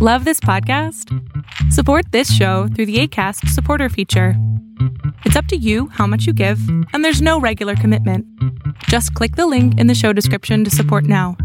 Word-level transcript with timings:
Love 0.00 0.24
this 0.24 0.38
podcast? 0.38 1.12
Support 1.72 2.12
this 2.12 2.32
show 2.32 2.68
through 2.68 2.86
the 2.86 3.00
ACAST 3.00 3.48
supporter 3.48 3.88
feature. 3.88 4.34
It's 5.24 5.34
up 5.34 5.46
to 5.46 5.56
you 5.56 5.88
how 5.88 6.06
much 6.06 6.24
you 6.24 6.32
give, 6.32 6.60
and 6.92 7.04
there's 7.04 7.20
no 7.20 7.40
regular 7.40 7.74
commitment. 7.74 8.24
Just 8.84 9.12
click 9.14 9.34
the 9.34 9.48
link 9.48 9.76
in 9.76 9.88
the 9.88 9.96
show 9.96 10.12
description 10.12 10.62
to 10.62 10.70
support 10.70 11.02
now. 11.02 11.36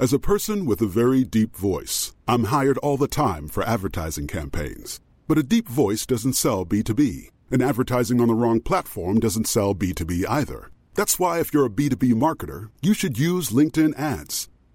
As 0.00 0.12
a 0.12 0.18
person 0.18 0.66
with 0.66 0.82
a 0.82 0.86
very 0.86 1.22
deep 1.22 1.54
voice, 1.54 2.16
I'm 2.26 2.46
hired 2.46 2.78
all 2.78 2.96
the 2.96 3.06
time 3.06 3.46
for 3.46 3.62
advertising 3.62 4.26
campaigns. 4.26 4.98
But 5.28 5.38
a 5.38 5.44
deep 5.44 5.68
voice 5.68 6.06
doesn't 6.06 6.32
sell 6.32 6.66
B2B, 6.66 7.30
and 7.52 7.62
advertising 7.62 8.20
on 8.20 8.26
the 8.26 8.34
wrong 8.34 8.58
platform 8.58 9.20
doesn't 9.20 9.46
sell 9.46 9.76
B2B 9.76 10.24
either. 10.28 10.72
That's 10.94 11.20
why, 11.20 11.38
if 11.38 11.54
you're 11.54 11.66
a 11.66 11.70
B2B 11.70 12.14
marketer, 12.14 12.70
you 12.82 12.94
should 12.94 13.16
use 13.16 13.50
LinkedIn 13.50 13.96
ads. 13.96 14.48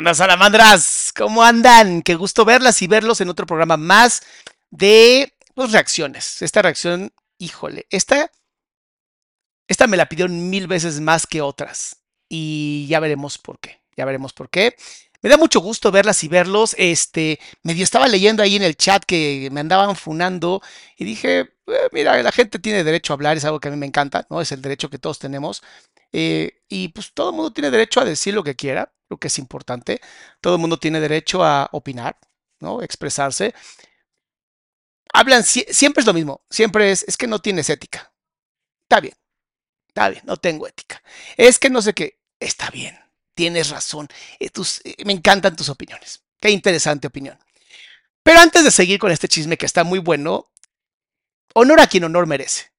Onda, 0.00 0.14
salamandras? 0.14 1.12
¿Cómo 1.14 1.44
andan? 1.44 2.00
Qué 2.00 2.14
gusto 2.14 2.46
verlas 2.46 2.80
y 2.80 2.86
verlos 2.86 3.20
en 3.20 3.28
otro 3.28 3.44
programa 3.44 3.76
más 3.76 4.22
de 4.70 5.34
pues, 5.54 5.72
reacciones. 5.72 6.40
Esta 6.40 6.62
reacción, 6.62 7.12
híjole, 7.38 7.86
esta, 7.90 8.30
esta 9.68 9.86
me 9.86 9.98
la 9.98 10.08
pidieron 10.08 10.48
mil 10.48 10.66
veces 10.68 11.00
más 11.00 11.26
que 11.26 11.42
otras. 11.42 11.98
Y 12.30 12.86
ya 12.88 12.98
veremos 12.98 13.36
por 13.36 13.60
qué. 13.60 13.82
Ya 13.94 14.06
veremos 14.06 14.32
por 14.32 14.48
qué. 14.48 14.74
Me 15.20 15.28
da 15.28 15.36
mucho 15.36 15.60
gusto 15.60 15.92
verlas 15.92 16.24
y 16.24 16.28
verlos. 16.28 16.74
Este, 16.78 17.38
medio 17.62 17.84
estaba 17.84 18.08
leyendo 18.08 18.42
ahí 18.42 18.56
en 18.56 18.62
el 18.62 18.76
chat 18.76 19.04
que 19.04 19.50
me 19.52 19.60
andaban 19.60 19.96
funando 19.96 20.62
y 20.96 21.04
dije, 21.04 21.40
eh, 21.40 21.88
mira, 21.92 22.22
la 22.22 22.32
gente 22.32 22.58
tiene 22.58 22.84
derecho 22.84 23.12
a 23.12 23.16
hablar, 23.16 23.36
es 23.36 23.44
algo 23.44 23.60
que 23.60 23.68
a 23.68 23.70
mí 23.70 23.76
me 23.76 23.86
encanta, 23.86 24.26
¿no? 24.30 24.40
Es 24.40 24.50
el 24.52 24.62
derecho 24.62 24.88
que 24.88 24.98
todos 24.98 25.18
tenemos. 25.18 25.62
Eh, 26.10 26.62
y 26.70 26.88
pues 26.88 27.12
todo 27.12 27.30
el 27.30 27.36
mundo 27.36 27.52
tiene 27.52 27.70
derecho 27.70 28.00
a 28.00 28.06
decir 28.06 28.32
lo 28.32 28.42
que 28.42 28.56
quiera, 28.56 28.94
lo 29.10 29.18
que 29.18 29.28
es 29.28 29.38
importante. 29.38 30.00
Todo 30.40 30.54
el 30.54 30.60
mundo 30.60 30.78
tiene 30.78 31.00
derecho 31.00 31.44
a 31.44 31.68
opinar, 31.72 32.18
¿no? 32.60 32.82
Expresarse. 32.82 33.52
Hablan, 35.12 35.42
siempre 35.42 36.00
es 36.00 36.06
lo 36.06 36.14
mismo, 36.14 36.44
siempre 36.48 36.92
es, 36.92 37.04
es 37.06 37.16
que 37.16 37.26
no 37.26 37.40
tienes 37.40 37.68
ética. 37.68 38.12
Está 38.84 39.00
bien, 39.00 39.14
está 39.88 40.08
bien, 40.08 40.22
no 40.24 40.36
tengo 40.36 40.66
ética. 40.68 41.02
Es 41.36 41.58
que 41.58 41.68
no 41.68 41.82
sé 41.82 41.92
qué, 41.92 42.20
está 42.38 42.70
bien, 42.70 42.96
tienes 43.34 43.70
razón. 43.70 44.08
Eh, 44.38 44.50
eh, 44.84 45.04
me 45.04 45.12
encantan 45.12 45.56
tus 45.56 45.68
opiniones. 45.68 46.22
Qué 46.40 46.50
interesante 46.50 47.08
opinión. 47.08 47.38
Pero 48.22 48.38
antes 48.38 48.62
de 48.62 48.70
seguir 48.70 49.00
con 49.00 49.10
este 49.10 49.28
chisme 49.28 49.56
que 49.56 49.66
está 49.66 49.82
muy 49.82 49.98
bueno, 49.98 50.50
honor 51.54 51.80
a 51.80 51.88
quien 51.88 52.04
honor 52.04 52.26
merece. 52.26 52.70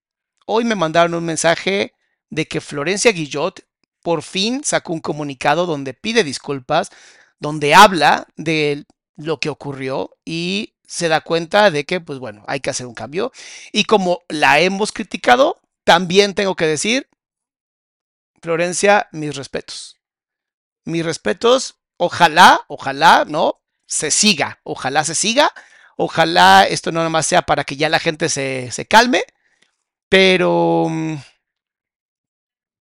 Hoy 0.46 0.64
me 0.64 0.76
mandaron 0.76 1.14
un 1.14 1.26
mensaje 1.26 1.94
de 2.30 2.48
que 2.48 2.62
Florencia 2.62 3.12
Guillot 3.12 3.66
por 4.02 4.24
fin 4.24 4.64
sacó 4.64 4.94
un 4.94 5.00
comunicado 5.00 5.66
donde 5.66 5.94
pide 5.94 6.24
disculpas, 6.24 6.90
donde 7.40 7.76
habla 7.76 8.28
de 8.36 8.86
lo 9.16 9.40
que 9.40 9.50
ocurrió 9.50 10.18
y 10.26 10.76
se 10.86 11.08
da 11.08 11.22
cuenta 11.22 11.72
de 11.72 11.86
que, 11.86 12.02
pues 12.02 12.20
bueno, 12.20 12.44
hay 12.48 12.60
que 12.60 12.70
hacer 12.70 12.86
un 12.86 12.94
cambio. 12.94 13.32
Y 13.72 13.86
como 13.86 14.24
la 14.28 14.60
hemos 14.60 14.92
criticado, 14.92 15.62
también 15.84 16.34
tengo 16.36 16.56
que 16.56 16.68
decir, 16.68 17.08
Florencia, 18.42 19.08
mis 19.12 19.36
respetos. 19.36 20.00
Mis 20.86 21.06
respetos, 21.06 21.80
ojalá, 21.98 22.62
ojalá, 22.68 23.26
¿no? 23.28 23.62
Se 23.88 24.10
siga, 24.12 24.60
ojalá 24.64 25.04
se 25.04 25.16
siga, 25.16 25.52
ojalá 25.98 26.64
esto 26.64 26.92
no 26.92 27.00
nada 27.00 27.10
más 27.10 27.28
sea 27.28 27.44
para 27.44 27.64
que 27.64 27.76
ya 27.76 27.90
la 27.90 28.00
gente 28.00 28.30
se, 28.30 28.72
se 28.72 28.88
calme, 28.88 29.24
pero 30.10 30.88
mm, 30.90 31.16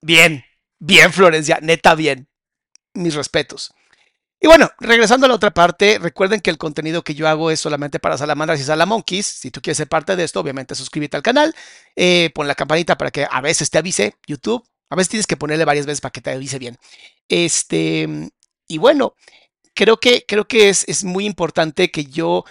Bien, 0.01 0.43
bien, 0.79 1.13
Florencia, 1.13 1.59
neta, 1.61 1.95
bien. 1.95 2.27
Mis 2.93 3.13
respetos. 3.15 3.71
Y 4.41 4.47
bueno, 4.47 4.71
regresando 4.79 5.25
a 5.25 5.29
la 5.29 5.35
otra 5.35 5.51
parte, 5.51 5.99
recuerden 5.99 6.39
que 6.39 6.49
el 6.49 6.57
contenido 6.57 7.03
que 7.03 7.13
yo 7.13 7.27
hago 7.27 7.51
es 7.51 7.59
solamente 7.59 7.99
para 7.99 8.17
salamandras 8.17 8.59
y 8.61 8.63
salamonkeys. 8.63 9.25
Si 9.25 9.51
tú 9.51 9.61
quieres 9.61 9.77
ser 9.77 9.89
parte 9.89 10.15
de 10.15 10.23
esto, 10.23 10.39
obviamente 10.39 10.75
suscríbete 10.75 11.17
al 11.17 11.23
canal, 11.23 11.53
eh, 11.95 12.31
pon 12.33 12.47
la 12.47 12.55
campanita 12.55 12.97
para 12.97 13.11
que 13.11 13.27
a 13.29 13.41
veces 13.41 13.69
te 13.69 13.77
avise 13.77 14.15
YouTube. 14.27 14.65
A 14.89 14.95
veces 14.95 15.09
tienes 15.09 15.27
que 15.27 15.37
ponerle 15.37 15.65
varias 15.65 15.85
veces 15.85 16.01
para 16.01 16.11
que 16.11 16.21
te 16.21 16.31
avise 16.31 16.57
bien. 16.57 16.77
Este, 17.27 18.07
y 18.67 18.77
bueno, 18.77 19.13
creo 19.75 19.99
que, 19.99 20.25
creo 20.25 20.47
que 20.47 20.69
es, 20.69 20.85
es 20.87 21.03
muy 21.03 21.25
importante 21.25 21.91
que 21.91 22.05
yo 22.05 22.45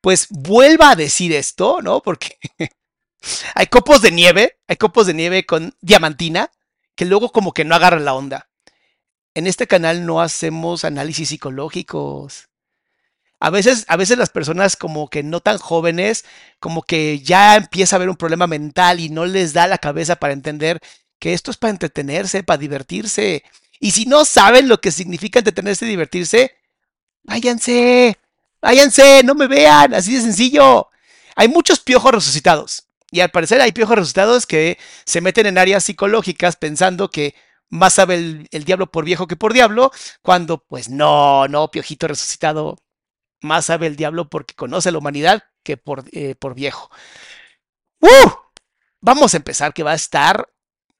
pues 0.00 0.26
vuelva 0.30 0.90
a 0.90 0.96
decir 0.96 1.32
esto, 1.32 1.80
¿no? 1.82 2.02
Porque 2.02 2.38
hay 3.54 3.66
copos 3.66 4.02
de 4.02 4.10
nieve, 4.10 4.58
hay 4.66 4.76
copos 4.76 5.06
de 5.06 5.14
nieve 5.14 5.46
con 5.46 5.76
diamantina 5.80 6.50
que 6.94 7.04
luego 7.04 7.32
como 7.32 7.52
que 7.52 7.64
no 7.64 7.74
agarran 7.74 8.04
la 8.04 8.14
onda. 8.14 8.48
En 9.34 9.46
este 9.46 9.66
canal 9.66 10.06
no 10.06 10.20
hacemos 10.20 10.84
análisis 10.84 11.30
psicológicos. 11.30 12.48
A 13.40 13.50
veces, 13.50 13.84
a 13.88 13.96
veces 13.96 14.16
las 14.16 14.30
personas 14.30 14.76
como 14.76 15.08
que 15.08 15.22
no 15.22 15.40
tan 15.40 15.58
jóvenes, 15.58 16.24
como 16.60 16.82
que 16.82 17.20
ya 17.20 17.56
empieza 17.56 17.96
a 17.96 17.98
haber 17.98 18.08
un 18.08 18.16
problema 18.16 18.46
mental 18.46 19.00
y 19.00 19.10
no 19.10 19.26
les 19.26 19.52
da 19.52 19.66
la 19.66 19.78
cabeza 19.78 20.16
para 20.16 20.32
entender 20.32 20.80
que 21.18 21.34
esto 21.34 21.50
es 21.50 21.56
para 21.56 21.72
entretenerse, 21.72 22.42
para 22.42 22.58
divertirse. 22.58 23.44
Y 23.80 23.90
si 23.90 24.06
no 24.06 24.24
saben 24.24 24.68
lo 24.68 24.80
que 24.80 24.90
significa 24.90 25.40
entretenerse 25.40 25.84
y 25.84 25.88
divertirse, 25.90 26.56
váyanse, 27.22 28.18
váyanse, 28.62 29.22
no 29.24 29.34
me 29.34 29.46
vean, 29.46 29.94
así 29.94 30.14
de 30.14 30.22
sencillo. 30.22 30.88
Hay 31.36 31.48
muchos 31.48 31.80
piojos 31.80 32.12
resucitados. 32.12 32.83
Y 33.14 33.20
al 33.20 33.30
parecer 33.30 33.60
hay 33.60 33.70
piojos 33.70 33.94
resucitados 33.94 34.44
que 34.44 34.76
se 35.04 35.20
meten 35.20 35.46
en 35.46 35.56
áreas 35.56 35.84
psicológicas 35.84 36.56
pensando 36.56 37.12
que 37.12 37.36
más 37.68 37.94
sabe 37.94 38.48
el, 38.50 38.64
diablo 38.64 38.90
por 38.90 39.04
viejo 39.04 39.28
que 39.28 39.36
por 39.36 39.52
diablo, 39.52 39.92
cuando 40.20 40.58
pues 40.58 40.88
no, 40.88 41.46
no, 41.46 41.70
piojito 41.70 42.08
resucitado, 42.08 42.76
más 43.40 43.66
sabe 43.66 43.86
el 43.86 43.94
diablo 43.94 44.28
porque 44.28 44.56
conoce 44.56 44.90
la 44.90 44.98
humanidad 44.98 45.44
que 45.62 45.76
por, 45.76 46.02
eh, 46.10 46.34
por 46.34 46.56
viejo. 46.56 46.90
¡Uh! 48.00 48.30
Vamos 49.00 49.32
a 49.34 49.36
empezar 49.36 49.72
que 49.72 49.84
va 49.84 49.92
a 49.92 49.94
estar 49.94 50.48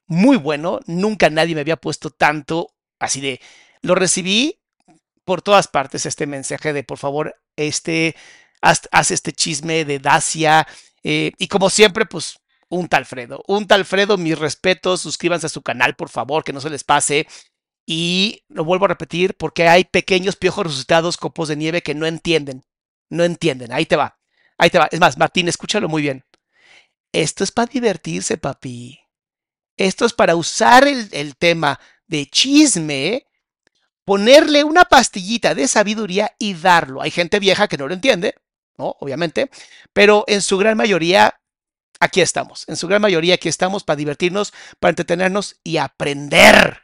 muy 0.07 0.37
bueno. 0.37 0.79
Nunca 0.87 1.31
nadie 1.31 1.57
me 1.57 1.63
había 1.63 1.79
puesto 1.79 2.11
tanto 2.11 2.77
así 3.01 3.21
de... 3.21 3.41
Lo 3.83 3.97
recibí 3.97 4.61
por 5.25 5.43
todas 5.43 5.67
partes 5.67 6.07
este 6.07 6.29
mensaje 6.29 6.73
de 6.73 6.85
por 6.85 6.99
favor, 6.99 7.35
este, 7.57 8.15
haz, 8.61 9.11
este 9.11 9.33
chisme 9.33 9.85
de 9.85 9.99
Dacia. 9.99 10.69
Eh, 11.05 11.33
y 11.39 11.49
como 11.49 11.71
siempre, 11.71 12.07
pues 12.07 12.39
un 12.69 12.89
tal 12.89 13.07
Fredo. 13.07 13.43
Un 13.47 13.67
tal 13.67 13.85
Fredo, 13.85 14.17
mis 14.19 14.39
respetos. 14.39 15.03
Suscríbanse 15.03 15.47
a 15.47 15.51
su 15.51 15.63
canal, 15.63 15.95
por 15.95 16.09
favor, 16.09 16.43
que 16.43 16.53
no 16.53 16.61
se 16.61 16.71
les 16.71 16.85
pase. 16.85 17.29
Y 17.87 18.45
lo 18.49 18.65
vuelvo 18.65 18.87
a 18.87 18.89
repetir 18.89 19.35
porque 19.35 19.69
hay 19.69 19.85
pequeños 19.85 20.37
piojos 20.37 20.67
resucitados, 20.67 21.17
copos 21.17 21.49
de 21.49 21.57
nieve 21.57 21.83
que 21.83 21.95
no 21.95 22.07
entienden. 22.07 22.65
No 23.11 23.25
entienden. 23.25 23.73
Ahí 23.73 23.87
te 23.87 23.97
va. 23.97 24.19
Ahí 24.59 24.71
te 24.71 24.79
va. 24.79 24.89
Es 24.91 25.01
más, 25.01 25.19
Martín, 25.19 25.49
escúchalo 25.49 25.89
muy 25.89 26.03
bien. 26.03 26.25
Esto 27.13 27.45
es 27.45 27.53
para 27.53 27.71
divertirse, 27.71 28.39
papi. 28.39 28.99
Esto 29.77 30.07
es 30.07 30.13
para 30.13 30.37
usar 30.37 30.87
el, 30.87 31.09
el 31.13 31.37
tema 31.37 31.79
de 32.07 32.27
chisme, 32.27 33.27
ponerle 34.05 34.65
una 34.65 34.85
pastillita 34.85 35.55
de 35.55 35.69
sabiduría 35.69 36.35
y 36.39 36.55
darlo. 36.55 37.03
Hay 37.03 37.11
gente 37.11 37.39
vieja 37.39 37.69
que 37.69 37.77
no 37.77 37.89
lo 37.89 37.95
entiende, 37.95 38.35
¿no? 38.77 38.97
Obviamente, 39.01 39.51
pero 39.93 40.25
en 40.27 40.43
su 40.43 40.59
gran 40.59 40.77
mayoría 40.77 41.41
aquí 42.01 42.21
estamos. 42.21 42.65
En 42.69 42.77
su 42.77 42.87
gran 42.89 43.03
mayoría 43.03 43.35
aquí 43.35 43.49
estamos 43.49 43.85
para 43.85 43.97
divertirnos, 43.97 44.53
para 44.81 44.91
entretenernos 44.91 45.57
y 45.65 45.79
aprender. 45.79 46.81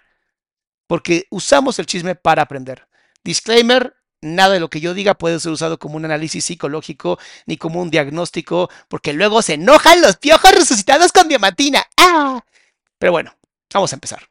Porque 0.86 1.26
usamos 1.30 1.78
el 1.78 1.86
chisme 1.86 2.14
para 2.14 2.42
aprender. 2.42 2.88
Disclaimer, 3.22 3.94
nada 4.20 4.54
de 4.54 4.60
lo 4.60 4.70
que 4.70 4.80
yo 4.80 4.94
diga 4.94 5.14
puede 5.14 5.38
ser 5.40 5.52
usado 5.52 5.78
como 5.78 5.96
un 5.96 6.04
análisis 6.04 6.44
psicológico 6.44 7.18
ni 7.46 7.56
como 7.56 7.80
un 7.80 7.90
diagnóstico, 7.90 8.70
porque 8.88 9.12
luego 9.12 9.42
se 9.42 9.54
enojan 9.54 10.00
los 10.00 10.16
piojos 10.16 10.52
resucitados 10.52 11.12
con 11.12 11.28
diamantina. 11.28 11.84
¡Ah! 11.96 12.44
Pero 12.98 13.12
bueno, 13.12 13.36
vamos 13.72 13.92
a 13.92 13.96
empezar. 13.96 14.29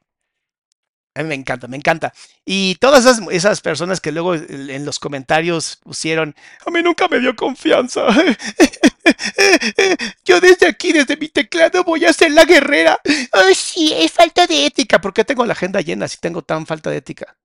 A 1.20 1.22
mí 1.22 1.28
me 1.28 1.36
encanta, 1.36 1.68
me 1.68 1.76
encanta. 1.76 2.14
Y 2.46 2.76
todas 2.76 3.06
esas, 3.30 3.60
personas 3.60 4.00
que 4.00 4.14
luego 4.14 4.36
en 4.36 4.86
los 4.86 5.00
comentarios 5.00 5.76
pusieron, 5.84 6.34
a 6.66 6.72
mí 6.72 6.82
nunca 6.82 7.10
me 7.10 7.20
dio 7.20 7.36
confianza. 7.36 8.08
Yo 10.24 10.40
desde 10.40 10.68
aquí, 10.68 10.94
desde 10.94 11.18
mi 11.18 11.28
teclado, 11.28 11.84
voy 11.84 12.06
a 12.06 12.14
ser 12.14 12.32
la 12.32 12.46
guerrera. 12.46 13.02
Ay, 13.34 13.54
sí, 13.54 13.94
es 13.98 14.14
falta 14.14 14.48
de 14.48 14.66
ética. 14.66 15.02
¿Por 15.02 15.14
qué 15.14 15.26
tengo 15.26 15.46
la 15.46 15.52
agenda 15.52 15.82
llena 15.82 16.08
si 16.08 16.16
tengo 16.20 16.42
tan 16.42 16.66
falta 16.66 16.90
de 16.90 16.96
ética? 16.96 17.36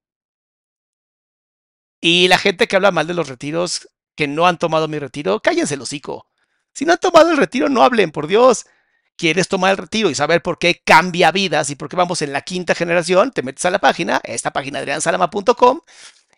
Y 2.01 2.29
la 2.29 2.39
gente 2.39 2.69
que 2.69 2.77
habla 2.77 2.93
mal 2.93 3.09
de 3.09 3.15
los 3.15 3.29
retiros, 3.29 3.89
que 4.15 4.29
no 4.29 4.47
han 4.47 4.59
tomado 4.59 4.87
mi 4.87 5.01
retiro, 5.01 5.41
cállense 5.41 5.75
el 5.75 5.83
hocico. 5.83 6.29
Si 6.75 6.85
no 6.85 6.93
han 6.93 7.01
tomado 7.01 7.33
el 7.33 7.39
retiro, 7.39 7.69
no 7.69 7.83
hablen, 7.83 8.13
por 8.13 8.29
Dios 8.29 8.67
quieres 9.17 9.49
tomar 9.49 9.73
el 9.73 9.79
retiro 9.79 10.11
y 10.11 10.15
saber 10.15 10.43
por 10.43 10.59
qué 10.59 10.83
cambia 10.85 11.31
vidas 11.31 11.71
y 11.71 11.77
por 11.77 11.89
qué 11.89 11.97
vamos 11.97 12.23
en 12.23 12.33
la 12.33 12.43
quinta 12.43 12.75
generación, 12.75 13.33
te 13.33 13.43
metes 13.43 13.65
a 13.65 13.71
la 13.71 13.79
página, 13.79 14.21
esta 14.25 14.53
página 14.53 14.81
adriansalama.com 14.81 15.81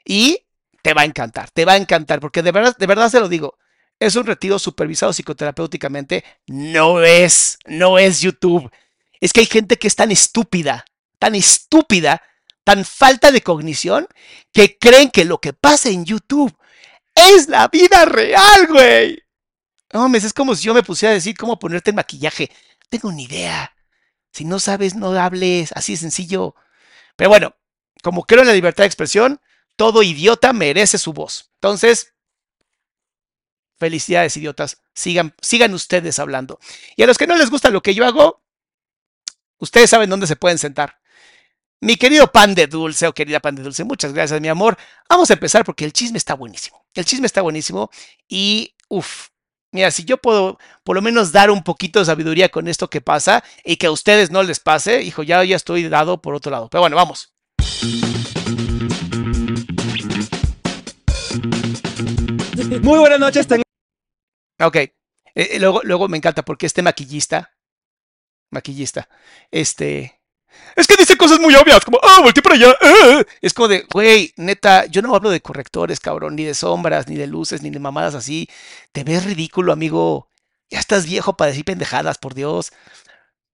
y 0.05 0.43
te 0.83 0.95
va 0.95 1.03
a 1.03 1.05
encantar, 1.05 1.51
te 1.51 1.65
va 1.65 1.73
a 1.73 1.77
encantar, 1.77 2.21
porque 2.21 2.43
de 2.43 2.53
verdad, 2.53 2.77
de 2.77 2.87
verdad 2.87 3.11
se 3.11 3.21
lo 3.21 3.29
digo, 3.29 3.59
es 3.99 4.15
un 4.17 4.27
retiro 4.27 4.59
supervisado 4.59 5.13
psicoterapéuticamente, 5.13 6.25
no 6.47 7.03
es, 7.03 7.59
no 7.67 7.99
es 7.99 8.21
YouTube. 8.21 8.71
Es 9.21 9.33
que 9.33 9.41
hay 9.41 9.47
gente 9.47 9.79
que 9.79 9.89
es 9.89 9.97
tan 9.97 10.11
estúpida, 10.11 10.85
tan 11.19 11.35
estúpida, 11.35 12.23
tan 12.63 12.85
falta 12.85 13.33
de 13.33 13.41
cognición, 13.41 14.07
que 14.53 14.77
creen 14.79 15.11
que 15.11 15.25
lo 15.25 15.41
que 15.41 15.55
pasa 15.55 15.89
en 15.89 16.05
YouTube 16.05 16.55
es 17.15 17.49
la 17.49 17.69
vida 17.69 18.05
real, 18.05 18.67
güey. 18.69 19.23
No, 19.93 20.15
es 20.15 20.33
como 20.33 20.55
si 20.55 20.65
yo 20.65 20.75
me 20.75 20.83
pusiera 20.83 21.13
a 21.13 21.15
decir 21.15 21.37
cómo 21.37 21.59
ponerte 21.59 21.91
el 21.91 21.97
maquillaje. 21.97 22.51
Tengo 22.89 23.13
ni 23.13 23.25
idea. 23.25 23.75
Si 24.33 24.45
no 24.45 24.59
sabes, 24.59 24.95
no 24.95 25.11
hables. 25.13 25.73
Así 25.73 25.93
de 25.93 25.99
sencillo. 25.99 26.55
Pero 27.17 27.31
bueno, 27.31 27.57
como 28.03 28.25
creo 28.25 28.43
en 28.43 28.49
la 28.49 28.55
libertad 28.55 28.85
de 28.85 28.89
expresión, 28.89 29.41
todo 29.77 30.03
idiota 30.03 30.53
merece 30.53 30.99
su 30.99 31.13
voz. 31.13 31.51
Entonces, 31.55 32.15
felicidades, 33.79 34.37
idiotas. 34.37 34.83
Sigan, 34.95 35.35
sigan 35.41 35.75
ustedes 35.75 36.19
hablando. 36.19 36.59
Y 36.97 37.03
a 37.03 37.07
los 37.07 37.19
que 37.19 37.27
no 37.27 37.37
les 37.37 37.51
gusta 37.51 37.71
lo 37.71 37.83
que 37.83 37.95
yo 37.95 38.07
hago, 38.07 38.43
ustedes 39.59 39.91
saben 39.91 40.11
dónde 40.11 40.27
se 40.27 40.37
pueden 40.37 40.59
sentar. 40.59 40.99
Mi 41.81 41.97
querido 41.97 42.33
pan 42.33 42.55
de 42.55 42.67
dulce 42.67 43.07
o 43.07 43.13
querida 43.13 43.41
pan 43.41 43.55
de 43.55 43.63
dulce, 43.63 43.85
muchas 43.85 44.13
gracias, 44.13 44.41
mi 44.41 44.49
amor. 44.49 44.79
Vamos 45.09 45.31
a 45.31 45.35
empezar 45.35 45.65
porque 45.65 45.85
el 45.85 45.93
chisme 45.93 46.17
está 46.17 46.35
buenísimo. 46.35 46.87
El 46.95 47.05
chisme 47.05 47.27
está 47.27 47.43
buenísimo 47.43 47.91
y, 48.29 48.75
uff, 48.89 49.29
Mira, 49.77 49.91
si 49.91 50.07
yo 50.07 50.17
puedo 50.17 50.59
por 50.85 50.97
lo 50.97 51.03
menos 51.03 51.33
dar 51.33 51.51
un 51.51 51.63
poquito 51.63 51.99
de 51.99 52.07
sabiduría 52.07 52.49
con 52.49 52.67
esto 52.67 52.89
que 52.89 53.03
pasa 53.03 53.45
y 53.63 53.77
que 53.77 53.89
a 53.89 53.91
ustedes 53.91 54.31
no 54.31 54.43
les 54.43 54.59
pase, 54.59 55.03
hijo, 55.03 55.23
ya, 55.23 55.45
ya 55.45 55.55
estoy 55.55 55.87
dado 55.91 56.23
por 56.23 56.35
otro 56.35 56.51
lado. 56.51 56.71
Pero 56.71 56.81
bueno, 56.81 56.97
vamos. 56.97 57.35
Muy 62.81 62.99
buenas 63.01 63.21
noches. 63.21 63.47
Ok. 64.61 64.77
Eh, 64.77 64.93
eh, 65.35 65.59
luego, 65.61 65.83
luego 65.85 66.09
me 66.09 66.17
encanta 66.17 66.43
porque 66.43 66.65
este 66.65 66.81
maquillista, 66.81 67.53
maquillista, 68.51 69.11
este, 69.51 70.23
es 70.77 70.87
que 70.87 70.97
dice 70.97 71.17
cosas 71.17 71.41
muy 71.41 71.55
obvias, 71.55 71.85
como, 71.85 71.99
ah, 72.03 72.21
volteé 72.23 72.43
para 72.43 72.55
allá. 72.55 72.77
Ah". 72.81 73.23
Es 73.41 73.55
como 73.55 73.69
de, 73.69 73.87
güey, 73.93 74.33
neta, 74.37 74.87
yo 74.87 75.03
no 75.03 75.15
hablo 75.15 75.31
de 75.31 75.41
correctores, 75.41 76.01
cabrón, 76.01 76.37
ni 76.37 76.45
de 76.45 76.55
sombras, 76.55 77.09
ni 77.09 77.17
de 77.17 77.27
luces, 77.27 77.63
ni 77.63 77.71
de 77.71 77.79
mamadas 77.79 78.15
así. 78.15 78.49
Te 78.93 79.03
ves 79.05 79.25
ridículo, 79.25 79.73
amigo. 79.73 80.31
Ya 80.71 80.79
estás 80.79 81.07
viejo 81.07 81.37
para 81.37 81.51
decir 81.51 81.65
pendejadas, 81.65 82.19
por 82.19 82.35
Dios. 82.35 82.73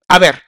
A 0.08 0.18
ver, 0.18 0.42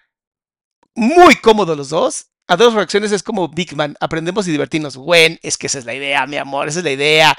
muy 0.95 1.37
cómodo 1.37 1.77
los 1.77 1.91
dos. 1.91 2.27
A 2.47 2.57
dos 2.57 2.75
reacciones 2.75 3.13
es 3.13 3.23
como 3.23 3.49
Big 3.49 3.75
Man, 3.75 3.97
aprendemos 4.01 4.47
y 4.49 4.51
divertirnos. 4.51 4.97
Güey, 4.97 5.39
es 5.43 5.57
que 5.57 5.69
esa 5.69 5.79
es 5.79 5.85
la 5.85 5.95
idea, 5.95 6.27
mi 6.27 6.37
amor, 6.37 6.69
esa 6.69 6.81
es 6.81 6.85
la 6.85 6.91
idea. 6.91 7.37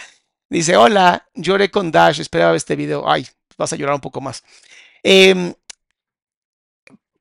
Dice, 0.49 0.77
hola, 0.77 1.27
lloré 1.33 1.69
con 1.69 1.91
Dash, 1.91 2.19
esperaba 2.19 2.55
este 2.55 2.75
video. 2.75 3.09
Ay, 3.09 3.27
vas 3.57 3.73
a 3.73 3.75
llorar 3.75 3.95
un 3.95 4.01
poco 4.01 4.21
más. 4.21 4.43
Eh, 5.03 5.53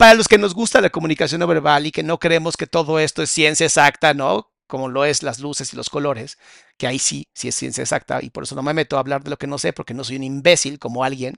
para 0.05 0.17
los 0.17 0.29
que 0.29 0.37
nos 0.37 0.53
gusta 0.53 0.83
la 0.83 0.91
comunicación 0.91 1.39
no 1.39 1.47
verbal 1.47 1.87
y 1.87 1.91
que 1.91 2.03
no 2.03 2.19
creemos 2.19 2.59
que 2.59 2.67
todo 2.67 2.99
esto 2.99 3.23
es 3.23 3.31
ciencia 3.31 3.65
exacta, 3.65 4.13
¿no? 4.13 4.53
Como 4.67 4.91
lo 4.91 5.07
es 5.07 5.23
las 5.23 5.39
luces 5.39 5.73
y 5.73 5.77
los 5.77 5.89
colores, 5.89 6.37
que 6.77 6.87
ahí 6.87 6.99
sí, 6.99 7.31
sí 7.33 7.49
es 7.49 7.55
ciencia 7.55 7.81
exacta 7.81 8.19
y 8.21 8.29
por 8.29 8.43
eso 8.43 8.55
no 8.55 8.63
me 8.63 8.75
meto 8.75 8.97
a 8.97 9.01
hablar 9.01 9.25
de 9.25 9.31
lo 9.31 9.39
que 9.39 9.47
no 9.47 9.57
sé 9.57 9.73
porque 9.73 9.95
no 9.95 10.05
soy 10.05 10.17
un 10.17 10.25
imbécil 10.25 10.79
como 10.79 11.05
alguien, 11.05 11.37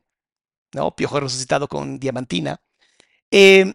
¿no? 0.72 0.96
Piojo 0.96 1.20
resucitado 1.20 1.68
con 1.68 2.00
diamantina. 2.00 2.60
Eh, 3.30 3.72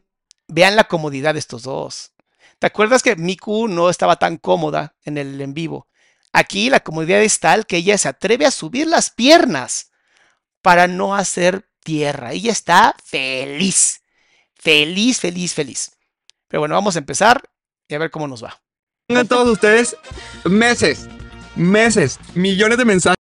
vean 0.49 0.75
la 0.75 0.83
comodidad 0.83 1.35
de 1.35 1.39
estos 1.39 1.63
dos. 1.63 2.11
¿Te 2.59 2.67
acuerdas 2.67 3.01
que 3.01 3.15
Miku 3.15 3.69
no 3.69 3.89
estaba 3.89 4.17
tan 4.17 4.35
cómoda 4.35 4.97
en 5.05 5.17
el 5.17 5.39
en 5.39 5.53
vivo? 5.53 5.87
Aquí 6.33 6.69
la 6.69 6.81
comodidad 6.81 7.21
es 7.21 7.39
tal 7.39 7.65
que 7.65 7.77
ella 7.77 7.97
se 7.97 8.09
atreve 8.09 8.45
a 8.45 8.51
subir 8.51 8.87
las 8.87 9.09
piernas 9.09 9.93
para 10.61 10.87
no 10.87 11.15
hacer 11.15 11.69
tierra. 11.81 12.33
Ella 12.33 12.51
está 12.51 12.93
feliz. 13.05 14.00
Feliz, 14.61 15.19
feliz, 15.19 15.55
feliz. 15.55 15.97
Pero 16.47 16.61
bueno, 16.61 16.75
vamos 16.75 16.95
a 16.95 16.99
empezar 16.99 17.49
y 17.87 17.95
a 17.95 17.97
ver 17.97 18.11
cómo 18.11 18.27
nos 18.27 18.43
va. 18.43 18.61
Tengan 19.07 19.27
todos 19.27 19.49
ustedes 19.49 19.97
meses, 20.45 21.07
meses, 21.55 22.19
millones 22.35 22.77
de 22.77 22.85
mensajes. 22.85 23.15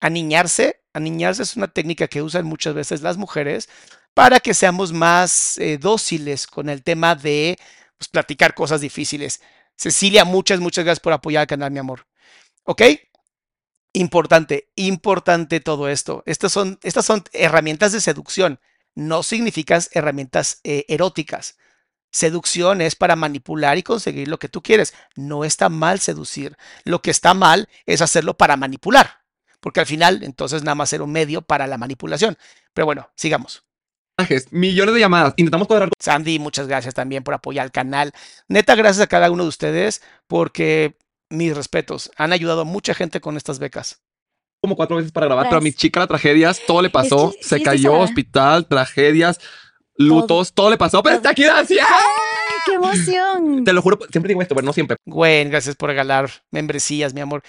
Aniñarse, 0.00 0.82
aniñarse 0.92 1.44
es 1.44 1.56
una 1.56 1.68
técnica 1.68 2.08
que 2.08 2.20
usan 2.20 2.46
muchas 2.46 2.74
veces 2.74 3.02
las 3.02 3.16
mujeres 3.16 3.68
para 4.12 4.40
que 4.40 4.54
seamos 4.54 4.92
más 4.92 5.56
eh, 5.58 5.78
dóciles 5.78 6.48
con 6.48 6.68
el 6.68 6.82
tema 6.82 7.14
de 7.14 7.56
pues, 7.96 8.08
platicar 8.08 8.54
cosas 8.54 8.80
difíciles. 8.80 9.40
Cecilia, 9.76 10.24
muchas, 10.24 10.58
muchas 10.58 10.84
gracias 10.84 11.00
por 11.00 11.12
apoyar 11.12 11.42
al 11.42 11.46
canal, 11.46 11.70
mi 11.70 11.78
amor. 11.78 12.08
¿Ok? 12.64 12.82
Importante, 13.92 14.72
importante 14.74 15.60
todo 15.60 15.88
esto. 15.88 16.24
Estas 16.26 16.50
son, 16.50 16.80
estas 16.82 17.06
son 17.06 17.22
herramientas 17.32 17.92
de 17.92 18.00
seducción, 18.00 18.58
no 18.94 19.22
significan 19.22 19.82
herramientas 19.92 20.60
eh, 20.64 20.84
eróticas. 20.88 21.56
Seducción 22.12 22.80
es 22.80 22.96
para 22.96 23.14
manipular 23.14 23.78
y 23.78 23.82
conseguir 23.82 24.28
lo 24.28 24.38
que 24.38 24.48
tú 24.48 24.62
quieres. 24.62 24.94
No 25.14 25.44
está 25.44 25.68
mal 25.68 26.00
seducir. 26.00 26.56
Lo 26.84 27.02
que 27.02 27.10
está 27.10 27.34
mal 27.34 27.68
es 27.86 28.02
hacerlo 28.02 28.36
para 28.36 28.56
manipular. 28.56 29.20
Porque 29.60 29.80
al 29.80 29.86
final, 29.86 30.22
entonces, 30.22 30.64
nada 30.64 30.74
más 30.74 30.92
era 30.92 31.04
un 31.04 31.12
medio 31.12 31.42
para 31.42 31.66
la 31.66 31.78
manipulación. 31.78 32.36
Pero 32.74 32.86
bueno, 32.86 33.10
sigamos. 33.14 33.64
Millones 34.50 34.94
de 34.94 35.00
llamadas. 35.00 35.34
Intentamos 35.36 35.68
cuadrar. 35.68 35.90
Sandy, 35.98 36.38
muchas 36.38 36.66
gracias 36.66 36.94
también 36.94 37.22
por 37.22 37.34
apoyar 37.34 37.64
al 37.64 37.72
canal. 37.72 38.12
Neta, 38.48 38.74
gracias 38.74 39.04
a 39.04 39.06
cada 39.06 39.30
uno 39.30 39.44
de 39.44 39.48
ustedes 39.48 40.02
porque 40.26 40.98
mis 41.30 41.56
respetos. 41.56 42.10
Han 42.16 42.32
ayudado 42.32 42.62
a 42.62 42.64
mucha 42.64 42.94
gente 42.94 43.20
con 43.20 43.36
estas 43.36 43.58
becas. 43.58 44.02
Como 44.60 44.76
cuatro 44.76 44.96
veces 44.96 45.10
para 45.12 45.26
grabar, 45.26 45.46
pero 45.46 45.58
a 45.58 45.60
mi 45.60 45.72
chica 45.72 46.00
la 46.00 46.06
tragedias, 46.06 46.60
todo 46.66 46.82
le 46.82 46.90
pasó. 46.90 47.32
que- 47.32 47.42
se 47.42 47.56
sí, 47.58 47.62
cayó, 47.62 47.96
sí, 47.96 48.02
hospital, 48.10 48.66
tragedias, 48.66 49.40
lutos, 49.96 50.52
todo, 50.52 50.70
le 50.70 50.76
pasó. 50.76 51.02
Pero 51.02 51.16
está 51.16 51.30
aquí, 51.30 51.44
gracias. 51.44 51.86
¡Ay, 51.88 52.58
qué 52.66 52.74
emoción! 52.74 53.64
Te 53.64 53.72
lo 53.72 53.80
juro, 53.80 53.98
siempre 54.10 54.28
digo 54.28 54.42
esto, 54.42 54.54
pero 54.54 54.66
no 54.66 54.72
siempre. 54.72 54.96
Gwen, 55.06 55.50
gracias 55.50 55.76
por 55.76 55.88
regalar 55.88 56.30
membresías, 56.50 57.14
mi 57.14 57.20
amor. 57.22 57.42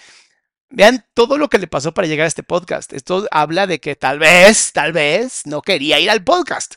Vean 0.70 1.06
todo 1.14 1.38
lo 1.38 1.50
que 1.50 1.58
le 1.60 1.68
pasó 1.68 1.94
para 1.94 2.08
llegar 2.08 2.24
a 2.24 2.28
este 2.30 2.44
podcast. 2.44 2.94
Esto 2.94 3.28
habla 3.32 3.68
de 3.68 3.82
que 3.82 3.98
tal 3.98 4.20
vez, 4.20 4.72
tal 4.72 4.94
vez 4.94 5.46
no 5.46 5.62
quería 5.62 6.00
ir 6.00 6.10
al 6.10 6.24
podcast, 6.24 6.76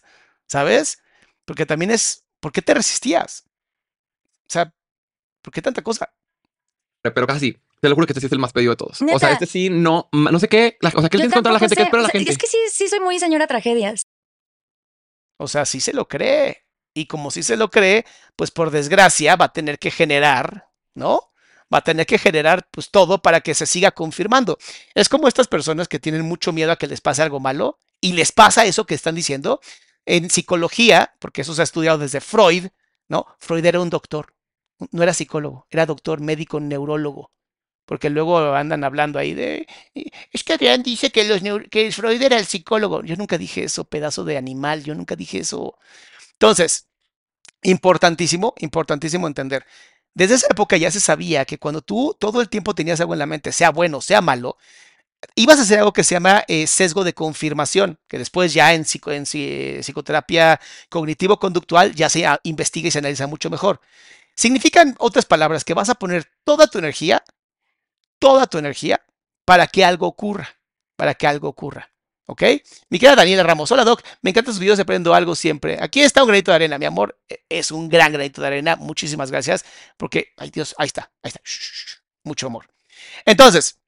¿sabes? 0.48 0.98
Porque 1.44 1.64
también 1.64 1.92
es, 1.92 2.24
¿por 2.40 2.50
qué 2.50 2.60
te 2.60 2.74
resistías? 2.74 3.44
O 4.48 4.50
sea, 4.50 4.74
¿por 5.42 5.54
qué 5.54 5.62
tanta 5.62 5.82
cosa? 5.82 6.12
Pero 7.02 7.26
casi. 7.28 7.56
Te 7.80 7.88
lo 7.88 7.94
juro 7.94 8.06
que 8.06 8.12
este 8.12 8.20
sí 8.20 8.26
es 8.26 8.32
el 8.32 8.38
más 8.38 8.52
pedido 8.52 8.70
de 8.72 8.76
todos. 8.76 9.02
O 9.02 9.18
sea, 9.18 9.32
este 9.32 9.46
sí, 9.46 9.68
no, 9.70 10.08
no 10.12 10.38
sé 10.38 10.48
qué. 10.48 10.78
la- 10.80 10.90
o 10.94 11.00
sea, 11.00 11.08
¿qué 11.10 11.18
le 11.18 11.22
tienes 11.24 11.34
contra 11.34 11.52
la 11.52 11.58
gente? 11.58 11.76
¿Qué 11.76 11.82
espera 11.82 12.02
la 12.02 12.08
o 12.08 12.10
sea, 12.10 12.18
gente? 12.18 12.32
Es 12.32 12.38
que 12.38 12.46
sí, 12.46 12.58
sí 12.70 12.88
soy 12.88 13.00
muy 13.00 13.18
señora 13.18 13.46
tragedias. 13.46 14.02
O 15.38 15.48
sea, 15.48 15.64
sí 15.66 15.80
se 15.80 15.92
lo 15.92 16.08
cree. 16.08 16.64
Y 16.94 17.06
como 17.06 17.30
sí 17.30 17.42
se 17.42 17.56
lo 17.56 17.70
cree, 17.70 18.04
pues 18.36 18.50
por 18.50 18.70
desgracia 18.70 19.34
va 19.36 19.46
a 19.46 19.52
tener 19.52 19.78
que 19.80 19.90
generar, 19.90 20.68
¿no? 20.94 21.32
Va 21.72 21.78
a 21.78 21.84
tener 21.84 22.06
que 22.06 22.18
generar 22.18 22.68
pues 22.70 22.90
todo 22.90 23.20
para 23.20 23.40
que 23.40 23.54
se 23.54 23.66
siga 23.66 23.90
confirmando. 23.90 24.58
Es 24.94 25.08
como 25.08 25.26
estas 25.26 25.48
personas 25.48 25.88
que 25.88 25.98
tienen 25.98 26.22
mucho 26.22 26.52
miedo 26.52 26.70
a 26.70 26.76
que 26.76 26.86
les 26.86 27.00
pase 27.00 27.22
algo 27.22 27.40
malo 27.40 27.78
y 28.00 28.12
les 28.12 28.30
pasa 28.30 28.64
eso 28.64 28.86
que 28.86 28.94
están 28.94 29.16
diciendo. 29.16 29.60
En 30.06 30.30
psicología, 30.30 31.14
porque 31.18 31.40
eso 31.40 31.52
se 31.54 31.62
ha 31.62 31.64
estudiado 31.64 31.98
desde 31.98 32.20
Freud, 32.20 32.68
¿no? 33.08 33.26
Freud 33.38 33.64
era 33.64 33.80
un 33.80 33.90
doctor, 33.90 34.34
no 34.92 35.02
era 35.02 35.14
psicólogo, 35.14 35.66
era 35.70 35.86
doctor, 35.86 36.20
médico, 36.20 36.60
neurólogo. 36.60 37.32
Porque 37.86 38.10
luego 38.10 38.54
andan 38.54 38.84
hablando 38.84 39.18
ahí 39.18 39.34
de. 39.34 39.66
Es 40.32 40.44
que 40.44 40.54
Adrián 40.54 40.82
dice 40.82 41.10
que, 41.10 41.24
los 41.24 41.40
que 41.70 41.92
Freud 41.92 42.20
era 42.22 42.38
el 42.38 42.46
psicólogo. 42.46 43.02
Yo 43.04 43.16
nunca 43.16 43.38
dije 43.38 43.64
eso, 43.64 43.84
pedazo 43.84 44.24
de 44.24 44.36
animal. 44.38 44.84
Yo 44.84 44.94
nunca 44.94 45.16
dije 45.16 45.38
eso. 45.40 45.76
Entonces, 46.32 46.88
importantísimo, 47.62 48.54
importantísimo 48.58 49.26
entender. 49.26 49.64
Desde 50.14 50.36
esa 50.36 50.46
época 50.50 50.76
ya 50.76 50.90
se 50.90 51.00
sabía 51.00 51.44
que 51.44 51.58
cuando 51.58 51.82
tú 51.82 52.16
todo 52.18 52.40
el 52.40 52.48
tiempo 52.48 52.74
tenías 52.74 53.00
algo 53.00 53.14
en 53.14 53.18
la 53.20 53.26
mente, 53.26 53.52
sea 53.52 53.70
bueno, 53.70 54.00
sea 54.00 54.20
malo, 54.20 54.58
ibas 55.34 55.58
a 55.58 55.62
hacer 55.62 55.78
algo 55.80 55.92
que 55.92 56.04
se 56.04 56.14
llama 56.14 56.44
eh, 56.48 56.66
sesgo 56.66 57.04
de 57.04 57.14
confirmación, 57.14 57.98
que 58.08 58.18
después 58.18 58.52
ya 58.54 58.74
en, 58.74 58.84
psico- 58.84 59.12
en 59.12 59.24
psi- 59.24 59.80
psicoterapia 59.82 60.60
cognitivo-conductual 60.90 61.94
ya 61.94 62.08
se 62.10 62.26
ah, 62.26 62.40
investiga 62.44 62.88
y 62.88 62.90
se 62.90 62.98
analiza 62.98 63.26
mucho 63.26 63.50
mejor. 63.50 63.80
Significan 64.36 64.94
otras 64.98 65.26
palabras 65.26 65.64
que 65.64 65.74
vas 65.74 65.88
a 65.90 65.94
poner 65.96 66.26
toda 66.44 66.66
tu 66.66 66.78
energía, 66.78 67.24
toda 68.24 68.46
tu 68.46 68.56
energía, 68.56 69.04
para 69.44 69.66
que 69.66 69.84
algo 69.84 70.06
ocurra, 70.06 70.48
para 70.96 71.12
que 71.12 71.26
algo 71.26 71.46
ocurra. 71.46 71.90
¿Ok? 72.26 72.42
Mi 72.88 72.98
querida 72.98 73.16
Daniela 73.16 73.42
Ramos, 73.42 73.70
hola 73.70 73.84
Doc, 73.84 74.02
me 74.22 74.30
encantan 74.30 74.54
sus 74.54 74.60
videos, 74.60 74.80
aprendo 74.80 75.12
algo 75.12 75.34
siempre. 75.34 75.76
Aquí 75.78 76.00
está 76.00 76.22
un 76.22 76.28
granito 76.28 76.50
de 76.50 76.54
arena, 76.54 76.78
mi 76.78 76.86
amor, 76.86 77.20
e- 77.28 77.44
es 77.50 77.70
un 77.70 77.86
gran 77.90 78.14
granito 78.14 78.40
de 78.40 78.46
arena, 78.46 78.76
muchísimas 78.76 79.30
gracias, 79.30 79.66
porque, 79.98 80.32
ay 80.38 80.48
Dios, 80.48 80.74
ahí 80.78 80.86
está, 80.86 81.12
ahí 81.22 81.28
está, 81.28 81.42
mucho 82.22 82.46
amor. 82.46 82.66
Entonces, 83.26 83.78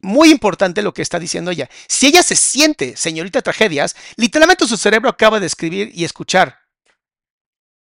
muy 0.00 0.30
importante 0.30 0.82
lo 0.82 0.92
que 0.92 1.00
está 1.00 1.18
diciendo 1.18 1.50
ella. 1.50 1.70
Si 1.88 2.08
ella 2.08 2.22
se 2.22 2.36
siente 2.36 2.94
señorita 2.94 3.40
tragedias, 3.40 3.96
literalmente 4.16 4.66
su 4.66 4.76
cerebro 4.76 5.08
acaba 5.08 5.40
de 5.40 5.46
escribir 5.46 5.90
y 5.94 6.04
escuchar. 6.04 6.58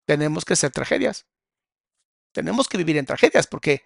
Tenemos 0.05 0.45
que 0.45 0.55
ser 0.55 0.71
tragedias. 0.71 1.25
Tenemos 2.35 2.69
que 2.69 2.77
vivir 2.77 2.99
en 2.99 3.07
tragedias 3.07 3.47
porque, 3.47 3.83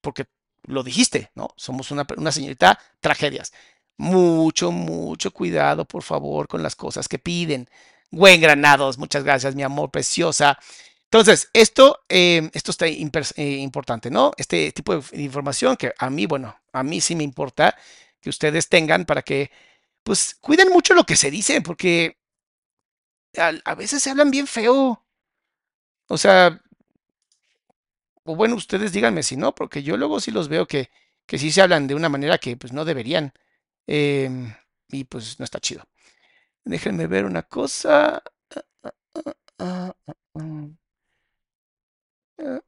porque 0.00 0.24
lo 0.64 0.82
dijiste, 0.82 1.30
¿no? 1.34 1.50
Somos 1.56 1.90
una, 1.90 2.06
una 2.16 2.32
señorita 2.32 2.78
tragedias. 3.00 3.52
Mucho, 3.96 4.72
mucho 4.72 5.30
cuidado, 5.32 5.84
por 5.84 6.02
favor, 6.02 6.48
con 6.48 6.62
las 6.62 6.76
cosas 6.76 7.08
que 7.08 7.18
piden. 7.18 7.68
Buen 8.10 8.40
Granados, 8.40 8.98
muchas 8.98 9.24
gracias, 9.24 9.54
mi 9.54 9.62
amor 9.62 9.90
preciosa. 9.90 10.58
Entonces, 11.04 11.50
esto, 11.52 12.00
eh, 12.08 12.50
esto 12.54 12.70
está 12.70 12.86
eh, 12.86 13.42
importante, 13.60 14.10
¿no? 14.10 14.32
Este 14.36 14.72
tipo 14.72 14.96
de 14.96 15.22
información 15.22 15.76
que 15.76 15.92
a 15.98 16.08
mí, 16.10 16.26
bueno, 16.26 16.56
a 16.72 16.82
mí 16.82 17.00
sí 17.00 17.14
me 17.14 17.22
importa 17.24 17.76
que 18.20 18.30
ustedes 18.30 18.68
tengan 18.68 19.04
para 19.04 19.22
que, 19.22 19.50
pues, 20.02 20.34
cuiden 20.40 20.70
mucho 20.70 20.94
lo 20.94 21.04
que 21.04 21.16
se 21.16 21.30
dice, 21.30 21.60
porque 21.60 22.18
a, 23.36 23.52
a 23.64 23.74
veces 23.74 24.02
se 24.02 24.10
hablan 24.10 24.30
bien 24.30 24.46
feo. 24.46 25.04
O 26.08 26.18
sea, 26.18 26.60
o 28.24 28.36
bueno, 28.36 28.56
ustedes 28.56 28.92
díganme 28.92 29.22
si 29.22 29.36
no, 29.36 29.54
porque 29.54 29.82
yo 29.82 29.96
luego 29.96 30.20
sí 30.20 30.30
los 30.30 30.48
veo 30.48 30.66
que, 30.66 30.90
que 31.26 31.38
sí 31.38 31.50
se 31.52 31.62
hablan 31.62 31.86
de 31.86 31.94
una 31.94 32.08
manera 32.08 32.38
que 32.38 32.56
pues 32.56 32.72
no 32.72 32.84
deberían. 32.84 33.32
Em, 33.86 34.54
y 34.88 35.04
pues 35.04 35.38
no 35.38 35.44
está 35.44 35.60
chido. 35.60 35.84
Déjenme 36.64 37.06
ver 37.08 37.24
una 37.26 37.42
cosa. 37.44 38.22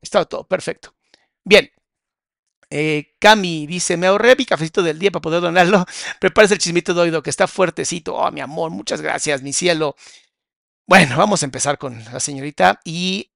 Está 0.01 0.25
todo 0.25 0.47
perfecto. 0.47 0.95
Bien. 1.45 1.71
Eh, 2.71 3.15
Cami 3.21 3.67
dice, 3.67 3.97
me 3.97 4.07
ahorré 4.09 4.35
mi 4.37 4.45
cafecito 4.47 4.83
del 4.83 4.99
día 4.99 5.11
para 5.11 5.23
poder 5.23 5.41
donarlo. 5.41 5.85
Prepárese 6.21 6.55
el 6.55 6.61
chismito 6.61 6.95
de 6.95 7.03
oído 7.03 7.23
que 7.23 7.31
está 7.31 7.47
fuertecito. 7.47 8.15
Oh, 8.17 8.31
mi 8.33 8.41
amor, 8.41 8.71
muchas 8.71 9.01
gracias, 9.01 9.43
mi 9.43 9.53
cielo. 9.53 9.97
Bueno, 10.87 11.17
vamos 11.19 11.43
a 11.43 11.47
empezar 11.47 11.79
con 11.79 12.03
la 12.05 12.21
señorita 12.21 12.81
y 12.85 13.31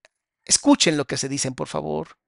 escuchen 0.49 0.97
lo 0.97 1.07
que 1.07 1.17
se 1.17 1.29
dicen, 1.29 1.55
por 1.55 1.69
favor. 1.69 2.19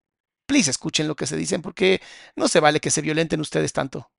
Please, 0.47 0.71
escuchen 0.71 1.09
lo 1.09 1.17
que 1.17 1.27
se 1.27 1.37
dicen 1.37 1.63
porque 1.63 2.01
no 2.37 2.47
se 2.49 2.61
vale 2.61 2.81
que 2.81 2.91
se 2.91 3.03
violenten 3.03 3.41
ustedes 3.41 3.73
tanto. 3.73 4.11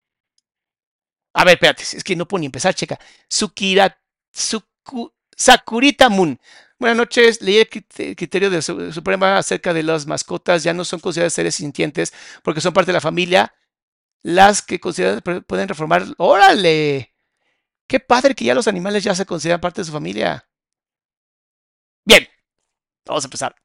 A 1.34 1.46
ver, 1.46 1.53
espérate, 1.55 1.84
es 1.84 2.03
que 2.03 2.15
no 2.15 2.27
puedo 2.27 2.41
ni 2.41 2.48
empezar, 2.48 2.74
checa. 2.75 3.00
Sukira, 3.29 3.98
Suku- 4.34 5.13
Sakurita 5.36 6.10
Moon. 6.10 6.39
Buenas 6.79 6.98
noches. 6.98 7.41
Leí 7.41 7.58
el 7.60 7.70
crit- 7.70 8.15
criterio 8.17 8.50
de 8.50 8.62
Su- 8.62 8.91
Suprema 8.91 9.38
acerca 9.38 9.74
de 9.74 9.84
las 9.84 10.08
mascotas. 10.08 10.63
Ya 10.63 10.74
no 10.74 10.84
son 10.84 11.00
consideradas 11.00 11.34
seres 11.34 11.55
sintientes 11.55 12.13
porque 12.43 12.62
son 12.62 12.74
parte 12.74 12.91
de 12.91 12.93
la 12.93 13.01
familia. 13.01 13.53
Las 14.24 14.62
que 14.62 14.79
consideran 14.79 15.22
pu- 15.22 15.46
pueden 15.46 15.67
reformar. 15.70 16.05
¡Órale! 16.17 17.13
Qué 17.88 18.00
padre 18.00 18.36
que 18.36 18.46
ya 18.46 18.55
los 18.55 18.67
animales 18.67 19.03
ya 19.03 19.15
se 19.15 19.25
consideran 19.25 19.62
parte 19.62 19.81
de 19.81 19.86
su 19.86 19.91
familia. 19.93 20.48
Bien, 22.05 22.27
vamos 23.05 23.24
a 23.25 23.27
empezar. 23.27 23.55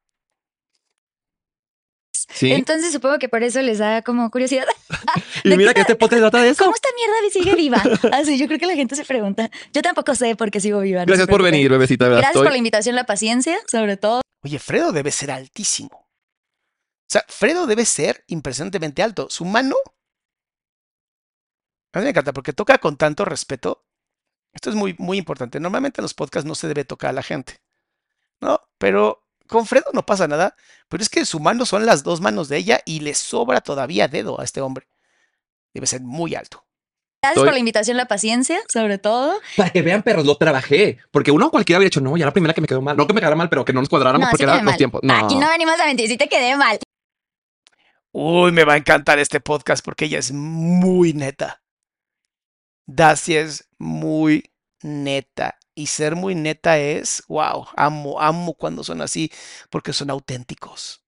Sí. 2.29 2.53
Entonces 2.53 2.93
supongo 2.93 3.19
que 3.19 3.29
por 3.29 3.43
eso 3.43 3.63
les 3.63 3.79
da 3.79 4.03
como 4.03 4.31
curiosidad. 4.31 4.67
y 5.45 5.51
¿de 5.51 5.57
mira 5.57 5.73
que 5.73 5.83
este 5.83 5.95
podcast 5.97 6.21
trata 6.23 6.43
de 6.43 6.51
eso. 6.51 6.65
¿Cómo 6.65 6.75
esta 6.75 6.89
mierda 6.95 7.15
sigue 7.33 7.55
viva? 7.55 7.83
Así, 8.13 8.37
yo 8.39 8.47
creo 8.47 8.59
que 8.59 8.67
la 8.67 8.75
gente 8.75 8.97
se 8.97 9.05
pregunta. 9.05 9.51
Yo 9.73 9.81
tampoco 9.83 10.15
sé 10.15 10.35
por 10.37 10.51
qué 10.51 10.61
sigo 10.61 10.81
viva. 10.81 11.01
no 11.01 11.07
Gracias 11.07 11.29
por 11.29 11.43
venir, 11.43 11.71
bebecita. 11.71 12.05
verdad, 12.07 12.19
Gracias 12.19 12.35
estoy- 12.37 12.45
por 12.47 12.53
la 12.53 12.59
invitación, 12.59 12.97
la 12.97 13.05
paciencia, 13.07 13.57
sobre 13.69 13.97
todo. 13.97 14.23
Oye, 14.45 14.59
Fredo 14.59 14.93
debe 14.93 15.13
ser 15.13 15.31
altísimo. 15.31 15.91
O 15.99 17.09
sea, 17.09 17.25
Fredo 17.29 17.67
debe 17.67 17.85
ser 17.85 18.25
impresionantemente 18.27 19.03
alto. 19.03 19.29
Su 19.31 19.45
mano. 19.45 19.77
A 21.93 21.99
mí 22.01 22.05
me 22.05 22.11
encanta 22.11 22.33
porque 22.33 22.53
toca 22.53 22.79
con 22.79 22.97
tanto 22.97 23.25
respeto. 23.25 23.85
Esto 24.53 24.71
es 24.71 24.77
muy, 24.77 24.95
muy 24.99 25.19
importante. 25.19 25.61
Normalmente 25.61 26.01
en 26.01 26.05
los 26.05 26.15
podcasts 26.15 26.47
no 26.47 26.55
se 26.55 26.69
debe 26.69 26.85
tocar 26.85 27.11
a 27.11 27.15
la 27.15 27.23
gente. 27.23 27.61
¿No? 28.41 28.61
Pero 28.79 29.26
con 29.47 29.67
Fredo 29.67 29.87
no 29.93 30.05
pasa 30.05 30.29
nada. 30.29 30.55
Pero 30.89 31.03
es 31.03 31.09
que 31.09 31.25
su 31.25 31.41
mano 31.41 31.67
son 31.67 31.87
las 31.87 32.03
dos 32.03 32.21
manos 32.21 32.49
de 32.49 32.59
ella 32.59 32.81
y 32.85 33.01
le 33.01 33.15
sobra 33.15 33.61
todavía 33.61 34.09
dedo 34.09 34.41
a 34.41 34.45
este 34.45 34.61
hombre. 34.61 34.87
Debe 35.75 35.87
ser 35.87 36.01
muy 36.03 36.35
alto. 36.35 36.65
Gracias 37.23 37.39
Estoy- 37.39 37.47
por 37.47 37.53
la 37.55 37.59
invitación, 37.59 37.97
la 37.97 38.07
paciencia, 38.07 38.59
sobre 38.69 38.99
todo. 38.99 39.41
Para 39.57 39.71
que 39.71 39.83
vean, 39.83 40.03
perros, 40.03 40.25
lo 40.27 40.37
trabajé. 40.37 40.99
Porque 41.11 41.31
uno 41.31 41.51
cualquiera 41.51 41.79
habría 41.79 41.87
dicho, 41.89 42.01
no, 42.01 42.17
ya 42.17 42.27
la 42.27 42.33
primera 42.33 42.55
que 42.55 42.61
me 42.61 42.69
quedó 42.69 42.81
mal. 42.83 42.97
No 42.97 43.07
que 43.07 43.15
me 43.15 43.21
quedara 43.21 43.37
mal, 43.37 43.49
pero 43.49 43.65
que 43.65 43.73
no 43.73 43.81
nos 43.81 43.89
cuadráramos 43.89 44.27
No, 44.27 44.31
porque 44.31 44.45
sí 44.45 44.51
eran 44.51 44.65
los 44.65 44.77
tiempos. 44.77 45.01
No. 45.03 45.15
Aquí 45.15 45.35
no 45.37 45.49
venimos 45.49 45.79
a 45.81 45.87
mentir, 45.87 46.09
sí 46.09 46.17
te 46.17 46.29
quedé 46.29 46.57
mal. 46.57 46.79
Uy, 48.13 48.53
me 48.53 48.65
va 48.65 48.75
a 48.75 48.77
encantar 48.77 49.19
este 49.19 49.41
podcast 49.41 49.85
porque 49.85 50.07
ella 50.07 50.19
es 50.19 50.33
muy 50.33 51.13
neta. 51.13 51.63
Dacia 52.87 53.41
es 53.41 53.69
muy 53.79 54.53
neta. 54.83 55.59
Y 55.77 55.89
ser 55.89 56.17
muy 56.17 56.35
neta 56.35 56.79
es, 56.79 57.23
wow, 57.29 57.69
amo, 57.77 58.21
amo 58.21 58.55
cuando 58.55 58.83
son 58.85 59.03
así, 59.03 59.31
porque 59.71 59.93
son 59.95 60.11
auténticos. 60.11 61.05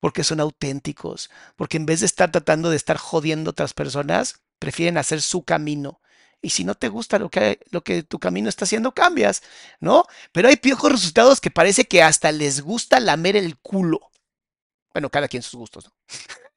Porque 0.00 0.24
son 0.24 0.40
auténticos. 0.40 1.30
Porque 1.56 1.76
en 1.78 1.86
vez 1.86 2.00
de 2.00 2.06
estar 2.06 2.30
tratando 2.32 2.70
de 2.70 2.76
estar 2.76 2.98
jodiendo 2.98 3.50
a 3.50 3.52
otras 3.52 3.74
personas, 3.74 4.42
prefieren 4.60 4.98
hacer 4.98 5.22
su 5.22 5.44
camino. 5.44 6.00
Y 6.42 6.50
si 6.50 6.64
no 6.64 6.74
te 6.76 6.88
gusta 6.88 7.18
lo 7.18 7.30
que, 7.30 7.60
lo 7.70 7.82
que 7.84 8.04
tu 8.04 8.20
camino 8.20 8.48
está 8.48 8.64
haciendo, 8.64 8.94
cambias, 8.94 9.42
¿no? 9.80 10.04
Pero 10.32 10.48
hay 10.48 10.56
piojos 10.56 10.92
resultados 10.92 11.40
que 11.40 11.50
parece 11.50 11.86
que 11.86 12.02
hasta 12.02 12.32
les 12.32 12.60
gusta 12.62 13.00
lamer 13.00 13.36
el 13.36 13.58
culo. 13.58 14.00
Bueno, 14.92 15.10
cada 15.10 15.28
quien 15.28 15.42
sus 15.42 15.54
gustos, 15.58 15.86
¿no? 15.86 15.92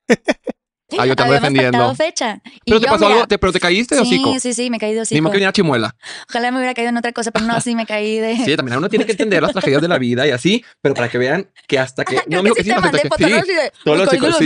Ah, 1.00 1.06
yo 1.08 1.16
te 1.16 1.24
ando 1.24 1.34
defendiendo. 1.34 1.96
fecha. 1.96 2.42
Y 2.46 2.60
Pero 2.72 2.80
te 2.80 2.86
yo, 2.86 2.92
pasó 2.92 3.06
mira, 3.06 3.16
algo, 3.16 3.28
te- 3.28 3.40
pero 3.40 3.52
te 3.52 3.60
caíste 3.60 3.96
de 3.96 4.02
hocico. 4.02 4.34
Sí, 4.34 4.40
sí, 4.40 4.54
sí, 4.54 4.70
me 4.70 4.78
caí 4.78 4.92
de 4.92 4.98
Ni 4.98 5.02
hocico. 5.02 5.22
modo 5.24 5.32
que 5.32 5.38
venía 5.38 5.52
chimuela. 5.52 5.96
Ojalá 6.30 6.52
me 6.52 6.58
hubiera 6.60 6.74
caído 6.76 6.90
en 6.90 6.98
otra 6.98 7.12
cosa, 7.12 7.32
pero 7.32 7.46
no, 7.46 7.60
sí 7.60 7.74
me 7.76 7.88
caí 7.88 8.20
de... 8.20 8.38
Sí, 8.38 8.56
también 8.56 8.78
uno 8.78 8.88
tiene 8.88 9.04
que 9.06 9.12
entender 9.14 9.42
las 9.42 9.52
tragedias 9.52 9.82
de 9.82 9.88
la 9.88 9.98
vida 9.98 10.28
y 10.28 10.32
así, 10.32 10.64
pero 10.82 10.94
para 10.94 11.10
que 11.10 11.18
vean 11.18 11.50
que 11.68 11.80
hasta 11.80 12.06
que. 12.06 12.18
Creo 12.18 12.40
amigo, 12.42 12.54
que 12.56 12.64
sí 12.64 12.70
sí, 12.70 12.76
te 12.76 12.76
no, 12.76 12.82
mandé 12.82 13.02
que- 13.02 13.10
¿no? 13.10 13.42
sí, 13.42 13.54
de, 13.54 13.72
todos 13.84 13.98
me 13.98 14.06
los 14.06 14.14
chicos, 14.14 14.36
sí. 14.38 14.46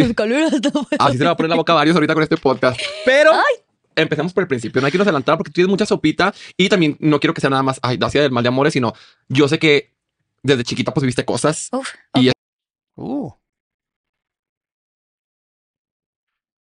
no. 0.73 0.87
Así 0.97 1.13
se 1.17 1.19
le 1.19 1.25
va 1.25 1.31
a 1.31 1.37
poner 1.37 1.49
la 1.49 1.55
boca 1.57 1.73
a 1.73 1.75
varios 1.75 1.95
ahorita 1.95 2.13
con 2.13 2.23
este 2.23 2.37
podcast. 2.37 2.79
Pero 3.03 3.31
empecemos 3.95 4.31
por 4.31 4.43
el 4.43 4.47
principio. 4.47 4.79
No 4.79 4.85
hay 4.87 4.91
que 4.91 4.97
irnos 4.97 5.07
adelantar 5.07 5.35
porque 5.37 5.49
tú 5.49 5.55
tienes 5.55 5.69
mucha 5.69 5.85
sopita 5.85 6.33
y 6.55 6.69
también 6.69 6.95
no 7.01 7.19
quiero 7.19 7.33
que 7.33 7.41
sea 7.41 7.49
nada 7.49 7.63
más 7.63 7.79
ay, 7.81 7.97
Dacia 7.97 8.21
del 8.21 8.31
mal 8.31 8.43
de 8.43 8.47
amores, 8.47 8.71
sino 8.71 8.93
yo 9.27 9.49
sé 9.49 9.59
que 9.59 9.93
desde 10.41 10.63
chiquita 10.63 10.93
pues 10.93 11.01
viviste 11.03 11.25
cosas. 11.25 11.67
Uf, 11.73 11.89
Y- 12.15 12.31
Uh. 12.95 13.31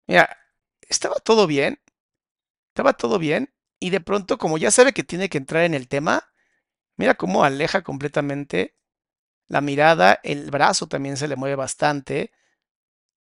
Mira, 0.08 0.36
estaba 0.88 1.16
todo 1.16 1.46
bien. 1.46 1.78
Estaba 2.68 2.94
todo 2.94 3.18
bien. 3.18 3.54
Y 3.80 3.90
de 3.90 4.00
pronto, 4.00 4.38
como 4.38 4.58
ya 4.58 4.70
sabe 4.70 4.92
que 4.92 5.04
tiene 5.04 5.28
que 5.28 5.38
entrar 5.38 5.64
en 5.64 5.74
el 5.74 5.88
tema, 5.88 6.32
mira 6.96 7.14
cómo 7.14 7.44
aleja 7.44 7.82
completamente 7.82 8.76
la 9.48 9.60
mirada. 9.60 10.20
El 10.24 10.50
brazo 10.50 10.88
también 10.88 11.16
se 11.16 11.28
le 11.28 11.36
mueve 11.36 11.56
bastante. 11.56 12.32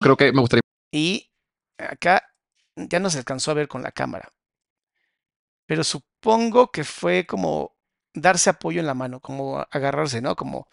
Creo 0.00 0.16
que 0.16 0.32
me 0.32 0.40
gustaría. 0.40 0.62
Y 0.92 1.32
acá 1.78 2.22
ya 2.76 3.00
no 3.00 3.10
se 3.10 3.18
alcanzó 3.18 3.50
a 3.50 3.54
ver 3.54 3.68
con 3.68 3.82
la 3.82 3.92
cámara. 3.92 4.32
Pero 5.66 5.84
supongo 5.84 6.70
que 6.70 6.84
fue 6.84 7.26
como 7.26 7.74
darse 8.14 8.50
apoyo 8.50 8.80
en 8.80 8.86
la 8.86 8.94
mano, 8.94 9.20
como 9.20 9.66
agarrarse, 9.70 10.20
¿no? 10.20 10.36
Como, 10.36 10.68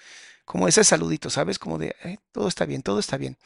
como 0.46 0.68
ese 0.68 0.84
saludito, 0.84 1.30
¿sabes? 1.30 1.58
Como 1.60 1.78
de, 1.78 1.96
"Eh, 2.04 2.18
todo 2.32 2.48
está 2.48 2.66
bien, 2.66 2.84
todo 2.84 3.00
está 3.00 3.18
bien. 3.18 3.38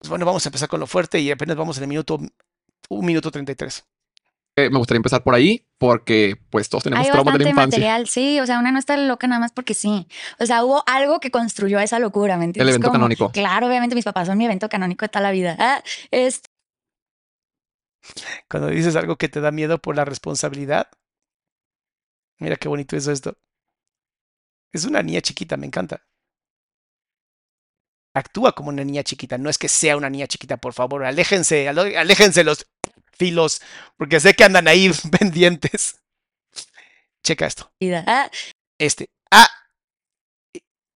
Pues 0.00 0.08
bueno, 0.08 0.24
vamos 0.26 0.44
a 0.44 0.48
empezar 0.48 0.68
con 0.68 0.80
lo 0.80 0.86
fuerte 0.86 1.20
y 1.20 1.30
apenas 1.30 1.56
vamos 1.56 1.76
en 1.76 1.84
el 1.84 1.88
minuto, 1.88 2.18
un 2.88 3.06
minuto 3.06 3.30
33. 3.30 3.84
Me 4.56 4.68
gustaría 4.78 4.98
empezar 4.98 5.22
por 5.22 5.34
ahí 5.34 5.66
porque 5.78 6.36
pues 6.50 6.68
todos 6.68 6.84
tenemos 6.84 7.06
hay 7.06 7.10
traumas 7.12 7.32
de 7.34 7.38
la 7.38 7.44
bastante 7.44 7.50
infancia. 7.76 7.78
material, 7.78 8.08
sí, 8.08 8.40
o 8.40 8.46
sea, 8.46 8.58
una 8.58 8.72
no 8.72 8.78
está 8.78 8.96
loca 8.96 9.26
nada 9.26 9.40
más 9.40 9.52
porque 9.52 9.72
sí. 9.74 10.06
O 10.38 10.44
sea, 10.44 10.64
hubo 10.64 10.82
algo 10.86 11.20
que 11.20 11.30
construyó 11.30 11.78
esa 11.80 11.98
locura, 11.98 12.36
¿me 12.36 12.44
entiendes? 12.46 12.74
evento 12.74 12.88
Como- 12.88 12.98
canónico. 12.98 13.30
Claro, 13.30 13.68
obviamente 13.68 13.94
mis 13.94 14.04
papás 14.04 14.26
son 14.28 14.36
mi 14.36 14.44
evento 14.44 14.68
canónico 14.68 15.04
de 15.04 15.08
toda 15.08 15.22
la 15.22 15.30
vida. 15.30 15.56
Ah, 15.58 15.82
este, 16.10 16.50
Cuando 18.50 18.68
dices 18.68 18.96
algo 18.96 19.16
que 19.16 19.28
te 19.28 19.40
da 19.40 19.50
miedo 19.50 19.78
por 19.78 19.96
la 19.96 20.04
responsabilidad, 20.04 20.88
mira 22.38 22.56
qué 22.56 22.68
bonito 22.68 22.96
es 22.96 23.06
esto. 23.06 23.38
Es 24.72 24.84
una 24.84 25.02
niña 25.02 25.20
chiquita, 25.20 25.56
me 25.56 25.66
encanta. 25.66 26.06
Actúa 28.14 28.52
como 28.52 28.70
una 28.70 28.84
niña 28.84 29.04
chiquita, 29.04 29.38
no 29.38 29.50
es 29.50 29.58
que 29.58 29.68
sea 29.68 29.96
una 29.96 30.10
niña 30.10 30.26
chiquita, 30.26 30.56
por 30.56 30.72
favor, 30.72 31.04
aléjense, 31.04 31.68
aléjense 31.68 32.42
los 32.42 32.66
filos, 33.12 33.62
porque 33.96 34.18
sé 34.18 34.34
que 34.34 34.44
andan 34.44 34.66
ahí 34.66 34.90
pendientes. 35.18 36.00
Checa 37.22 37.46
esto. 37.46 37.70
Ah, 38.06 38.30
este. 38.78 39.10
Ah, 39.30 39.48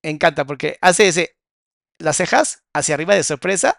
encanta 0.02 0.44
porque 0.44 0.78
hace 0.80 1.08
ese, 1.08 1.36
las 1.98 2.16
cejas 2.16 2.62
hacia 2.72 2.94
arriba 2.94 3.14
de 3.14 3.22
sorpresa, 3.22 3.78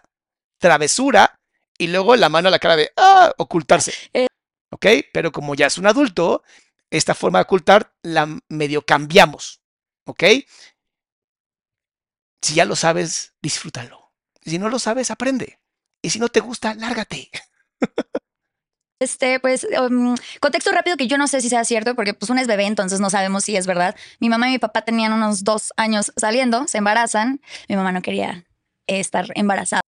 travesura 0.58 1.38
y 1.78 1.88
luego 1.88 2.16
la 2.16 2.28
mano 2.28 2.48
a 2.48 2.50
la 2.50 2.58
cara 2.58 2.76
de 2.76 2.90
ah, 2.96 3.32
ocultarse. 3.36 3.92
Eh. 4.12 4.26
¿Ok? 4.70 4.86
Pero 5.12 5.32
como 5.32 5.54
ya 5.54 5.66
es 5.66 5.78
un 5.78 5.86
adulto, 5.86 6.42
esta 6.90 7.14
forma 7.14 7.38
de 7.38 7.44
ocultar 7.44 7.92
la 8.02 8.38
medio 8.48 8.82
cambiamos. 8.82 9.60
¿Ok? 10.06 10.22
Si 12.42 12.54
ya 12.54 12.64
lo 12.64 12.76
sabes, 12.76 13.34
disfrútalo. 13.42 14.12
Si 14.42 14.58
no 14.58 14.68
lo 14.68 14.78
sabes, 14.78 15.10
aprende. 15.10 15.60
Y 16.02 16.10
si 16.10 16.18
no 16.18 16.28
te 16.28 16.40
gusta, 16.40 16.74
lárgate. 16.74 17.30
Este, 18.98 19.40
pues, 19.40 19.66
um, 19.78 20.16
contexto 20.40 20.72
rápido 20.72 20.96
que 20.96 21.06
yo 21.06 21.18
no 21.18 21.28
sé 21.28 21.42
si 21.42 21.50
sea 21.50 21.66
cierto, 21.66 21.94
porque 21.94 22.14
pues 22.14 22.30
una 22.30 22.40
es 22.40 22.46
bebé, 22.46 22.64
entonces 22.64 22.98
no 22.98 23.10
sabemos 23.10 23.44
si 23.44 23.54
es 23.54 23.66
verdad. 23.66 23.94
Mi 24.20 24.30
mamá 24.30 24.48
y 24.48 24.52
mi 24.52 24.58
papá 24.58 24.82
tenían 24.82 25.12
unos 25.12 25.44
dos 25.44 25.74
años 25.76 26.12
saliendo, 26.16 26.66
se 26.66 26.78
embarazan. 26.78 27.42
Mi 27.68 27.76
mamá 27.76 27.92
no 27.92 28.00
quería 28.00 28.46
estar 28.86 29.26
embarazada. 29.34 29.82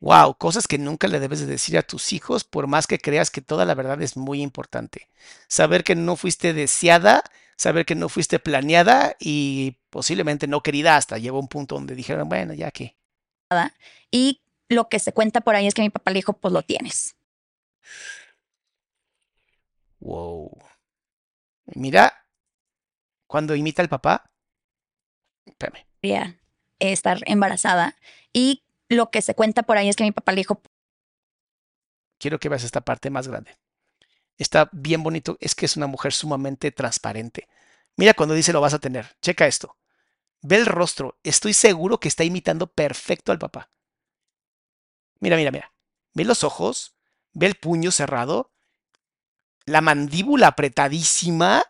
Wow, 0.00 0.36
cosas 0.36 0.68
que 0.68 0.78
nunca 0.78 1.08
le 1.08 1.20
debes 1.20 1.40
de 1.40 1.46
decir 1.46 1.76
a 1.76 1.82
tus 1.82 2.12
hijos, 2.12 2.44
por 2.44 2.66
más 2.66 2.86
que 2.86 2.98
creas 2.98 3.30
que 3.30 3.40
toda 3.40 3.64
la 3.64 3.74
verdad 3.74 4.00
es 4.00 4.16
muy 4.16 4.40
importante. 4.40 5.10
Saber 5.48 5.84
que 5.84 5.96
no 5.96 6.16
fuiste 6.16 6.52
deseada, 6.54 7.24
saber 7.56 7.86
que 7.86 7.94
no 7.94 8.08
fuiste 8.08 8.38
planeada 8.38 9.16
y 9.18 9.78
posiblemente 9.90 10.46
no 10.46 10.62
querida 10.62 10.96
hasta 10.96 11.18
llegó 11.18 11.40
un 11.40 11.48
punto 11.48 11.74
donde 11.74 11.94
dijeron, 11.94 12.28
bueno, 12.28 12.54
ya 12.54 12.70
que. 12.70 12.96
Y 14.10 14.42
lo 14.68 14.88
que 14.88 14.98
se 14.98 15.12
cuenta 15.12 15.40
por 15.40 15.54
ahí 15.54 15.66
es 15.66 15.74
que 15.74 15.82
mi 15.82 15.90
papá 15.90 16.10
le 16.10 16.18
dijo, 16.18 16.34
pues 16.34 16.52
lo 16.52 16.62
tienes. 16.62 17.16
Wow. 20.00 20.58
Mira, 21.74 22.26
cuando 23.26 23.56
imita 23.56 23.82
al 23.82 23.88
papá, 23.88 24.30
espérame, 25.46 25.86
estar 26.78 27.20
embarazada. 27.26 27.96
Y 28.32 28.64
lo 28.88 29.10
que 29.10 29.22
se 29.22 29.34
cuenta 29.34 29.62
por 29.62 29.78
ahí 29.78 29.88
es 29.88 29.96
que 29.96 30.04
mi 30.04 30.12
papá 30.12 30.32
le 30.32 30.40
dijo, 30.40 30.60
quiero 32.18 32.38
que 32.38 32.48
veas 32.48 32.64
esta 32.64 32.82
parte 32.82 33.10
más 33.10 33.28
grande. 33.28 33.56
Está 34.38 34.68
bien 34.72 35.02
bonito, 35.02 35.36
es 35.40 35.54
que 35.54 35.66
es 35.66 35.76
una 35.76 35.86
mujer 35.86 36.12
sumamente 36.12 36.70
transparente. 36.70 37.48
Mira 37.96 38.14
cuando 38.14 38.34
dice 38.34 38.52
lo 38.52 38.60
vas 38.60 38.74
a 38.74 38.78
tener, 38.78 39.16
checa 39.22 39.46
esto. 39.46 39.76
Ve 40.42 40.56
el 40.56 40.66
rostro, 40.66 41.18
estoy 41.22 41.54
seguro 41.54 41.98
que 41.98 42.08
está 42.08 42.24
imitando 42.24 42.66
perfecto 42.66 43.32
al 43.32 43.38
papá. 43.38 43.70
Mira, 45.20 45.36
mira, 45.36 45.50
mira. 45.50 45.72
Ve 46.12 46.24
los 46.24 46.44
ojos, 46.44 46.94
ve 47.32 47.46
el 47.46 47.54
puño 47.54 47.90
cerrado, 47.90 48.52
la 49.64 49.80
mandíbula 49.80 50.48
apretadísima. 50.48 51.64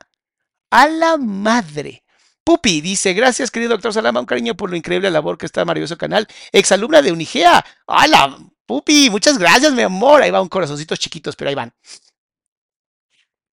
A 0.69 0.89
la 0.89 1.17
madre. 1.17 2.03
Pupi 2.45 2.81
dice, 2.81 3.13
gracias 3.13 3.51
querido 3.51 3.71
doctor 3.71 3.93
Salama, 3.93 4.21
un 4.21 4.27
cariño 4.27 4.57
por 4.57 4.69
lo 4.71 4.77
increíble 4.77 5.11
labor 5.11 5.39
que 5.39 5.47
está 5.47 5.65
maravilloso 5.65 5.97
canal. 5.97 6.27
Exalumna 6.53 7.03
de 7.03 7.13
Unigea. 7.13 7.65
¡Hala! 7.87 8.39
Pupi, 8.67 9.11
muchas 9.11 9.39
gracias, 9.39 9.73
mi 9.73 9.83
amor. 9.83 10.23
Ahí 10.23 10.31
va 10.31 10.43
un 10.43 10.49
corazoncitos 10.49 10.99
chiquitos, 10.99 11.37
pero 11.37 11.49
ahí 11.49 11.55
van. 11.55 11.73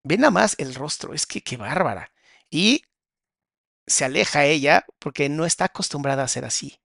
Ve 0.04 0.18
nada 0.18 0.32
más 0.32 0.56
el 0.58 0.74
rostro, 0.76 1.14
es 1.14 1.26
que 1.26 1.42
qué 1.42 1.58
bárbara. 1.58 2.12
Y 2.50 2.84
se 3.88 4.06
aleja 4.06 4.46
ella 4.46 4.86
porque 5.00 5.30
no 5.30 5.46
está 5.46 5.66
acostumbrada 5.66 6.24
a 6.24 6.28
ser 6.28 6.46
así. 6.46 6.80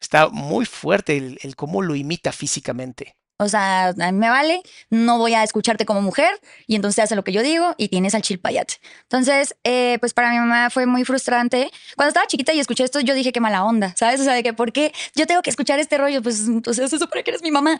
Está 0.00 0.28
muy 0.28 0.66
fuerte 0.66 1.16
el, 1.16 1.38
el 1.42 1.56
cómo 1.56 1.82
lo 1.82 1.94
imita 1.94 2.32
físicamente. 2.32 3.16
o 3.38 3.48
sea, 3.48 3.92
me 3.96 4.28
vale, 4.30 4.62
no 4.90 5.18
voy 5.18 5.34
a 5.34 5.42
escucharte 5.42 5.84
como 5.84 6.00
mujer 6.02 6.30
y 6.66 6.76
entonces 6.76 7.04
hace 7.04 7.16
lo 7.16 7.24
que 7.24 7.32
yo 7.32 7.42
digo 7.42 7.74
y 7.78 7.88
tienes 7.88 8.14
al 8.14 8.22
chilpayate. 8.22 8.74
Entonces, 9.02 9.56
eh, 9.64 9.98
pues 10.00 10.14
para 10.14 10.30
mi 10.30 10.38
mamá 10.38 10.70
fue 10.70 10.86
muy 10.86 11.04
frustrante. 11.04 11.70
Cuando 11.96 12.08
estaba 12.08 12.26
chiquita 12.26 12.52
y 12.52 12.60
escuché 12.60 12.84
esto, 12.84 13.00
yo 13.00 13.14
dije 13.14 13.32
qué 13.32 13.40
mala 13.40 13.64
onda, 13.64 13.94
¿sabes? 13.96 14.20
O 14.20 14.24
sea, 14.24 14.34
de 14.34 14.42
que 14.42 14.52
¿por 14.52 14.72
qué 14.72 14.92
yo 15.14 15.26
tengo 15.26 15.42
que 15.42 15.50
escuchar 15.50 15.78
este 15.78 15.98
rollo? 15.98 16.22
Pues 16.22 16.46
entonces 16.46 16.90
se 16.90 16.98
supone 16.98 17.24
que 17.24 17.30
eres 17.32 17.42
mi 17.42 17.50
mamá. 17.50 17.78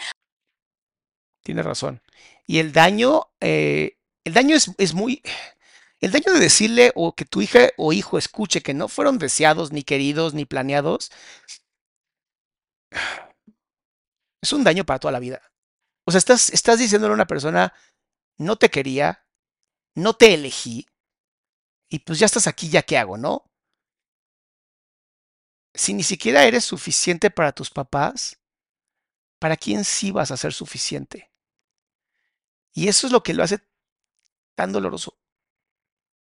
Tienes 1.42 1.64
razón. 1.64 2.02
Y 2.46 2.58
el 2.58 2.72
daño, 2.72 3.28
eh, 3.40 3.98
el 4.24 4.32
daño 4.32 4.56
es, 4.56 4.70
es 4.78 4.94
muy... 4.94 5.22
El 6.00 6.12
daño 6.12 6.32
de 6.34 6.40
decirle 6.40 6.92
o 6.96 7.14
que 7.14 7.24
tu 7.24 7.40
hija 7.40 7.70
o 7.78 7.92
hijo 7.92 8.18
escuche 8.18 8.62
que 8.62 8.74
no 8.74 8.88
fueron 8.88 9.18
deseados, 9.18 9.72
ni 9.72 9.84
queridos, 9.84 10.34
ni 10.34 10.44
planeados, 10.44 11.10
es 14.42 14.52
un 14.52 14.64
daño 14.64 14.84
para 14.84 14.98
toda 14.98 15.12
la 15.12 15.18
vida. 15.18 15.40
O 16.04 16.10
sea, 16.10 16.18
estás, 16.18 16.50
estás 16.50 16.78
diciéndole 16.78 17.12
a 17.12 17.14
una 17.14 17.26
persona, 17.26 17.72
no 18.36 18.56
te 18.56 18.70
quería, 18.70 19.26
no 19.94 20.14
te 20.14 20.34
elegí, 20.34 20.86
y 21.88 22.00
pues 22.00 22.18
ya 22.18 22.26
estás 22.26 22.46
aquí, 22.46 22.68
ya 22.68 22.82
qué 22.82 22.98
hago, 22.98 23.16
¿no? 23.16 23.50
Si 25.74 25.94
ni 25.94 26.02
siquiera 26.02 26.44
eres 26.44 26.64
suficiente 26.64 27.30
para 27.30 27.52
tus 27.52 27.70
papás, 27.70 28.38
¿para 29.38 29.56
quién 29.56 29.84
sí 29.84 30.10
vas 30.10 30.30
a 30.30 30.36
ser 30.36 30.52
suficiente? 30.52 31.32
Y 32.72 32.88
eso 32.88 33.06
es 33.06 33.12
lo 33.12 33.22
que 33.22 33.34
lo 33.34 33.42
hace 33.42 33.60
tan 34.54 34.72
doloroso. 34.72 35.16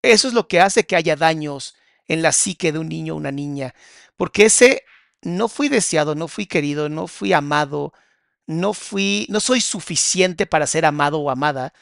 Eso 0.01 0.27
es 0.27 0.33
lo 0.33 0.47
que 0.47 0.59
hace 0.59 0.85
que 0.85 0.95
haya 0.95 1.15
daños 1.15 1.75
en 2.07 2.21
la 2.21 2.31
psique 2.31 2.71
de 2.71 2.79
un 2.79 2.89
niño 2.89 3.13
o 3.13 3.17
una 3.17 3.31
niña. 3.31 3.73
Porque 4.17 4.45
ese 4.45 4.83
no 5.21 5.47
fui 5.47 5.69
deseado, 5.69 6.15
no 6.15 6.27
fui 6.27 6.45
querido, 6.45 6.89
no 6.89 7.07
fui 7.07 7.33
amado, 7.33 7.93
no 8.45 8.73
fui, 8.73 9.25
no 9.29 9.39
soy 9.39 9.61
suficiente 9.61 10.45
para 10.45 10.67
ser 10.67 10.85
amado 10.85 11.19
o 11.19 11.29
amada, 11.29 11.73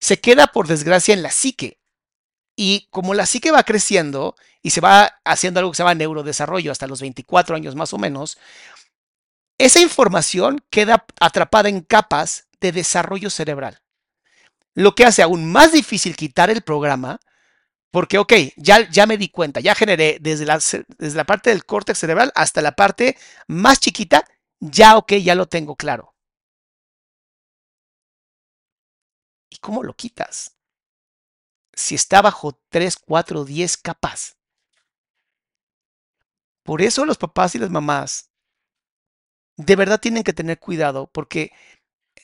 se 0.00 0.20
queda 0.20 0.46
por 0.46 0.66
desgracia 0.66 1.14
en 1.14 1.22
la 1.22 1.30
psique. 1.30 1.78
Y 2.56 2.88
como 2.90 3.14
la 3.14 3.26
psique 3.26 3.50
va 3.50 3.62
creciendo 3.62 4.36
y 4.62 4.70
se 4.70 4.80
va 4.80 5.20
haciendo 5.24 5.60
algo 5.60 5.72
que 5.72 5.76
se 5.76 5.82
llama 5.82 5.94
neurodesarrollo 5.94 6.72
hasta 6.72 6.86
los 6.86 7.00
24 7.00 7.56
años 7.56 7.74
más 7.74 7.92
o 7.92 7.98
menos, 7.98 8.38
esa 9.58 9.80
información 9.80 10.64
queda 10.70 11.06
atrapada 11.20 11.68
en 11.68 11.82
capas 11.82 12.48
de 12.60 12.72
desarrollo 12.72 13.30
cerebral. 13.30 13.81
Lo 14.74 14.94
que 14.94 15.04
hace 15.04 15.22
aún 15.22 15.50
más 15.50 15.72
difícil 15.72 16.16
quitar 16.16 16.50
el 16.50 16.62
programa, 16.62 17.20
porque, 17.90 18.18
ok, 18.18 18.32
ya, 18.56 18.88
ya 18.90 19.06
me 19.06 19.18
di 19.18 19.28
cuenta, 19.28 19.60
ya 19.60 19.74
generé 19.74 20.18
desde 20.20 20.46
la, 20.46 20.54
desde 20.98 21.16
la 21.16 21.24
parte 21.24 21.50
del 21.50 21.66
córtex 21.66 21.98
cerebral 21.98 22.32
hasta 22.34 22.62
la 22.62 22.72
parte 22.72 23.18
más 23.48 23.80
chiquita, 23.80 24.24
ya, 24.60 24.96
ok, 24.96 25.14
ya 25.14 25.34
lo 25.34 25.46
tengo 25.46 25.76
claro. 25.76 26.14
¿Y 29.50 29.58
cómo 29.58 29.82
lo 29.82 29.94
quitas? 29.94 30.56
Si 31.74 31.94
está 31.94 32.22
bajo 32.22 32.58
3, 32.70 32.96
4, 32.96 33.44
10 33.44 33.76
capas. 33.76 34.36
Por 36.62 36.80
eso 36.80 37.04
los 37.04 37.18
papás 37.18 37.54
y 37.54 37.58
las 37.58 37.70
mamás 37.70 38.30
de 39.56 39.76
verdad 39.76 40.00
tienen 40.00 40.24
que 40.24 40.32
tener 40.32 40.58
cuidado 40.58 41.10
porque 41.12 41.52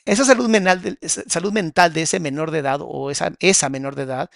esa 0.05 0.25
salud 0.25 0.49
mental, 0.49 0.81
de, 0.81 0.97
salud 1.09 1.51
mental 1.51 1.93
de 1.93 2.03
ese 2.03 2.19
menor 2.19 2.51
de 2.51 2.59
edad 2.59 2.79
o 2.81 3.11
esa, 3.11 3.33
esa 3.39 3.69
menor 3.69 3.95
de 3.95 4.03
edad 4.03 4.29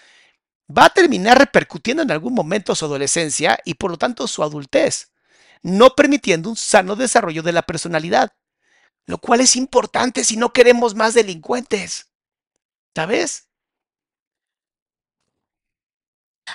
va 0.76 0.86
a 0.86 0.90
terminar 0.90 1.38
repercutiendo 1.38 2.04
en 2.04 2.12
algún 2.12 2.34
momento 2.34 2.76
su 2.76 2.86
adolescencia 2.86 3.58
y 3.66 3.76
por 3.76 3.92
lo 3.92 3.98
tanto 3.98 4.28
su 4.28 4.44
adultez, 4.44 5.12
no 5.62 5.96
permitiendo 5.96 6.50
un 6.50 6.56
sano 6.56 6.96
desarrollo 6.96 7.44
de 7.44 7.52
la 7.52 7.62
personalidad, 7.64 8.34
lo 9.06 9.18
cual 9.18 9.42
es 9.42 9.56
importante 9.56 10.24
si 10.24 10.38
no 10.38 10.54
queremos 10.54 10.96
más 10.96 11.14
delincuentes. 11.14 12.10
¿Sabes? 12.96 13.48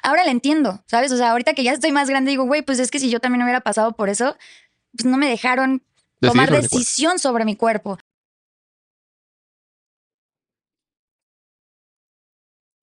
Ahora 0.03 0.25
le 0.25 0.31
entiendo, 0.31 0.85
¿sabes? 0.87 1.11
O 1.13 1.17
sea, 1.17 1.33
ahorita 1.33 1.55
que 1.55 1.65
ya 1.65 1.73
estoy 1.73 1.93
más 1.93 2.09
grande, 2.09 2.31
digo, 2.31 2.45
güey, 2.45 2.63
pues 2.63 2.79
es 2.79 2.91
que 2.91 3.01
si 3.01 3.11
yo 3.11 3.21
también 3.21 3.43
hubiera 3.43 3.61
pasado 3.61 3.93
por 3.93 4.09
eso, 4.09 4.37
pues 4.93 5.07
no 5.07 5.17
me 5.17 5.29
dejaron 5.29 5.83
tomar 6.21 6.51
decisión 6.51 7.19
sobre 7.19 7.45
mi 7.45 7.57
cuerpo. 7.57 7.99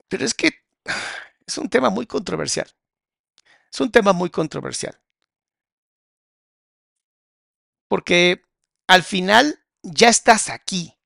Pero 0.08 0.24
es 0.24 0.34
que 0.34 0.64
es 1.46 1.58
un 1.58 1.68
tema 1.68 1.90
muy 1.90 2.06
controversial. 2.06 2.68
Es 3.72 3.80
un 3.80 3.90
tema 3.90 4.12
muy 4.12 4.30
controversial. 4.30 4.98
Porque 7.88 8.42
al 8.86 9.02
final 9.02 9.60
ya 9.82 10.08
estás 10.08 10.48
aquí. 10.50 10.96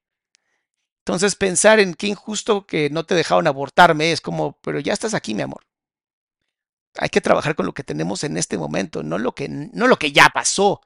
Entonces 1.00 1.34
pensar 1.34 1.80
en 1.80 1.94
qué 1.94 2.06
injusto 2.06 2.66
que 2.66 2.90
no 2.90 3.04
te 3.04 3.14
dejaron 3.14 3.46
abortarme 3.46 4.12
es 4.12 4.20
como, 4.20 4.58
pero 4.60 4.80
ya 4.80 4.92
estás 4.92 5.14
aquí, 5.14 5.34
mi 5.34 5.42
amor. 5.42 5.66
Hay 6.96 7.08
que 7.08 7.20
trabajar 7.20 7.54
con 7.54 7.66
lo 7.66 7.72
que 7.72 7.84
tenemos 7.84 8.24
en 8.24 8.36
este 8.36 8.58
momento, 8.58 9.02
no 9.02 9.18
lo 9.18 9.34
que, 9.34 9.48
no 9.48 9.86
lo 9.86 9.96
que 9.96 10.12
ya 10.12 10.28
pasó, 10.28 10.80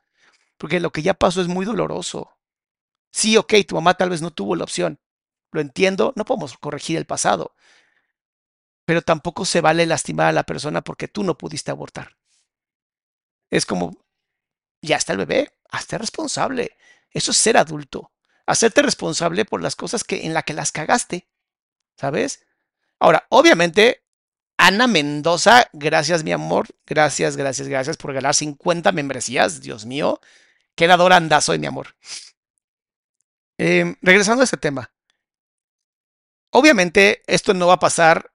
porque 0.59 0.81
lo 0.81 0.93
que 0.93 1.03
ya 1.03 1.15
pasó 1.15 1.41
es 1.41 1.49
muy 1.49 1.67
doloroso. 1.67 2.37
Sí, 3.11 3.37
ok, 3.37 3.55
tu 3.67 3.75
mamá 3.77 3.95
tal 3.95 4.11
vez 4.11 4.23
no 4.23 4.31
tuvo 4.33 4.57
la 4.57 4.65
opción. 4.65 5.01
Lo 5.51 5.61
entiendo, 5.61 6.13
no 6.17 6.25
podemos 6.25 6.57
corregir 6.59 6.97
el 6.97 7.07
pasado, 7.07 7.55
pero 8.85 9.03
tampoco 9.03 9.45
se 9.45 9.61
vale 9.61 9.87
lastimar 9.87 10.29
a 10.29 10.33
la 10.33 10.45
persona 10.45 10.83
porque 10.83 11.09
tú 11.09 11.25
no 11.25 11.39
pudiste 11.39 11.71
abortar. 11.71 12.17
Es 13.51 13.67
como, 13.67 13.97
ya 14.83 14.97
está 14.97 15.13
el 15.13 15.19
bebé, 15.19 15.53
hazte 15.71 15.99
responsable. 15.99 16.77
Eso 17.11 17.31
es 17.31 17.37
ser 17.37 17.57
adulto. 17.57 18.11
Hacerte 18.47 18.83
responsable 18.83 19.45
por 19.45 19.63
las 19.63 19.77
cosas 19.77 20.05
que, 20.05 20.27
en 20.27 20.35
las 20.35 20.45
que 20.45 20.53
las 20.53 20.73
cagaste. 20.73 21.29
¿Sabes? 21.97 22.45
Ahora, 22.99 23.27
obviamente, 23.31 24.03
Ana 24.59 24.87
Mendoza, 24.87 25.69
gracias 25.73 26.25
mi 26.25 26.33
amor, 26.33 26.69
gracias, 26.87 27.37
gracias, 27.37 27.69
gracias 27.69 27.97
por 27.97 28.13
ganar 28.13 28.35
50 28.35 28.93
membresías, 28.93 29.61
Dios 29.61 29.87
mío. 29.87 30.21
Qué 30.75 30.87
dadora 30.87 31.17
anda 31.17 31.41
soy, 31.41 31.59
mi 31.59 31.67
amor. 31.67 31.95
Eh, 33.59 33.97
regresando 34.03 34.43
a 34.43 34.45
este 34.45 34.57
tema. 34.57 34.93
Obviamente, 36.51 37.23
esto 37.27 37.55
no 37.55 37.67
va 37.67 37.75
a 37.75 37.79
pasar 37.79 38.33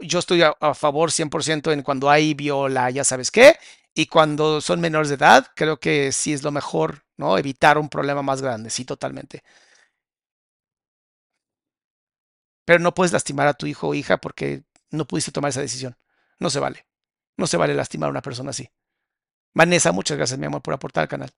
yo 0.00 0.18
estoy 0.18 0.42
a, 0.42 0.74
favor 0.74 1.10
100% 1.10 1.72
en 1.72 1.82
cuando 1.82 2.10
hay 2.10 2.34
viola, 2.34 2.90
ya 2.90 3.04
sabes 3.04 3.30
qué, 3.30 3.56
y 3.94 4.06
cuando 4.06 4.60
son 4.60 4.80
menores 4.80 5.08
de 5.08 5.16
edad, 5.16 5.48
creo 5.54 5.78
que 5.80 6.12
sí 6.12 6.32
es 6.32 6.42
lo 6.42 6.50
mejor, 6.52 7.04
¿no? 7.16 7.38
Evitar 7.38 7.78
un 7.78 7.88
problema 7.88 8.22
más 8.22 8.42
grande, 8.42 8.70
sí, 8.70 8.84
totalmente. 8.84 9.42
Pero 12.64 12.78
no 12.80 12.94
puedes 12.94 13.12
lastimar 13.12 13.46
a 13.48 13.54
tu 13.54 13.66
hijo 13.66 13.88
o 13.88 13.94
hija 13.94 14.18
porque 14.18 14.62
no 14.90 15.06
pudiste 15.06 15.32
tomar 15.32 15.50
esa 15.50 15.60
decisión. 15.60 15.96
No 16.38 16.50
se 16.50 16.60
vale. 16.60 16.86
No 17.36 17.46
se 17.46 17.56
vale 17.56 17.74
lastimar 17.74 18.08
a 18.08 18.10
una 18.10 18.22
persona 18.22 18.50
así. 18.50 18.70
Vanessa, 19.54 19.92
muchas 19.92 20.16
gracias, 20.16 20.38
mi 20.38 20.46
amor, 20.46 20.62
por 20.62 20.74
aportar 20.74 21.02
al 21.02 21.08
canal. 21.08 21.30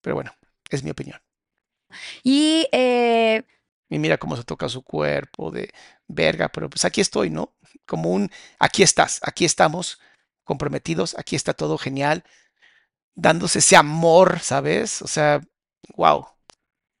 Pero 0.00 0.16
bueno, 0.16 0.32
es 0.70 0.82
mi 0.82 0.90
opinión. 0.90 1.20
Y 2.22 2.66
eh, 2.72 3.44
y 3.90 3.98
mira 3.98 4.16
cómo 4.16 4.36
se 4.36 4.44
toca 4.44 4.68
su 4.68 4.82
cuerpo 4.82 5.50
de 5.50 5.74
verga, 6.06 6.48
pero 6.48 6.70
pues 6.70 6.84
aquí 6.84 7.00
estoy, 7.00 7.28
¿no? 7.28 7.52
Como 7.86 8.10
un, 8.10 8.30
aquí 8.58 8.82
estás, 8.82 9.20
aquí 9.22 9.44
estamos 9.44 10.00
comprometidos, 10.44 11.16
aquí 11.18 11.36
está 11.36 11.52
todo 11.52 11.76
genial, 11.76 12.24
dándose 13.14 13.58
ese 13.58 13.76
amor, 13.76 14.38
¿sabes? 14.40 15.02
O 15.02 15.08
sea, 15.08 15.40
wow. 15.96 16.26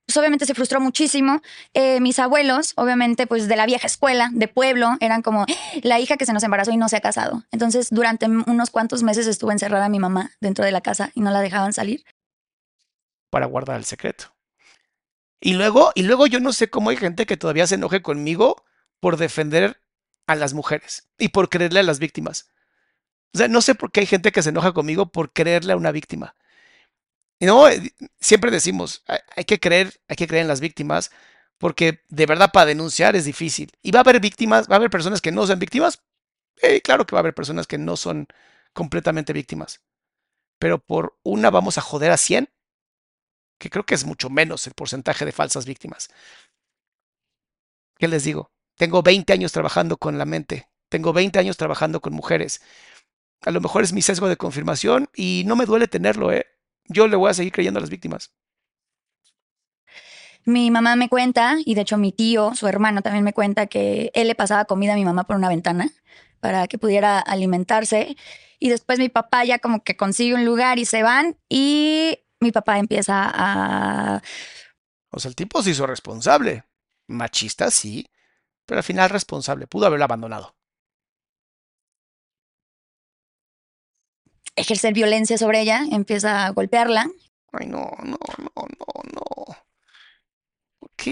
Pues 0.06 0.16
obviamente 0.16 0.44
se 0.44 0.54
frustró 0.54 0.80
muchísimo. 0.80 1.40
Eh, 1.72 2.00
mis 2.00 2.18
abuelos, 2.18 2.72
obviamente, 2.74 3.28
pues 3.28 3.46
de 3.46 3.54
la 3.54 3.66
vieja 3.66 3.86
escuela, 3.86 4.28
de 4.32 4.48
pueblo, 4.48 4.96
eran 4.98 5.22
como 5.22 5.46
la 5.82 6.00
hija 6.00 6.16
que 6.16 6.26
se 6.26 6.32
nos 6.32 6.42
embarazó 6.42 6.72
y 6.72 6.76
no 6.76 6.88
se 6.88 6.96
ha 6.96 7.00
casado. 7.00 7.44
Entonces, 7.52 7.88
durante 7.90 8.26
unos 8.26 8.70
cuantos 8.70 9.04
meses 9.04 9.28
estuvo 9.28 9.52
encerrada 9.52 9.88
mi 9.88 10.00
mamá 10.00 10.32
dentro 10.40 10.64
de 10.64 10.72
la 10.72 10.80
casa 10.80 11.12
y 11.14 11.20
no 11.20 11.30
la 11.30 11.40
dejaban 11.40 11.72
salir. 11.72 12.04
Para 13.30 13.46
guardar 13.46 13.76
el 13.76 13.84
secreto. 13.84 14.34
Y 15.40 15.54
luego, 15.54 15.92
y 15.94 16.02
luego 16.02 16.26
yo 16.26 16.38
no 16.40 16.52
sé 16.52 16.68
cómo 16.68 16.90
hay 16.90 16.96
gente 16.96 17.26
que 17.26 17.36
todavía 17.36 17.66
se 17.66 17.76
enoje 17.76 18.02
conmigo 18.02 18.64
por 19.00 19.16
defender 19.16 19.80
a 20.26 20.36
las 20.36 20.54
mujeres 20.54 21.08
y 21.18 21.28
por 21.28 21.48
creerle 21.48 21.80
a 21.80 21.84
las 21.84 21.98
víctimas. 21.98 22.50
O 23.34 23.38
sea, 23.38 23.48
no 23.48 23.62
sé 23.62 23.74
por 23.74 23.90
qué 23.90 24.00
hay 24.00 24.06
gente 24.06 24.32
que 24.32 24.42
se 24.42 24.50
enoja 24.50 24.72
conmigo 24.72 25.10
por 25.10 25.32
creerle 25.32 25.72
a 25.72 25.76
una 25.76 25.92
víctima. 25.92 26.36
No, 27.40 27.68
eh, 27.68 27.94
siempre 28.20 28.50
decimos, 28.50 29.02
hay 29.06 29.44
que 29.44 29.58
creer, 29.58 30.00
hay 30.08 30.16
que 30.16 30.26
creer 30.26 30.42
en 30.42 30.48
las 30.48 30.60
víctimas, 30.60 31.10
porque 31.56 32.02
de 32.08 32.26
verdad 32.26 32.50
para 32.52 32.66
denunciar 32.66 33.16
es 33.16 33.24
difícil. 33.24 33.72
Y 33.82 33.92
va 33.92 34.00
a 34.00 34.02
haber 34.02 34.20
víctimas, 34.20 34.68
va 34.68 34.74
a 34.74 34.76
haber 34.76 34.90
personas 34.90 35.22
que 35.22 35.32
no 35.32 35.46
sean 35.46 35.58
víctimas. 35.58 36.02
Eh, 36.62 36.82
claro 36.82 37.06
que 37.06 37.14
va 37.14 37.20
a 37.20 37.22
haber 37.22 37.34
personas 37.34 37.66
que 37.66 37.78
no 37.78 37.96
son 37.96 38.28
completamente 38.74 39.32
víctimas. 39.32 39.80
Pero 40.58 40.78
por 40.78 41.18
una 41.22 41.50
vamos 41.50 41.78
a 41.78 41.80
joder 41.80 42.10
a 42.10 42.18
100 42.18 42.50
que 43.60 43.70
creo 43.70 43.84
que 43.84 43.94
es 43.94 44.04
mucho 44.04 44.30
menos 44.30 44.66
el 44.66 44.72
porcentaje 44.72 45.24
de 45.24 45.32
falsas 45.32 45.66
víctimas. 45.66 46.08
¿Qué 47.98 48.08
les 48.08 48.24
digo? 48.24 48.50
Tengo 48.76 49.02
20 49.02 49.32
años 49.34 49.52
trabajando 49.52 49.98
con 49.98 50.16
la 50.16 50.24
mente, 50.24 50.68
tengo 50.88 51.12
20 51.12 51.38
años 51.38 51.58
trabajando 51.58 52.00
con 52.00 52.14
mujeres. 52.14 52.62
A 53.42 53.50
lo 53.50 53.60
mejor 53.60 53.84
es 53.84 53.92
mi 53.92 54.00
sesgo 54.00 54.28
de 54.28 54.38
confirmación 54.38 55.10
y 55.14 55.44
no 55.46 55.56
me 55.56 55.66
duele 55.66 55.86
tenerlo, 55.86 56.32
¿eh? 56.32 56.46
Yo 56.86 57.06
le 57.06 57.16
voy 57.16 57.30
a 57.30 57.34
seguir 57.34 57.52
creyendo 57.52 57.78
a 57.78 57.82
las 57.82 57.90
víctimas. 57.90 58.32
Mi 60.46 60.70
mamá 60.70 60.96
me 60.96 61.10
cuenta, 61.10 61.58
y 61.62 61.74
de 61.74 61.82
hecho 61.82 61.98
mi 61.98 62.12
tío, 62.12 62.54
su 62.54 62.66
hermano, 62.66 63.02
también 63.02 63.24
me 63.24 63.34
cuenta 63.34 63.66
que 63.66 64.10
él 64.14 64.26
le 64.26 64.34
pasaba 64.34 64.64
comida 64.64 64.94
a 64.94 64.96
mi 64.96 65.04
mamá 65.04 65.24
por 65.24 65.36
una 65.36 65.50
ventana 65.50 65.90
para 66.40 66.66
que 66.66 66.78
pudiera 66.78 67.18
alimentarse. 67.18 68.16
Y 68.58 68.70
después 68.70 68.98
mi 68.98 69.10
papá 69.10 69.44
ya 69.44 69.58
como 69.58 69.84
que 69.84 69.98
consigue 69.98 70.34
un 70.34 70.46
lugar 70.46 70.78
y 70.78 70.86
se 70.86 71.02
van. 71.02 71.36
Y 71.50 72.20
mi 72.40 72.52
papá 72.52 72.78
empieza 72.78 73.30
a... 73.32 74.22
O 75.10 75.18
sea, 75.18 75.28
el 75.28 75.36
tipo 75.36 75.62
se 75.62 75.70
hizo 75.70 75.86
responsable. 75.86 76.64
Machista, 77.08 77.70
sí, 77.70 78.06
pero 78.66 78.78
al 78.78 78.84
final 78.84 79.10
responsable. 79.10 79.66
Pudo 79.66 79.86
haberlo 79.86 80.04
abandonado. 80.04 80.56
Ejercer 84.56 84.92
violencia 84.94 85.38
sobre 85.38 85.60
ella, 85.60 85.84
empieza 85.90 86.46
a 86.46 86.50
golpearla. 86.50 87.06
Ay, 87.52 87.66
no, 87.66 87.90
no, 88.04 88.18
no, 88.38 88.52
no, 88.56 89.02
no. 89.14 89.56
Ok. 90.80 91.02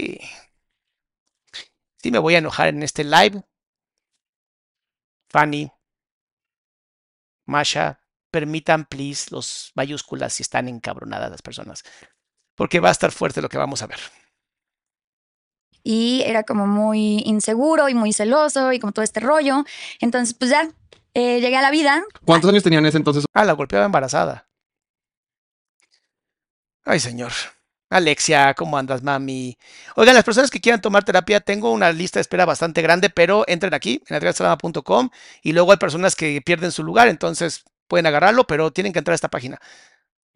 Sí 1.97 2.11
me 2.11 2.19
voy 2.19 2.35
a 2.35 2.39
enojar 2.39 2.69
en 2.69 2.83
este 2.83 3.03
live. 3.03 3.43
Fanny, 5.29 5.71
Masha, 7.45 7.99
permitan, 8.31 8.85
please, 8.85 9.27
los 9.31 9.71
mayúsculas 9.75 10.33
si 10.33 10.43
están 10.43 10.67
encabronadas 10.67 11.31
las 11.31 11.41
personas, 11.41 11.83
porque 12.55 12.79
va 12.79 12.89
a 12.89 12.93
estar 12.93 13.11
fuerte 13.11 13.41
lo 13.41 13.49
que 13.49 13.57
vamos 13.57 13.81
a 13.81 13.87
ver. 13.87 13.99
Y 15.83 16.21
era 16.25 16.43
como 16.43 16.67
muy 16.67 17.21
inseguro 17.25 17.89
y 17.89 17.95
muy 17.95 18.13
celoso 18.13 18.73
y 18.73 18.79
como 18.79 18.91
todo 18.91 19.03
este 19.03 19.21
rollo. 19.21 19.63
Entonces, 20.01 20.35
pues 20.35 20.51
ya, 20.51 20.69
eh, 21.13 21.39
llegué 21.39 21.57
a 21.57 21.61
la 21.61 21.71
vida. 21.71 22.03
¿Cuántos 22.25 22.49
años 22.49 22.63
tenían 22.63 22.85
ese 22.85 22.97
entonces? 22.97 23.25
Ah, 23.33 23.45
la 23.45 23.53
golpeaba 23.53 23.85
embarazada. 23.85 24.47
Ay, 26.83 26.99
señor. 26.99 27.31
Alexia, 27.89 28.53
¿cómo 28.53 28.77
andas, 28.77 29.01
mami? 29.01 29.57
Oigan, 29.95 30.13
las 30.13 30.23
personas 30.23 30.51
que 30.51 30.61
quieran 30.61 30.79
tomar 30.79 31.03
terapia, 31.03 31.39
tengo 31.39 31.71
una 31.71 31.91
lista 31.91 32.19
de 32.19 32.21
espera 32.21 32.45
bastante 32.45 32.83
grande, 32.83 33.09
pero 33.09 33.45
entren 33.47 33.73
aquí, 33.73 34.03
en 34.07 34.15
adriansalama.com, 34.15 35.09
y 35.41 35.53
luego 35.53 35.71
hay 35.71 35.77
personas 35.77 36.15
que 36.15 36.39
pierden 36.41 36.71
su 36.71 36.83
lugar, 36.83 37.07
entonces 37.07 37.63
pueden 37.89 38.05
agarrarlo, 38.05 38.45
pero 38.47 38.71
tienen 38.71 38.93
que 38.93 38.99
entrar 38.99 39.13
a 39.13 39.15
esta 39.15 39.27
página. 39.27 39.59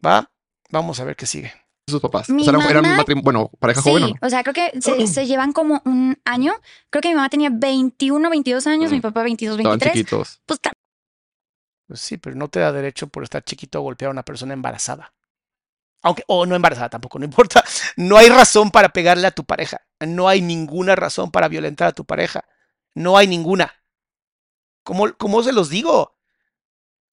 ¿Va? 0.04 0.30
Vamos 0.70 1.00
a 1.00 1.04
ver 1.04 1.16
qué 1.16 1.24
sigue. 1.24 1.52
Sus 1.88 2.00
papás. 2.00 2.28
Mi 2.30 2.42
o 2.42 2.44
sea, 2.44 2.70
eran 2.70 2.84
bueno, 3.22 3.50
pareja 3.58 3.80
Sí, 3.82 3.88
joven 3.90 4.02
o 4.04 4.08
no. 4.08 4.14
o 4.20 4.30
sea, 4.30 4.42
creo 4.42 4.54
que 4.54 4.80
se, 4.80 5.06
se 5.06 5.26
llevan 5.26 5.52
como 5.52 5.80
un 5.84 6.18
año. 6.24 6.54
Creo 6.90 7.00
que 7.02 7.08
mi 7.08 7.14
mamá 7.14 7.28
tenía 7.30 7.50
21, 7.52 8.28
22 8.30 8.66
años, 8.66 8.90
Mm. 8.90 8.94
mi 8.94 9.00
papá 9.00 9.22
22, 9.22 9.58
Estaban 9.58 9.78
23. 9.78 9.92
chiquitos. 10.06 10.42
Pues 10.46 10.60
Pues 11.86 12.00
sí, 12.00 12.16
pero 12.16 12.36
no 12.36 12.48
te 12.48 12.60
da 12.60 12.72
derecho 12.72 13.06
por 13.08 13.22
estar 13.22 13.44
chiquito 13.44 13.78
a 13.78 13.82
golpear 13.82 14.08
a 14.08 14.12
una 14.12 14.22
persona 14.24 14.54
embarazada. 14.54 15.12
Aunque, 16.02 16.24
o 16.26 16.44
no 16.46 16.54
embarazada 16.56 16.88
tampoco, 16.90 17.18
no 17.18 17.24
importa. 17.24 17.62
No 17.96 18.16
hay 18.16 18.28
razón 18.28 18.70
para 18.70 18.88
pegarle 18.88 19.26
a 19.26 19.30
tu 19.30 19.44
pareja. 19.44 19.82
No 20.00 20.26
hay 20.28 20.40
ninguna 20.40 20.96
razón 20.96 21.30
para 21.30 21.48
violentar 21.48 21.88
a 21.88 21.92
tu 21.92 22.04
pareja. 22.04 22.44
No 22.94 23.16
hay 23.16 23.26
ninguna. 23.28 23.72
¿Cómo, 24.84 25.12
cómo 25.16 25.42
se 25.42 25.52
los 25.52 25.68
digo? 25.70 26.13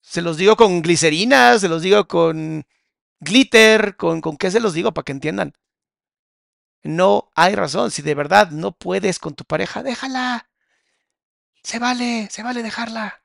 Se 0.02 0.20
los 0.20 0.36
digo 0.36 0.56
con 0.56 0.82
glicerina, 0.82 1.58
se 1.58 1.68
los 1.68 1.80
digo 1.80 2.06
con 2.06 2.66
glitter, 3.20 3.96
con, 3.96 4.20
con 4.20 4.36
qué 4.36 4.50
se 4.50 4.60
los 4.60 4.74
digo 4.74 4.92
para 4.92 5.04
que 5.04 5.12
entiendan. 5.12 5.54
No 6.82 7.30
hay 7.34 7.54
razón. 7.54 7.90
Si 7.90 8.02
de 8.02 8.14
verdad 8.14 8.50
no 8.50 8.72
puedes 8.72 9.18
con 9.18 9.34
tu 9.34 9.44
pareja, 9.44 9.82
déjala. 9.82 10.48
Se 11.62 11.78
vale, 11.78 12.28
se 12.30 12.42
vale 12.42 12.62
dejarla. 12.62 13.22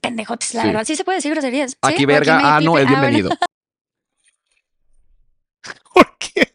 pendejotes, 0.00 0.54
la 0.54 0.62
Sí. 0.62 0.68
verdad. 0.68 0.84
Sí 0.86 0.96
se 0.96 1.04
puede 1.04 1.18
decir 1.18 1.32
groserías. 1.32 1.72
¿sí? 1.72 1.76
Aquí 1.82 2.04
¿O 2.04 2.08
verga, 2.08 2.38
me 2.38 2.42
ah, 2.44 2.60
no, 2.62 2.78
es? 2.78 2.86
Ah, 2.86 2.90
bueno. 2.90 2.98
bienvenido. 3.00 3.30
¿Por 5.94 6.16
qué? 6.18 6.54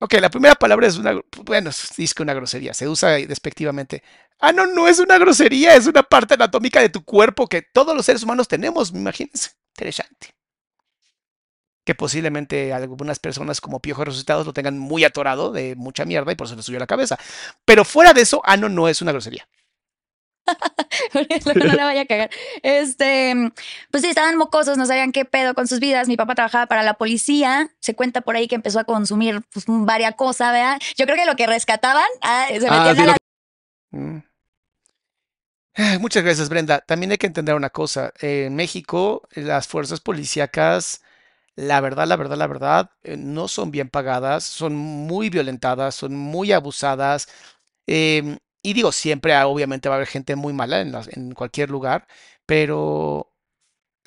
Ok, 0.00 0.14
la 0.20 0.30
primera 0.30 0.54
palabra 0.54 0.86
es 0.86 0.96
una, 0.96 1.20
bueno, 1.44 1.70
es 1.70 2.14
que 2.14 2.22
una 2.22 2.34
grosería, 2.34 2.72
se 2.72 2.88
usa 2.88 3.10
despectivamente. 3.16 4.02
Ah, 4.38 4.52
no, 4.52 4.66
no 4.66 4.86
es 4.86 5.00
una 5.00 5.18
grosería, 5.18 5.74
es 5.74 5.86
una 5.88 6.04
parte 6.04 6.34
anatómica 6.34 6.80
de 6.80 6.88
tu 6.88 7.04
cuerpo 7.04 7.48
que 7.48 7.62
todos 7.62 7.96
los 7.96 8.06
seres 8.06 8.22
humanos 8.22 8.46
tenemos, 8.46 8.90
imagínense. 8.90 9.50
Interesante. 9.76 10.34
Que 11.84 11.94
posiblemente 11.96 12.72
algunas 12.72 13.18
personas 13.18 13.60
como 13.60 13.80
piojos 13.80 14.06
resucitados 14.06 14.46
lo 14.46 14.52
tengan 14.52 14.78
muy 14.78 15.04
atorado 15.04 15.50
de 15.50 15.74
mucha 15.74 16.04
mierda 16.04 16.30
y 16.30 16.36
por 16.36 16.46
eso 16.46 16.54
le 16.54 16.62
subió 16.62 16.78
la 16.78 16.86
cabeza. 16.86 17.18
Pero 17.64 17.84
fuera 17.84 18.12
de 18.12 18.20
eso, 18.20 18.40
ano 18.44 18.68
no 18.68 18.88
es 18.88 19.02
una 19.02 19.10
grosería. 19.10 19.48
no 21.64 21.74
la 21.74 21.84
vaya 21.84 22.02
a 22.02 22.06
cagar. 22.06 22.30
Este, 22.62 23.34
pues 23.90 24.02
sí, 24.02 24.08
estaban 24.08 24.36
mocosos, 24.36 24.76
no 24.78 24.86
sabían 24.86 25.12
qué 25.12 25.24
pedo 25.24 25.54
con 25.54 25.66
sus 25.68 25.80
vidas. 25.80 26.08
Mi 26.08 26.16
papá 26.16 26.34
trabajaba 26.34 26.66
para 26.66 26.82
la 26.82 26.94
policía. 26.94 27.70
Se 27.80 27.94
cuenta 27.94 28.20
por 28.20 28.36
ahí 28.36 28.48
que 28.48 28.54
empezó 28.56 28.80
a 28.80 28.84
consumir 28.84 29.42
pues, 29.52 29.64
varias 29.68 30.14
cosas, 30.14 30.52
¿verdad? 30.52 30.78
Yo 30.96 31.04
creo 31.06 31.16
que 31.16 31.26
lo 31.26 31.36
que 31.36 31.46
rescataban, 31.46 32.06
ah, 32.22 32.46
se 32.48 32.60
metían 32.60 32.98
Ah, 32.98 33.02
a 33.02 33.06
la 33.06 33.16
Mm. 33.90 34.18
Muchas 36.00 36.22
gracias, 36.24 36.48
Brenda. 36.48 36.80
También 36.80 37.10
hay 37.12 37.18
que 37.18 37.26
entender 37.26 37.54
una 37.54 37.70
cosa. 37.70 38.12
eh, 38.20 38.46
En 38.46 38.56
México, 38.56 39.28
las 39.34 39.68
fuerzas 39.68 40.00
policíacas, 40.00 41.02
la 41.56 41.80
verdad, 41.80 42.06
la 42.06 42.16
verdad, 42.16 42.36
la 42.38 42.46
verdad, 42.46 42.90
eh, 43.02 43.16
no 43.16 43.48
son 43.48 43.70
bien 43.70 43.88
pagadas, 43.90 44.44
son 44.44 44.74
muy 44.76 45.30
violentadas, 45.30 45.94
son 45.94 46.16
muy 46.16 46.52
abusadas. 46.52 47.28
em, 47.86 48.38
y 48.62 48.72
digo, 48.72 48.92
siempre 48.92 49.36
obviamente 49.42 49.88
va 49.88 49.96
a 49.96 49.98
haber 49.98 50.08
gente 50.08 50.36
muy 50.36 50.52
mala 50.52 50.80
en, 50.80 51.32
cualquier 51.34 51.70
lugar, 51.70 52.06
pero 52.46 53.32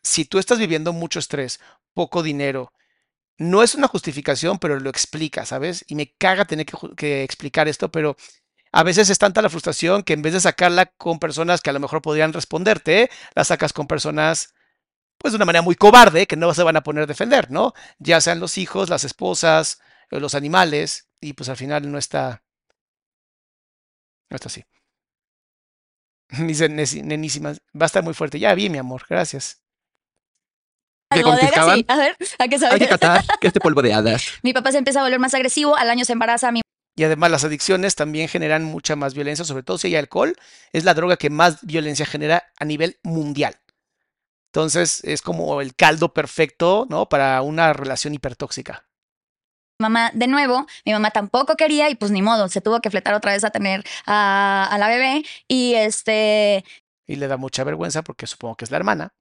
si 0.04 0.26
tú 0.26 0.40
estás 0.40 0.60
viviendo 0.60 0.94
mucho 0.94 1.20
estrés, 1.20 1.60
poco 1.94 2.24
dinero, 2.24 2.74
no 3.38 3.64
es 3.64 3.76
una 3.76 3.88
justificación, 3.88 4.60
pero 4.60 4.80
lo 4.80 4.90
explica, 4.90 5.46
¿sabes? 5.46 5.86
Y 5.88 5.96
me 5.96 6.14
caga 6.18 6.46
tener 6.46 6.66
que 6.96 7.24
explicar 7.24 7.68
esto, 7.68 7.92
pero 7.92 8.16
a 8.72 8.84
veces 8.84 9.10
es 9.10 9.20
tanta 9.20 9.42
la 9.42 9.50
frustración 9.50 10.04
que 10.04 10.14
en 10.14 10.22
vez 10.22 10.34
de 10.34 10.40
sacarla 10.40 10.88
con 10.98 11.20
personas 11.20 11.62
que 11.62 11.70
a 11.70 11.74
lo 11.74 11.80
mejor 11.80 12.02
podrían 12.02 12.34
responderte, 12.34 13.10
la 13.36 13.44
sacas 13.44 13.74
con 13.74 13.88
personas, 13.88 14.54
pues 15.18 15.34
de 15.34 15.38
una 15.38 15.46
manera 15.46 15.62
muy 15.62 15.76
cobarde, 15.76 16.28
que 16.28 16.38
no 16.38 16.54
se 16.54 16.64
van 16.64 16.78
a 16.78 16.84
poner 16.84 17.04
a 17.04 17.08
defender, 17.08 17.52
¿no? 17.52 17.74
Ya 18.00 18.22
sean 18.22 18.40
los 18.40 18.58
hijos, 18.58 18.90
las 18.90 19.04
esposas, 19.04 19.82
eh, 20.10 20.20
los 20.20 20.36
animales, 20.36 21.10
y 21.20 21.34
pues 21.34 21.50
al 21.50 21.58
final 21.58 21.92
no 21.92 21.98
está, 21.98 22.44
no 24.32 24.36
está 24.36 24.48
así. 24.48 24.64
Dice 26.48 26.70
nenísima, 26.70 27.52
va 27.52 27.84
a 27.84 27.86
estar 27.86 28.04
muy 28.04 28.14
fuerte. 28.14 28.40
Ya 28.40 28.56
vi, 28.56 28.70
mi 28.70 28.78
amor, 28.78 29.04
gracias. 29.08 29.62
¿Que 31.14 31.24
confiscaban? 31.24 31.80
sí. 31.80 31.86
A 31.90 31.98
ver, 31.98 32.16
¿a 32.40 32.48
qué 32.48 32.56
Hay 32.56 32.60
sabes? 32.60 32.80
que 32.80 32.88
catar 32.88 33.22
que 33.42 33.48
este 33.48 33.60
polvo 33.60 33.82
de 33.82 33.94
hadas. 33.94 34.40
Mi 34.44 34.54
papá 34.54 34.72
se 34.72 34.78
empieza 34.78 35.02
a 35.02 35.04
volver 35.04 35.20
más 35.20 35.34
agresivo, 35.34 35.76
al 35.76 35.90
año 35.90 36.06
se 36.06 36.14
embaraza, 36.14 36.54
mi 36.54 36.62
Y 36.96 37.04
además 37.04 37.32
las 37.32 37.44
adicciones 37.44 37.96
también 37.96 38.30
generan 38.30 38.64
mucha 38.64 38.96
más 38.96 39.14
violencia, 39.14 39.44
sobre 39.44 39.64
todo 39.64 39.78
si 39.78 39.88
hay 39.88 39.98
alcohol. 39.98 40.36
Es 40.72 40.86
la 40.86 40.94
droga 40.94 41.18
que 41.18 41.30
más 41.30 41.66
violencia 41.66 42.06
genera 42.06 42.46
a 42.58 42.64
nivel 42.64 42.98
mundial. 43.04 43.60
Entonces 44.54 45.04
es 45.04 45.22
como 45.22 45.60
el 45.60 45.76
caldo 45.76 46.14
perfecto, 46.14 46.88
¿no? 46.90 47.10
Para 47.10 47.42
una 47.42 47.74
relación 47.74 48.14
hipertóxica. 48.14 48.86
Mamá 49.82 50.12
de 50.14 50.28
nuevo. 50.28 50.66
Mi 50.86 50.94
mamá 50.94 51.12
tampoco 51.12 51.56
quería 51.58 51.90
y 51.90 51.96
pues 51.96 52.12
ni 52.12 52.22
modo, 52.22 52.48
se 52.48 52.62
tuvo 52.62 52.80
que 52.80 52.90
fletar 52.90 53.14
otra 53.14 53.34
vez 53.34 53.44
a 53.44 53.50
tener 53.50 53.84
a, 54.06 54.68
a 54.72 54.78
la 54.78 54.88
bebé. 54.88 55.24
Y 55.48 55.74
este, 55.76 56.64
Y 57.08 57.18
le 57.18 57.28
da 57.28 57.36
mucha 57.38 57.64
vergüenza 57.66 58.02
porque 58.04 58.26
supongo 58.28 58.56
que 58.56 58.66
es 58.66 58.72
la 58.72 58.78
hermana. 58.78 59.14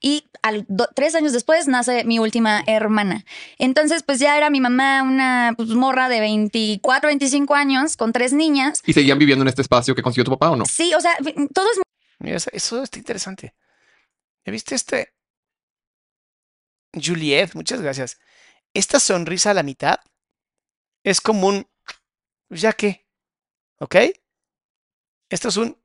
y 0.00 0.28
al 0.42 0.66
do- 0.68 0.88
tres 0.94 1.14
años 1.14 1.32
después 1.32 1.66
nace 1.66 2.04
mi 2.04 2.18
última 2.18 2.62
hermana. 2.66 3.24
Entonces, 3.58 4.02
pues 4.02 4.18
ya 4.18 4.36
era 4.36 4.50
mi 4.50 4.60
mamá 4.60 5.02
una 5.02 5.54
pues, 5.56 5.70
morra 5.70 6.08
de 6.10 6.20
24, 6.20 7.08
25 7.08 7.54
años 7.54 7.96
con 7.96 8.12
tres 8.12 8.32
niñas. 8.34 8.80
¿Y 8.86 8.92
seguían 8.92 9.18
viviendo 9.18 9.42
en 9.42 9.48
este 9.48 9.62
espacio 9.62 9.94
que 9.94 10.02
consiguió 10.02 10.24
tu 10.24 10.30
papá 10.32 10.50
o 10.50 10.56
no? 10.56 10.64
Sí, 10.66 10.92
o 10.94 11.00
sea, 11.00 11.12
todo 11.54 11.66
es 11.72 11.80
Mira, 12.18 12.36
eso, 12.36 12.50
eso 12.52 12.82
está 12.82 12.98
interesante. 12.98 13.54
¿Ya 14.44 14.52
viste 14.52 14.74
este? 14.74 15.08
Juliet, 16.94 17.54
muchas 17.54 17.80
gracias. 17.80 18.18
Esta 18.74 18.98
sonrisa 18.98 19.52
a 19.52 19.54
la 19.54 19.62
mitad 19.62 20.00
es 21.04 21.20
como 21.20 21.46
un, 21.46 21.68
pues 22.48 22.60
ya 22.60 22.72
que, 22.72 23.06
¿ok? 23.78 23.96
Esto 25.30 25.48
es 25.48 25.56
un, 25.56 25.78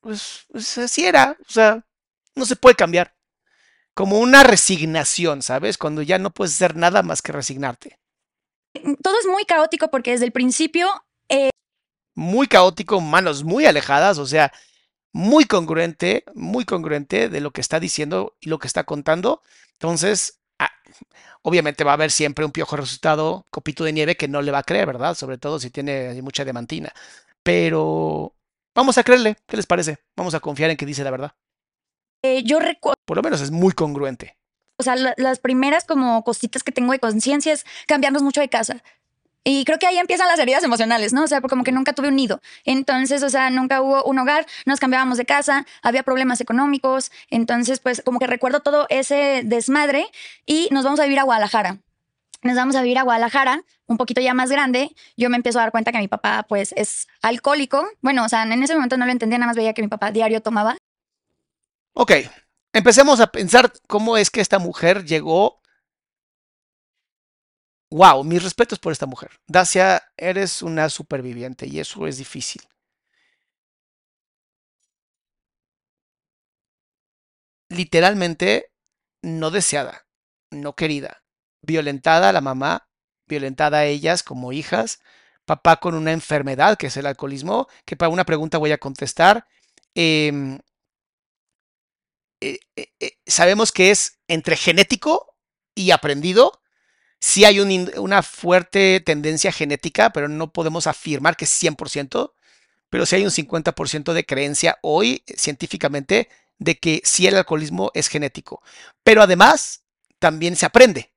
pues, 0.00 0.46
pues 0.50 0.78
así 0.78 1.06
era, 1.06 1.36
o 1.48 1.52
sea, 1.52 1.86
no 2.34 2.44
se 2.44 2.56
puede 2.56 2.74
cambiar. 2.74 3.14
Como 3.94 4.18
una 4.18 4.42
resignación, 4.42 5.42
¿sabes? 5.42 5.78
Cuando 5.78 6.02
ya 6.02 6.18
no 6.18 6.30
puedes 6.30 6.54
hacer 6.54 6.76
nada 6.76 7.02
más 7.04 7.22
que 7.22 7.30
resignarte. 7.30 8.00
todo 9.02 9.18
es 9.20 9.26
muy 9.26 9.44
caótico 9.44 9.88
porque 9.88 10.10
desde 10.10 10.26
el 10.26 10.32
principio 10.32 10.88
Muy 12.16 12.48
caótico, 12.48 13.00
manos 13.00 13.44
muy 13.44 13.66
alejadas, 13.66 14.18
o 14.18 14.26
sea, 14.26 14.52
muy 15.12 15.44
congruente, 15.44 16.24
muy 16.34 16.64
congruente 16.64 17.28
de 17.28 17.40
lo 17.40 17.52
que 17.52 17.60
está 17.60 17.78
diciendo 17.78 18.36
y 18.40 18.48
lo 18.48 18.58
que 18.58 18.66
está 18.66 18.84
contando. 18.84 19.42
Entonces, 19.72 20.40
obviamente 21.42 21.84
va 21.84 21.92
a 21.92 21.94
haber 21.94 22.10
siempre 22.10 22.44
un 22.44 22.52
piojo 22.52 22.76
resucitado, 22.76 23.44
copito 23.50 23.84
de 23.84 23.92
nieve 23.92 24.16
que 24.16 24.28
no 24.28 24.42
le 24.42 24.50
va 24.52 24.58
a 24.58 24.62
creer, 24.62 24.86
¿verdad? 24.86 25.14
Sobre 25.14 25.38
todo 25.38 25.58
si 25.58 25.70
tiene 25.70 26.20
mucha 26.22 26.44
diamantina. 26.44 26.92
Pero 27.42 28.34
vamos 28.74 28.96
a 28.98 29.04
creerle, 29.04 29.36
¿qué 29.46 29.56
les 29.56 29.66
parece? 29.66 29.98
Vamos 30.16 30.34
a 30.34 30.40
confiar 30.40 30.70
en 30.70 30.76
que 30.76 30.86
dice 30.86 31.04
la 31.04 31.10
verdad. 31.10 31.32
eh, 32.22 32.42
yo 32.44 32.58
recuerdo, 32.58 32.94
Por 33.04 33.16
lo 33.18 33.22
menos 33.22 33.40
es 33.42 33.50
muy 33.50 33.72
congruente. 33.72 34.36
o 34.78 34.82
sea, 34.82 34.96
la- 34.96 35.14
las 35.18 35.38
primeras 35.38 35.84
como 35.84 36.24
cositas 36.24 36.62
que 36.62 36.72
tengo 36.72 36.92
de 36.92 36.98
conciencia 36.98 37.52
es 37.52 37.64
cambiarnos 37.86 38.22
mucho 38.22 38.40
de 38.40 38.48
casa. 38.48 38.82
Y 39.44 39.64
creo 39.66 39.78
que 39.78 39.86
ahí 39.86 39.98
empiezan 39.98 40.26
las 40.26 40.38
heridas 40.38 40.64
emocionales, 40.64 41.12
¿no? 41.12 41.24
O 41.24 41.26
sea, 41.26 41.42
como 41.42 41.64
que 41.64 41.72
nunca 41.72 41.92
tuve 41.92 42.08
un 42.08 42.16
nido. 42.16 42.40
Entonces, 42.64 43.22
o 43.22 43.28
sea, 43.28 43.50
nunca 43.50 43.82
hubo 43.82 44.02
un 44.04 44.18
hogar, 44.18 44.46
nos 44.64 44.80
cambiábamos 44.80 45.18
de 45.18 45.26
casa, 45.26 45.66
había 45.82 46.02
problemas 46.02 46.40
económicos. 46.40 47.12
Entonces, 47.28 47.78
pues 47.78 48.02
como 48.02 48.18
que 48.18 48.26
recuerdo 48.26 48.60
todo 48.60 48.86
ese 48.88 49.42
desmadre 49.44 50.06
y 50.46 50.68
nos 50.70 50.84
vamos 50.84 50.98
a 50.98 51.04
vivir 51.04 51.20
a 51.20 51.24
Guadalajara. 51.24 51.78
Nos 52.42 52.56
vamos 52.56 52.74
a 52.76 52.82
vivir 52.82 52.98
a 52.98 53.02
Guadalajara, 53.02 53.62
un 53.86 53.98
poquito 53.98 54.20
ya 54.22 54.32
más 54.32 54.50
grande. 54.50 54.94
Yo 55.16 55.28
me 55.28 55.36
empiezo 55.36 55.58
a 55.58 55.62
dar 55.62 55.72
cuenta 55.72 55.92
que 55.92 55.98
mi 55.98 56.08
papá, 56.08 56.46
pues, 56.48 56.72
es 56.76 57.06
alcohólico. 57.20 57.86
Bueno, 58.00 58.24
o 58.24 58.28
sea, 58.28 58.44
en 58.44 58.62
ese 58.62 58.74
momento 58.74 58.96
no 58.96 59.04
lo 59.04 59.12
entendía, 59.12 59.38
nada 59.38 59.48
más 59.48 59.56
veía 59.56 59.74
que 59.74 59.82
mi 59.82 59.88
papá 59.88 60.10
diario 60.10 60.40
tomaba. 60.40 60.76
Ok, 61.94 62.12
empecemos 62.72 63.20
a 63.20 63.28
pensar 63.28 63.72
cómo 63.86 64.16
es 64.16 64.30
que 64.30 64.40
esta 64.40 64.58
mujer 64.58 65.04
llegó. 65.04 65.60
Wow, 67.98 68.24
mis 68.24 68.42
respetos 68.42 68.78
por 68.78 68.92
esta 68.92 69.06
mujer. 69.06 69.30
Dacia, 69.46 70.02
eres 70.18 70.60
una 70.60 70.90
superviviente 70.90 71.66
y 71.66 71.80
eso 71.80 72.06
es 72.06 72.18
difícil. 72.18 72.60
Literalmente 77.68 78.70
no 79.22 79.50
deseada, 79.50 80.06
no 80.50 80.74
querida, 80.76 81.22
violentada 81.62 82.32
la 82.32 82.40
mamá, 82.40 82.88
violentada 83.26 83.78
a 83.78 83.84
ellas 83.86 84.22
como 84.22 84.52
hijas, 84.52 85.00
papá 85.44 85.78
con 85.80 85.94
una 85.94 86.12
enfermedad 86.12 86.76
que 86.76 86.88
es 86.88 86.96
el 86.96 87.06
alcoholismo, 87.06 87.68
que 87.84 87.96
para 87.96 88.10
una 88.10 88.24
pregunta 88.24 88.58
voy 88.58 88.72
a 88.72 88.78
contestar. 88.78 89.46
em, 89.96 90.58
eh, 92.40 92.58
eh, 92.76 92.88
eh, 93.00 93.12
sabemos 93.26 93.72
que 93.72 93.90
es 93.90 94.18
entre 94.28 94.56
genético 94.56 95.34
y 95.74 95.90
aprendido. 95.90 96.60
Sí 97.24 97.46
hay 97.46 97.58
un 97.58 97.90
una 97.96 98.22
fuerte 98.22 99.00
tendencia 99.00 99.50
genética, 99.50 100.10
pero 100.10 100.28
no 100.28 100.52
podemos 100.52 100.86
afirmar 100.86 101.38
que 101.38 101.46
es 101.46 101.62
100%, 101.62 102.34
pero 102.90 103.06
sí 103.06 103.16
hay 103.16 103.24
un 103.24 103.30
50% 103.30 104.12
de 104.12 104.26
creencia 104.26 104.78
hoy 104.82 105.24
científicamente 105.34 106.28
de 106.58 106.78
que 106.78 107.00
sí 107.02 107.26
el 107.26 107.36
alcoholismo 107.36 107.90
es 107.94 108.08
genético. 108.08 108.62
Pero 109.02 109.22
además, 109.22 109.84
también 110.18 110.54
se 110.54 110.66
aprende. 110.66 111.14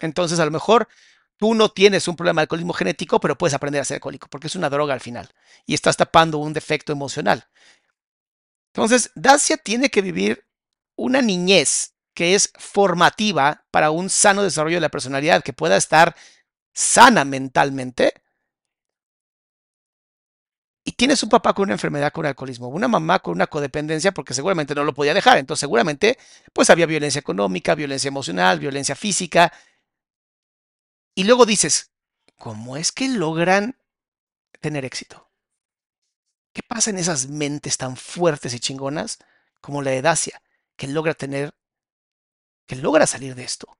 Entonces, 0.00 0.38
a 0.38 0.44
lo 0.44 0.50
mejor 0.50 0.86
tú 1.38 1.54
no 1.54 1.70
tienes 1.70 2.08
un 2.08 2.16
problema 2.16 2.42
de 2.42 2.44
alcoholismo 2.44 2.74
genético, 2.74 3.18
pero 3.18 3.38
puedes 3.38 3.54
aprender 3.54 3.80
a 3.80 3.86
ser 3.86 3.94
alcohólico, 3.96 4.28
porque 4.28 4.48
es 4.48 4.54
una 4.54 4.68
droga 4.68 4.92
al 4.92 5.00
final 5.00 5.30
y 5.64 5.72
estás 5.72 5.96
tapando 5.96 6.36
un 6.36 6.52
defecto 6.52 6.92
emocional. 6.92 7.48
Entonces, 8.74 9.12
Dacia 9.14 9.56
tiene 9.56 9.88
que 9.88 10.02
vivir 10.02 10.44
una 10.94 11.22
niñez 11.22 11.94
que 12.18 12.34
es 12.34 12.52
formativa 12.58 13.64
para 13.70 13.92
un 13.92 14.10
sano 14.10 14.42
desarrollo 14.42 14.78
de 14.78 14.80
la 14.80 14.88
personalidad, 14.88 15.44
que 15.44 15.52
pueda 15.52 15.76
estar 15.76 16.16
sana 16.74 17.24
mentalmente. 17.24 18.12
Y 20.84 20.90
tienes 20.90 21.22
un 21.22 21.28
papá 21.28 21.54
con 21.54 21.62
una 21.66 21.74
enfermedad 21.74 22.10
con 22.10 22.26
alcoholismo, 22.26 22.66
una 22.66 22.88
mamá 22.88 23.20
con 23.20 23.34
una 23.34 23.46
codependencia 23.46 24.10
porque 24.10 24.34
seguramente 24.34 24.74
no 24.74 24.82
lo 24.82 24.94
podía 24.94 25.14
dejar. 25.14 25.38
Entonces 25.38 25.60
seguramente 25.60 26.18
pues 26.52 26.70
había 26.70 26.86
violencia 26.86 27.20
económica, 27.20 27.76
violencia 27.76 28.08
emocional, 28.08 28.58
violencia 28.58 28.96
física. 28.96 29.52
Y 31.14 31.22
luego 31.22 31.46
dices, 31.46 31.92
¿cómo 32.36 32.76
es 32.76 32.90
que 32.90 33.08
logran 33.08 33.78
tener 34.58 34.84
éxito? 34.84 35.30
¿Qué 36.52 36.64
pasa 36.66 36.90
en 36.90 36.98
esas 36.98 37.28
mentes 37.28 37.76
tan 37.76 37.96
fuertes 37.96 38.54
y 38.54 38.58
chingonas 38.58 39.18
como 39.60 39.82
la 39.82 39.92
de 39.92 40.02
Dacia, 40.02 40.42
que 40.74 40.88
logra 40.88 41.14
tener, 41.14 41.54
que 42.68 42.76
logra 42.76 43.06
salir 43.08 43.34
de 43.34 43.42
esto? 43.42 43.76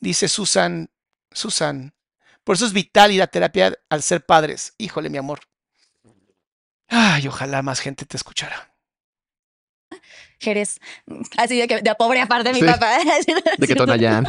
Dice 0.00 0.26
Susan, 0.26 0.90
Susan, 1.30 1.94
por 2.42 2.56
eso 2.56 2.66
es 2.66 2.72
vital 2.72 3.12
ir 3.12 3.22
a 3.22 3.26
terapia 3.28 3.78
al 3.88 4.02
ser 4.02 4.24
padres. 4.26 4.74
Híjole, 4.78 5.08
mi 5.10 5.18
amor. 5.18 5.40
Ay, 6.88 7.28
ojalá 7.28 7.62
más 7.62 7.80
gente 7.80 8.04
te 8.06 8.16
escuchara. 8.16 8.72
Jerez. 10.38 10.80
Así 11.36 11.58
de 11.58 11.66
que 11.66 11.80
de 11.80 11.94
pobre 11.94 12.20
aparte 12.20 12.50
de 12.50 12.54
mi 12.54 12.60
Sí. 12.60 12.66
papá. 12.66 12.98
De 13.58 13.66
que 13.66 13.74
Tonayán. 13.74 14.28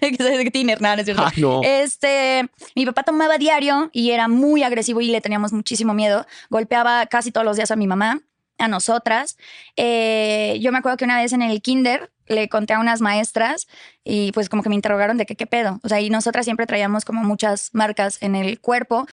que 0.00 0.10
de 0.12 0.76
no 0.80 0.94
es 0.94 1.04
cierto. 1.04 1.22
Ah, 1.24 1.32
no. 1.36 1.60
Este, 1.62 2.48
mi 2.74 2.86
papá 2.86 3.02
tomaba 3.02 3.36
diario 3.36 3.90
y 3.92 4.12
era 4.12 4.28
muy 4.28 4.62
agresivo 4.62 5.00
y 5.00 5.08
le 5.08 5.20
teníamos 5.20 5.52
muchísimo 5.52 5.94
miedo. 5.94 6.26
Golpeaba 6.48 7.06
casi 7.06 7.32
todos 7.32 7.44
los 7.44 7.56
días 7.56 7.70
a 7.70 7.76
mi 7.76 7.86
mamá, 7.86 8.20
a 8.58 8.68
nosotras. 8.68 9.36
Eh, 9.76 10.58
yo 10.60 10.72
me 10.72 10.78
acuerdo 10.78 10.96
que 10.96 11.04
una 11.04 11.20
vez 11.20 11.32
en 11.32 11.42
el 11.42 11.60
kinder 11.62 12.10
le 12.26 12.48
conté 12.48 12.74
a 12.74 12.80
unas 12.80 13.00
maestras 13.00 13.66
y 14.04 14.32
pues 14.32 14.48
como 14.48 14.62
que 14.62 14.68
me 14.68 14.74
interrogaron 14.74 15.16
de 15.16 15.26
qué 15.26 15.46
pedo. 15.46 15.80
O 15.82 15.88
sea, 15.88 16.00
y 16.00 16.10
nosotras 16.10 16.44
siempre 16.44 16.66
traíamos 16.66 17.04
como 17.04 17.22
muchas 17.22 17.70
marcas 17.72 18.22
en 18.22 18.34
el 18.34 18.60
cuerpo. 18.60 19.06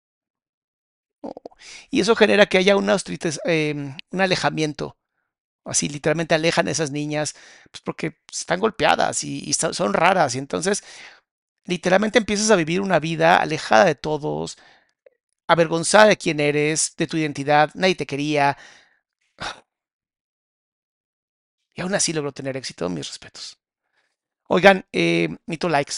Y 1.90 2.02
eso 2.02 2.16
genera 2.16 2.48
que 2.48 2.58
haya 2.58 2.76
una 2.76 2.98
em, 3.46 3.96
un 4.12 4.22
alejamiento. 4.22 4.98
Así 5.66 5.88
literalmente 5.88 6.36
alejan 6.36 6.68
a 6.68 6.72
esas 6.72 6.92
niñas, 6.92 7.36
pues 7.72 7.82
porque 7.82 8.18
están 8.32 8.60
golpeadas 8.60 9.24
y, 9.24 9.40
y 9.48 9.54
son 9.54 9.94
raras. 9.94 10.36
Y 10.36 10.40
entonces 10.40 10.84
literalmente 11.66 12.20
empiezas 12.20 12.52
a 12.52 12.56
vivir 12.56 12.82
una 12.82 13.00
vida 13.00 13.38
alejada 13.38 13.86
de 13.86 13.96
todos, 13.96 14.58
avergonzada 15.48 16.08
de 16.08 16.18
quién 16.18 16.40
eres, 16.40 16.96
de 16.98 17.08
tu 17.08 17.18
identidad, 17.18 17.72
nadie 17.76 17.96
te 17.96 18.06
quería. 18.06 18.58
Y 21.76 21.82
aún 21.82 21.93
así 21.93 22.13
logró 22.13 22.32
tener 22.32 22.58
éxito, 22.58 22.89
mis 22.89 23.08
respetos. 23.08 23.60
Oigan, 24.48 24.86
eh, 24.93 25.30
necesito 25.48 25.69
likes. 25.69 25.96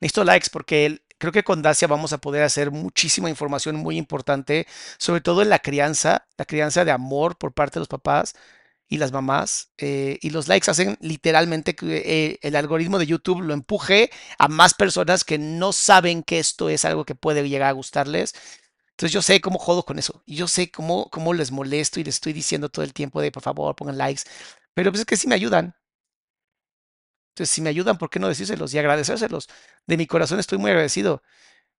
Necesito 0.00 0.24
likes 0.24 0.48
porque 0.52 1.00
creo 1.18 1.32
que 1.32 1.42
con 1.44 1.62
Dacia 1.62 1.88
vamos 1.88 2.12
a 2.12 2.18
poder 2.18 2.42
hacer 2.44 2.70
muchísima 2.70 3.28
información 3.30 3.76
muy 3.76 3.96
importante, 3.98 4.66
sobre 4.98 5.20
todo 5.20 5.42
en 5.42 5.48
la 5.48 5.58
crianza, 5.58 6.26
la 6.36 6.44
crianza 6.44 6.84
de 6.84 6.92
amor 6.92 7.36
por 7.36 7.52
parte 7.52 7.74
de 7.74 7.80
los 7.80 7.88
papás 7.88 8.34
y 8.88 8.98
las 8.98 9.12
mamás. 9.12 9.70
eh, 9.78 10.18
y 10.22 10.30
los 10.30 10.48
likes 10.48 10.70
hacen 10.70 10.96
literalmente 11.00 11.74
que 11.76 11.98
eh, 12.32 12.38
el 12.42 12.56
algoritmo 12.56 12.98
de 12.98 13.06
YouTube 13.06 13.42
lo 13.42 13.54
empuje 13.54 14.10
a 14.38 14.48
más 14.48 14.74
personas 14.74 15.24
que 15.24 15.38
no 15.38 15.72
saben 15.72 16.22
que 16.22 16.38
esto 16.38 16.70
es 16.70 16.84
algo 16.84 17.04
que 17.04 17.14
puede 17.14 17.48
llegar 17.48 17.68
a 17.68 17.72
gustarles. 17.72 18.34
Entonces 18.98 19.12
yo 19.12 19.22
sé 19.22 19.40
cómo 19.40 19.60
jodo 19.60 19.84
con 19.84 19.96
eso. 20.00 20.24
Y 20.26 20.34
yo 20.34 20.48
sé 20.48 20.72
cómo, 20.72 21.08
les 21.32 21.52
molesto 21.52 22.00
y 22.00 22.04
les 22.04 22.16
estoy 22.16 22.32
diciendo 22.32 22.68
todo 22.68 22.84
el 22.84 22.92
tiempo 22.92 23.20
de 23.20 23.30
por 23.30 23.44
favor 23.44 23.76
pongan 23.76 23.96
likes. 23.96 24.22
Pero 24.74 24.90
pues 24.90 25.00
es 25.00 25.06
que 25.06 25.16
sí 25.16 25.28
me 25.28 25.36
ayudan. 25.36 25.76
Entonces, 27.30 27.54
si 27.54 27.62
me 27.62 27.70
ayudan, 27.70 27.96
¿por 27.96 28.10
qué 28.10 28.18
no 28.18 28.26
decírselos 28.26 28.74
y 28.74 28.78
agradecérselos? 28.78 29.48
De 29.86 29.96
mi 29.96 30.08
corazón 30.08 30.40
estoy 30.40 30.58
muy 30.58 30.72
agradecido. 30.72 31.22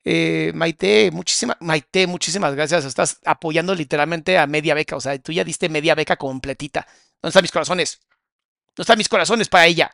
Eh, 0.06 0.54
Maite, 0.56 1.12
muchísimas, 1.12 1.58
Maite, 1.60 2.08
muchísimas 2.08 2.56
gracias. 2.56 2.86
Estás 2.86 3.20
apoyando 3.26 3.76
literalmente 3.76 4.38
a 4.38 4.48
media 4.48 4.74
beca. 4.74 4.96
O 4.96 5.02
sea, 5.02 5.20
tú 5.20 5.34
ya 5.34 5.44
diste 5.44 5.68
media 5.68 5.96
beca 5.96 6.16
completita. 6.16 6.88
¿Dónde 7.22 7.32
están 7.32 7.44
mis 7.44 7.52
corazones? 7.52 8.00
¿Dónde 8.68 8.84
están 8.84 8.98
mis 8.98 9.10
corazones 9.10 9.50
para 9.50 9.66
ella? 9.66 9.94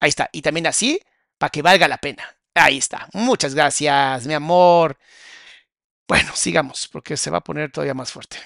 Ahí 0.00 0.08
está. 0.08 0.28
Y 0.32 0.42
también 0.42 0.66
así, 0.66 1.00
para 1.38 1.50
que 1.50 1.62
valga 1.62 1.86
la 1.86 1.98
pena. 1.98 2.24
Ahí 2.52 2.78
está. 2.78 3.08
Muchas 3.12 3.54
gracias, 3.54 4.26
mi 4.26 4.34
amor. 4.34 4.98
Bueno, 6.12 6.32
sigamos, 6.34 6.90
porque 6.92 7.16
se 7.16 7.30
va 7.30 7.38
a 7.38 7.40
poner 7.40 7.72
todavía 7.72 7.94
más 7.94 8.12
fuerte. 8.12 8.36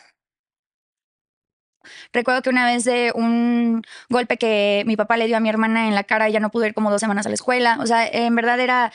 Recuerdo 2.13 2.41
que 2.43 2.51
una 2.51 2.65
vez 2.65 2.85
de 2.85 3.11
un 3.13 3.83
golpe 4.09 4.37
que 4.37 4.85
mi 4.87 4.95
papá 4.95 5.17
le 5.17 5.27
dio 5.27 5.37
a 5.37 5.41
mi 5.41 5.49
hermana 5.49 5.89
en 5.89 5.97
la 5.97 6.05
cara, 6.05 6.29
ya 6.29 6.39
no 6.39 6.51
pudo 6.51 6.67
ir 6.67 6.75
como 6.75 6.93
dos 6.93 7.01
semanas 7.01 7.27
a 7.27 7.29
la 7.29 7.35
escuela. 7.35 7.79
O 7.81 7.87
sea, 7.89 8.07
en 8.07 8.37
verdad 8.37 8.61
era 8.61 8.93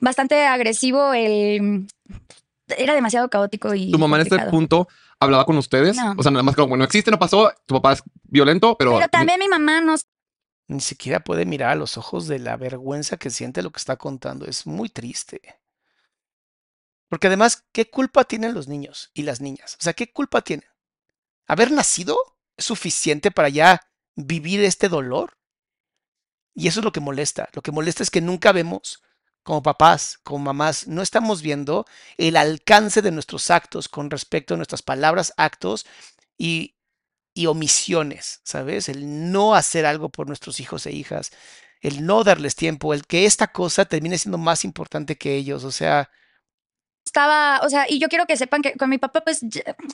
bastante 0.00 0.46
agresivo 0.46 1.12
el... 1.12 1.86
Era 2.76 2.96
demasiado 2.96 3.30
caótico 3.30 3.72
y... 3.76 3.92
Tu 3.92 3.98
mamá 4.00 4.16
en 4.16 4.22
este 4.22 4.38
punto 4.46 4.88
hablaba 5.20 5.44
con 5.44 5.56
ustedes. 5.56 5.96
No. 5.96 6.16
O 6.18 6.22
sea, 6.24 6.32
nada 6.32 6.42
más 6.42 6.56
como, 6.56 6.70
bueno, 6.70 6.82
existe, 6.82 7.12
no 7.12 7.20
pasó. 7.20 7.52
Tu 7.66 7.74
papá 7.76 7.92
es 7.92 8.02
violento, 8.24 8.74
pero. 8.76 8.96
Pero 8.96 9.06
también 9.06 9.38
mi 9.38 9.46
mamá 9.46 9.80
nos 9.80 10.06
Ni 10.66 10.80
siquiera 10.80 11.20
puede 11.20 11.46
mirar 11.46 11.70
a 11.70 11.76
los 11.76 11.96
ojos 11.96 12.26
de 12.26 12.40
la 12.40 12.56
vergüenza 12.56 13.16
que 13.16 13.30
siente 13.30 13.62
lo 13.62 13.70
que 13.70 13.78
está 13.78 13.94
contando. 13.94 14.44
Es 14.44 14.66
muy 14.66 14.88
triste. 14.88 15.40
Porque 17.08 17.28
además, 17.28 17.64
¿qué 17.72 17.90
culpa 17.90 18.24
tienen 18.24 18.54
los 18.54 18.68
niños 18.68 19.10
y 19.14 19.22
las 19.22 19.40
niñas? 19.40 19.76
O 19.80 19.82
sea, 19.82 19.94
¿qué 19.94 20.12
culpa 20.12 20.42
tienen? 20.42 20.68
¿Haber 21.46 21.70
nacido 21.70 22.18
es 22.56 22.66
suficiente 22.66 23.30
para 23.30 23.48
ya 23.48 23.80
vivir 24.14 24.62
este 24.62 24.88
dolor? 24.88 25.38
Y 26.54 26.68
eso 26.68 26.80
es 26.80 26.84
lo 26.84 26.92
que 26.92 27.00
molesta. 27.00 27.48
Lo 27.52 27.62
que 27.62 27.72
molesta 27.72 28.02
es 28.02 28.10
que 28.10 28.20
nunca 28.20 28.52
vemos, 28.52 29.02
como 29.42 29.62
papás, 29.62 30.18
como 30.22 30.44
mamás, 30.44 30.86
no 30.86 31.02
estamos 31.02 31.40
viendo 31.40 31.86
el 32.18 32.36
alcance 32.36 33.00
de 33.00 33.12
nuestros 33.12 33.50
actos 33.50 33.88
con 33.88 34.10
respecto 34.10 34.54
a 34.54 34.56
nuestras 34.58 34.82
palabras, 34.82 35.32
actos 35.36 35.86
y, 36.36 36.74
y 37.32 37.46
omisiones, 37.46 38.40
¿sabes? 38.44 38.88
El 38.90 39.32
no 39.32 39.54
hacer 39.54 39.86
algo 39.86 40.10
por 40.10 40.26
nuestros 40.26 40.60
hijos 40.60 40.84
e 40.86 40.92
hijas, 40.92 41.30
el 41.80 42.04
no 42.04 42.24
darles 42.24 42.56
tiempo, 42.56 42.92
el 42.92 43.06
que 43.06 43.24
esta 43.24 43.46
cosa 43.48 43.84
termine 43.86 44.18
siendo 44.18 44.36
más 44.36 44.64
importante 44.64 45.16
que 45.16 45.36
ellos. 45.36 45.64
O 45.64 45.70
sea, 45.72 46.10
estaba, 47.08 47.60
o 47.64 47.68
sea, 47.70 47.86
y 47.88 47.98
yo 47.98 48.08
quiero 48.08 48.26
que 48.26 48.36
sepan 48.36 48.62
que 48.62 48.74
con 48.74 48.90
mi 48.90 48.98
papá, 48.98 49.22
pues, 49.22 49.40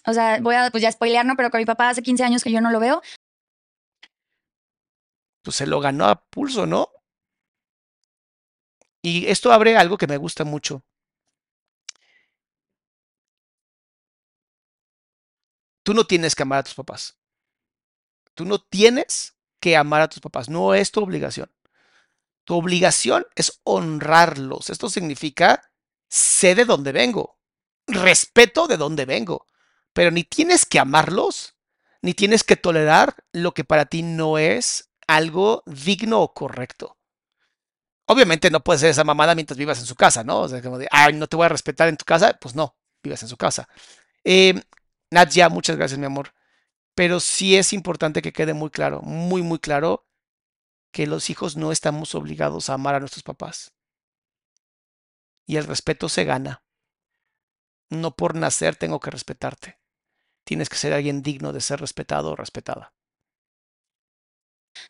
o 0.07 0.13
sea, 0.13 0.41
voy 0.41 0.55
a, 0.57 0.71
pues 0.71 0.83
ya 0.83 0.93
spoilear, 0.93 1.25
¿no? 1.27 1.37
Pero 1.37 1.51
con 1.51 1.61
mi 1.61 1.67
papá 1.67 1.89
hace 1.91 2.03
15 2.03 2.25
años 2.25 2.43
que 2.45 2.53
yo 2.53 2.61
no 2.61 2.71
lo 2.71 2.81
veo. 2.81 3.03
pues 5.45 5.57
se 5.57 5.67
lo 5.67 5.79
ganó 5.81 6.07
a 6.07 6.25
pulso, 6.25 6.67
¿no? 6.67 6.91
Y 9.03 9.27
esto 9.27 9.53
abre 9.53 9.77
algo 9.77 9.99
que 9.99 10.07
me 10.07 10.17
gusta 10.17 10.45
mucho. 10.45 10.83
Tú 15.85 15.93
no 15.93 16.07
tienes 16.07 16.35
que 16.35 16.43
amar 16.43 16.61
a 16.61 16.63
tus 16.63 16.75
papás. 16.75 17.19
Tú 18.35 18.47
no 18.47 18.59
tienes 18.59 19.37
que 19.61 19.77
amar 19.77 20.01
a 20.01 20.09
tus 20.09 20.21
papás. 20.21 20.49
No 20.49 20.75
es 20.75 20.91
tu 20.91 21.03
obligación. 21.03 21.53
Tu 22.45 22.55
obligación 22.55 23.27
es 23.37 23.61
honrarlos. 23.65 24.71
Esto 24.71 24.89
significa 24.89 25.71
sé 26.15 26.55
de 26.55 26.65
dónde 26.65 26.93
vengo. 26.93 27.39
Respeto 27.87 28.69
de 28.69 28.77
dónde 28.77 29.05
vengo. 29.05 29.47
Pero 29.93 30.11
ni 30.11 30.23
tienes 30.23 30.65
que 30.65 30.79
amarlos, 30.79 31.57
ni 32.03 32.15
tienes 32.15 32.45
que 32.45 32.57
tolerar 32.57 33.25
lo 33.33 33.53
que 33.53 33.65
para 33.65 33.87
ti 33.87 34.03
no 34.03 34.39
es 34.39 34.91
algo 35.09 35.63
digno 35.67 36.23
o 36.23 36.33
correcto. 36.33 36.97
Obviamente 38.07 38.51
no 38.51 38.61
puedes 38.61 38.81
ser 38.81 38.91
esa 38.91 39.05
mamada 39.05 39.35
mientras 39.35 39.59
vivas 39.59 39.79
en 39.81 39.87
su 39.87 39.97
casa, 39.97 40.23
¿no? 40.23 40.43
O 40.43 40.49
sea, 40.49 40.63
como 40.63 40.79
de, 40.79 40.87
ay, 40.91 41.15
no 41.15 41.27
te 41.27 41.37
voy 41.37 41.47
a 41.47 41.49
respetar 41.49 41.89
en 41.89 41.97
tu 41.97 42.05
casa. 42.05 42.39
Pues 42.41 42.55
no, 42.55 42.77
vivas 43.03 43.23
en 43.23 43.29
su 43.29 43.37
casa. 43.37 43.69
Eh, 44.23 44.63
Nadia, 45.11 45.49
muchas 45.49 45.77
gracias, 45.77 45.99
mi 45.99 46.07
amor. 46.07 46.33
Pero 46.95 47.19
sí 47.19 47.57
es 47.57 47.73
importante 47.73 48.23
que 48.23 48.33
quede 48.33 48.55
muy 48.55 48.71
claro, 48.71 49.01
muy, 49.03 49.43
muy 49.43 49.59
claro, 49.59 50.07
que 50.93 51.09
los 51.09 51.29
hijos 51.29 51.57
no 51.57 51.73
estamos 51.73 52.15
obligados 52.15 52.71
a 52.71 52.75
amar 52.75 52.95
a 52.95 53.01
nuestros 53.01 53.25
papás. 53.25 53.74
Y 55.47 55.57
el 55.57 55.65
respeto 55.65 56.09
se 56.09 56.25
gana. 56.25 56.63
No 57.91 58.17
por 58.17 58.35
nacer 58.35 58.77
tengo 58.77 59.01
que 59.01 59.11
respetarte. 59.11 59.79
Tienes 60.47 60.69
que 60.69 60.77
ser 60.77 60.93
alguien 60.93 61.23
digno 61.23 61.53
de 61.53 61.61
ser 61.61 61.81
respetado 61.81 62.33
o 62.33 62.37
respetada. 62.37 62.95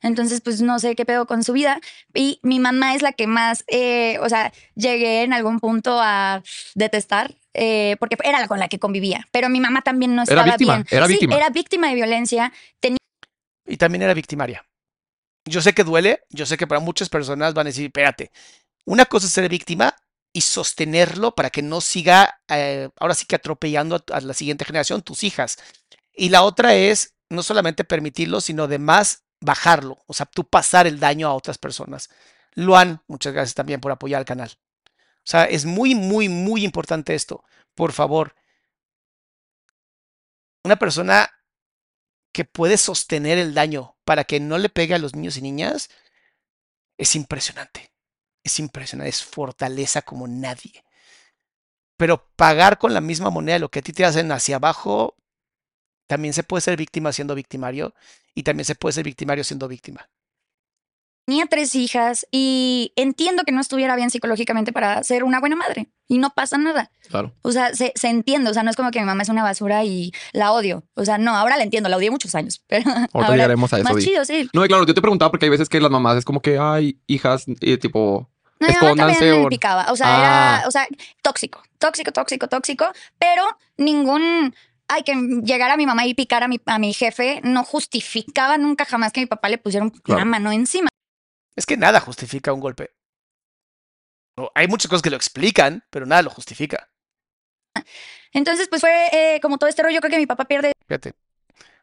Entonces, 0.02 0.40
pues 0.40 0.60
no 0.62 0.78
sé 0.78 0.96
qué 0.96 1.04
pedo 1.04 1.26
con 1.26 1.44
su 1.44 1.52
vida. 1.52 1.78
Y 2.14 2.40
mi 2.42 2.58
mamá 2.58 2.94
es 2.94 3.02
la 3.02 3.12
que 3.12 3.26
más, 3.26 3.64
eh, 3.68 4.18
o 4.20 4.28
sea, 4.28 4.52
llegué 4.74 5.22
en 5.22 5.32
algún 5.32 5.60
punto 5.60 5.98
a 6.00 6.42
detestar. 6.74 7.34
eh, 7.56 7.96
porque 8.00 8.16
era 8.24 8.40
la 8.40 8.48
con 8.48 8.58
la 8.58 8.66
que 8.66 8.80
convivía, 8.80 9.28
pero 9.30 9.48
mi 9.48 9.60
mamá 9.60 9.80
también 9.82 10.16
no 10.16 10.22
Era 10.22 10.42
estaba 10.42 10.44
víctima, 10.44 10.74
bien. 10.74 10.86
era 10.90 11.06
Sí, 11.06 11.12
víctima. 11.12 11.36
era 11.36 11.50
víctima 11.50 11.88
de 11.88 11.94
violencia. 11.94 12.52
Tenía 12.80 12.98
Y 13.64 13.76
también 13.76 14.02
era 14.02 14.12
victimaria. 14.12 14.66
Yo 15.48 15.60
sé 15.60 15.72
que 15.72 15.84
duele, 15.84 16.22
yo 16.30 16.46
sé 16.46 16.56
que 16.56 16.66
para 16.66 16.80
muchas 16.80 17.08
personas 17.08 17.54
van 17.54 17.66
a 17.66 17.70
decir, 17.70 17.86
espérate, 17.86 18.32
una 18.86 19.04
cosa 19.06 19.26
es 19.26 19.32
ser 19.32 19.48
víctima 19.48 19.94
y 20.34 20.42
sostenerlo 20.42 21.34
para 21.34 21.48
que 21.48 21.62
no 21.62 21.80
siga, 21.80 22.42
eh, 22.48 22.90
ahora 22.98 23.14
sí 23.14 23.24
que 23.24 23.36
atropellando 23.36 23.96
a, 23.96 24.16
a 24.16 24.20
la 24.20 24.34
siguiente 24.34 24.66
generación, 24.66 25.00
tus 25.00 25.22
hijas. 25.22 25.58
Y 26.12 26.28
la 26.28 26.42
otra 26.42 26.74
es 26.74 27.14
no 27.30 27.42
solamente 27.42 27.84
permitirlo, 27.84 28.40
sino 28.42 28.64
además 28.64 29.24
bajarlo, 29.40 30.02
o 30.06 30.12
sea, 30.14 30.26
tú 30.26 30.44
pasar 30.44 30.86
el 30.86 30.98
daño 31.00 31.28
a 31.28 31.34
otras 31.34 31.58
personas. 31.58 32.10
Luan, 32.54 33.02
muchas 33.06 33.32
gracias 33.32 33.54
también 33.54 33.80
por 33.80 33.92
apoyar 33.92 34.18
al 34.18 34.24
canal. 34.24 34.50
O 34.88 35.26
sea, 35.26 35.44
es 35.44 35.64
muy, 35.64 35.94
muy, 35.94 36.28
muy 36.28 36.64
importante 36.64 37.14
esto. 37.14 37.44
Por 37.74 37.92
favor, 37.92 38.34
una 40.64 40.76
persona 40.76 41.30
que 42.32 42.44
puede 42.44 42.76
sostener 42.76 43.38
el 43.38 43.54
daño 43.54 43.96
para 44.04 44.24
que 44.24 44.40
no 44.40 44.58
le 44.58 44.68
pegue 44.68 44.94
a 44.94 44.98
los 44.98 45.14
niños 45.14 45.36
y 45.36 45.42
niñas 45.42 45.90
es 46.98 47.14
impresionante. 47.14 47.93
Es 48.44 48.60
impresionante, 48.60 49.08
es 49.08 49.24
fortaleza 49.24 50.02
como 50.02 50.28
nadie. 50.28 50.84
Pero 51.96 52.28
pagar 52.36 52.78
con 52.78 52.94
la 52.94 53.00
misma 53.00 53.30
moneda 53.30 53.58
lo 53.58 53.70
que 53.70 53.80
a 53.80 53.82
ti 53.82 53.92
te 53.92 54.04
hacen 54.04 54.30
hacia 54.30 54.56
abajo, 54.56 55.16
también 56.06 56.34
se 56.34 56.42
puede 56.42 56.60
ser 56.60 56.76
víctima 56.76 57.12
siendo 57.12 57.34
victimario 57.34 57.94
y 58.34 58.42
también 58.42 58.64
se 58.64 58.74
puede 58.74 58.92
ser 58.92 59.04
victimario 59.04 59.44
siendo 59.44 59.68
víctima. 59.68 60.08
tenía 61.26 61.46
tres 61.46 61.74
hijas 61.74 62.26
y 62.30 62.92
entiendo 62.96 63.44
que 63.44 63.52
no 63.52 63.60
estuviera 63.60 63.96
bien 63.96 64.10
psicológicamente 64.10 64.72
para 64.72 65.02
ser 65.02 65.24
una 65.24 65.40
buena 65.40 65.56
madre 65.56 65.88
y 66.06 66.18
no 66.18 66.30
pasa 66.30 66.58
nada. 66.58 66.90
Claro. 67.08 67.32
O 67.42 67.50
sea, 67.50 67.74
se, 67.74 67.92
se 67.94 68.08
entiende. 68.08 68.50
O 68.50 68.54
sea, 68.54 68.62
no 68.62 68.70
es 68.70 68.76
como 68.76 68.90
que 68.90 69.00
mi 69.00 69.06
mamá 69.06 69.22
es 69.22 69.28
una 69.30 69.42
basura 69.42 69.84
y 69.84 70.12
la 70.32 70.52
odio. 70.52 70.84
O 70.94 71.04
sea, 71.04 71.16
no, 71.16 71.34
ahora 71.34 71.56
la 71.56 71.62
entiendo, 71.62 71.88
la 71.88 71.96
odié 71.96 72.10
muchos 72.10 72.34
años. 72.34 72.62
Pero 72.68 72.90
ahora 73.12 73.30
llegaremos 73.30 73.72
a 73.72 73.78
eso. 73.78 73.92
más 73.92 74.04
chido, 74.04 74.24
sí. 74.24 74.48
No, 74.52 74.64
y 74.64 74.68
claro, 74.68 74.84
yo 74.86 74.94
te 74.94 75.00
preguntaba 75.00 75.30
porque 75.30 75.46
hay 75.46 75.50
veces 75.50 75.68
que 75.68 75.80
las 75.80 75.90
mamás 75.90 76.18
es 76.18 76.24
como 76.24 76.42
que, 76.42 76.58
ay, 76.58 77.00
hijas, 77.06 77.44
y 77.46 77.78
tipo, 77.78 78.30
No, 78.68 78.80
mi 78.80 78.86
mamá 78.96 79.12
también 79.12 79.42
me 79.42 79.48
picaba. 79.48 79.92
O 79.92 79.96
sea, 79.96 80.06
Ah. 80.08 80.56
era, 80.58 80.68
o 80.68 80.70
sea, 80.70 80.86
tóxico, 81.22 81.62
tóxico, 81.78 82.12
tóxico, 82.12 82.48
tóxico, 82.48 82.86
pero 83.18 83.44
ningún. 83.76 84.54
Ay, 84.88 85.02
que 85.02 85.14
llegara 85.42 85.74
a 85.74 85.76
mi 85.78 85.86
mamá 85.86 86.04
y 86.06 86.14
picara 86.14 86.44
a 86.44 86.48
mi, 86.48 86.60
a 86.66 86.78
mi 86.78 86.92
jefe 86.92 87.40
no 87.42 87.64
justificaba 87.64 88.58
nunca 88.58 88.84
jamás 88.84 89.12
que 89.12 89.20
mi 89.20 89.26
papá 89.26 89.48
le 89.48 89.56
pusiera 89.58 89.88
Claro. 90.02 90.20
una 90.22 90.24
mano 90.30 90.52
encima. 90.52 90.88
Es 91.56 91.64
que 91.66 91.76
nada 91.76 92.00
justifica 92.00 92.52
un 92.52 92.60
golpe. 92.60 92.90
No, 94.36 94.50
hay 94.54 94.66
muchas 94.68 94.88
cosas 94.90 95.02
que 95.02 95.10
lo 95.10 95.16
explican, 95.16 95.84
pero 95.90 96.04
nada 96.06 96.20
lo 96.22 96.30
justifica. 96.30 96.90
Entonces, 98.32 98.68
pues 98.68 98.80
fue 98.80 99.08
eh, 99.12 99.40
como 99.40 99.58
todo 99.58 99.68
este 99.70 99.82
rollo. 99.82 100.00
Creo 100.00 100.10
que 100.10 100.18
mi 100.18 100.26
papá 100.26 100.44
pierde 100.44 100.72
Fíjate. 100.86 101.14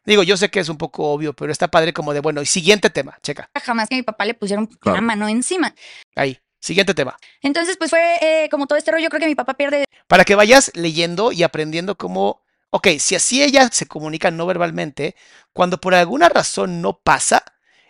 Digo, 0.04 0.22
yo 0.22 0.36
sé 0.36 0.50
que 0.50 0.60
es 0.60 0.68
un 0.68 0.78
poco 0.78 1.12
obvio, 1.12 1.32
pero 1.32 1.52
está 1.52 1.68
padre 1.68 1.92
como 1.92 2.12
de, 2.12 2.20
bueno, 2.20 2.42
y 2.42 2.46
siguiente 2.46 2.90
tema, 2.90 3.18
checa. 3.22 3.48
jamás 3.62 3.88
que 3.88 3.94
mi 3.96 4.02
papá 4.02 4.24
le 4.24 4.34
Claro. 4.34 4.68
una 4.84 5.00
mano 5.00 5.28
encima. 5.28 5.74
Ahí, 6.16 6.38
siguiente 6.62 6.94
tema. 6.94 7.18
Entonces, 7.42 7.76
pues 7.76 7.90
fue 7.90 8.00
eh, 8.22 8.48
como 8.48 8.66
todo 8.66 8.78
este 8.78 8.92
rollo. 8.92 9.10
Creo 9.10 9.20
que 9.20 9.26
mi 9.26 9.34
papá 9.34 9.54
pierde 9.54 9.84
Para 10.06 10.24
que 10.24 10.34
vayas 10.34 10.70
leyendo 10.74 11.32
y 11.32 11.42
aprendiendo 11.42 11.96
cómo, 11.96 12.42
ok, 12.70 12.88
si 12.98 13.14
así 13.14 13.42
ella 13.42 13.68
se 13.70 13.86
comunica 13.86 14.30
no 14.30 14.46
verbalmente, 14.46 15.16
cuando 15.52 15.78
por 15.78 15.94
alguna 15.94 16.28
razón 16.28 16.80
no 16.80 16.98
pasa, 16.98 17.44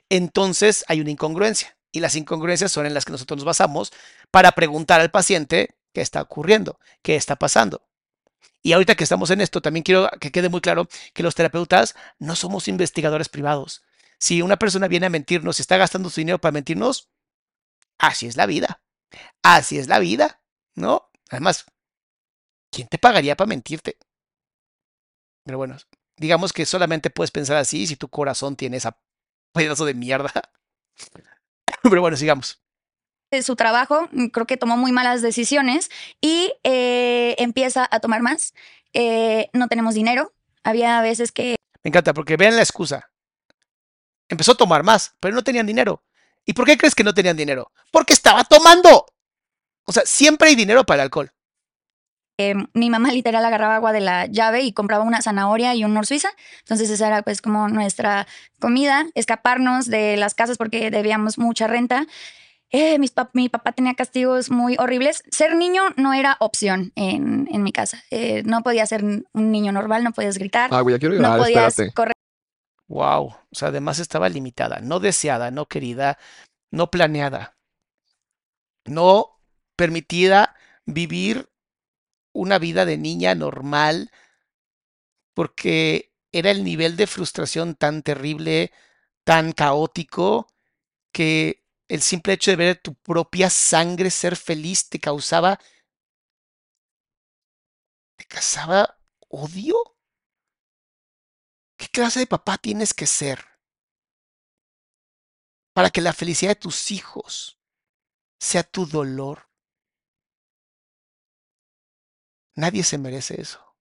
entonces 0.09 0.85
hay 0.89 1.01
una 1.01 1.11
incongruencia. 1.11 1.77
Y 1.93 2.01
las 2.01 2.17
incongruencias 2.17 2.73
son 2.73 2.87
en 2.87 2.95
las 2.95 3.05
que 3.05 3.13
nosotros 3.13 3.37
nos 3.37 3.45
basamos 3.45 3.93
para 4.31 4.53
preguntar 4.53 5.01
al 5.01 5.11
paciente 5.11 5.77
qué 5.93 6.01
está 6.01 6.23
ocurriendo, 6.23 6.81
qué 7.03 7.17
está 7.17 7.37
pasando. 7.37 7.83
Y 8.63 8.73
ahorita 8.73 8.95
que 8.95 9.05
estamos 9.05 9.31
en 9.31 9.41
esto, 9.41 9.61
también 9.61 9.83
quiero 9.83 10.09
que 10.21 10.31
quede 10.31 10.49
muy 10.49 10.61
claro 10.61 10.89
que 11.13 11.23
los 11.23 11.35
terapeutas 11.35 11.95
no 12.19 12.37
somos 12.37 12.69
investigadores 12.69 13.29
privados. 13.29 13.83
Si 14.19 14.41
una 14.41 14.57
persona 14.57 14.89
viene 14.89 15.07
a 15.07 15.11
mentirnos 15.11 15.59
y 15.59 15.63
está 15.63 15.77
gastando 15.77 16.09
su 16.09 16.21
dinero 16.21 16.39
para 16.39 16.53
mentirnos, 16.53 17.09
así 18.03 18.27
es 18.27 18.37
la 18.37 18.45
vida. 18.45 18.83
Así 19.43 19.79
es 19.79 19.89
la 19.89 19.99
vida, 19.99 20.43
¿no? 20.75 21.11
Además, 21.31 21.65
¿quién 22.71 22.89
te 22.89 22.99
pagaría 22.99 23.37
para 23.37 23.49
mentirte? 23.49 23.97
Pero 25.45 25.59
bueno, 25.59 25.77
digamos 26.17 26.53
que 26.53 26.67
solamente 26.67 27.11
puedes 27.11 27.31
pensar 27.31 27.57
así 27.57 27.87
si 27.87 27.97
tu 27.97 28.09
corazón 28.09 28.57
tiene 28.57 28.77
esa 28.77 28.99
pedazo 29.53 29.85
de 29.85 29.95
mierda. 29.95 30.33
Pero 31.83 32.01
bueno, 32.01 32.17
sigamos. 32.17 32.61
de 33.31 33.43
su 33.43 33.57
trabajo, 33.57 34.09
mm, 34.13 34.27
creo 34.27 34.47
que 34.47 34.57
tomó 34.57 34.77
muy 34.77 34.93
malas 34.93 35.23
decisiones 35.23 35.91
y 36.21 36.53
eh, 36.65 37.35
empieza 37.39 37.89
a 37.91 38.01
tomar 38.01 38.23
más. 38.23 38.55
Eh, 38.93 39.49
no 39.53 39.69
tenemos 39.69 39.95
dinero. 39.95 40.35
Había 40.65 41.01
veces 41.01 41.33
que 41.33 41.57
Me 41.83 41.89
encanta 41.89 42.15
porque 42.15 42.37
vean 42.37 42.57
la 42.57 42.63
excusa. 42.63 43.11
Empezó 44.29 44.53
a 44.53 44.57
tomar 44.57 44.83
más, 44.83 45.17
pero 45.21 45.35
no 45.35 45.43
tenían 45.43 45.67
dinero. 45.67 46.05
¿Y 46.45 46.53
por 46.55 46.67
qué 46.67 46.77
crees 46.77 46.95
que 46.95 47.05
no 47.05 47.15
tenían 47.15 47.37
dinero? 47.37 47.71
Porque 47.91 48.13
estaba 48.13 48.45
tomando. 48.45 49.07
O 49.87 49.93
sea, 49.93 50.03
siempre 50.07 50.49
hay 50.49 50.55
dinero 50.57 50.85
para 50.85 51.03
el 51.03 51.07
alcohol. 51.07 51.31
eh, 52.39 52.55
mi 52.75 52.91
mamá 52.91 53.13
literal 53.13 53.45
agarraba 53.45 53.77
agua 53.77 53.93
de 53.93 54.01
la 54.01 54.27
llave 54.27 54.63
y 54.63 54.73
compraba 54.73 55.05
una 55.05 55.23
zanahoria 55.23 55.75
y 55.75 55.85
un 55.85 55.95
nor 55.95 56.07
suiza. 56.07 56.31
Entonces 56.61 56.91
esa 56.91 57.07
era 57.07 57.23
pues 57.23 57.41
como 57.43 57.69
nuestra 57.69 58.27
comida, 58.59 59.07
escaparnos 59.15 59.87
de 59.87 60.17
las 60.17 60.35
casas 60.35 60.57
porque 60.59 60.91
debíamos 60.91 61.39
mucha 61.39 61.67
renta. 61.69 62.07
Eh, 62.71 62.99
mis 62.99 63.15
pap- 63.15 63.31
mi 63.35 63.51
papá 63.51 63.73
tenía 63.73 63.93
castigos 63.95 64.51
muy 64.51 64.77
horribles. 64.79 65.23
Ser 65.31 65.55
niño 65.55 65.83
no 65.97 66.15
era 66.15 66.39
opción 66.41 66.91
en, 66.97 67.47
en 67.53 67.63
mi 67.63 67.71
casa. 67.71 68.03
Eh, 68.11 68.43
no 68.47 68.63
podías 68.63 68.89
ser 68.89 69.05
un 69.05 69.27
niño 69.53 69.71
normal, 69.73 70.03
no 70.03 70.13
podías 70.13 70.39
gritar, 70.39 70.71
ah, 70.73 70.81
güey, 70.81 70.95
ya 70.95 70.99
quiero 70.99 71.15
no 71.17 71.21
llorar, 71.23 71.39
podías 71.39 71.69
espérate. 71.79 71.95
correr 71.95 72.12
Wow. 72.89 73.23
O 73.51 73.55
sea, 73.55 73.69
además 73.69 73.99
estaba 73.99 74.29
limitada, 74.29 74.81
no 74.81 75.01
deseada, 75.01 75.51
no 75.51 75.67
querida, 75.67 76.19
no 76.71 76.91
planeada, 76.91 77.57
no 78.85 79.41
permitida 79.77 80.55
vivir 80.87 81.51
una 82.35 82.59
vida 82.59 82.85
de 82.85 82.99
niña 82.99 83.35
normal 83.35 84.11
porque 85.35 86.13
era 86.33 86.51
el 86.51 86.65
nivel 86.65 86.97
de 86.97 87.07
frustración 87.07 87.75
tan 87.75 88.03
terrible, 88.03 88.73
tan 89.25 89.53
caótico, 89.53 90.47
que 91.13 91.65
el 91.89 92.03
simple 92.03 92.35
hecho 92.35 92.53
de 92.53 92.57
ver 92.57 92.77
tu 92.79 92.95
propia 92.95 93.51
sangre 93.51 94.11
ser 94.11 94.37
feliz 94.37 94.89
te 94.89 94.99
causaba, 94.99 95.59
te 98.17 98.25
causaba 98.25 98.99
odio. 99.29 99.92
¿Qué 101.83 101.89
clase 101.89 102.21
de 102.21 102.29
papá 102.29 102.59
tienes 102.59 102.95
que 102.95 103.09
ser 103.09 103.45
para 105.75 105.91
que 105.91 106.01
la 106.01 106.13
felicidad 106.13 106.53
de 106.53 106.61
tus 106.61 106.93
hijos 106.93 107.59
sea 108.39 108.63
tu 108.63 108.87
dolor? 108.87 109.51
Nadie 112.55 112.85
se 112.85 112.99
merece 112.99 113.41
eso. 113.41 113.75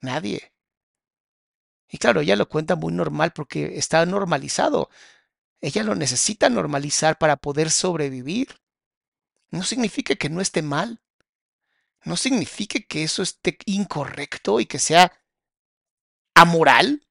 Nadie. 0.00 0.54
Y 1.90 1.98
claro, 1.98 2.22
ella 2.22 2.36
lo 2.36 2.48
cuenta 2.48 2.74
muy 2.74 2.94
normal 2.94 3.34
porque 3.34 3.76
está 3.76 4.06
normalizado. 4.06 4.88
Ella 5.60 5.82
lo 5.82 5.94
necesita 5.94 6.48
normalizar 6.48 7.18
para 7.18 7.36
poder 7.36 7.70
sobrevivir. 7.70 8.62
No 9.50 9.62
significa 9.62 10.14
que 10.14 10.30
no 10.30 10.40
esté 10.40 10.62
mal. 10.62 11.02
No 12.02 12.16
significa 12.16 12.80
que 12.80 13.02
eso 13.02 13.22
esté 13.22 13.58
incorrecto 13.66 14.58
y 14.58 14.64
que 14.64 14.78
sea 14.78 15.12
amoral. 16.34 17.05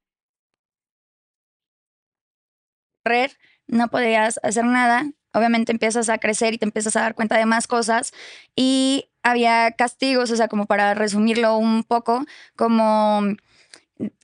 No 3.67 3.87
podías 3.89 4.39
hacer 4.43 4.65
nada. 4.65 5.11
Obviamente 5.33 5.71
empiezas 5.71 6.09
a 6.09 6.17
crecer 6.17 6.53
y 6.53 6.57
te 6.57 6.65
empiezas 6.65 6.95
a 6.95 7.01
dar 7.01 7.15
cuenta 7.15 7.37
de 7.37 7.45
más 7.45 7.67
cosas 7.67 8.13
y 8.55 9.09
había 9.21 9.71
castigos, 9.71 10.31
o 10.31 10.35
sea, 10.35 10.47
como 10.47 10.65
para 10.65 10.93
resumirlo 10.93 11.57
un 11.57 11.83
poco, 11.83 12.25
como 12.55 13.21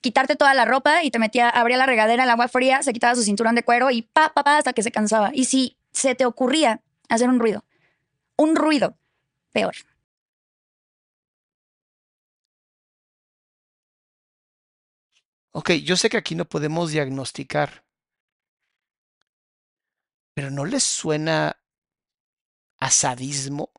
quitarte 0.01 0.35
toda 0.35 0.53
la 0.53 0.65
ropa 0.65 1.03
y 1.03 1.11
te 1.11 1.19
metía, 1.19 1.49
abría 1.49 1.77
la 1.77 1.85
regadera, 1.85 2.23
el 2.23 2.29
agua 2.29 2.47
fría, 2.47 2.83
se 2.83 2.93
quitaba 2.93 3.15
su 3.15 3.23
cinturón 3.23 3.55
de 3.55 3.63
cuero 3.63 3.89
y 3.91 4.03
pa, 4.03 4.31
pa, 4.33 4.43
pa, 4.43 4.57
hasta 4.57 4.73
que 4.73 4.83
se 4.83 4.91
cansaba. 4.91 5.31
Y 5.33 5.45
si 5.45 5.77
se 5.91 6.15
te 6.15 6.25
ocurría 6.25 6.81
hacer 7.09 7.29
un 7.29 7.39
ruido, 7.39 7.65
un 8.37 8.55
ruido, 8.55 8.97
peor. 9.51 9.75
Ok, 15.53 15.71
yo 15.83 15.97
sé 15.97 16.09
que 16.09 16.17
aquí 16.17 16.35
no 16.35 16.45
podemos 16.45 16.91
diagnosticar, 16.91 17.83
pero 20.41 20.49
¿no 20.49 20.65
les 20.65 20.83
suena 20.83 21.55
a 22.79 22.89
sadismo? 22.89 23.69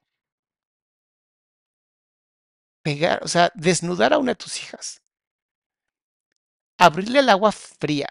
Pegar, 2.85 3.19
o 3.25 3.29
sea, 3.29 3.51
desnudar 3.57 4.13
a 4.13 4.19
una 4.19 4.31
de 4.33 4.37
tus 4.37 4.63
hijas, 4.63 5.03
abrirle 6.77 7.21
el 7.21 7.31
agua 7.31 7.51
fría, 7.51 8.11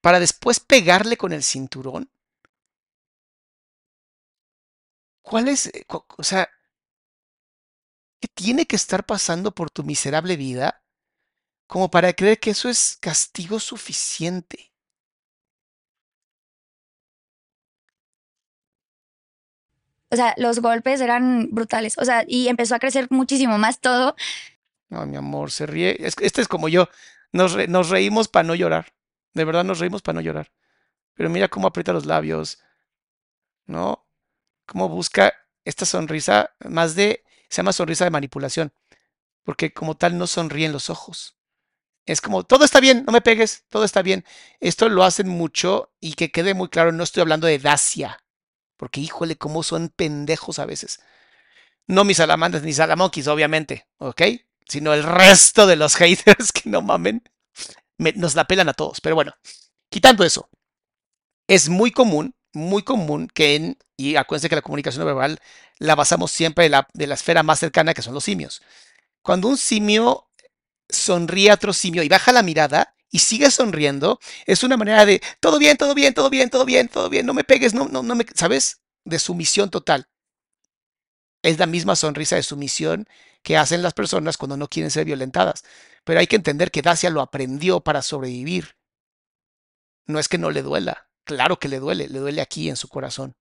para 0.00 0.20
después 0.20 0.60
pegarle 0.60 1.16
con 1.16 1.32
el 1.32 1.42
cinturón. 1.42 2.08
¿Cuál 5.22 5.48
es, 5.48 5.66
eh, 5.66 5.84
o 5.88 6.22
sea, 6.22 6.48
qué 8.20 8.26
tiene 8.28 8.66
que 8.66 8.74
estar 8.74 9.06
pasando 9.06 9.54
por 9.54 9.70
tu 9.70 9.84
miserable 9.84 10.36
vida 10.36 10.82
como 11.68 11.90
para 11.90 12.12
creer 12.14 12.40
que 12.40 12.50
eso 12.50 12.68
es 12.68 12.98
castigo 13.00 13.60
suficiente? 13.60 14.73
O 20.14 20.16
sea, 20.16 20.32
los 20.36 20.60
golpes 20.60 21.00
eran 21.00 21.48
brutales. 21.50 21.98
O 21.98 22.04
sea, 22.04 22.24
y 22.26 22.46
empezó 22.46 22.76
a 22.76 22.78
crecer 22.78 23.08
muchísimo 23.10 23.58
más 23.58 23.80
todo. 23.80 24.14
No, 24.88 25.04
mi 25.06 25.16
amor, 25.16 25.50
se 25.50 25.66
ríe. 25.66 25.96
Es, 25.98 26.14
este 26.20 26.40
es 26.40 26.46
como 26.46 26.68
yo. 26.68 26.88
Nos, 27.32 27.56
nos 27.68 27.88
reímos 27.88 28.28
para 28.28 28.44
no 28.44 28.54
llorar. 28.54 28.94
De 29.32 29.44
verdad 29.44 29.64
nos 29.64 29.80
reímos 29.80 30.02
para 30.02 30.14
no 30.14 30.20
llorar. 30.20 30.52
Pero 31.14 31.30
mira 31.30 31.48
cómo 31.48 31.66
aprieta 31.66 31.92
los 31.92 32.06
labios, 32.06 32.60
¿no? 33.66 34.06
Cómo 34.66 34.88
busca 34.88 35.34
esta 35.64 35.84
sonrisa 35.84 36.54
más 36.64 36.94
de, 36.94 37.24
se 37.48 37.56
llama 37.56 37.72
sonrisa 37.72 38.04
de 38.04 38.10
manipulación, 38.10 38.72
porque 39.42 39.72
como 39.72 39.96
tal 39.96 40.16
no 40.16 40.28
sonríen 40.28 40.70
los 40.70 40.90
ojos. 40.90 41.36
Es 42.06 42.20
como, 42.20 42.44
todo 42.44 42.64
está 42.64 42.78
bien, 42.78 43.02
no 43.04 43.12
me 43.12 43.20
pegues, 43.20 43.64
todo 43.68 43.84
está 43.84 44.02
bien. 44.02 44.24
Esto 44.60 44.88
lo 44.88 45.02
hacen 45.02 45.28
mucho 45.28 45.92
y 45.98 46.14
que 46.14 46.30
quede 46.30 46.54
muy 46.54 46.68
claro, 46.68 46.92
no 46.92 47.02
estoy 47.02 47.22
hablando 47.22 47.48
de 47.48 47.58
Dacia, 47.58 48.23
porque 48.76 49.00
híjole, 49.00 49.36
cómo 49.36 49.62
son 49.62 49.90
pendejos 49.90 50.58
a 50.58 50.66
veces. 50.66 51.00
No 51.86 52.04
mis 52.04 52.18
salamandras 52.18 52.62
ni 52.64 52.72
salamonquis, 52.72 53.28
obviamente, 53.28 53.86
¿ok? 53.98 54.22
Sino 54.68 54.94
el 54.94 55.02
resto 55.02 55.66
de 55.66 55.76
los 55.76 55.96
haters 55.96 56.52
que 56.52 56.70
no 56.70 56.82
mamen, 56.82 57.22
me- 57.98 58.12
nos 58.14 58.34
la 58.36 58.46
pelan 58.46 58.68
a 58.70 58.74
todos. 58.74 59.00
Pero 59.00 59.16
bueno, 59.16 59.34
quitando 59.90 60.24
eso, 60.24 60.50
es 61.48 61.68
muy 61.68 61.90
común, 61.90 62.34
muy 62.52 62.82
común 62.82 63.28
que 63.32 63.56
en, 63.56 63.78
y 63.96 64.16
acuérdense 64.16 64.48
que 64.48 64.54
la 64.56 64.62
comunicación 64.62 65.04
verbal 65.04 65.38
la 65.78 65.94
basamos 65.94 66.30
siempre 66.30 66.64
de 66.64 66.70
la, 66.70 66.88
de 66.94 67.06
la 67.06 67.14
esfera 67.14 67.42
más 67.42 67.58
cercana 67.58 67.94
que 67.94 68.02
son 68.02 68.14
los 68.14 68.24
simios. 68.24 68.62
Cuando 69.22 69.48
un 69.48 69.56
simio 69.58 70.28
sonríe 70.88 71.50
a 71.50 71.54
otro 71.54 71.72
simio 71.74 72.02
y 72.02 72.08
baja 72.08 72.32
la 72.32 72.42
mirada 72.44 72.94
y 73.14 73.20
sigue 73.20 73.48
sonriendo, 73.52 74.18
es 74.44 74.64
una 74.64 74.76
manera 74.76 75.06
de 75.06 75.22
todo 75.38 75.60
bien, 75.60 75.76
todo 75.76 75.94
bien, 75.94 76.14
todo 76.14 76.30
bien, 76.30 76.50
todo 76.50 76.64
bien, 76.64 76.88
todo 76.88 77.08
bien, 77.08 77.24
no 77.24 77.32
me 77.32 77.44
pegues, 77.44 77.72
no, 77.72 77.86
no, 77.86 78.02
no 78.02 78.16
me, 78.16 78.26
¿sabes? 78.34 78.80
De 79.04 79.20
sumisión 79.20 79.70
total. 79.70 80.08
Es 81.40 81.60
la 81.60 81.66
misma 81.66 81.94
sonrisa 81.94 82.34
de 82.34 82.42
sumisión 82.42 83.06
que 83.44 83.56
hacen 83.56 83.84
las 83.84 83.94
personas 83.94 84.36
cuando 84.36 84.56
no 84.56 84.66
quieren 84.66 84.90
ser 84.90 85.04
violentadas. 85.04 85.62
Pero 86.02 86.18
hay 86.18 86.26
que 86.26 86.34
entender 86.34 86.72
que 86.72 86.82
Dacia 86.82 87.08
lo 87.08 87.20
aprendió 87.20 87.78
para 87.82 88.02
sobrevivir. 88.02 88.74
No 90.06 90.18
es 90.18 90.26
que 90.26 90.38
no 90.38 90.50
le 90.50 90.62
duela. 90.62 91.08
Claro 91.22 91.60
que 91.60 91.68
le 91.68 91.78
duele, 91.78 92.08
le 92.08 92.18
duele 92.18 92.42
aquí 92.42 92.68
en 92.68 92.74
su 92.74 92.88
corazón. 92.88 93.36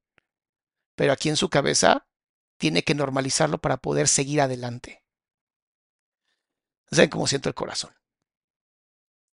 Pero 0.93 1.13
aquí 1.13 1.29
en 1.29 1.35
su 1.35 1.49
cabeza 1.49 2.05
tiene 2.59 2.83
que 2.83 2.93
normalizarlo 2.93 3.57
para 3.57 3.77
poder 3.77 4.07
seguir 4.07 4.39
adelante. 4.39 5.03
¿Saben 6.91 7.09
cómo 7.09 7.25
siento 7.25 7.49
el 7.49 7.55
corazón? 7.55 7.91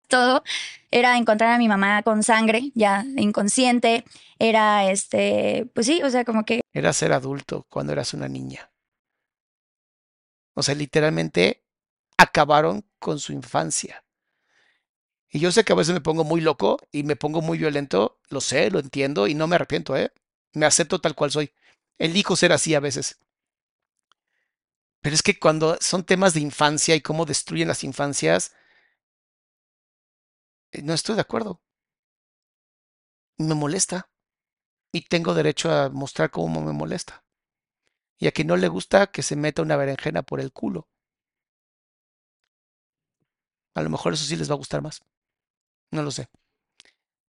Todo 0.08 0.44
era 0.92 1.18
encontrar 1.18 1.54
a 1.54 1.58
mi 1.58 1.68
mamá 1.68 2.04
con 2.04 2.24
sangre, 2.24 2.72
ya 2.76 3.06
inconsciente, 3.18 4.04
era 4.40 4.90
este, 4.92 5.68
pues 5.74 5.88
sí, 5.88 6.02
o 6.04 6.10
sea, 6.10 6.24
como 6.26 6.46
que 6.46 6.62
Era 6.74 6.94
ser 6.94 7.14
adulto 7.14 7.66
cuando 7.70 7.94
eras 7.94 8.14
una 8.14 8.28
niña. 8.28 8.70
O 10.56 10.62
sea, 10.62 10.76
literalmente 10.76 11.64
acabaron 12.18 12.86
con 13.00 13.20
su 13.20 13.34
infancia. 13.34 14.04
Y 15.30 15.40
yo 15.40 15.52
sé 15.52 15.64
que 15.64 15.74
a 15.74 15.76
veces 15.76 15.96
me 15.96 16.02
pongo 16.02 16.24
muy 16.24 16.42
loco 16.42 16.80
y 16.92 17.04
me 17.04 17.16
pongo 17.16 17.42
muy 17.42 17.58
violento, 17.58 18.20
lo 18.30 18.40
sé, 18.40 18.70
lo 18.70 18.80
entiendo 18.80 19.28
y 19.28 19.34
no 19.34 19.48
me 19.48 19.56
arrepiento, 19.56 19.98
¿eh? 19.98 20.12
Me 20.54 20.68
acepto 20.68 21.02
tal 21.02 21.16
cual 21.16 21.32
soy. 21.32 21.52
Elijo 21.98 22.36
ser 22.36 22.52
así 22.52 22.76
a 22.76 22.80
veces. 22.80 23.18
Pero 25.02 25.16
es 25.16 25.24
que 25.24 25.40
cuando 25.40 25.78
son 25.82 26.04
temas 26.04 26.36
de 26.36 26.40
infancia 26.40 26.96
y 26.96 27.02
cómo 27.02 27.26
destruyen 27.26 27.68
las 27.68 27.84
infancias, 27.84 28.54
no 30.82 30.94
estoy 30.94 31.16
de 31.16 31.22
acuerdo. 31.22 31.62
Me 33.38 33.54
molesta. 33.54 34.10
Y 34.92 35.02
tengo 35.02 35.34
derecho 35.34 35.72
a 35.72 35.90
mostrar 35.90 36.32
cómo 36.32 36.62
me 36.62 36.72
molesta. 36.72 37.24
Y 38.20 38.28
a 38.28 38.32
quien 38.32 38.48
no 38.48 38.58
le 38.58 38.68
gusta 38.68 39.08
que 39.08 39.24
se 39.24 39.36
meta 39.36 39.62
una 39.62 39.76
berenjena 39.76 40.24
por 40.24 40.40
el 40.40 40.52
culo. 40.52 40.88
A 43.76 43.82
lo 43.82 43.90
mejor 43.90 44.14
eso 44.14 44.26
sí 44.26 44.36
les 44.36 44.50
va 44.50 44.54
a 44.54 44.58
gustar 44.58 44.82
más. 44.82 45.02
No 45.92 46.04
lo 46.04 46.12
sé. 46.12 46.30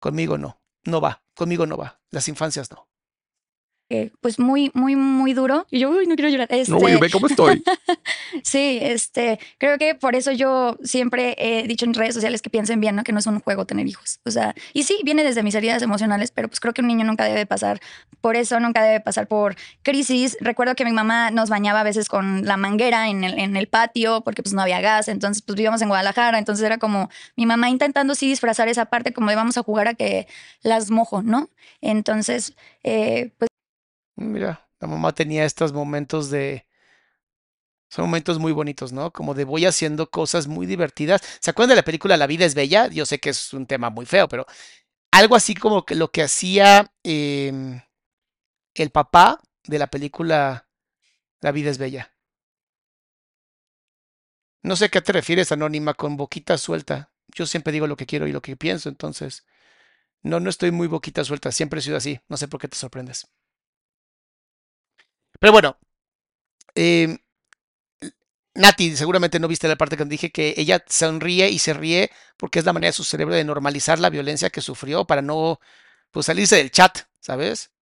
Conmigo 0.00 0.38
no. 0.38 0.60
No 0.84 1.00
va. 1.00 1.22
Conmigo 1.34 1.66
no 1.66 1.76
va. 1.76 2.00
Las 2.10 2.28
infancias 2.28 2.70
no. 2.70 2.88
Eh, 3.90 4.10
pues 4.20 4.38
muy, 4.38 4.70
muy, 4.74 4.96
muy 4.96 5.34
duro. 5.34 5.66
Y 5.70 5.78
yo, 5.80 5.90
uy, 5.90 6.06
no 6.06 6.14
quiero 6.14 6.30
llorar. 6.30 6.48
Este, 6.50 6.72
No, 6.72 6.78
ve 6.80 7.10
cómo 7.10 7.26
estoy. 7.26 7.62
Sí, 8.42 8.78
este, 8.80 9.38
creo 9.58 9.78
que 9.78 9.94
por 9.94 10.16
eso 10.16 10.32
yo 10.32 10.78
siempre 10.82 11.36
he 11.38 11.66
dicho 11.68 11.84
en 11.84 11.92
redes 11.92 12.14
sociales 12.14 12.40
que 12.40 12.48
piensen 12.48 12.80
bien, 12.80 12.96
¿no? 12.96 13.04
Que 13.04 13.12
no 13.12 13.18
es 13.18 13.26
un 13.26 13.40
juego 13.40 13.66
tener 13.66 13.86
hijos. 13.86 14.20
O 14.24 14.30
sea, 14.30 14.54
y 14.72 14.84
sí, 14.84 14.98
viene 15.04 15.22
desde 15.22 15.42
mis 15.42 15.54
heridas 15.54 15.82
emocionales, 15.82 16.30
pero 16.30 16.48
pues 16.48 16.58
creo 16.58 16.72
que 16.72 16.80
un 16.80 16.86
niño 16.86 17.04
nunca 17.04 17.24
debe 17.24 17.44
pasar 17.46 17.80
por 18.20 18.36
eso, 18.36 18.58
nunca 18.58 18.82
debe 18.82 19.00
pasar 19.00 19.28
por 19.28 19.54
crisis. 19.82 20.36
Recuerdo 20.40 20.74
que 20.74 20.84
mi 20.84 20.92
mamá 20.92 21.30
nos 21.30 21.50
bañaba 21.50 21.80
a 21.80 21.84
veces 21.84 22.08
con 22.08 22.46
la 22.46 22.56
manguera 22.56 23.08
en 23.08 23.24
el, 23.24 23.38
en 23.38 23.56
el 23.56 23.68
patio 23.68 24.22
porque 24.22 24.42
pues 24.42 24.54
no 24.54 24.62
había 24.62 24.80
gas, 24.80 25.08
entonces 25.08 25.42
pues 25.42 25.56
vivíamos 25.56 25.82
en 25.82 25.88
Guadalajara, 25.88 26.38
entonces 26.38 26.64
era 26.64 26.78
como 26.78 27.10
mi 27.36 27.46
mamá 27.46 27.68
intentando 27.68 28.14
sí 28.14 28.28
disfrazar 28.28 28.68
esa 28.68 28.86
parte 28.86 29.12
como 29.12 29.30
de 29.30 29.36
vamos 29.36 29.58
a 29.58 29.62
jugar 29.62 29.88
a 29.88 29.94
que 29.94 30.26
las 30.62 30.90
mojo, 30.90 31.22
¿no? 31.22 31.50
Entonces, 31.80 32.54
eh, 32.82 33.30
pues 33.38 33.51
Mira, 34.22 34.68
la 34.80 34.88
mamá 34.88 35.12
tenía 35.12 35.44
estos 35.44 35.72
momentos 35.72 36.30
de... 36.30 36.66
Son 37.88 38.06
momentos 38.06 38.38
muy 38.38 38.52
bonitos, 38.52 38.92
¿no? 38.92 39.12
Como 39.12 39.34
de 39.34 39.44
voy 39.44 39.66
haciendo 39.66 40.10
cosas 40.10 40.46
muy 40.46 40.66
divertidas. 40.66 41.20
¿Se 41.40 41.50
acuerdan 41.50 41.70
de 41.70 41.76
la 41.76 41.84
película 41.84 42.16
La 42.16 42.26
vida 42.26 42.46
es 42.46 42.54
bella? 42.54 42.88
Yo 42.88 43.04
sé 43.04 43.20
que 43.20 43.30
es 43.30 43.52
un 43.52 43.66
tema 43.66 43.90
muy 43.90 44.06
feo, 44.06 44.28
pero 44.28 44.46
algo 45.10 45.36
así 45.36 45.54
como 45.54 45.84
que 45.84 45.94
lo 45.94 46.10
que 46.10 46.22
hacía 46.22 46.90
em, 47.02 47.82
el 48.74 48.90
papá 48.90 49.40
de 49.64 49.78
la 49.78 49.88
película 49.88 50.68
La 51.40 51.52
vida 51.52 51.70
es 51.70 51.78
bella. 51.78 52.14
No 54.62 54.76
sé 54.76 54.86
a 54.86 54.88
qué 54.88 55.02
te 55.02 55.12
refieres, 55.12 55.52
Anónima, 55.52 55.94
con 55.94 56.16
boquita 56.16 56.56
suelta. 56.56 57.10
Yo 57.34 57.46
siempre 57.46 57.72
digo 57.72 57.86
lo 57.86 57.96
que 57.96 58.06
quiero 58.06 58.26
y 58.26 58.32
lo 58.32 58.42
que 58.42 58.56
pienso, 58.56 58.88
entonces. 58.88 59.44
No, 60.22 60.40
no 60.40 60.50
estoy 60.50 60.70
muy 60.70 60.86
boquita 60.86 61.24
suelta, 61.24 61.52
siempre 61.52 61.80
he 61.80 61.82
sido 61.82 61.96
así. 61.96 62.20
No 62.28 62.36
sé 62.36 62.48
por 62.48 62.60
qué 62.60 62.68
te 62.68 62.76
sorprendes. 62.76 63.26
Pero 65.42 65.52
bueno, 65.52 65.76
em, 66.76 67.18
Nati, 68.54 68.96
seguramente 68.96 69.40
no 69.40 69.48
viste 69.48 69.66
la 69.66 69.74
parte 69.76 69.96
que 69.96 70.04
dije 70.04 70.30
que 70.30 70.54
ella 70.56 70.84
sonríe 70.88 71.48
y 71.50 71.58
se 71.58 71.74
ríe 71.74 72.10
porque 72.36 72.60
es 72.60 72.64
la 72.64 72.72
manera 72.72 72.90
de 72.90 72.92
su 72.92 73.02
cerebro 73.02 73.34
de 73.34 73.42
normalizar 73.44 73.98
la 73.98 74.08
violencia 74.10 74.50
que 74.50 74.60
sufrió 74.60 75.04
para 75.04 75.20
no 75.20 75.58
pues, 76.12 76.26
salirse 76.26 76.56
del 76.56 76.70
chat, 76.70 76.96
¿sabes? 77.20 77.72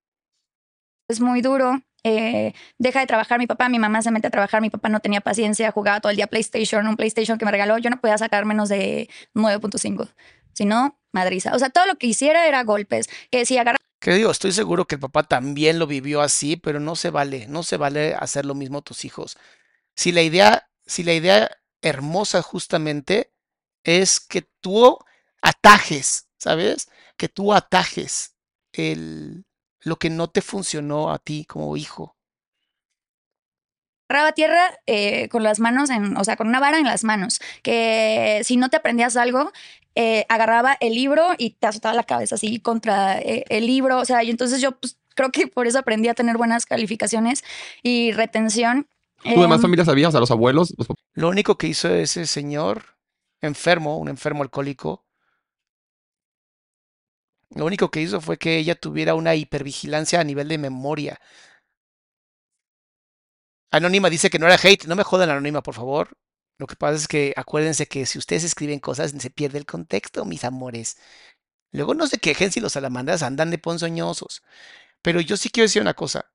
es 1.08 1.20
muy 1.20 1.42
duro. 1.42 1.82
eh, 2.02 2.54
deja 2.78 3.00
de 3.00 3.06
trabajar 3.06 3.38
mi 3.38 3.46
papá, 3.46 3.68
mi 3.68 3.78
mamá 3.78 4.00
se 4.00 4.11
mete 4.11 4.28
a 4.28 4.30
trabajar, 4.30 4.62
mi 4.62 4.70
papá 4.70 4.88
no 4.88 5.00
tenía 5.00 5.20
paciencia, 5.20 5.70
jugaba 5.70 6.00
todo 6.00 6.11
el 6.11 6.16
día 6.16 6.28
PlayStation, 6.28 6.86
un 6.86 6.96
PlayStation 6.96 7.36
que 7.36 7.44
me 7.44 7.50
regaló, 7.50 7.76
yo 7.78 7.90
no 7.90 8.00
podía 8.00 8.16
sacar 8.16 8.46
menos 8.46 8.70
de 8.70 9.11
9.5, 9.34 10.08
si 10.53 10.64
no, 10.64 10.98
madriza. 11.12 11.55
O 11.55 11.59
sea, 11.59 11.70
todo 11.70 11.86
lo 11.86 11.96
que 11.96 12.07
hiciera 12.07 12.46
era 12.46 12.64
golpes, 12.64 13.09
que 13.30 13.46
si 13.46 13.59
agarra 13.59 13.78
Que 14.01 14.12
digo, 14.12 14.30
estoy 14.30 14.53
seguro 14.53 14.86
que 14.86 14.96
el 14.96 15.01
papá 15.01 15.22
también 15.22 15.78
lo 15.78 15.86
vivió 15.86 16.20
así, 16.20 16.57
pero 16.57 16.80
no 16.80 16.96
se 16.96 17.11
vale, 17.11 17.46
no 17.48 17.62
se 17.62 17.76
vale 17.76 18.14
hacer 18.14 18.46
lo 18.46 18.55
mismo 18.55 18.78
a 18.78 18.82
tus 18.82 19.05
hijos. 19.05 19.36
Si 19.94 20.12
la 20.12 20.22
idea, 20.22 20.70
si 20.86 21.03
la 21.03 21.14
idea 21.14 21.51
hermosa 21.82 22.42
justamente 22.42 23.32
es 23.84 24.20
que 24.20 24.42
tú 24.61 24.98
atajes, 25.42 26.28
¿sabes? 26.38 26.88
Que 27.16 27.28
tú 27.28 27.53
atajes 27.53 28.36
el, 28.72 29.44
lo 29.80 29.96
que 29.96 30.11
no 30.11 30.28
te 30.28 30.42
funcionó 30.42 31.11
a 31.11 31.18
ti 31.18 31.44
como 31.44 31.76
hijo. 31.76 32.16
Agarraba 34.11 34.32
tierra 34.32 34.61
eh, 34.86 35.28
con 35.28 35.44
las 35.44 35.61
manos, 35.61 35.88
en, 35.88 36.16
o 36.16 36.24
sea, 36.24 36.36
con 36.36 36.48
una 36.48 36.58
vara 36.58 36.78
en 36.78 36.84
las 36.84 37.04
manos, 37.04 37.40
que 37.62 38.40
si 38.44 38.56
no 38.56 38.68
te 38.68 38.76
aprendías 38.76 39.16
algo, 39.16 39.52
eh, 39.94 40.26
agarraba 40.28 40.76
el 40.80 40.94
libro 40.94 41.28
y 41.38 41.50
te 41.50 41.68
azotaba 41.68 41.94
la 41.94 42.02
cabeza 42.02 42.34
así 42.34 42.58
contra 42.58 43.20
eh, 43.20 43.44
el 43.48 43.66
libro, 43.66 43.98
o 43.98 44.04
sea, 44.04 44.24
y 44.24 44.30
entonces 44.30 44.61
yo 44.61 44.72
pues, 44.72 44.98
creo 45.14 45.30
que 45.30 45.46
por 45.46 45.68
eso 45.68 45.78
aprendí 45.78 46.08
a 46.08 46.14
tener 46.14 46.36
buenas 46.36 46.66
calificaciones 46.66 47.44
y 47.84 48.11
retención. 48.11 48.88
¿Tu 49.22 49.40
demás 49.40 49.58
Em, 49.58 49.62
familia 49.62 49.84
sabía? 49.84 50.08
O 50.08 50.11
sea, 50.11 50.20
los 50.20 50.30
abuelos. 50.30 50.74
Lo 51.14 51.28
único 51.28 51.56
que 51.56 51.68
hizo 51.68 51.88
ese 51.94 52.26
señor 52.26 52.96
enfermo, 53.42 53.98
un 53.98 54.08
enfermo 54.08 54.42
alcohólico, 54.42 55.04
lo 57.54 57.64
único 57.64 57.90
que 57.90 58.00
hizo 58.00 58.20
fue 58.20 58.38
que 58.38 58.56
ella 58.58 58.74
tuviera 58.74 59.14
una 59.14 59.34
hipervigilancia 59.34 60.20
a 60.20 60.24
nivel 60.24 60.48
de 60.48 60.58
memoria. 60.58 61.20
Anónima 63.70 64.10
dice 64.10 64.30
que 64.30 64.38
no 64.38 64.46
era 64.46 64.58
hate. 64.62 64.86
No 64.86 64.96
me 64.96 65.04
jodan, 65.04 65.30
Anónima, 65.30 65.62
por 65.62 65.74
favor. 65.74 66.16
Lo 66.58 66.66
que 66.66 66.76
pasa 66.76 66.96
es 66.96 67.08
que 67.08 67.32
acuérdense 67.36 67.86
que 67.86 68.04
si 68.06 68.18
ustedes 68.18 68.44
escriben 68.44 68.80
cosas, 68.80 69.12
se 69.18 69.30
pierde 69.30 69.58
el 69.58 69.66
contexto, 69.66 70.24
mis 70.24 70.44
amores. 70.44 70.98
Luego 71.72 71.94
no 71.94 72.06
se 72.06 72.18
quejen 72.18 72.52
si 72.52 72.60
los 72.60 72.72
salamandras 72.72 73.22
andan 73.22 73.50
de 73.50 73.58
ponzoñosos. 73.58 74.42
Pero 75.02 75.20
yo 75.20 75.36
sí 75.36 75.50
quiero 75.50 75.66
decir 75.66 75.82
una 75.82 75.94
cosa. 75.94 76.30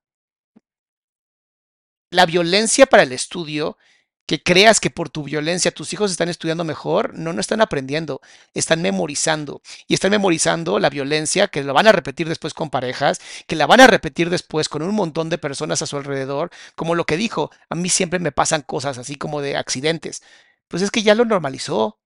La 2.09 2.25
violencia 2.25 2.86
para 2.86 3.03
el 3.03 3.11
estudio, 3.11 3.77
que 4.26 4.41
creas 4.41 4.80
que 4.80 4.89
por 4.89 5.09
tu 5.09 5.23
violencia 5.23 5.71
tus 5.71 5.93
hijos 5.93 6.11
están 6.11 6.30
estudiando 6.30 6.63
mejor, 6.63 7.13
no, 7.17 7.32
no 7.34 7.41
están 7.41 7.61
aprendiendo, 7.61 8.21
están 8.53 8.82
memorizando. 8.82 9.61
Y 9.88 9.93
están 9.93 10.11
memorizando 10.11 10.80
la 10.80 10.89
violencia 10.89 11.47
que 11.47 11.63
la 11.63 11.73
van 11.73 11.88
a 11.88 11.91
repetir 11.91 12.28
después 12.28 12.53
con 12.53 12.69
parejas, 12.69 13.21
que 13.47 13.55
la 13.55 13.67
van 13.67 13.82
a 13.82 13.88
repetir 13.88 14.30
después 14.30 14.67
con 14.69 14.82
un 14.82 14.95
montón 14.95 15.30
de 15.30 15.38
personas 15.38 15.82
a 15.82 15.88
su 15.88 15.97
alrededor, 15.97 16.49
como 16.76 16.95
lo 16.95 17.05
que 17.05 17.17
dijo, 17.17 17.51
a 17.69 17.76
mí 17.76 17.89
siempre 17.89 18.19
me 18.19 18.32
pasan 18.32 18.61
cosas 18.63 18.97
así 18.97 19.15
como 19.15 19.41
de 19.41 19.57
accidentes. 19.57 20.23
Pues 20.67 20.82
es 20.82 20.91
que 20.91 21.03
ya 21.03 21.15
lo 21.15 21.26
normalizó. 21.26 21.99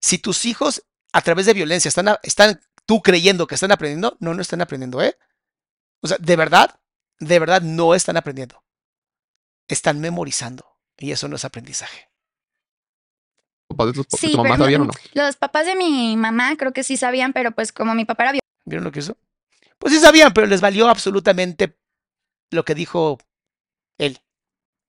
Si 0.00 0.18
tus 0.18 0.46
hijos 0.46 0.84
a 1.12 1.20
través 1.20 1.46
de 1.46 1.52
violencia 1.52 1.88
están, 1.88 2.16
están 2.22 2.60
tú 2.86 3.02
creyendo 3.02 3.46
que 3.46 3.54
están 3.56 3.72
aprendiendo, 3.72 4.16
no, 4.20 4.34
no 4.34 4.42
están 4.42 4.62
aprendiendo, 4.62 5.02
¿eh? 5.02 5.16
O 6.00 6.08
sea, 6.08 6.16
de 6.18 6.36
verdad, 6.36 6.80
de 7.20 7.38
verdad 7.38 7.62
no 7.62 7.94
están 7.94 8.16
aprendiendo. 8.16 8.62
Están 9.68 10.00
memorizando 10.00 10.66
y 10.98 11.12
eso 11.12 11.28
no 11.28 11.36
es 11.36 11.44
aprendizaje. 11.44 12.10
sí, 14.08 14.36
mamá 14.36 14.56
sabían 14.56 14.82
o 14.82 14.84
no? 14.86 14.92
Los 15.14 15.36
papás 15.36 15.66
de 15.66 15.76
mi 15.76 16.16
mamá 16.16 16.56
creo 16.56 16.72
que 16.72 16.82
sí 16.82 16.96
sabían, 16.96 17.32
pero 17.32 17.52
pues 17.52 17.72
como 17.72 17.94
mi 17.94 18.04
papá 18.04 18.24
era 18.24 18.38
¿Vieron 18.64 18.84
lo 18.84 18.92
que 18.92 19.00
hizo? 19.00 19.16
Pues 19.78 19.92
sí 19.92 20.00
sabían, 20.00 20.32
pero 20.32 20.46
les 20.46 20.60
valió 20.60 20.88
absolutamente 20.88 21.76
lo 22.50 22.64
que 22.64 22.74
dijo 22.74 23.18
él 23.98 24.18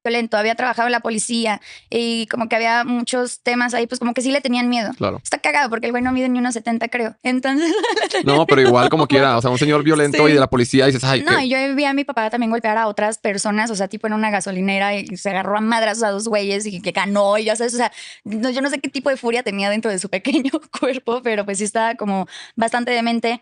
violento, 0.03 0.37
había 0.37 0.55
trabajado 0.55 0.87
en 0.87 0.91
la 0.91 0.99
policía 0.99 1.61
y 1.89 2.27
como 2.27 2.49
que 2.49 2.55
había 2.55 2.83
muchos 2.83 3.41
temas 3.41 3.73
ahí, 3.73 3.87
pues 3.87 3.99
como 3.99 4.13
que 4.13 4.21
sí 4.21 4.31
le 4.31 4.41
tenían 4.41 4.69
miedo. 4.69 4.91
Claro. 4.97 5.19
Está 5.23 5.39
cagado 5.39 5.69
porque 5.69 5.85
el 5.87 5.91
güey 5.91 6.03
no 6.03 6.11
mide 6.11 6.29
ni 6.29 6.39
unos 6.39 6.53
70, 6.53 6.89
creo. 6.89 7.15
Entonces. 7.23 7.73
no, 8.25 8.45
pero 8.45 8.61
igual 8.61 8.89
como 8.89 9.07
quiera, 9.07 9.37
o 9.37 9.41
sea, 9.41 9.49
un 9.49 9.57
señor 9.57 9.83
violento 9.83 10.27
y 10.27 10.33
de 10.33 10.39
la 10.39 10.49
policía 10.49 10.85
dices, 10.85 11.03
ay. 11.03 11.23
No, 11.23 11.39
y 11.39 11.49
yo 11.49 11.57
vi 11.75 11.85
a 11.85 11.93
mi 11.93 12.03
papá 12.03 12.29
también 12.29 12.51
golpear 12.51 12.77
a 12.77 12.87
otras 12.87 13.17
personas, 13.17 13.71
o 13.71 13.75
sea, 13.75 13.87
tipo 13.87 14.07
en 14.07 14.13
una 14.13 14.29
gasolinera 14.29 14.95
y 14.95 15.07
se 15.17 15.29
agarró 15.29 15.57
a 15.57 15.61
madras 15.61 16.03
a 16.03 16.09
dos 16.09 16.27
güeyes 16.27 16.65
y 16.65 16.81
que 16.81 16.91
ganó 16.91 17.37
y 17.37 17.45
ya 17.45 17.55
sabes, 17.55 17.73
o 17.73 17.77
sea, 17.77 17.91
no, 18.25 18.49
yo 18.49 18.61
no 18.61 18.69
sé 18.69 18.79
qué 18.79 18.89
tipo 18.89 19.09
de 19.09 19.17
furia 19.17 19.43
tenía 19.43 19.69
dentro 19.69 19.89
de 19.89 19.99
su 19.99 20.09
pequeño 20.09 20.51
cuerpo, 20.79 21.21
pero 21.23 21.45
pues 21.45 21.59
sí 21.59 21.63
estaba 21.63 21.95
como 21.95 22.27
bastante 22.55 22.91
demente. 22.91 23.41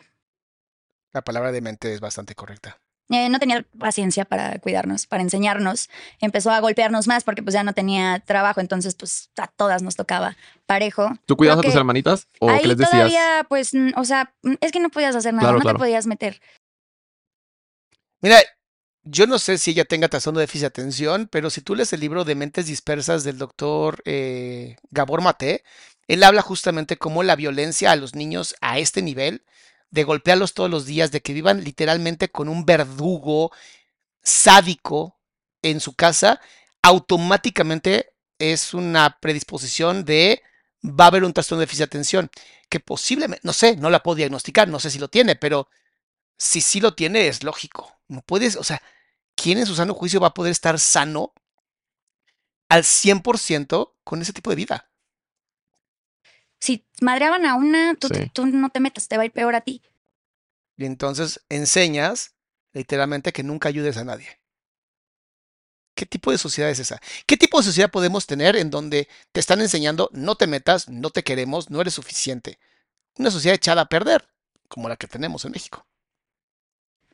La 1.11 1.23
palabra 1.23 1.51
demente 1.51 1.93
es 1.93 1.99
bastante 1.99 2.35
correcta. 2.35 2.79
Eh, 3.11 3.27
no 3.29 3.39
tenía 3.39 3.65
paciencia 3.77 4.23
para 4.23 4.57
cuidarnos, 4.59 5.05
para 5.05 5.21
enseñarnos. 5.21 5.89
Empezó 6.19 6.49
a 6.51 6.59
golpearnos 6.61 7.07
más 7.07 7.23
porque 7.25 7.43
pues 7.43 7.53
ya 7.53 7.63
no 7.63 7.73
tenía 7.73 8.19
trabajo, 8.19 8.61
entonces 8.61 8.95
pues 8.95 9.29
a 9.37 9.47
todas 9.47 9.83
nos 9.83 9.97
tocaba 9.97 10.37
parejo. 10.65 11.11
¿Tú 11.25 11.35
cuidabas 11.35 11.65
a 11.65 11.67
tus 11.67 11.75
hermanitas 11.75 12.27
o 12.39 12.47
qué 12.47 12.67
les 12.67 12.77
decías? 12.77 12.91
todavía 12.91 13.45
pues, 13.49 13.73
o 13.97 14.05
sea, 14.05 14.33
es 14.61 14.71
que 14.71 14.79
no 14.79 14.89
podías 14.89 15.15
hacer 15.15 15.33
nada, 15.33 15.51
no 15.51 15.59
te 15.59 15.73
podías 15.73 16.07
meter. 16.07 16.41
Mira, 18.21 18.37
yo 19.03 19.27
no 19.27 19.39
sé 19.39 19.57
si 19.57 19.71
ella 19.71 19.85
tenga 19.85 20.07
trastorno 20.07 20.39
de 20.39 20.43
déficit 20.43 20.61
de 20.61 20.67
atención, 20.67 21.27
pero 21.29 21.49
si 21.49 21.61
tú 21.61 21.75
lees 21.75 21.91
el 21.91 21.99
libro 21.99 22.23
de 22.23 22.35
Mentes 22.35 22.67
Dispersas 22.67 23.23
del 23.23 23.37
doctor 23.37 24.01
eh, 24.05 24.77
Gabor 24.91 25.21
Mate, 25.21 25.63
él 26.07 26.23
habla 26.23 26.41
justamente 26.41 26.97
cómo 26.97 27.23
la 27.23 27.35
violencia 27.35 27.91
a 27.91 27.95
los 27.95 28.15
niños 28.15 28.55
a 28.61 28.79
este 28.79 29.01
nivel 29.01 29.43
de 29.91 30.03
golpearlos 30.03 30.53
todos 30.53 30.69
los 30.69 30.85
días, 30.85 31.11
de 31.11 31.21
que 31.21 31.33
vivan 31.33 31.63
literalmente 31.63 32.29
con 32.29 32.49
un 32.49 32.65
verdugo 32.65 33.51
sádico 34.23 35.19
en 35.61 35.79
su 35.79 35.93
casa, 35.93 36.41
automáticamente 36.81 38.13
es 38.39 38.73
una 38.73 39.19
predisposición 39.19 40.03
de 40.05 40.41
va 40.83 41.05
a 41.05 41.07
haber 41.07 41.23
un 41.23 41.33
trastorno 41.33 41.59
de 41.59 41.65
déficit 41.65 41.79
de 41.79 41.85
atención, 41.85 42.31
que 42.69 42.79
posiblemente, 42.79 43.41
no 43.43 43.53
sé, 43.53 43.75
no 43.75 43.89
la 43.89 44.01
puedo 44.01 44.15
diagnosticar, 44.15 44.67
no 44.67 44.79
sé 44.79 44.89
si 44.89 44.97
lo 44.97 45.09
tiene, 45.09 45.35
pero 45.35 45.69
si 46.37 46.61
sí 46.61 46.79
lo 46.81 46.95
tiene 46.95 47.27
es 47.27 47.43
lógico. 47.43 47.99
No 48.07 48.21
puedes, 48.21 48.55
o 48.55 48.63
sea, 48.63 48.81
¿quién 49.35 49.59
en 49.59 49.67
su 49.67 49.75
sano 49.75 49.93
juicio 49.93 50.19
va 50.19 50.27
a 50.27 50.33
poder 50.33 50.51
estar 50.51 50.79
sano 50.79 51.33
al 52.69 52.83
100% 52.83 53.93
con 54.03 54.21
ese 54.21 54.33
tipo 54.33 54.49
de 54.49 54.55
vida? 54.55 54.90
Si 56.61 56.85
madreaban 57.01 57.45
a 57.45 57.55
una, 57.55 57.95
tú, 57.95 58.07
tú, 58.31 58.45
no 58.45 58.69
te 58.69 58.79
metas, 58.79 59.07
te 59.07 59.17
va 59.17 59.23
a 59.23 59.25
ir 59.25 59.31
peor 59.31 59.55
a 59.55 59.61
ti. 59.61 59.81
Y 60.77 60.85
entonces 60.85 61.41
enseñas 61.49 62.35
literalmente 62.71 63.33
que 63.33 63.43
nunca 63.43 63.67
ayudes 63.67 63.97
a 63.97 64.05
nadie. 64.05 64.39
¿Qué 65.95 66.05
tipo 66.05 66.31
de 66.31 66.37
sociedad 66.37 66.69
es 66.69 66.79
esa? 66.79 67.01
¿Qué 67.25 67.35
tipo 67.35 67.57
de 67.57 67.65
sociedad 67.65 67.91
podemos 67.91 68.25
tener 68.25 68.55
en 68.55 68.69
donde 68.69 69.09
te 69.31 69.39
están 69.39 69.59
enseñando 69.59 70.09
no 70.13 70.35
te 70.35 70.47
metas, 70.47 70.87
no 70.87 71.09
te 71.09 71.23
queremos, 71.23 71.69
no 71.69 71.81
eres 71.81 71.95
suficiente? 71.95 72.59
Una 73.17 73.29
sociedad 73.29 73.55
echada 73.55 73.81
a 73.81 73.89
perder, 73.89 74.29
como 74.69 74.87
la 74.87 74.95
que 74.95 75.07
tenemos 75.07 75.43
en 75.43 75.51
México. 75.51 75.85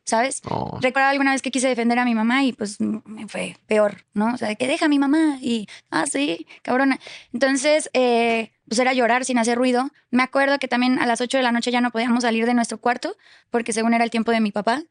¿Sabes? 0.08 0.40
Recuerdo 0.80 1.10
alguna 1.10 1.32
vez 1.32 1.42
que 1.42 1.50
quise 1.50 1.68
defender 1.68 1.98
a 1.98 2.06
mi 2.06 2.14
mamá 2.14 2.42
y 2.42 2.54
pues 2.54 2.80
me 2.80 3.28
fue 3.28 3.58
peor, 3.66 4.06
¿no? 4.14 4.32
O 4.32 4.36
sea, 4.38 4.54
que 4.54 4.66
deja 4.66 4.86
a 4.86 4.88
mi 4.88 4.98
mamá 4.98 5.38
y, 5.42 5.68
ah, 5.90 6.06
sí, 6.06 6.46
cabrona. 6.62 6.98
Entonces, 7.34 7.90
eh, 7.92 8.50
pues 8.66 8.78
era 8.78 8.94
llorar 8.94 9.26
sin 9.26 9.36
hacer 9.36 9.58
ruido. 9.58 9.90
Me 10.10 10.22
acuerdo 10.22 10.58
que 10.58 10.66
también 10.66 10.98
a 10.98 11.04
las 11.04 11.20
8 11.20 11.36
de 11.36 11.42
la 11.42 11.52
noche 11.52 11.70
ya 11.70 11.82
no 11.82 11.90
podíamos 11.90 12.22
salir 12.22 12.46
de 12.46 12.54
nuestro 12.54 12.78
cuarto 12.78 13.16
porque 13.50 13.74
según 13.74 13.92
era 13.92 14.02
el 14.02 14.10
tiempo 14.10 14.32
de 14.32 14.40
mi 14.40 14.50
papá. 14.50 14.82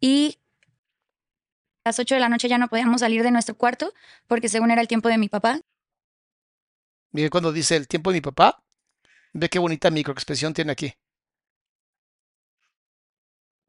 Y 0.00 0.38
a 1.84 1.90
las 1.90 1.98
8 1.98 2.14
de 2.14 2.20
la 2.20 2.30
noche 2.30 2.48
ya 2.48 2.56
no 2.56 2.68
podíamos 2.68 3.00
salir 3.00 3.22
de 3.22 3.30
nuestro 3.30 3.54
cuarto 3.54 3.92
porque 4.26 4.48
según 4.48 4.70
era 4.70 4.80
el 4.80 4.88
tiempo 4.88 5.08
de 5.08 5.18
mi 5.18 5.28
papá. 5.28 5.60
Mire, 7.10 7.28
cuando 7.28 7.52
dice 7.52 7.76
el 7.76 7.88
tiempo 7.88 8.10
de 8.10 8.16
mi 8.16 8.20
papá, 8.22 8.62
ve 9.34 9.50
qué 9.50 9.58
bonita 9.58 9.90
microexpresión 9.90 10.54
tiene 10.54 10.72
aquí. 10.72 10.94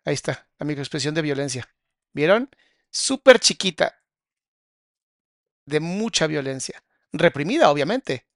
Ahí 0.06 0.14
está, 0.14 0.48
la 0.60 0.66
microexpresión 0.66 1.14
de 1.16 1.22
violencia. 1.22 1.70
¿Vieron? 2.14 2.50
Súper 2.90 3.40
chiquita. 3.40 4.02
De 5.66 5.80
mucha 5.80 6.28
violencia. 6.28 6.84
Reprimida, 7.12 7.72
obviamente. 7.72 8.28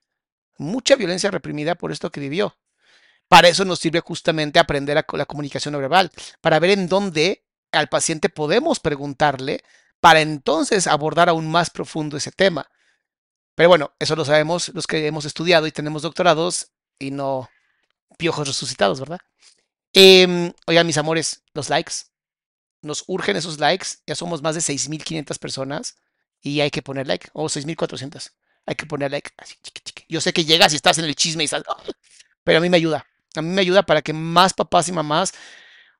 Mucha 0.57 0.95
violencia 0.95 1.29
reprimida 1.29 1.75
por 1.75 1.91
esto 1.91 2.11
que 2.11 2.19
vivió. 2.19 2.57
Para 3.27 3.49
eso 3.49 3.65
nos 3.65 3.79
sirve 3.79 3.99
justamente 3.99 4.59
aprender 4.59 5.03
la 5.11 5.25
comunicación 5.25 5.73
no 5.73 5.79
verbal, 5.79 6.11
para 6.41 6.59
ver 6.59 6.71
en 6.71 6.87
dónde 6.87 7.45
al 7.73 7.89
paciente 7.89 8.29
podemos 8.29 8.79
preguntarle 8.79 9.63
para 9.99 10.21
entonces 10.21 10.87
abordar 10.87 11.29
aún 11.29 11.49
más 11.49 11.69
profundo 11.69 12.17
ese 12.17 12.31
tema. 12.31 12.69
Pero 13.55 13.69
bueno, 13.69 13.93
eso 13.99 14.15
lo 14.15 14.23
sabemos 14.23 14.69
los 14.69 14.87
que 14.87 15.05
hemos 15.07 15.25
estudiado 15.25 15.67
y 15.67 15.71
tenemos 15.71 16.03
doctorados 16.03 16.71
y 16.99 17.11
no 17.11 17.49
piojos 18.17 18.47
resucitados, 18.47 18.99
¿verdad? 18.99 19.19
Eh, 19.99 20.53
oigan, 20.67 20.85
mis 20.85 20.99
amores, 20.99 21.43
los 21.55 21.69
likes. 21.69 21.93
Nos 22.83 23.03
urgen 23.07 23.35
esos 23.35 23.57
likes. 23.57 23.87
Ya 24.05 24.13
somos 24.13 24.43
más 24.43 24.53
de 24.53 24.61
6.500 24.61 25.39
personas 25.39 25.97
y 26.39 26.61
hay 26.61 26.69
que 26.69 26.83
poner 26.83 27.07
like. 27.07 27.29
O 27.33 27.45
6.400. 27.45 28.31
Hay 28.67 28.75
que 28.75 28.85
poner 28.85 29.09
like. 29.09 29.31
Yo 30.07 30.21
sé 30.21 30.33
que 30.33 30.45
llegas 30.45 30.73
y 30.73 30.75
estás 30.75 30.99
en 30.99 31.05
el 31.05 31.15
chisme 31.15 31.43
y 31.43 31.45
estás... 31.45 31.63
pero 32.43 32.59
a 32.59 32.61
mí 32.61 32.69
me 32.69 32.77
ayuda. 32.77 33.07
A 33.35 33.41
mí 33.41 33.49
me 33.49 33.61
ayuda 33.61 33.81
para 33.81 34.03
que 34.03 34.13
más 34.13 34.53
papás 34.53 34.87
y 34.87 34.91
mamás, 34.91 35.33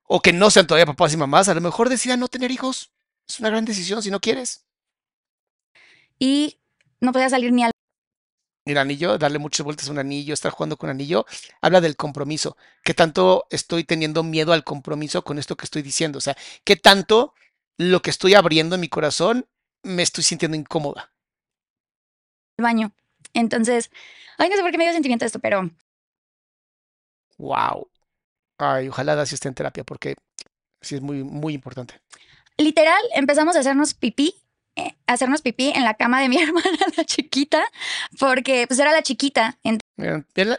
o 0.04 0.20
que 0.20 0.32
no 0.32 0.48
sean 0.48 0.68
todavía 0.68 0.86
papás 0.86 1.12
y 1.12 1.16
mamás, 1.16 1.48
a 1.48 1.54
lo 1.54 1.60
mejor 1.60 1.88
decidan 1.88 2.20
no 2.20 2.28
tener 2.28 2.52
hijos. 2.52 2.92
Es 3.28 3.40
una 3.40 3.50
gran 3.50 3.64
decisión 3.64 4.00
si 4.00 4.12
no 4.12 4.20
quieres. 4.20 4.64
Y 6.20 6.60
no 7.00 7.10
podía 7.10 7.30
salir 7.30 7.52
ni 7.52 7.64
al 7.64 7.72
el 8.70 8.78
anillo, 8.78 9.18
darle 9.18 9.38
muchas 9.38 9.64
vueltas 9.64 9.88
a 9.88 9.92
un 9.92 9.98
anillo, 9.98 10.34
estar 10.34 10.52
jugando 10.52 10.76
con 10.76 10.90
anillo, 10.90 11.26
habla 11.60 11.80
del 11.80 11.96
compromiso. 11.96 12.56
¿Qué 12.82 12.94
tanto 12.94 13.46
estoy 13.50 13.84
teniendo 13.84 14.22
miedo 14.22 14.52
al 14.52 14.64
compromiso 14.64 15.22
con 15.22 15.38
esto 15.38 15.56
que 15.56 15.64
estoy 15.64 15.82
diciendo? 15.82 16.18
O 16.18 16.20
sea, 16.20 16.36
¿qué 16.64 16.76
tanto 16.76 17.34
lo 17.76 18.02
que 18.02 18.10
estoy 18.10 18.34
abriendo 18.34 18.74
en 18.74 18.80
mi 18.80 18.88
corazón 18.88 19.46
me 19.82 20.02
estoy 20.02 20.24
sintiendo 20.24 20.56
incómoda? 20.56 21.12
El 22.56 22.64
baño. 22.64 22.92
Entonces, 23.34 23.90
ay, 24.36 24.48
no 24.48 24.56
sé 24.56 24.62
por 24.62 24.70
qué 24.70 24.78
me 24.78 24.84
dio 24.84 24.92
sentimiento 24.92 25.24
esto, 25.24 25.38
pero. 25.38 25.70
Wow. 27.36 27.88
Ay, 28.58 28.88
ojalá 28.88 29.14
Dacia 29.14 29.36
esté 29.36 29.48
en 29.48 29.54
terapia 29.54 29.84
porque 29.84 30.16
sí 30.80 30.96
es 30.96 31.00
muy, 31.00 31.22
muy 31.22 31.54
importante. 31.54 32.00
Literal, 32.56 33.00
empezamos 33.14 33.54
a 33.54 33.60
hacernos 33.60 33.94
pipí 33.94 34.34
hacernos 35.06 35.42
pipí 35.42 35.72
en 35.74 35.84
la 35.84 35.94
cama 35.94 36.20
de 36.20 36.28
mi 36.28 36.36
hermana, 36.42 36.78
la 36.96 37.04
chiquita, 37.04 37.62
porque 38.18 38.66
pues 38.66 38.78
era 38.80 38.92
la 38.92 39.02
chiquita. 39.02 39.58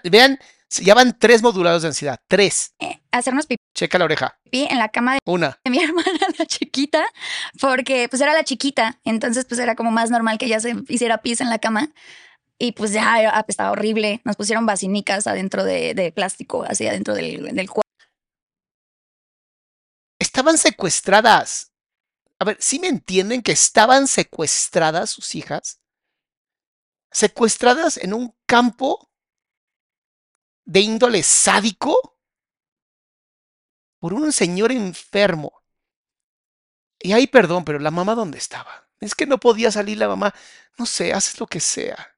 Vean, 0.03 0.39
ya 0.81 0.93
van 0.93 1.17
tres 1.17 1.41
modulados 1.41 1.81
de 1.81 1.89
ansiedad, 1.89 2.19
tres. 2.27 2.73
Eh, 2.79 2.99
hacernos 3.11 3.45
pipí. 3.45 3.59
Checa 3.73 3.97
la 3.97 4.05
oreja. 4.05 4.37
Pipí 4.43 4.67
en 4.69 4.77
la 4.77 4.89
cama 4.89 5.13
de, 5.13 5.19
Una. 5.25 5.59
de 5.63 5.71
mi 5.71 5.79
hermana, 5.83 6.19
la 6.37 6.45
chiquita, 6.45 7.05
porque 7.59 8.07
pues 8.09 8.21
era 8.21 8.33
la 8.33 8.43
chiquita, 8.43 8.99
entonces 9.05 9.45
pues 9.45 9.59
era 9.59 9.75
como 9.75 9.91
más 9.91 10.09
normal 10.09 10.37
que 10.37 10.45
ella 10.45 10.59
se 10.59 10.75
hiciera 10.87 11.19
pis 11.19 11.41
en 11.41 11.49
la 11.49 11.59
cama. 11.59 11.89
Y 12.61 12.73
pues 12.73 12.91
ya 12.91 13.45
estaba 13.47 13.71
horrible. 13.71 14.19
Nos 14.25 14.35
pusieron 14.35 14.65
vacinicas 14.65 15.27
adentro 15.27 15.63
de, 15.63 16.11
plástico, 16.13 16.65
así 16.67 16.85
adentro 16.85 17.13
del, 17.13 17.55
del 17.55 17.69
cuarto. 17.69 17.87
Estaban 20.19 20.57
secuestradas. 20.57 21.71
A 22.39 22.45
ver, 22.45 22.57
¿sí 22.61 22.79
me 22.79 22.87
entienden 22.87 23.41
que 23.41 23.51
estaban 23.51 24.07
secuestradas 24.07 25.09
sus 25.09 25.35
hijas? 25.35 25.81
Secuestradas 27.11 27.97
en 27.97 28.13
un 28.13 28.35
campo 28.45 29.11
de 30.65 30.79
índole 30.81 31.23
sádico. 31.23 32.17
por 33.99 34.13
un 34.13 34.31
señor 34.31 34.71
enfermo. 34.71 35.61
Y 36.99 37.11
ahí 37.11 37.27
perdón, 37.27 37.65
pero 37.65 37.79
la 37.79 37.91
mamá 37.91 38.15
dónde 38.15 38.37
estaba? 38.37 38.87
Es 39.01 39.13
que 39.13 39.25
no 39.25 39.39
podía 39.39 39.71
salir 39.71 39.97
la 39.97 40.07
mamá. 40.07 40.33
No 40.77 40.85
sé, 40.85 41.13
haces 41.13 41.39
lo 41.39 41.47
que 41.47 41.59
sea. 41.59 42.15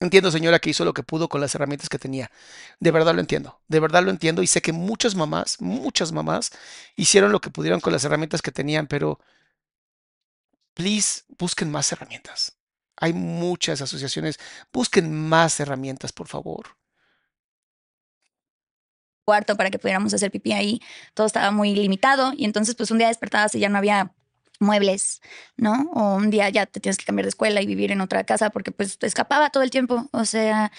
Entiendo, 0.00 0.30
señora, 0.30 0.58
que 0.58 0.70
hizo 0.70 0.86
lo 0.86 0.94
que 0.94 1.02
pudo 1.02 1.28
con 1.28 1.42
las 1.42 1.54
herramientas 1.54 1.90
que 1.90 1.98
tenía. 1.98 2.30
De 2.80 2.90
verdad 2.90 3.14
lo 3.14 3.20
entiendo. 3.20 3.60
De 3.68 3.80
verdad 3.80 4.02
lo 4.02 4.10
entiendo. 4.10 4.42
Y 4.42 4.46
sé 4.46 4.62
que 4.62 4.72
muchas 4.72 5.14
mamás, 5.14 5.60
muchas 5.60 6.10
mamás, 6.10 6.52
hicieron 6.96 7.32
lo 7.32 7.40
que 7.42 7.50
pudieron 7.50 7.80
con 7.80 7.92
las 7.92 8.04
herramientas 8.04 8.40
que 8.40 8.50
tenían, 8.50 8.86
pero 8.86 9.20
please, 10.72 11.24
busquen 11.38 11.70
más 11.70 11.92
herramientas. 11.92 12.56
Hay 12.96 13.12
muchas 13.12 13.82
asociaciones. 13.82 14.38
Busquen 14.72 15.12
más 15.28 15.60
herramientas, 15.60 16.12
por 16.12 16.28
favor. 16.28 16.78
Cuarto 19.26 19.54
para 19.56 19.70
que 19.70 19.78
pudiéramos 19.78 20.14
hacer 20.14 20.30
pipí 20.30 20.52
ahí. 20.52 20.80
Todo 21.12 21.26
estaba 21.26 21.50
muy 21.50 21.74
limitado. 21.74 22.32
Y 22.34 22.46
entonces, 22.46 22.74
pues 22.74 22.90
un 22.90 22.98
día 22.98 23.08
despertabas 23.08 23.54
y 23.54 23.60
ya 23.60 23.68
no 23.68 23.76
había 23.76 24.14
muebles, 24.60 25.20
¿no? 25.56 25.90
O 25.94 26.14
un 26.16 26.30
día 26.30 26.48
ya 26.50 26.66
te 26.66 26.80
tienes 26.80 26.96
que 26.98 27.04
cambiar 27.04 27.24
de 27.24 27.30
escuela 27.30 27.60
y 27.62 27.66
vivir 27.66 27.90
en 27.92 28.00
otra 28.00 28.24
casa 28.24 28.50
porque 28.50 28.70
pues 28.72 28.98
te 28.98 29.06
escapaba 29.06 29.50
todo 29.50 29.62
el 29.62 29.70
tiempo. 29.70 30.08
O 30.12 30.24
sea, 30.24 30.70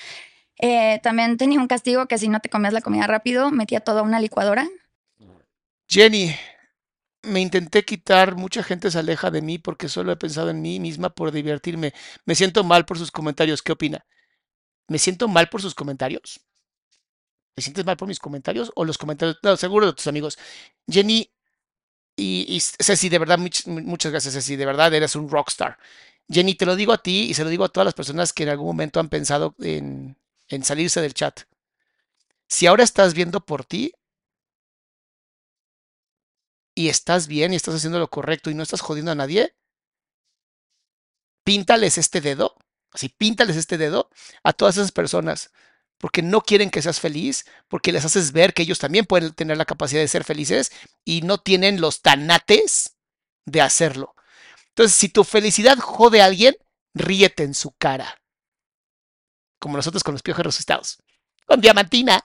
eh, 0.59 0.99
también 1.03 1.37
tenía 1.37 1.59
un 1.59 1.67
castigo 1.67 2.07
que 2.07 2.17
si 2.17 2.29
no 2.29 2.39
te 2.39 2.49
comías 2.49 2.73
la 2.73 2.81
comida 2.81 3.07
rápido, 3.07 3.51
metía 3.51 3.81
todo 3.81 3.99
a 3.99 4.03
una 4.03 4.19
licuadora. 4.19 4.69
Jenny, 5.87 6.33
me 7.23 7.41
intenté 7.41 7.83
quitar, 7.83 8.35
mucha 8.35 8.63
gente 8.63 8.89
se 8.91 8.99
aleja 8.99 9.31
de 9.31 9.41
mí 9.41 9.57
porque 9.57 9.89
solo 9.89 10.11
he 10.11 10.17
pensado 10.17 10.49
en 10.49 10.61
mí 10.61 10.79
misma 10.79 11.09
por 11.09 11.31
divertirme. 11.31 11.93
Me 12.25 12.35
siento 12.35 12.63
mal 12.63 12.85
por 12.85 12.97
sus 12.97 13.11
comentarios. 13.11 13.61
¿Qué 13.61 13.71
opina? 13.71 14.05
¿Me 14.87 14.99
siento 14.99 15.27
mal 15.27 15.49
por 15.49 15.61
sus 15.61 15.75
comentarios? 15.75 16.41
¿Te 17.55 17.61
sientes 17.61 17.85
mal 17.85 17.97
por 17.97 18.07
mis 18.07 18.19
comentarios 18.19 18.71
o 18.75 18.85
los 18.85 18.97
comentarios? 18.97 19.37
No, 19.43 19.57
seguro 19.57 19.87
de 19.87 19.93
tus 19.93 20.07
amigos. 20.07 20.37
Jenny, 20.87 21.31
y, 22.21 22.59
Ceci, 22.59 23.09
de 23.09 23.19
verdad, 23.19 23.39
muchas 23.39 24.11
gracias, 24.11 24.33
Ceci, 24.33 24.55
de 24.55 24.65
verdad 24.65 24.93
eres 24.93 25.15
un 25.15 25.29
rockstar. 25.29 25.77
Jenny, 26.29 26.55
te 26.55 26.65
lo 26.65 26.75
digo 26.75 26.93
a 26.93 27.01
ti 27.01 27.29
y 27.29 27.33
se 27.33 27.43
lo 27.43 27.49
digo 27.49 27.65
a 27.65 27.69
todas 27.69 27.85
las 27.85 27.93
personas 27.93 28.33
que 28.33 28.43
en 28.43 28.49
algún 28.49 28.67
momento 28.67 28.99
han 28.99 29.09
pensado 29.09 29.55
en, 29.59 30.17
en 30.47 30.63
salirse 30.63 31.01
del 31.01 31.13
chat. 31.13 31.41
Si 32.47 32.67
ahora 32.67 32.83
estás 32.83 33.13
viendo 33.13 33.45
por 33.45 33.65
ti 33.65 33.93
y 36.75 36.89
estás 36.89 37.27
bien 37.27 37.53
y 37.53 37.55
estás 37.55 37.75
haciendo 37.75 37.99
lo 37.99 38.09
correcto 38.09 38.49
y 38.49 38.55
no 38.55 38.63
estás 38.63 38.81
jodiendo 38.81 39.11
a 39.11 39.15
nadie, 39.15 39.55
píntales 41.43 41.97
este 41.97 42.21
dedo, 42.21 42.55
así 42.91 43.09
píntales 43.09 43.55
este 43.55 43.77
dedo 43.77 44.09
a 44.43 44.53
todas 44.53 44.77
esas 44.77 44.91
personas 44.91 45.51
porque 46.01 46.23
no 46.23 46.41
quieren 46.41 46.71
que 46.71 46.81
seas 46.81 46.99
feliz, 46.99 47.45
porque 47.69 47.91
les 47.91 48.03
haces 48.03 48.31
ver 48.33 48.53
que 48.53 48.63
ellos 48.63 48.79
también 48.79 49.05
pueden 49.05 49.33
tener 49.33 49.55
la 49.55 49.65
capacidad 49.65 50.01
de 50.01 50.07
ser 50.07 50.23
felices 50.23 50.71
y 51.05 51.21
no 51.21 51.37
tienen 51.37 51.79
los 51.79 52.01
tanates 52.01 52.97
de 53.45 53.61
hacerlo. 53.61 54.15
Entonces, 54.69 54.97
si 54.97 55.09
tu 55.09 55.23
felicidad 55.23 55.77
jode 55.77 56.21
a 56.21 56.25
alguien, 56.25 56.55
ríete 56.95 57.43
en 57.43 57.53
su 57.53 57.71
cara. 57.71 58.19
Como 59.59 59.77
nosotros 59.77 60.03
con 60.03 60.13
los 60.13 60.23
piojos 60.23 60.43
resucitados. 60.43 60.97
Con 61.45 61.61
diamantina. 61.61 62.19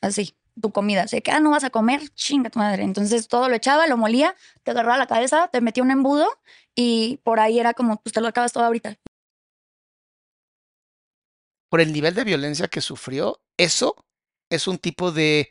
Así, 0.00 0.36
tu 0.60 0.70
comida. 0.70 1.08
Se 1.08 1.22
que, 1.22 1.32
ah, 1.32 1.40
no 1.40 1.50
vas 1.50 1.64
a 1.64 1.70
comer, 1.70 2.08
chinga 2.10 2.50
tu 2.50 2.60
madre. 2.60 2.84
Entonces 2.84 3.26
todo 3.26 3.48
lo 3.48 3.56
echaba, 3.56 3.88
lo 3.88 3.96
molía, 3.96 4.36
te 4.62 4.70
agarraba 4.70 4.98
la 4.98 5.08
cabeza, 5.08 5.48
te 5.48 5.60
metía 5.60 5.82
un 5.82 5.90
embudo 5.90 6.28
y 6.76 7.18
por 7.24 7.40
ahí 7.40 7.58
era 7.58 7.74
como, 7.74 8.00
pues 8.00 8.12
te 8.12 8.20
lo 8.20 8.28
acabas 8.28 8.52
todo 8.52 8.64
ahorita 8.64 8.96
por 11.74 11.80
el 11.80 11.92
nivel 11.92 12.14
de 12.14 12.22
violencia 12.22 12.68
que 12.68 12.80
sufrió, 12.80 13.42
eso 13.56 13.96
es 14.48 14.68
un 14.68 14.78
tipo 14.78 15.10
de 15.10 15.50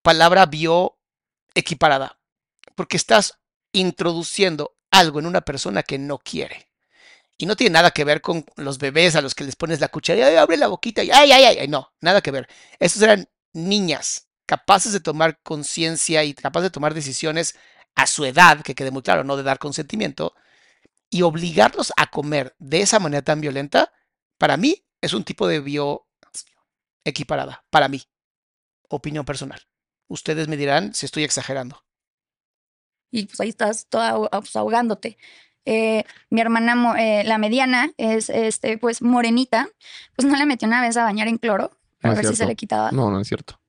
palabra 0.00 0.46
bioequiparada, 0.46 2.18
porque 2.74 2.96
estás 2.96 3.38
introduciendo 3.72 4.74
algo 4.90 5.18
en 5.18 5.26
una 5.26 5.42
persona 5.42 5.82
que 5.82 5.98
no 5.98 6.16
quiere. 6.16 6.70
Y 7.36 7.44
no 7.44 7.56
tiene 7.56 7.74
nada 7.74 7.90
que 7.90 8.04
ver 8.04 8.22
con 8.22 8.46
los 8.56 8.78
bebés 8.78 9.16
a 9.16 9.20
los 9.20 9.34
que 9.34 9.44
les 9.44 9.54
pones 9.54 9.80
la 9.80 9.88
cuchara 9.88 10.32
y 10.32 10.36
abre 10.36 10.56
la 10.56 10.68
boquita 10.68 11.04
y 11.04 11.10
ay, 11.10 11.30
ay, 11.30 11.58
ay, 11.58 11.68
no, 11.68 11.92
nada 12.00 12.22
que 12.22 12.30
ver. 12.30 12.48
Esos 12.78 13.02
eran 13.02 13.28
niñas 13.52 14.28
capaces 14.46 14.94
de 14.94 15.00
tomar 15.00 15.42
conciencia 15.42 16.24
y 16.24 16.32
capaces 16.32 16.70
de 16.70 16.72
tomar 16.72 16.94
decisiones 16.94 17.54
a 17.96 18.06
su 18.06 18.24
edad, 18.24 18.62
que 18.62 18.74
quede 18.74 18.90
muy 18.90 19.02
claro, 19.02 19.24
no 19.24 19.36
de 19.36 19.42
dar 19.42 19.58
consentimiento, 19.58 20.34
y 21.10 21.20
obligarlos 21.20 21.92
a 21.98 22.06
comer 22.06 22.56
de 22.58 22.80
esa 22.80 22.98
manera 22.98 23.20
tan 23.20 23.42
violenta, 23.42 23.92
para 24.38 24.56
mí 24.56 24.86
es 25.00 25.12
un 25.12 25.24
tipo 25.24 25.46
de 25.46 25.60
bio 25.60 26.06
equiparada, 27.04 27.64
para 27.70 27.88
mí. 27.88 28.02
Opinión 28.88 29.24
personal. 29.24 29.60
Ustedes 30.08 30.48
me 30.48 30.56
dirán 30.56 30.94
si 30.94 31.06
estoy 31.06 31.24
exagerando. 31.24 31.84
Y 33.10 33.26
pues 33.26 33.40
ahí 33.40 33.48
estás 33.48 33.86
toda 33.88 34.28
pues, 34.30 34.56
ahogándote. 34.56 35.18
Eh, 35.64 36.04
mi 36.30 36.40
hermana, 36.40 36.94
eh, 36.98 37.24
la 37.24 37.36
mediana, 37.36 37.92
es 37.98 38.30
este, 38.30 38.78
pues 38.78 39.02
morenita, 39.02 39.68
pues 40.16 40.26
no 40.26 40.36
le 40.36 40.46
metió 40.46 40.66
una 40.66 40.80
vez 40.80 40.96
a 40.96 41.04
bañar 41.04 41.28
en 41.28 41.36
cloro 41.36 41.78
a 42.02 42.14
ver 42.14 42.26
si 42.26 42.36
se 42.36 42.46
le 42.46 42.56
quitaba. 42.56 42.90
No, 42.90 43.10
no 43.10 43.20
es 43.20 43.28
cierto. 43.28 43.60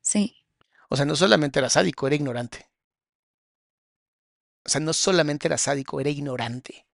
Sí. 0.00 0.36
O 0.88 0.96
sea, 0.96 1.04
no 1.04 1.16
solamente 1.16 1.58
era 1.58 1.68
sádico, 1.68 2.06
era 2.06 2.16
ignorante. 2.16 2.68
O 4.64 4.68
sea, 4.68 4.80
no 4.80 4.92
solamente 4.92 5.48
era 5.48 5.58
sádico, 5.58 6.00
era 6.00 6.10
ignorante. 6.10 6.86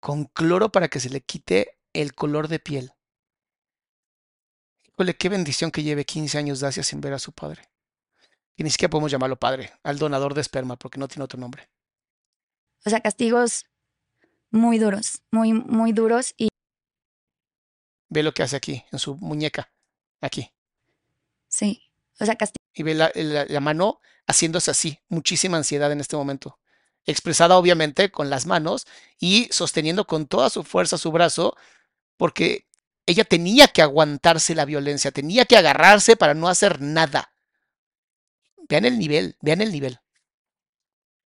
Con 0.00 0.24
cloro 0.26 0.70
para 0.70 0.88
que 0.88 1.00
se 1.00 1.10
le 1.10 1.20
quite 1.20 1.78
el 1.92 2.14
color 2.14 2.48
de 2.48 2.58
piel. 2.58 2.92
Híjole, 4.84 5.16
qué 5.16 5.28
bendición 5.28 5.70
que 5.70 5.82
lleve 5.82 6.04
15 6.04 6.38
años 6.38 6.60
de 6.60 6.66
Asia 6.66 6.82
sin 6.82 7.00
ver 7.00 7.12
a 7.12 7.18
su 7.18 7.32
padre. 7.32 7.68
Y 8.56 8.64
ni 8.64 8.70
siquiera 8.70 8.90
podemos 8.90 9.10
llamarlo 9.10 9.38
padre, 9.38 9.72
al 9.82 9.98
donador 9.98 10.34
de 10.34 10.42
esperma, 10.42 10.76
porque 10.76 10.98
no 10.98 11.08
tiene 11.08 11.24
otro 11.24 11.40
nombre. 11.40 11.68
O 12.84 12.90
sea, 12.90 13.00
castigos 13.00 13.64
muy 14.50 14.78
duros, 14.78 15.22
muy, 15.30 15.52
muy 15.52 15.92
duros 15.92 16.34
y... 16.36 16.48
Ve 18.08 18.22
lo 18.22 18.34
que 18.34 18.42
hace 18.42 18.56
aquí, 18.56 18.84
en 18.92 18.98
su 18.98 19.16
muñeca, 19.16 19.72
aquí. 20.20 20.52
Sí, 21.48 21.90
o 22.20 22.26
sea, 22.26 22.36
castigos. 22.36 22.58
Y 22.74 22.82
ve 22.82 22.94
la, 22.94 23.10
la 23.14 23.60
mano 23.60 24.00
haciéndose 24.26 24.70
así, 24.70 24.98
muchísima 25.08 25.56
ansiedad 25.56 25.90
en 25.90 26.00
este 26.00 26.16
momento 26.16 26.58
expresada 27.06 27.56
obviamente 27.56 28.10
con 28.10 28.30
las 28.30 28.46
manos 28.46 28.86
y 29.18 29.48
sosteniendo 29.50 30.06
con 30.06 30.26
toda 30.26 30.50
su 30.50 30.62
fuerza 30.62 30.98
su 30.98 31.10
brazo 31.10 31.56
porque 32.16 32.66
ella 33.06 33.24
tenía 33.24 33.68
que 33.68 33.82
aguantarse 33.82 34.54
la 34.54 34.64
violencia, 34.64 35.10
tenía 35.10 35.44
que 35.44 35.56
agarrarse 35.56 36.16
para 36.16 36.34
no 36.34 36.48
hacer 36.48 36.80
nada. 36.80 37.32
Vean 38.68 38.84
el 38.84 38.98
nivel, 38.98 39.36
vean 39.40 39.60
el 39.60 39.72
nivel. 39.72 39.98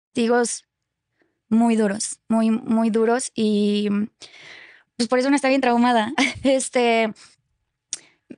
Castigos 0.08 0.64
muy 1.48 1.76
duros, 1.76 2.20
muy, 2.28 2.50
muy 2.50 2.90
duros 2.90 3.30
y 3.34 3.88
pues 4.96 5.08
por 5.08 5.18
eso 5.18 5.30
no 5.30 5.36
está 5.36 5.48
bien 5.48 5.60
traumada. 5.60 6.12
Este, 6.42 7.12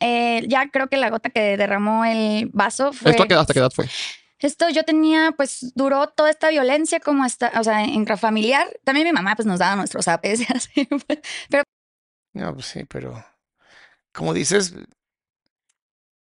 eh, 0.00 0.44
ya 0.48 0.68
creo 0.70 0.88
que 0.88 0.96
la 0.96 1.10
gota 1.10 1.30
que 1.30 1.56
derramó 1.56 2.04
el 2.04 2.50
vaso 2.52 2.92
fue... 2.92 3.10
¿Esto 3.10 3.38
hasta 3.38 3.52
qué 3.52 3.60
edad 3.60 3.70
fue? 3.70 3.86
Esto 4.40 4.68
yo 4.70 4.84
tenía, 4.84 5.32
pues 5.36 5.72
duró 5.74 6.08
toda 6.08 6.30
esta 6.30 6.48
violencia 6.50 7.00
como 7.00 7.24
esta, 7.24 7.52
o 7.58 7.64
sea, 7.64 7.84
intrafamiliar. 7.84 8.68
También 8.84 9.08
mi 9.08 9.12
mamá 9.12 9.34
pues 9.34 9.46
nos 9.46 9.58
daba 9.58 9.74
nuestros 9.76 10.06
apes, 10.06 10.48
así, 10.54 10.84
pues, 10.84 11.20
pero 11.50 11.64
no, 12.38 12.54
pues 12.54 12.66
sí, 12.66 12.84
pero 12.84 13.24
como 14.12 14.34
dices, 14.34 14.74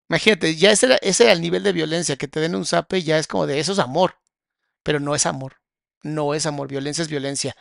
imagínate, 0.09 0.57
ya 0.57 0.71
ese 0.71 0.99
ese 1.03 1.31
el 1.33 1.41
nivel 1.41 1.63
de 1.63 1.73
violencia, 1.73 2.17
que 2.17 2.29
te 2.29 2.41
den 2.41 2.55
un 2.55 2.67
zape 2.67 3.03
ya 3.03 3.19
es 3.19 3.27
como 3.27 3.47
de 3.47 3.61
eso 3.61 3.73
es 3.73 3.79
amor, 3.79 4.19
pero 4.83 5.01
no 5.01 5.15
es 5.15 5.27
amor, 5.27 5.61
no 6.03 6.35
es 6.35 6.47
amor, 6.47 6.69
violencia 6.69 7.03
es 7.03 7.09
violencia. 7.11 7.57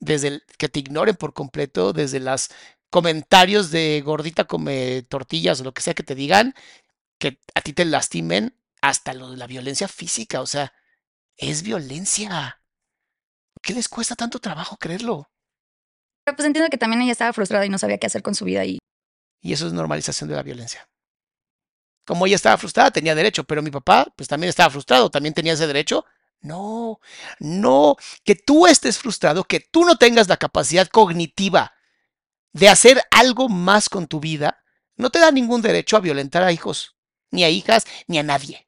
Desde 0.00 0.28
el, 0.28 0.44
que 0.58 0.68
te 0.68 0.80
ignoren 0.80 1.16
por 1.16 1.34
completo, 1.34 1.92
desde 1.92 2.20
los 2.20 2.50
comentarios 2.90 3.70
de 3.70 4.02
gordita 4.04 4.44
come 4.46 5.02
tortillas 5.02 5.60
o 5.60 5.64
lo 5.64 5.74
que 5.74 5.82
sea 5.82 5.94
que 5.94 6.02
te 6.04 6.14
digan, 6.14 6.54
que 7.18 7.40
a 7.54 7.60
ti 7.62 7.72
te 7.72 7.84
lastimen, 7.84 8.56
hasta 8.82 9.14
lo 9.14 9.30
de 9.30 9.36
la 9.38 9.46
violencia 9.46 9.88
física, 9.88 10.40
o 10.42 10.46
sea, 10.46 10.72
es 11.36 11.62
violencia. 11.62 12.62
¿Qué 13.62 13.74
les 13.74 13.88
cuesta 13.88 14.16
tanto 14.16 14.38
trabajo 14.40 14.76
creerlo? 14.78 15.30
Pero 16.26 16.36
pues 16.36 16.46
entiendo 16.46 16.68
que 16.68 16.76
también 16.76 17.00
ella 17.02 17.12
estaba 17.12 17.32
frustrada 17.32 17.64
y 17.64 17.68
no 17.68 17.78
sabía 17.78 17.98
qué 17.98 18.08
hacer 18.08 18.20
con 18.20 18.34
su 18.34 18.44
vida 18.44 18.64
y... 18.64 18.78
Y 19.40 19.52
eso 19.52 19.68
es 19.68 19.72
normalización 19.72 20.28
de 20.28 20.34
la 20.34 20.42
violencia. 20.42 20.88
Como 22.04 22.26
ella 22.26 22.34
estaba 22.34 22.58
frustrada, 22.58 22.90
tenía 22.90 23.14
derecho, 23.14 23.44
pero 23.44 23.62
mi 23.62 23.70
papá 23.70 24.12
pues 24.16 24.28
también 24.28 24.48
estaba 24.48 24.68
frustrado, 24.70 25.08
también 25.08 25.34
tenía 25.34 25.52
ese 25.52 25.68
derecho. 25.68 26.04
No, 26.40 26.98
no, 27.38 27.96
que 28.24 28.34
tú 28.34 28.66
estés 28.66 28.98
frustrado, 28.98 29.44
que 29.44 29.60
tú 29.60 29.84
no 29.84 29.98
tengas 29.98 30.26
la 30.26 30.36
capacidad 30.36 30.88
cognitiva 30.88 31.74
de 32.52 32.68
hacer 32.68 33.00
algo 33.12 33.48
más 33.48 33.88
con 33.88 34.08
tu 34.08 34.18
vida, 34.18 34.64
no 34.96 35.10
te 35.10 35.20
da 35.20 35.30
ningún 35.30 35.62
derecho 35.62 35.96
a 35.96 36.00
violentar 36.00 36.42
a 36.42 36.50
hijos, 36.50 36.96
ni 37.30 37.44
a 37.44 37.50
hijas, 37.50 37.86
ni 38.08 38.18
a 38.18 38.24
nadie 38.24 38.65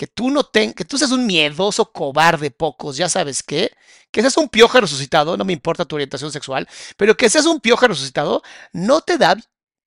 que 0.00 0.06
tú 0.06 0.30
no 0.30 0.44
ten, 0.44 0.72
que 0.72 0.86
tú 0.86 0.96
seas 0.96 1.10
un 1.12 1.26
miedoso 1.26 1.92
cobarde 1.92 2.50
pocos, 2.50 2.96
ya 2.96 3.10
sabes 3.10 3.42
qué, 3.42 3.70
que 4.10 4.22
seas 4.22 4.38
un 4.38 4.48
pioja 4.48 4.80
resucitado, 4.80 5.36
no 5.36 5.44
me 5.44 5.52
importa 5.52 5.84
tu 5.84 5.96
orientación 5.96 6.32
sexual, 6.32 6.66
pero 6.96 7.18
que 7.18 7.28
seas 7.28 7.44
un 7.44 7.60
pioja 7.60 7.86
resucitado 7.86 8.42
no 8.72 9.02
te 9.02 9.18
da 9.18 9.36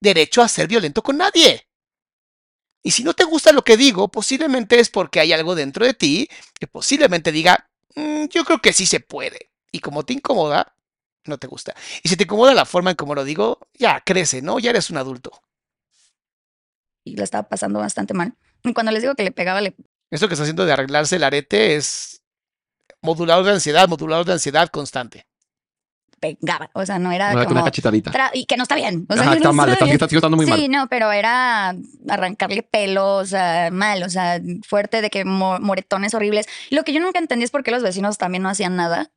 derecho 0.00 0.40
a 0.40 0.46
ser 0.46 0.68
violento 0.68 1.02
con 1.02 1.16
nadie. 1.16 1.66
Y 2.84 2.92
si 2.92 3.02
no 3.02 3.12
te 3.14 3.24
gusta 3.24 3.50
lo 3.50 3.64
que 3.64 3.76
digo, 3.76 4.06
posiblemente 4.08 4.78
es 4.78 4.88
porque 4.88 5.18
hay 5.18 5.32
algo 5.32 5.56
dentro 5.56 5.84
de 5.84 5.94
ti 5.94 6.28
que 6.60 6.68
posiblemente 6.68 7.32
diga, 7.32 7.68
"Mm, 7.96 8.26
yo 8.26 8.44
creo 8.44 8.60
que 8.60 8.72
sí 8.72 8.86
se 8.86 9.00
puede. 9.00 9.50
Y 9.72 9.80
como 9.80 10.04
te 10.04 10.12
incomoda, 10.12 10.76
no 11.24 11.38
te 11.38 11.48
gusta. 11.48 11.74
Y 12.04 12.08
si 12.08 12.16
te 12.16 12.22
incomoda 12.22 12.54
la 12.54 12.66
forma 12.66 12.90
en 12.90 12.96
como 12.96 13.16
lo 13.16 13.24
digo, 13.24 13.58
ya 13.74 14.00
crece, 14.02 14.42
¿no? 14.42 14.60
Ya 14.60 14.70
eres 14.70 14.90
un 14.90 14.98
adulto. 14.98 15.32
y 17.04 17.16
la 17.16 17.24
estaba 17.24 17.48
pasando 17.48 17.78
bastante 17.80 18.14
mal. 18.14 18.34
Y 18.64 18.72
cuando 18.72 18.92
les 18.92 19.02
digo 19.02 19.14
que 19.14 19.24
le 19.24 19.32
pegaba, 19.32 19.60
le 19.60 19.74
Eso 20.14 20.28
que 20.28 20.34
está 20.34 20.42
haciendo 20.44 20.64
de 20.64 20.72
arreglarse 20.72 21.16
el 21.16 21.24
arete 21.24 21.74
es 21.76 22.22
modulador 23.02 23.44
de 23.44 23.52
ansiedad, 23.52 23.88
modulador 23.88 24.24
de 24.26 24.32
ansiedad 24.34 24.68
constante. 24.68 25.26
pegaba. 26.20 26.70
O 26.72 26.86
sea, 26.86 26.98
no 26.98 27.12
era 27.12 27.32
No 27.32 27.40
era 27.40 27.48
como... 27.48 27.60
una 27.60 27.64
cachetadita. 27.70 28.12
y 28.32 28.46
que 28.46 28.56
no 28.56 28.62
está 28.62 28.76
bien. 28.76 29.06
O 29.10 29.14
sea, 29.14 29.22
Ajá, 29.24 29.32
que 29.32 29.36
está 29.38 29.48
no 29.48 29.52
mal, 29.54 29.68
está, 29.70 29.84
está, 29.86 30.04
estando 30.06 30.36
muy 30.36 30.46
sí, 30.46 30.50
mal. 30.52 30.70
no, 30.70 30.86
pero 30.88 31.12
era 31.12 31.74
arrancarle 32.08 32.62
pelo, 32.62 33.16
o 33.16 33.26
sea, 33.26 33.70
mal, 33.72 34.02
o 34.04 34.08
sea, 34.08 34.40
fuerte 34.66 35.02
de 35.02 35.10
que 35.10 35.24
mo- 35.24 35.58
moretones 35.60 36.14
horribles. 36.14 36.46
Y 36.70 36.76
lo 36.76 36.84
que 36.84 36.92
yo 36.94 37.00
nunca 37.00 37.18
entendí 37.18 37.44
es 37.44 37.50
por 37.50 37.62
qué 37.62 37.72
los 37.72 37.82
vecinos 37.82 38.16
también 38.16 38.42
no 38.42 38.48
hacían 38.48 38.76
nada. 38.76 39.10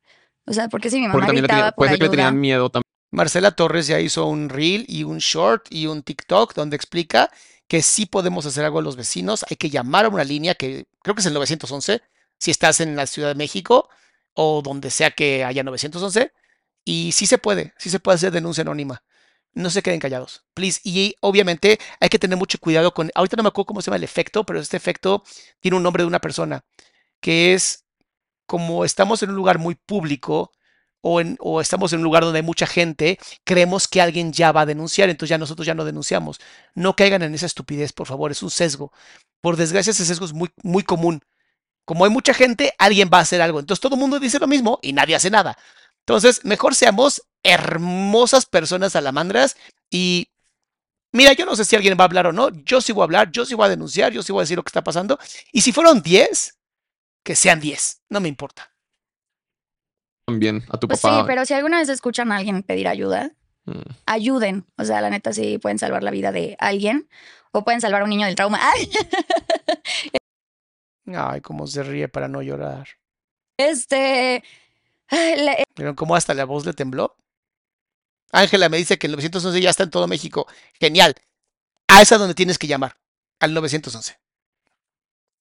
O 0.46 0.52
sea, 0.52 0.68
porque 0.68 0.90
si 0.90 0.96
mi 0.96 1.02
mamá 1.02 1.12
Porque 1.14 1.26
también 1.28 1.42
le 1.44 1.46
gritaba 1.48 1.60
tenía- 1.62 1.70
por 1.72 1.76
puede 1.76 1.90
ser 1.92 1.98
que 1.98 2.04
le 2.04 2.10
tenían 2.10 2.40
miedo 2.40 2.68
también. 2.70 2.82
Marcela 3.10 3.52
Torres 3.52 3.86
ya 3.86 4.00
hizo 4.00 4.26
un 4.26 4.50
reel 4.50 4.84
y 4.88 5.04
un 5.04 5.18
short 5.18 5.66
y 5.70 5.86
un 5.86 6.02
TikTok 6.02 6.52
donde 6.54 6.76
explica 6.76 7.30
que 7.68 7.82
sí 7.82 8.06
podemos 8.06 8.46
hacer 8.46 8.64
algo 8.64 8.80
a 8.80 8.82
los 8.82 8.96
vecinos. 8.96 9.44
Hay 9.50 9.56
que 9.56 9.70
llamar 9.70 10.06
a 10.06 10.08
una 10.08 10.24
línea 10.24 10.54
que 10.54 10.86
creo 11.02 11.14
que 11.14 11.20
es 11.20 11.26
el 11.26 11.34
911, 11.34 12.02
si 12.38 12.50
estás 12.50 12.80
en 12.80 12.96
la 12.96 13.06
Ciudad 13.06 13.28
de 13.28 13.34
México 13.34 13.88
o 14.34 14.62
donde 14.62 14.90
sea 14.90 15.10
que 15.10 15.44
haya 15.44 15.62
911. 15.62 16.32
Y 16.84 17.12
sí 17.12 17.26
se 17.26 17.38
puede, 17.38 17.74
sí 17.78 17.90
se 17.90 18.00
puede 18.00 18.16
hacer 18.16 18.32
denuncia 18.32 18.62
anónima. 18.62 19.04
No 19.52 19.70
se 19.70 19.82
queden 19.82 20.00
callados, 20.00 20.44
please. 20.54 20.80
Y 20.84 21.16
obviamente 21.20 21.78
hay 22.00 22.08
que 22.08 22.18
tener 22.18 22.38
mucho 22.38 22.58
cuidado 22.58 22.94
con, 22.94 23.10
ahorita 23.14 23.36
no 23.36 23.42
me 23.42 23.48
acuerdo 23.50 23.66
cómo 23.66 23.82
se 23.82 23.86
llama 23.86 23.96
el 23.96 24.04
efecto, 24.04 24.44
pero 24.44 24.60
este 24.60 24.76
efecto 24.76 25.22
tiene 25.60 25.76
un 25.76 25.82
nombre 25.82 26.02
de 26.02 26.06
una 26.06 26.20
persona, 26.20 26.64
que 27.20 27.54
es 27.54 27.84
como 28.46 28.84
estamos 28.84 29.22
en 29.22 29.30
un 29.30 29.36
lugar 29.36 29.58
muy 29.58 29.74
público 29.74 30.52
o, 31.00 31.60
estamos 31.60 31.92
en 31.92 32.00
un 32.00 32.04
lugar 32.04 32.24
donde 32.24 32.38
hay 32.40 32.44
mucha 32.44 32.66
gente, 32.66 33.18
creemos 33.44 33.88
que 33.88 34.00
alguien 34.00 34.32
ya 34.32 34.52
va 34.52 34.62
a 34.62 34.66
denunciar, 34.66 35.08
entonces 35.08 35.30
ya 35.30 35.38
nosotros 35.38 35.66
ya 35.66 35.74
no 35.74 35.84
denunciamos. 35.84 36.40
No 36.74 36.96
caigan 36.96 37.22
en 37.22 37.34
esa 37.34 37.46
estupidez, 37.46 37.92
por 37.92 38.06
favor, 38.06 38.30
es 38.30 38.42
un 38.42 38.50
sesgo. 38.50 38.92
Por 39.40 39.56
desgracia, 39.56 39.90
ese 39.90 40.04
sesgo 40.04 40.26
es 40.26 40.32
muy, 40.32 40.50
muy 40.62 40.82
común. 40.82 41.22
Como 41.84 42.04
hay 42.04 42.10
mucha 42.10 42.34
gente, 42.34 42.74
alguien 42.78 43.10
va 43.12 43.18
a 43.18 43.22
hacer 43.22 43.40
algo. 43.40 43.60
Entonces 43.60 43.80
todo 43.80 43.94
el 43.94 44.00
mundo 44.00 44.18
dice 44.20 44.38
lo 44.38 44.46
mismo 44.46 44.78
y 44.82 44.92
nadie 44.92 45.14
hace 45.14 45.30
nada. 45.30 45.56
Entonces, 46.00 46.44
mejor 46.44 46.74
seamos 46.74 47.22
hermosas 47.42 48.46
personas 48.46 48.92
salamandras 48.92 49.56
y 49.90 50.28
mira, 51.12 51.32
yo 51.32 51.46
no 51.46 51.56
sé 51.56 51.64
si 51.64 51.76
alguien 51.76 51.96
va 51.98 52.04
a 52.04 52.06
hablar 52.06 52.26
o 52.26 52.32
no, 52.32 52.50
yo 52.64 52.78
voy 52.94 53.02
a 53.02 53.04
hablar, 53.04 53.30
yo 53.30 53.44
voy 53.56 53.66
a 53.66 53.70
denunciar, 53.70 54.12
yo 54.12 54.22
sí 54.22 54.32
voy 54.32 54.40
a 54.40 54.44
decir 54.44 54.56
lo 54.56 54.62
que 54.62 54.70
está 54.70 54.84
pasando. 54.84 55.18
Y 55.52 55.60
si 55.62 55.72
fueron 55.72 56.02
10, 56.02 56.58
que 57.22 57.36
sean 57.36 57.60
10, 57.60 58.02
no 58.10 58.20
me 58.20 58.28
importa. 58.28 58.70
También 60.28 60.62
a 60.68 60.78
tu 60.78 60.86
Pues 60.88 61.00
sí, 61.00 61.06
papá. 61.08 61.26
pero 61.26 61.44
si 61.46 61.54
alguna 61.54 61.78
vez 61.78 61.88
escuchan 61.88 62.30
a 62.32 62.36
alguien 62.36 62.62
pedir 62.62 62.86
ayuda, 62.88 63.32
Mm. 63.64 63.80
ayuden. 64.06 64.64
O 64.78 64.84
sea, 64.84 65.00
la 65.00 65.10
neta 65.10 65.32
sí 65.32 65.58
pueden 65.58 65.78
salvar 65.78 66.02
la 66.02 66.10
vida 66.10 66.32
de 66.32 66.56
alguien 66.58 67.08
o 67.52 67.64
pueden 67.64 67.80
salvar 67.80 68.00
a 68.02 68.04
un 68.04 68.10
niño 68.10 68.26
del 68.26 68.34
trauma. 68.34 68.58
¡Ay! 68.62 68.90
Ay, 71.06 71.40
cómo 71.40 71.66
se 71.66 71.82
ríe 71.82 72.08
para 72.08 72.28
no 72.28 72.42
llorar. 72.42 72.88
Este. 73.56 74.42
la- 75.10 75.56
¿Vieron 75.76 75.94
cómo 75.94 76.14
hasta 76.16 76.34
la 76.34 76.44
voz 76.44 76.66
le 76.66 76.72
tembló? 76.74 77.16
Ángela 78.30 78.68
me 78.68 78.76
dice 78.76 78.98
que 78.98 79.06
el 79.06 79.12
911 79.12 79.60
ya 79.60 79.70
está 79.70 79.84
en 79.84 79.90
todo 79.90 80.06
México. 80.06 80.46
Genial. 80.78 81.14
A 81.88 82.02
esa 82.02 82.18
donde 82.18 82.34
tienes 82.34 82.58
que 82.58 82.66
llamar. 82.66 82.98
Al 83.40 83.54
911. 83.54 84.18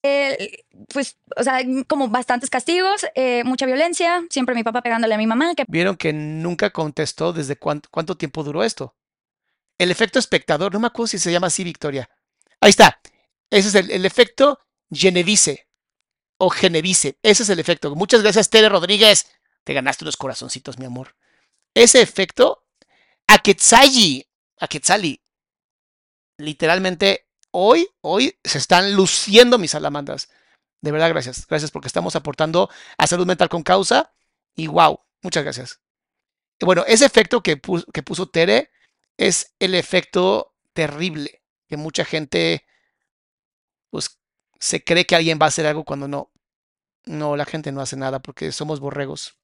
Eh, 0.04 0.66
pues, 0.94 1.18
o 1.36 1.44
sea, 1.44 1.60
como 1.88 2.08
bastantes 2.08 2.50
castigos, 2.50 3.06
eh, 3.16 3.44
mucha 3.44 3.66
violencia, 3.66 4.24
siempre 4.30 4.56
mi 4.56 4.64
papá 4.64 4.82
pegándole 4.82 5.16
a 5.16 5.18
mi 5.18 5.28
mamá, 5.28 5.56
que 5.56 5.66
Vieron 5.68 5.98
que 5.98 6.14
nunca 6.14 6.70
contestó 6.70 7.34
desde 7.34 7.58
cuánto, 7.58 7.90
cuánto 7.92 8.16
tiempo 8.16 8.44
duró 8.44 8.64
esto. 8.64 8.96
El 9.78 9.92
efecto 9.92 10.20
espectador, 10.20 10.74
no 10.74 10.80
me 10.80 10.88
acuerdo 10.88 11.08
si 11.08 11.20
se 11.20 11.32
llama 11.32 11.48
así, 11.48 11.64
Victoria. 11.64 12.10
Ahí 12.62 12.70
está. 12.70 13.00
Ese 13.50 13.70
es 13.70 13.76
el, 13.76 13.92
el 13.92 14.06
efecto 14.06 14.60
Genevice 14.92 15.68
o 16.38 16.50
Genevice. 16.50 17.18
Ese 17.22 17.44
es 17.44 17.50
el 17.50 17.60
efecto. 17.60 17.94
Muchas 17.96 18.22
gracias, 18.22 18.50
Tere 18.50 18.70
Rodríguez. 18.70 19.28
Te 19.64 19.74
ganaste 19.74 20.04
unos 20.04 20.18
corazoncitos, 20.18 20.80
mi 20.80 20.86
amor. 20.86 21.16
Ese 21.74 22.02
efecto, 22.02 22.66
Aquetzali, 23.28 24.28
Aquetzali, 24.60 25.22
literalmente 26.38 27.27
hoy, 27.60 27.90
hoy 28.02 28.38
se 28.44 28.60
están 28.60 28.94
luciendo 28.94 29.58
mis 29.58 29.72
salamandras. 29.72 30.30
De 30.82 30.92
verdad, 30.92 31.10
gracias. 31.10 31.48
Gracias 31.48 31.72
porque 31.72 31.88
estamos 31.88 32.16
aportando 32.16 32.70
a 33.00 33.08
salud 33.08 33.26
mental 33.26 33.50
con 33.50 33.64
causa. 33.64 34.14
Y 34.56 34.68
wow, 34.68 35.00
muchas 35.24 35.44
gracias. 35.44 35.82
Bueno, 36.60 36.84
ese 36.88 37.06
efecto 37.06 37.42
que 37.42 37.58
puso, 37.58 37.88
que 37.92 38.04
puso 38.04 38.30
Tere 38.30 38.70
es 39.18 39.56
el 39.58 39.74
efecto 39.74 40.54
terrible 40.74 41.42
que 41.68 41.78
mucha 41.78 42.06
gente 42.06 42.68
pues 43.90 44.20
se 44.60 44.84
cree 44.84 45.06
que 45.06 45.16
alguien 45.16 45.40
va 45.42 45.46
a 45.46 45.50
hacer 45.50 45.66
algo 45.66 45.84
cuando 45.84 46.08
no. 46.08 46.32
No, 47.06 47.36
la 47.36 47.46
gente 47.46 47.72
no 47.72 47.82
hace 47.82 47.98
nada 47.98 48.20
porque 48.20 48.52
somos 48.52 48.80
borregos. 48.80 49.40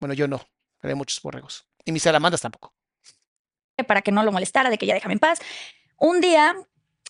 Bueno, 0.00 0.12
yo 0.12 0.26
no, 0.26 0.40
pero 0.80 0.90
hay 0.90 0.96
muchos 0.96 1.22
borregos. 1.22 1.68
Y 1.84 1.92
mis 1.92 2.02
salamandras 2.02 2.40
tampoco. 2.40 2.74
para 3.86 4.02
que 4.02 4.10
no 4.10 4.24
lo 4.24 4.32
molestara, 4.32 4.70
de 4.70 4.78
que 4.78 4.86
ya 4.86 4.94
déjame 4.94 5.14
en 5.14 5.20
paz. 5.20 5.38
Un 5.98 6.20
día, 6.20 6.56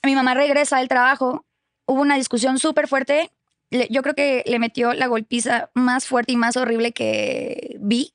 mi 0.03 0.15
mamá 0.15 0.35
regresa 0.35 0.79
del 0.79 0.89
trabajo, 0.89 1.47
hubo 1.87 2.01
una 2.01 2.17
discusión 2.17 2.59
súper 2.59 2.89
fuerte. 2.89 3.31
yo 3.71 4.03
creo 4.03 4.15
que 4.15 4.43
le 4.47 4.59
metió 4.59 4.95
la 4.95 5.07
golpiza 5.07 5.71
más 5.75 6.07
fuerte 6.07 6.33
y 6.33 6.37
más 6.37 6.57
horrible 6.57 6.93
que 6.93 7.77
vi. 7.81 8.15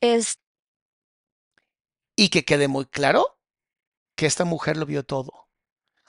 Es, 0.00 0.40
Y 2.16 2.30
que 2.30 2.44
quede 2.44 2.66
muy 2.66 2.86
claro 2.86 3.38
que 4.16 4.26
esta 4.26 4.44
mujer 4.44 4.76
lo 4.76 4.86
vio 4.86 5.04
todo. 5.04 5.48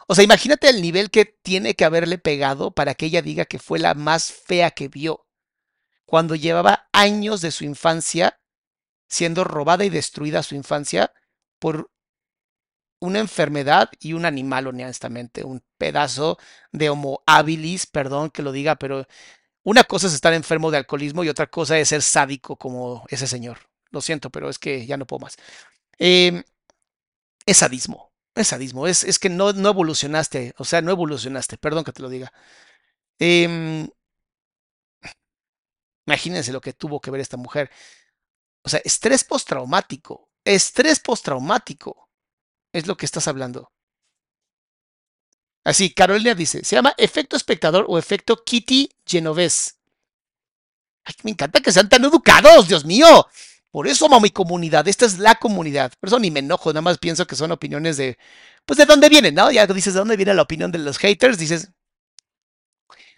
O 0.07 0.15
sea, 0.15 0.23
imagínate 0.23 0.69
el 0.69 0.81
nivel 0.81 1.11
que 1.11 1.25
tiene 1.25 1.75
que 1.75 1.85
haberle 1.85 2.17
pegado 2.17 2.71
para 2.71 2.95
que 2.95 3.05
ella 3.05 3.21
diga 3.21 3.45
que 3.45 3.59
fue 3.59 3.79
la 3.79 3.93
más 3.93 4.31
fea 4.31 4.71
que 4.71 4.87
vio. 4.87 5.27
Cuando 6.05 6.35
llevaba 6.35 6.89
años 6.91 7.41
de 7.41 7.51
su 7.51 7.63
infancia 7.63 8.39
siendo 9.07 9.43
robada 9.43 9.85
y 9.85 9.89
destruida 9.89 10.43
su 10.43 10.55
infancia 10.55 11.13
por 11.59 11.92
una 13.03 13.19
enfermedad 13.19 13.89
y 13.99 14.13
un 14.13 14.25
animal, 14.25 14.67
honestamente, 14.67 15.43
un 15.43 15.61
pedazo 15.77 16.37
de 16.71 16.89
homo 16.89 17.21
habilis, 17.25 17.85
perdón 17.85 18.29
que 18.29 18.41
lo 18.41 18.53
diga, 18.53 18.77
pero 18.77 19.05
una 19.63 19.83
cosa 19.83 20.07
es 20.07 20.13
estar 20.13 20.33
enfermo 20.33 20.71
de 20.71 20.77
alcoholismo 20.77 21.23
y 21.23 21.29
otra 21.29 21.47
cosa 21.47 21.77
es 21.77 21.89
ser 21.89 22.01
sádico 22.01 22.55
como 22.57 23.05
ese 23.09 23.27
señor. 23.27 23.59
Lo 23.91 24.01
siento, 24.01 24.29
pero 24.29 24.49
es 24.49 24.57
que 24.59 24.85
ya 24.85 24.97
no 24.97 25.05
puedo 25.05 25.19
más. 25.19 25.35
Eh, 25.99 26.43
es 27.45 27.57
sadismo, 27.57 28.13
es 28.35 28.47
sadismo, 28.47 28.87
es, 28.87 29.03
es 29.03 29.19
que 29.19 29.29
no, 29.29 29.51
no 29.53 29.69
evolucionaste, 29.69 30.53
o 30.57 30.65
sea, 30.65 30.81
no 30.81 30.91
evolucionaste, 30.91 31.57
perdón 31.57 31.83
que 31.83 31.91
te 31.91 32.01
lo 32.01 32.09
diga. 32.09 32.31
Eh, 33.19 33.87
imagínense 36.07 36.53
lo 36.53 36.61
que 36.61 36.73
tuvo 36.73 37.01
que 37.01 37.11
ver 37.11 37.21
esta 37.21 37.37
mujer. 37.37 37.69
O 38.63 38.69
sea, 38.69 38.81
estrés 38.85 39.25
postraumático, 39.25 40.29
estrés 40.45 40.99
postraumático 40.99 42.02
es 42.73 42.87
lo 42.87 42.97
que 42.97 43.05
estás 43.05 43.27
hablando. 43.27 43.71
Así, 45.63 45.93
Carolina 45.93 46.35
dice, 46.35 46.63
se 46.63 46.75
llama 46.75 46.93
efecto 46.97 47.37
espectador 47.37 47.85
o 47.87 47.97
efecto 47.97 48.43
Kitty 48.43 48.89
Genovese. 49.05 49.73
Ay, 51.05 51.13
me 51.23 51.31
encanta 51.31 51.61
que 51.61 51.71
sean 51.71 51.87
tan 51.87 52.03
educados, 52.03 52.67
Dios 52.67 52.85
mío. 52.85 53.27
Por 53.71 53.87
eso 53.87 54.05
amo 54.05 54.19
mi 54.19 54.29
comunidad, 54.29 54.87
esta 54.87 55.05
es 55.05 55.19
la 55.19 55.35
comunidad. 55.35 55.93
Por 55.99 56.07
eso 56.09 56.19
ni 56.19 56.31
me 56.31 56.41
enojo, 56.41 56.71
nada 56.71 56.81
más 56.81 56.97
pienso 56.97 57.25
que 57.25 57.35
son 57.35 57.51
opiniones 57.51 57.97
de, 57.97 58.17
pues 58.65 58.77
de 58.77 58.85
dónde 58.85 59.09
vienen, 59.09 59.35
¿no? 59.35 59.51
Ya 59.51 59.65
dices, 59.67 59.93
¿de 59.93 59.99
dónde 59.99 60.17
viene 60.17 60.33
la 60.33 60.43
opinión 60.43 60.71
de 60.71 60.79
los 60.79 60.97
haters? 60.97 61.37
Dices, 61.37 61.71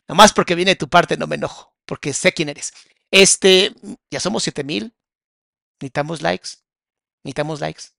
nada 0.07 0.15
más 0.15 0.33
porque 0.33 0.55
viene 0.55 0.71
de 0.71 0.75
tu 0.77 0.87
parte 0.89 1.17
no 1.17 1.27
me 1.27 1.35
enojo, 1.35 1.75
porque 1.85 2.13
sé 2.13 2.33
quién 2.33 2.49
eres. 2.49 2.73
Este, 3.11 3.73
ya 4.11 4.19
somos 4.19 4.43
7000. 4.43 4.93
Necesitamos 5.81 6.21
likes. 6.21 6.49
Necesitamos 7.23 7.59
likes. 7.59 7.94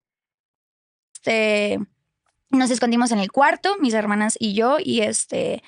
Este, 1.27 1.81
nos 2.51 2.71
escondimos 2.71 3.11
en 3.11 3.19
el 3.19 3.33
cuarto, 3.33 3.77
mis 3.81 3.95
hermanas 3.95 4.37
y 4.39 4.55
yo, 4.55 4.77
y 4.79 5.01
este, 5.01 5.63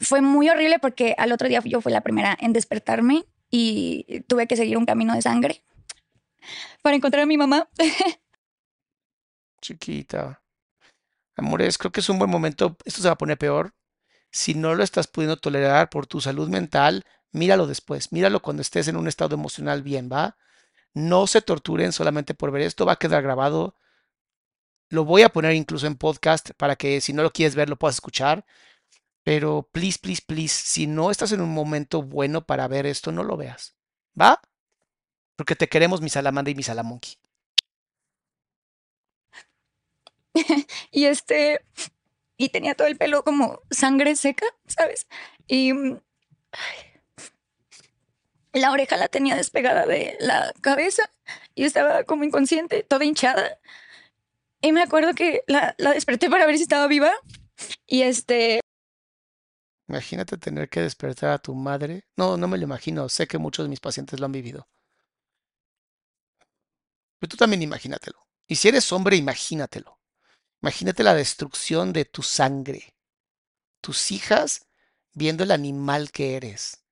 fue 0.00 0.22
muy 0.22 0.48
horrible 0.48 0.78
porque 0.78 1.14
al 1.18 1.32
otro 1.32 1.48
día 1.48 1.60
yo 1.64 1.80
fui 1.82 1.92
la 1.92 2.00
primera 2.00 2.36
en 2.40 2.54
despertarme 2.54 3.24
y 3.50 4.22
tuve 4.26 4.46
que 4.46 4.56
seguir 4.56 4.78
un 4.78 4.86
camino 4.86 5.14
de 5.14 5.22
sangre 5.22 5.62
para 6.82 6.96
encontrar 6.96 7.24
a 7.24 7.26
mi 7.26 7.36
mamá. 7.36 7.68
Chiquita. 9.60 10.42
Amores, 11.36 11.76
creo 11.78 11.92
que 11.92 12.00
es 12.00 12.08
un 12.08 12.18
buen 12.18 12.30
momento. 12.30 12.76
Esto 12.84 13.02
se 13.02 13.08
va 13.08 13.14
a 13.14 13.18
poner 13.18 13.36
peor. 13.36 13.74
Si 14.30 14.54
no 14.54 14.74
lo 14.74 14.82
estás 14.82 15.06
pudiendo 15.06 15.36
tolerar 15.36 15.90
por 15.90 16.06
tu 16.06 16.20
salud 16.20 16.48
mental, 16.48 17.04
míralo 17.32 17.66
después. 17.66 18.12
Míralo 18.12 18.40
cuando 18.40 18.62
estés 18.62 18.88
en 18.88 18.96
un 18.96 19.08
estado 19.08 19.34
emocional 19.34 19.82
bien, 19.82 20.08
¿va? 20.10 20.36
No 20.92 21.26
se 21.26 21.42
torturen 21.42 21.92
solamente 21.92 22.34
por 22.34 22.50
ver 22.50 22.62
esto. 22.62 22.86
Va 22.86 22.92
a 22.92 22.98
quedar 22.98 23.22
grabado. 23.22 23.76
Lo 24.90 25.04
voy 25.04 25.22
a 25.22 25.28
poner 25.30 25.54
incluso 25.54 25.86
en 25.86 25.96
podcast 25.96 26.50
para 26.56 26.76
que 26.76 27.00
si 27.00 27.12
no 27.12 27.22
lo 27.22 27.32
quieres 27.32 27.54
ver 27.54 27.68
lo 27.68 27.76
puedas 27.76 27.96
escuchar. 27.96 28.44
Pero 29.24 29.68
please, 29.72 29.98
please, 30.00 30.22
please, 30.26 30.54
si 30.54 30.86
no 30.86 31.10
estás 31.10 31.32
en 31.32 31.40
un 31.40 31.52
momento 31.52 32.02
bueno 32.02 32.46
para 32.46 32.68
ver 32.68 32.86
esto, 32.86 33.10
no 33.12 33.24
lo 33.24 33.36
veas. 33.36 33.74
¿Va? 34.20 34.40
Porque 35.36 35.56
te 35.56 35.68
queremos 35.68 36.00
mi 36.00 36.10
salamandra 36.10 36.52
y 36.52 36.54
mi 36.54 36.62
salamonkey. 36.62 37.16
y 40.90 41.06
este, 41.06 41.60
y 42.36 42.50
tenía 42.50 42.74
todo 42.74 42.88
el 42.88 42.96
pelo 42.96 43.24
como 43.24 43.60
sangre 43.70 44.16
seca, 44.16 44.46
¿sabes? 44.66 45.06
Y 45.46 45.72
mm, 45.72 46.00
la 48.52 48.70
oreja 48.72 48.96
la 48.96 49.08
tenía 49.08 49.36
despegada 49.36 49.86
de 49.86 50.16
la 50.20 50.52
cabeza 50.60 51.10
y 51.54 51.64
estaba 51.64 52.04
como 52.04 52.24
inconsciente, 52.24 52.82
toda 52.82 53.04
hinchada. 53.04 53.58
Y 54.64 54.72
me 54.72 54.82
acuerdo 54.82 55.14
que 55.14 55.42
la, 55.46 55.74
desperté 55.78 56.30
para 56.30 56.46
ver 56.46 56.56
si 56.56 56.62
estaba 56.62 56.86
viva. 56.86 57.12
Y 57.86 58.02
este, 58.02 58.60
Imagínate 59.86 60.38
tener 60.38 60.70
que 60.70 60.80
despertar 60.80 61.30
a 61.30 61.38
tu 61.38 61.54
madre. 61.54 62.06
No, 62.16 62.38
no 62.38 62.48
me 62.48 62.56
lo 62.56 62.64
imagino. 62.64 63.08
Sé 63.10 63.26
que 63.26 63.36
muchos 63.36 63.66
de 63.66 63.68
mis 63.68 63.80
pacientes 63.80 64.18
lo 64.18 64.26
han 64.26 64.32
vivido. 64.32 64.66
Pero 67.18 67.28
tú 67.28 67.36
también 67.36 67.62
imagínatelo. 67.62 68.26
Y 68.46 68.56
si 68.56 68.68
eres 68.68 68.90
hombre, 68.92 69.16
imagínatelo. 69.16 70.00
Imagínate 70.62 71.02
la 71.02 71.14
destrucción 71.14 71.92
de 71.92 72.06
tu 72.06 72.22
sangre. 72.22 72.94
Tus 73.82 74.10
hijas 74.12 74.66
viendo 75.12 75.44
el 75.44 75.50
animal 75.50 76.10
que 76.10 76.36
eres. 76.36 76.84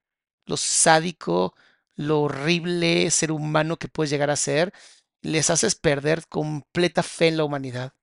Lo 0.45 0.59
sádico, 0.59 1.55
lo 1.95 2.21
horrible 2.21 3.11
ser 3.11 3.33
humano 3.33 3.79
que 3.79 3.89
puedes 3.89 4.11
llegar 4.11 4.31
a 4.31 4.37
ser. 4.37 4.75
Les 5.23 5.51
haces 5.51 5.75
perder 5.75 6.27
completa 6.29 7.03
fe 7.03 7.29
en 7.29 7.37
la 7.39 7.45
humanidad. 7.45 7.95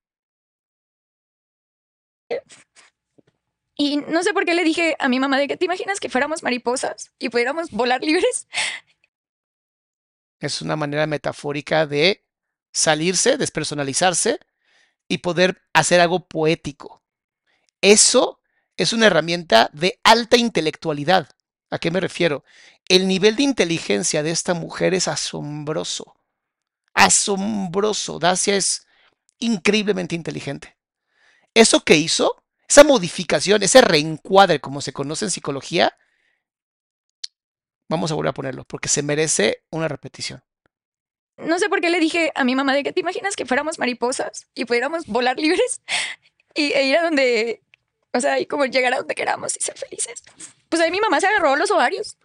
Y 3.76 3.98
no 3.98 4.24
sé 4.24 4.34
por 4.34 4.46
qué 4.46 4.56
le 4.56 4.64
dije 4.64 4.96
a 5.00 5.08
mi 5.08 5.20
mamá 5.20 5.38
de 5.38 5.48
que 5.48 5.58
te 5.58 5.66
imaginas 5.66 6.00
que 6.00 6.10
fuéramos 6.10 6.44
mariposas 6.44 7.14
y 7.18 7.30
pudiéramos 7.30 7.72
volar 7.72 8.02
libres. 8.02 8.48
Es 10.40 10.62
una 10.62 10.76
manera 10.76 11.08
metafórica 11.08 11.86
de 11.86 12.26
salirse, 12.72 13.38
despersonalizarse 13.38 14.40
y 15.08 15.20
poder 15.20 15.62
hacer 15.74 16.02
algo 16.02 16.28
poético. 16.28 17.02
Eso 17.82 18.40
es 18.78 18.94
una 18.94 19.08
herramienta 19.08 19.70
de 19.74 20.00
alta 20.04 20.38
intelectualidad. 20.38 21.30
¿A 21.70 21.80
qué 21.80 21.92
me 21.92 22.00
refiero? 22.00 22.44
El 22.88 23.08
nivel 23.08 23.36
de 23.36 23.44
inteligencia 23.44 24.24
de 24.24 24.32
esta 24.32 24.54
mujer 24.54 24.94
es 24.94 25.08
asombroso. 25.08 26.19
Asombroso. 27.00 28.20
Dacia 28.20 28.58
es 28.58 28.86
increíblemente 29.40 30.16
inteligente. 30.16 30.78
Eso 31.54 31.84
que 31.84 31.96
hizo 31.96 32.44
esa 32.68 32.84
modificación, 32.84 33.64
ese 33.64 33.82
reencuadre, 33.82 34.60
como 34.60 34.82
se 34.82 34.94
conoce 34.94 35.26
en 35.26 35.32
psicología, 35.32 35.98
vamos 37.88 38.12
a 38.12 38.16
volver 38.16 38.30
a 38.30 38.34
ponerlo, 38.34 38.66
porque 38.66 38.90
se 38.90 39.02
merece 39.02 39.64
una 39.72 39.88
repetición. 39.88 40.44
No 41.38 41.58
sé 41.58 41.70
por 41.70 41.80
qué 41.80 41.90
le 41.90 42.02
dije 42.02 42.34
a 42.36 42.44
mi 42.44 42.54
mamá 42.54 42.76
de 42.76 42.84
que 42.84 42.92
te 42.92 43.00
imaginas 43.00 43.36
que 43.36 43.46
fuéramos 43.46 43.80
mariposas 43.80 44.48
y 44.54 44.66
pudiéramos 44.66 45.06
volar 45.08 45.40
libres 45.40 45.82
y 46.54 46.74
e 46.74 46.84
ir 46.84 46.98
a 46.98 47.04
donde, 47.04 47.64
o 48.14 48.20
sea, 48.20 48.40
y 48.40 48.46
como 48.46 48.66
llegar 48.66 48.94
a 48.94 48.98
donde 48.98 49.16
queramos 49.16 49.56
y 49.58 49.62
ser 49.62 49.78
felices. 49.78 50.22
Pues 50.68 50.82
ahí 50.82 50.92
mi 50.92 51.00
mamá 51.00 51.22
se 51.22 51.28
agarró 51.28 51.56
los 51.56 51.72
ovarios, 51.72 52.18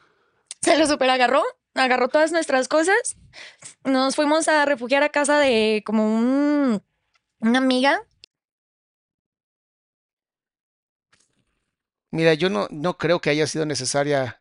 se 0.61 0.77
los 0.77 0.89
super 0.89 1.09
agarró, 1.11 1.45
agarró 1.75 2.09
todas 2.09 2.33
nuestras 2.33 2.67
cosas. 2.67 3.17
Nos 3.85 4.17
fuimos 4.17 4.49
a 4.49 4.65
refugiar 4.65 5.03
a 5.03 5.11
casa 5.11 5.39
de 5.39 5.83
como 5.87 6.07
un, 6.07 6.83
una 7.41 7.59
amiga 7.59 8.03
Mira, 12.11 12.33
yo 12.35 12.49
no, 12.49 12.69
no 12.71 12.97
creo 12.97 13.21
que 13.21 13.31
haya 13.31 13.47
sido 13.47 13.67
necesaria 13.67 14.41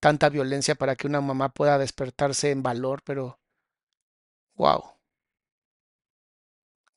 tanta 0.00 0.28
violencia 0.28 0.74
para 0.74 0.96
que 0.96 1.06
una 1.06 1.20
mamá 1.20 1.50
pueda 1.54 1.78
despertarse 1.78 2.50
en 2.50 2.62
valor, 2.62 3.02
pero 3.04 3.40
wow. 4.56 4.82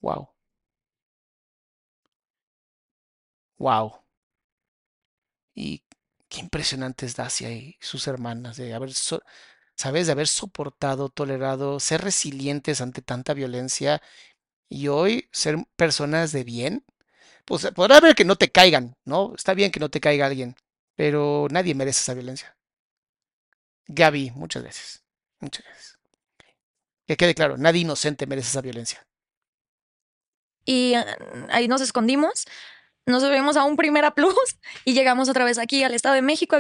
Wow. 0.01 0.29
Wow. 3.59 4.03
Y 5.55 5.83
qué 6.29 6.41
impresionante 6.41 7.05
es 7.05 7.15
Dacia 7.15 7.51
y 7.51 7.77
sus 7.79 8.07
hermanas 8.07 8.57
de 8.57 8.73
haber, 8.73 8.91
sabes, 9.75 10.07
de 10.07 10.13
haber 10.13 10.27
soportado, 10.27 11.09
tolerado, 11.09 11.79
ser 11.79 12.01
resilientes 12.01 12.81
ante 12.81 13.01
tanta 13.01 13.33
violencia 13.33 14.01
y 14.69 14.87
hoy 14.87 15.29
ser 15.31 15.57
personas 15.75 16.31
de 16.31 16.43
bien 16.43 16.85
pues 17.45 17.67
podrá 17.75 17.97
haber 17.97 18.15
que 18.15 18.25
no 18.25 18.35
te 18.35 18.51
caigan, 18.51 18.97
¿no? 19.05 19.33
Está 19.35 19.53
bien 19.53 19.71
que 19.71 19.79
no 19.79 19.89
te 19.89 20.01
caiga 20.01 20.25
alguien, 20.25 20.55
pero 20.95 21.47
nadie 21.51 21.75
merece 21.75 22.01
esa 22.01 22.15
violencia. 22.15 22.57
Gaby, 23.87 24.31
muchas 24.31 24.63
veces. 24.63 25.03
Muchas 25.39 25.63
veces. 25.65 25.99
Que 27.07 27.17
quede 27.17 27.35
claro, 27.35 27.55
nadie 27.57 27.81
inocente 27.81 28.25
merece 28.25 28.49
esa 28.49 28.61
violencia. 28.61 29.05
Y 30.65 30.95
ah, 30.95 31.05
ahí 31.51 31.67
nos 31.67 31.81
escondimos, 31.81 32.45
nos 33.05 33.21
subimos 33.21 33.55
a 33.57 33.63
un 33.63 33.77
Primera 33.77 34.15
Plus 34.15 34.33
y 34.85 34.93
llegamos 34.93 35.29
otra 35.29 35.45
vez 35.45 35.59
aquí 35.59 35.83
al 35.83 35.93
Estado 35.93 36.15
de 36.15 36.23
México. 36.23 36.57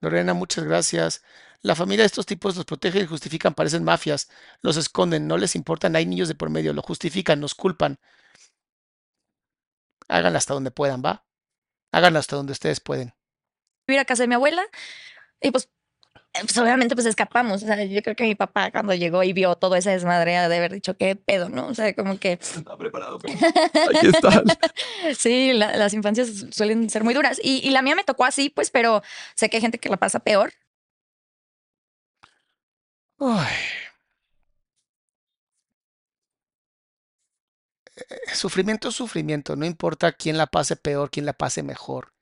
Lorena, 0.00 0.32
muchas 0.32 0.64
gracias. 0.64 1.24
La 1.62 1.74
familia 1.74 2.04
de 2.04 2.06
estos 2.06 2.24
tipos 2.24 2.56
los 2.56 2.64
protege 2.64 3.00
y 3.00 3.06
justifican, 3.06 3.54
parecen 3.54 3.84
mafias, 3.84 4.30
los 4.62 4.76
esconden, 4.78 5.26
no 5.26 5.36
les 5.36 5.54
importan, 5.54 5.94
hay 5.94 6.06
niños 6.06 6.28
de 6.28 6.34
por 6.34 6.48
medio, 6.48 6.72
lo 6.72 6.82
justifican, 6.82 7.38
nos 7.38 7.54
culpan. 7.54 7.98
Háganlo 10.08 10.38
hasta 10.38 10.54
donde 10.54 10.70
puedan, 10.70 11.02
¿va? 11.04 11.24
Háganlo 11.92 12.18
hasta 12.18 12.36
donde 12.36 12.52
ustedes 12.52 12.80
pueden. 12.80 13.14
Ir 13.86 13.98
a 13.98 14.04
casa 14.04 14.22
de 14.22 14.28
mi 14.28 14.34
abuela 14.34 14.62
y 15.40 15.50
pues, 15.50 15.68
eh, 16.32 16.40
pues 16.42 16.56
obviamente 16.58 16.94
pues 16.94 17.06
escapamos. 17.06 17.62
O 17.62 17.66
sea, 17.66 17.84
yo 17.84 18.02
creo 18.02 18.16
que 18.16 18.24
mi 18.24 18.34
papá 18.34 18.70
cuando 18.70 18.94
llegó 18.94 19.22
y 19.22 19.32
vio 19.32 19.54
todo 19.56 19.76
ese 19.76 19.90
desmadre 19.90 20.32
de 20.32 20.56
haber 20.56 20.72
dicho 20.72 20.96
qué 20.96 21.14
pedo, 21.16 21.48
¿no? 21.48 21.66
O 21.66 21.74
sea, 21.74 21.94
como 21.94 22.18
que... 22.18 22.32
Está 22.40 22.76
preparado, 22.78 23.18
pero 23.18 23.34
aquí 23.98 24.06
está. 24.06 24.42
sí, 25.14 25.52
las 25.52 25.92
infancias 25.92 26.46
suelen 26.52 26.88
ser 26.88 27.04
muy 27.04 27.12
duras. 27.12 27.38
Y, 27.42 27.66
y 27.66 27.70
la 27.70 27.82
mía 27.82 27.96
me 27.96 28.04
tocó 28.04 28.24
así, 28.24 28.48
pues, 28.48 28.70
pero 28.70 29.02
sé 29.34 29.50
que 29.50 29.58
hay 29.58 29.60
gente 29.60 29.78
que 29.78 29.88
la 29.88 29.96
pasa 29.96 30.20
peor. 30.20 30.52
Ay. 33.20 33.70
sufrimiento 38.32 38.88
es 38.88 38.94
sufrimiento, 38.94 39.56
no 39.56 39.66
importa 39.66 40.12
quién 40.12 40.38
la 40.38 40.46
pase 40.46 40.76
peor, 40.76 41.10
quién 41.10 41.26
la 41.26 41.34
pase 41.34 41.62
mejor. 41.62 42.14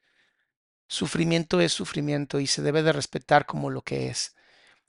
Sufrimiento 0.89 1.61
es 1.61 1.73
sufrimiento 1.73 2.41
y 2.41 2.47
se 2.47 2.63
debe 2.63 2.83
de 2.83 2.93
respetar 2.93 3.47
como 3.47 3.71
lo 3.71 3.83
que 3.83 4.09
es. 4.09 4.35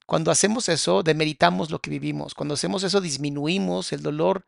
Cuando 0.07 0.31
hacemos 0.31 0.69
eso, 0.69 1.03
demeritamos 1.03 1.69
lo 1.69 1.79
que 1.79 1.91
vivimos. 1.91 2.33
Cuando 2.33 2.55
hacemos 2.55 2.83
eso, 2.83 3.01
disminuimos 3.01 3.93
el 3.93 4.01
dolor 4.01 4.47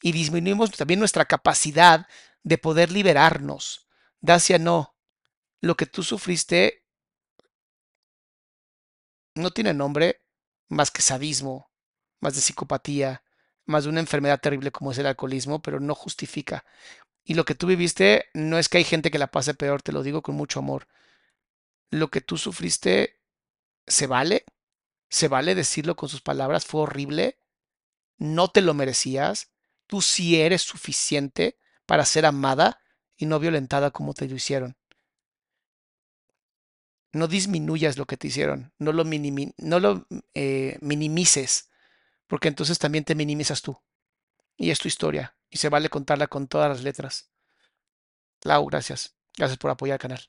y 0.00 0.12
disminuimos 0.12 0.70
también 0.70 1.00
nuestra 1.00 1.26
capacidad 1.26 2.06
de 2.42 2.58
poder 2.58 2.90
liberarnos. 2.90 3.88
Dacia, 4.20 4.58
no. 4.58 4.96
Lo 5.60 5.76
que 5.76 5.86
tú 5.86 6.02
sufriste 6.02 6.84
no 9.34 9.50
tiene 9.50 9.74
nombre 9.74 10.21
más 10.72 10.90
que 10.90 11.02
sadismo, 11.02 11.70
más 12.20 12.34
de 12.34 12.40
psicopatía, 12.40 13.22
más 13.64 13.84
de 13.84 13.90
una 13.90 14.00
enfermedad 14.00 14.40
terrible 14.40 14.72
como 14.72 14.92
es 14.92 14.98
el 14.98 15.06
alcoholismo, 15.06 15.62
pero 15.62 15.80
no 15.80 15.94
justifica. 15.94 16.64
Y 17.24 17.34
lo 17.34 17.44
que 17.44 17.54
tú 17.54 17.66
viviste 17.66 18.26
no 18.34 18.58
es 18.58 18.68
que 18.68 18.78
hay 18.78 18.84
gente 18.84 19.10
que 19.10 19.18
la 19.18 19.30
pase 19.30 19.54
peor, 19.54 19.82
te 19.82 19.92
lo 19.92 20.02
digo 20.02 20.22
con 20.22 20.34
mucho 20.34 20.58
amor. 20.58 20.88
Lo 21.90 22.08
que 22.08 22.20
tú 22.20 22.38
sufriste 22.38 23.20
se 23.86 24.06
vale, 24.06 24.44
se 25.10 25.28
vale 25.28 25.54
decirlo 25.54 25.94
con 25.94 26.08
sus 26.08 26.22
palabras, 26.22 26.64
fue 26.64 26.82
horrible, 26.82 27.38
no 28.16 28.48
te 28.48 28.62
lo 28.62 28.74
merecías, 28.74 29.52
tú 29.86 30.00
sí 30.00 30.40
eres 30.40 30.62
suficiente 30.62 31.58
para 31.86 32.06
ser 32.06 32.24
amada 32.24 32.80
y 33.16 33.26
no 33.26 33.38
violentada 33.38 33.90
como 33.90 34.14
te 34.14 34.26
lo 34.26 34.36
hicieron. 34.36 34.76
No 37.12 37.28
disminuyas 37.28 37.98
lo 37.98 38.06
que 38.06 38.16
te 38.16 38.28
hicieron, 38.28 38.72
no 38.78 38.92
lo, 38.92 39.04
no 39.04 39.80
lo 39.80 40.06
eh, 40.34 40.78
minimices 40.80 41.68
porque 42.32 42.48
entonces 42.48 42.78
también 42.78 43.04
te 43.04 43.14
minimizas 43.14 43.60
tú. 43.60 43.76
Y 44.56 44.70
es 44.70 44.78
tu 44.78 44.88
historia, 44.88 45.36
y 45.50 45.58
se 45.58 45.68
vale 45.68 45.90
contarla 45.90 46.28
con 46.28 46.48
todas 46.48 46.70
las 46.70 46.82
letras. 46.82 47.30
Lau, 48.42 48.64
gracias. 48.64 49.14
Gracias 49.36 49.58
por 49.58 49.70
apoyar 49.70 49.96
el 49.96 50.00
canal. 50.00 50.20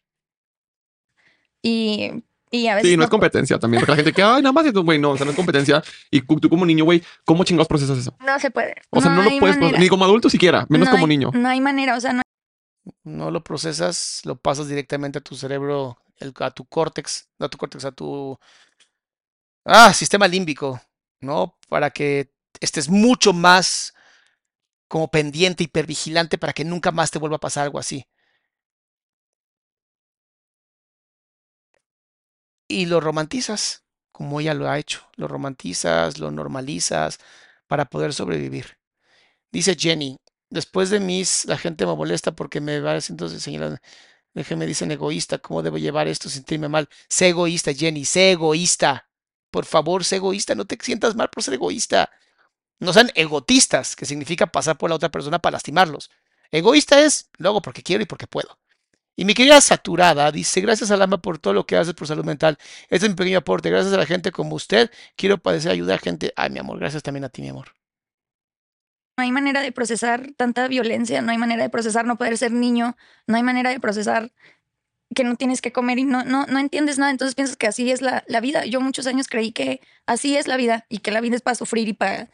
Y, 1.61 2.11
y 2.51 2.67
a 2.67 2.75
veces. 2.75 2.91
Sí, 2.91 2.97
no, 2.97 3.05
es 3.05 3.09
competencia 3.09 3.57
también, 3.57 3.79
porque 3.79 3.93
la 3.93 3.95
gente 3.95 4.11
que, 4.11 4.21
ay, 4.21 4.41
nada 4.41 4.51
más 4.51 4.69
güey, 4.73 4.99
no, 4.99 5.11
o 5.11 5.15
sea, 5.15 5.23
no 5.23 5.31
es 5.31 5.38
competencia. 5.38 5.81
Y 6.11 6.23
tú 6.23 6.49
como 6.49 6.65
niño, 6.65 6.84
güey, 6.84 7.01
¿cómo 7.23 7.45
chingados 7.45 7.69
procesas 7.69 7.97
eso? 7.97 8.13
No 8.19 8.38
se 8.38 8.51
puede. 8.51 8.75
O 8.89 8.99
sea, 8.99 9.09
no, 9.09 9.23
lo 9.23 9.39
puedes, 9.39 9.79
ni 9.79 9.88
como 9.88 10.03
adulto 10.03 10.29
siquiera, 10.29 10.65
menos 10.67 10.89
como 10.89 11.07
niño. 11.07 11.31
No 11.34 11.47
hay 11.47 11.61
manera, 11.61 11.95
o 11.95 12.01
sea, 12.01 12.11
no. 12.11 12.21
No 13.05 13.31
lo 13.31 13.45
procesas, 13.45 14.23
lo 14.25 14.36
pasas 14.36 14.67
directamente 14.67 15.19
a 15.19 15.21
tu 15.21 15.38
cerebro, 15.38 16.03
a 16.39 16.51
tu 16.51 16.65
córtex, 16.65 17.30
a 17.39 17.49
tu 17.49 17.57
córtex, 17.57 17.86
a 17.86 17.91
tu. 17.91 18.38
Ah, 19.65 19.93
sistema 19.93 20.28
límbico. 20.28 20.80
¿no? 21.24 21.57
Para 21.69 21.89
que 21.91 22.32
estés 22.59 22.89
mucho 22.89 23.34
más 23.34 23.93
como 24.88 25.09
pendiente, 25.09 25.63
hipervigilante 25.65 26.38
para 26.38 26.53
que 26.53 26.65
nunca 26.65 26.91
más 26.91 27.11
te 27.11 27.19
vuelva 27.19 27.38
a 27.38 27.39
pasar 27.39 27.65
algo 27.65 27.80
así. 27.80 28.07
Y 32.67 32.86
lo 32.88 32.99
romantizas, 32.99 33.84
como 34.11 34.39
ella 34.39 34.53
lo 34.53 34.69
ha 34.69 34.80
hecho. 34.80 35.07
Lo 35.15 35.28
romantizas, 35.28 36.17
lo 36.19 36.32
normalizas 36.32 37.19
para 37.67 37.86
poder 37.86 38.13
sobrevivir. 38.13 38.78
Dice 39.51 39.76
Jenny, 39.80 40.19
después 40.49 40.89
de 40.89 40.99
mis, 40.99 41.45
la 41.45 41.57
gente 41.57 41.86
me 41.86 41.95
molesta 41.95 42.34
porque 42.34 42.61
me 42.61 42.80
va 42.80 42.95
entonces 42.97 43.43
señalan, 43.43 43.80
me 44.34 44.65
dicen 44.65 44.91
egoísta, 44.91 45.38
¿cómo 45.38 45.61
debo 45.61 45.77
llevar 45.77 46.07
esto 46.07 46.29
sentirme 46.29 46.67
mal? 46.67 46.89
Sé 47.07 47.29
egoísta, 47.29 47.73
Jenny, 47.73 48.05
sé 48.05 48.31
egoísta. 48.31 49.07
Por 49.51 49.65
favor, 49.65 50.03
sé 50.03 50.17
egoísta, 50.17 50.55
no 50.55 50.65
te 50.65 50.77
sientas 50.81 51.15
mal 51.15 51.29
por 51.29 51.43
ser 51.43 51.53
egoísta. 51.55 52.09
No 52.79 52.93
sean 52.93 53.11
egotistas, 53.15 53.95
que 53.95 54.05
significa 54.05 54.47
pasar 54.47 54.77
por 54.77 54.89
la 54.89 54.95
otra 54.95 55.09
persona 55.09 55.39
para 55.39 55.53
lastimarlos. 55.53 56.09
Egoísta 56.51 57.03
es, 57.03 57.29
lo 57.38 57.49
hago 57.49 57.61
porque 57.61 57.84
quiero 57.84 58.03
y 58.03 58.07
porque 58.07 58.27
puedo. 58.27 58.59
Y 59.15 59.25
mi 59.25 59.36
querida 59.36 59.61
Saturada 59.61 60.31
dice, 60.31 60.61
gracias 60.61 60.89
Alama 60.91 61.21
por 61.21 61.38
todo 61.38 61.53
lo 61.53 61.65
que 61.67 61.77
haces 61.77 61.93
por 61.93 62.07
salud 62.07 62.25
mental. 62.25 62.57
Este 62.89 63.05
es 63.05 63.09
mi 63.09 63.15
pequeño 63.15 63.39
aporte. 63.39 63.69
Gracias 63.69 63.93
a 63.93 63.97
la 63.97 64.05
gente 64.05 64.31
como 64.31 64.55
usted. 64.55 64.89
Quiero 65.15 65.38
padecer, 65.38 65.71
ayudar 65.71 65.97
a 65.99 66.01
gente. 66.01 66.34
Ay, 66.36 66.49
mi 66.49 66.59
amor, 66.59 66.79
gracias 66.79 67.03
también 67.03 67.23
a 67.25 67.29
ti, 67.29 67.41
mi 67.43 67.49
amor. 67.49 67.82
No 69.18 69.24
hay 69.24 69.32
manera 69.32 69.61
de 69.61 69.72
procesar 69.72 70.32
tanta 70.38 70.68
violencia, 70.68 71.22
no 71.22 71.32
hay 71.32 71.38
manera 71.38 71.64
de 71.64 71.70
procesar 71.70 72.05
no 72.05 72.18
poder 72.18 72.38
ser 72.38 72.51
niño, 72.51 72.97
no 73.28 73.38
hay 73.38 73.43
manera 73.43 73.70
de 73.70 73.80
procesar 73.80 74.32
que 75.14 75.24
no 75.24 75.36
tienes 75.36 75.61
que 75.61 75.72
comer 75.72 75.99
y 75.99 76.03
no, 76.03 76.24
no, 76.24 76.45
no 76.47 76.59
entiendes 76.59 76.97
nada, 76.97 77.11
entonces 77.11 77.36
piensas 77.36 77.55
que 77.55 77.68
así 77.68 77.91
es 77.91 78.01
la, 78.01 78.24
la 78.28 78.39
vida. 78.39 78.66
Yo 78.66 78.82
muchos 78.82 79.05
años 79.05 79.28
creí 79.28 79.51
que 79.51 79.82
así 80.05 80.36
es 80.36 80.47
la 80.47 80.57
vida 80.57 80.86
y 80.89 80.99
que 80.99 81.11
la 81.11 81.22
vida 81.22 81.36
es 81.36 81.41
para 81.41 81.55
sufrir 81.55 81.88
y 81.88 81.93
para, 81.93 82.30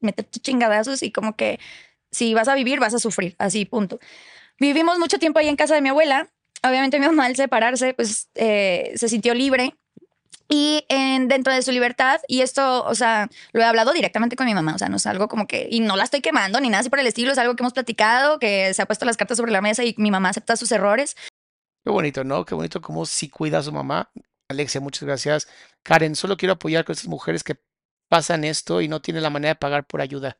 meterte 0.00 0.40
chingadazos 0.40 1.02
y 1.02 1.12
como 1.12 1.36
que 1.36 1.60
si 2.10 2.34
vas 2.34 2.48
a 2.48 2.54
vivir, 2.54 2.80
vas 2.80 2.94
a 2.94 2.98
sufrir, 2.98 3.36
así, 3.38 3.64
punto. 3.64 4.00
Vivimos 4.58 4.98
mucho 4.98 5.18
tiempo 5.18 5.38
ahí 5.38 5.48
en 5.48 5.56
casa 5.56 5.74
de 5.74 5.82
mi 5.82 5.90
abuela. 5.90 6.28
Obviamente 6.62 6.98
mi 6.98 7.06
mamá 7.06 7.26
al 7.26 7.36
separarse, 7.36 7.94
pues 7.94 8.28
eh, 8.34 8.92
se 8.96 9.08
sintió 9.08 9.32
libre 9.34 9.76
y 10.50 10.84
en, 10.88 11.28
dentro 11.28 11.54
de 11.54 11.62
su 11.62 11.70
libertad, 11.70 12.20
y 12.26 12.40
esto, 12.40 12.84
o 12.84 12.94
sea, 12.96 13.30
lo 13.52 13.60
he 13.60 13.64
hablado 13.64 13.92
directamente 13.92 14.34
con 14.34 14.46
mi 14.46 14.52
mamá, 14.52 14.74
o 14.74 14.78
sea, 14.78 14.88
no 14.88 14.96
es 14.96 15.06
algo 15.06 15.28
como 15.28 15.46
que, 15.46 15.68
y 15.70 15.78
no 15.78 15.96
la 15.96 16.02
estoy 16.02 16.20
quemando 16.20 16.60
ni 16.60 16.68
nada 16.68 16.80
así 16.80 16.90
por 16.90 16.98
el 16.98 17.06
estilo, 17.06 17.30
es 17.30 17.38
algo 17.38 17.54
que 17.54 17.62
hemos 17.62 17.72
platicado, 17.72 18.40
que 18.40 18.74
se 18.74 18.82
ha 18.82 18.86
puesto 18.86 19.04
las 19.06 19.16
cartas 19.16 19.36
sobre 19.36 19.52
la 19.52 19.62
mesa 19.62 19.84
y 19.84 19.94
mi 19.96 20.10
mamá 20.10 20.30
acepta 20.30 20.56
sus 20.56 20.72
errores. 20.72 21.16
Qué 21.84 21.90
bonito, 21.90 22.24
¿no? 22.24 22.44
Qué 22.44 22.56
bonito 22.56 22.82
cómo 22.82 23.06
sí 23.06 23.28
cuida 23.30 23.58
a 23.58 23.62
su 23.62 23.70
mamá. 23.70 24.10
Alexia, 24.48 24.80
muchas 24.80 25.04
gracias. 25.04 25.48
Karen, 25.84 26.16
solo 26.16 26.36
quiero 26.36 26.54
apoyar 26.54 26.84
con 26.84 26.94
estas 26.94 27.08
mujeres 27.08 27.44
que 27.44 27.56
pasan 28.08 28.42
esto 28.42 28.80
y 28.80 28.88
no 28.88 29.00
tienen 29.00 29.22
la 29.22 29.30
manera 29.30 29.54
de 29.54 29.58
pagar 29.60 29.86
por 29.86 30.00
ayuda. 30.00 30.36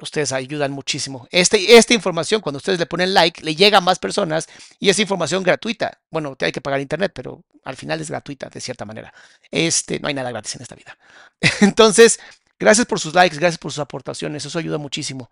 Ustedes 0.00 0.32
ayudan 0.32 0.70
muchísimo. 0.70 1.26
Este, 1.30 1.76
esta 1.76 1.94
información, 1.94 2.40
cuando 2.40 2.58
ustedes 2.58 2.78
le 2.78 2.86
ponen 2.86 3.12
like, 3.14 3.42
le 3.42 3.56
llega 3.56 3.78
a 3.78 3.80
más 3.80 3.98
personas 3.98 4.48
y 4.78 4.88
es 4.88 4.98
información 4.98 5.42
gratuita. 5.42 6.00
Bueno, 6.10 6.36
hay 6.38 6.52
que 6.52 6.60
pagar 6.60 6.80
internet, 6.80 7.12
pero 7.14 7.42
al 7.64 7.76
final 7.76 8.00
es 8.00 8.10
gratuita 8.10 8.48
de 8.48 8.60
cierta 8.60 8.84
manera. 8.84 9.12
Este, 9.50 9.98
no 9.98 10.08
hay 10.08 10.14
nada 10.14 10.30
gratis 10.30 10.56
en 10.56 10.62
esta 10.62 10.76
vida. 10.76 10.96
Entonces, 11.60 12.20
gracias 12.58 12.86
por 12.86 13.00
sus 13.00 13.14
likes, 13.14 13.36
gracias 13.36 13.58
por 13.58 13.72
sus 13.72 13.80
aportaciones. 13.80 14.44
Eso 14.44 14.58
ayuda 14.58 14.78
muchísimo. 14.78 15.28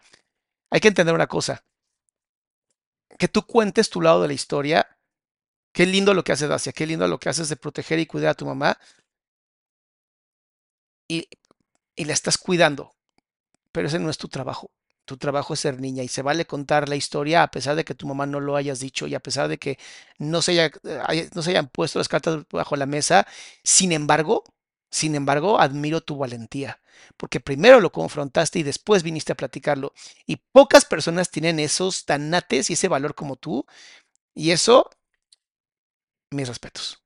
Hay 0.70 0.80
que 0.80 0.88
entender 0.88 1.14
una 1.14 1.28
cosa. 1.28 1.62
Que 3.16 3.28
tú 3.28 3.46
cuentes 3.46 3.90
tu 3.90 4.00
lado 4.00 4.22
de 4.22 4.28
la 4.28 4.34
historia. 4.34 4.88
Qué 5.72 5.86
lindo 5.86 6.14
lo 6.14 6.24
que 6.24 6.32
hace 6.32 6.48
Dacia, 6.48 6.72
qué 6.72 6.84
lindo 6.86 7.06
lo 7.06 7.20
que 7.20 7.28
haces 7.28 7.48
de 7.48 7.56
proteger 7.56 8.00
y 8.00 8.06
cuidar 8.06 8.30
a 8.30 8.34
tu 8.34 8.46
mamá. 8.46 8.76
Y, 11.06 11.28
y 11.94 12.04
la 12.06 12.12
estás 12.12 12.38
cuidando 12.38 12.92
pero 13.72 13.88
ese 13.88 13.98
no 13.98 14.10
es 14.10 14.18
tu 14.18 14.28
trabajo. 14.28 14.70
Tu 15.04 15.16
trabajo 15.16 15.54
es 15.54 15.60
ser 15.60 15.80
niña 15.80 16.02
y 16.04 16.08
se 16.08 16.22
vale 16.22 16.46
contar 16.46 16.88
la 16.88 16.96
historia 16.96 17.42
a 17.42 17.50
pesar 17.50 17.74
de 17.76 17.84
que 17.84 17.94
tu 17.94 18.06
mamá 18.06 18.26
no 18.26 18.40
lo 18.40 18.56
hayas 18.56 18.80
dicho 18.80 19.06
y 19.06 19.14
a 19.14 19.20
pesar 19.20 19.48
de 19.48 19.58
que 19.58 19.78
no 20.18 20.42
se, 20.42 20.52
haya, 20.52 20.70
eh, 20.84 21.30
hayan 21.34 21.68
puesto 21.68 21.98
las 21.98 22.08
cartas 22.08 22.44
bajo 22.50 22.76
la 22.76 22.86
mesa. 22.86 23.26
Sin 23.64 23.92
embargo, 23.92 24.44
sin 24.90 25.14
embargo, 25.14 25.60
admiro 25.60 26.00
tu 26.00 26.16
valentía, 26.16 26.80
porque 27.16 27.40
primero 27.40 27.80
lo 27.80 27.92
confrontaste 27.92 28.58
y 28.58 28.62
después 28.64 29.02
viniste 29.02 29.32
a 29.32 29.36
platicarlo. 29.36 29.92
Y 30.26 30.36
pocas 30.36 30.84
personas 30.84 31.30
tienen 31.30 31.60
esos 31.60 32.04
tanates 32.06 32.70
y 32.70 32.74
ese 32.74 32.88
valor 32.88 33.14
como 33.14 33.36
tú. 33.36 33.66
Y 34.34 34.52
eso, 34.52 34.90
mis 36.30 36.48
respetos. 36.48 36.99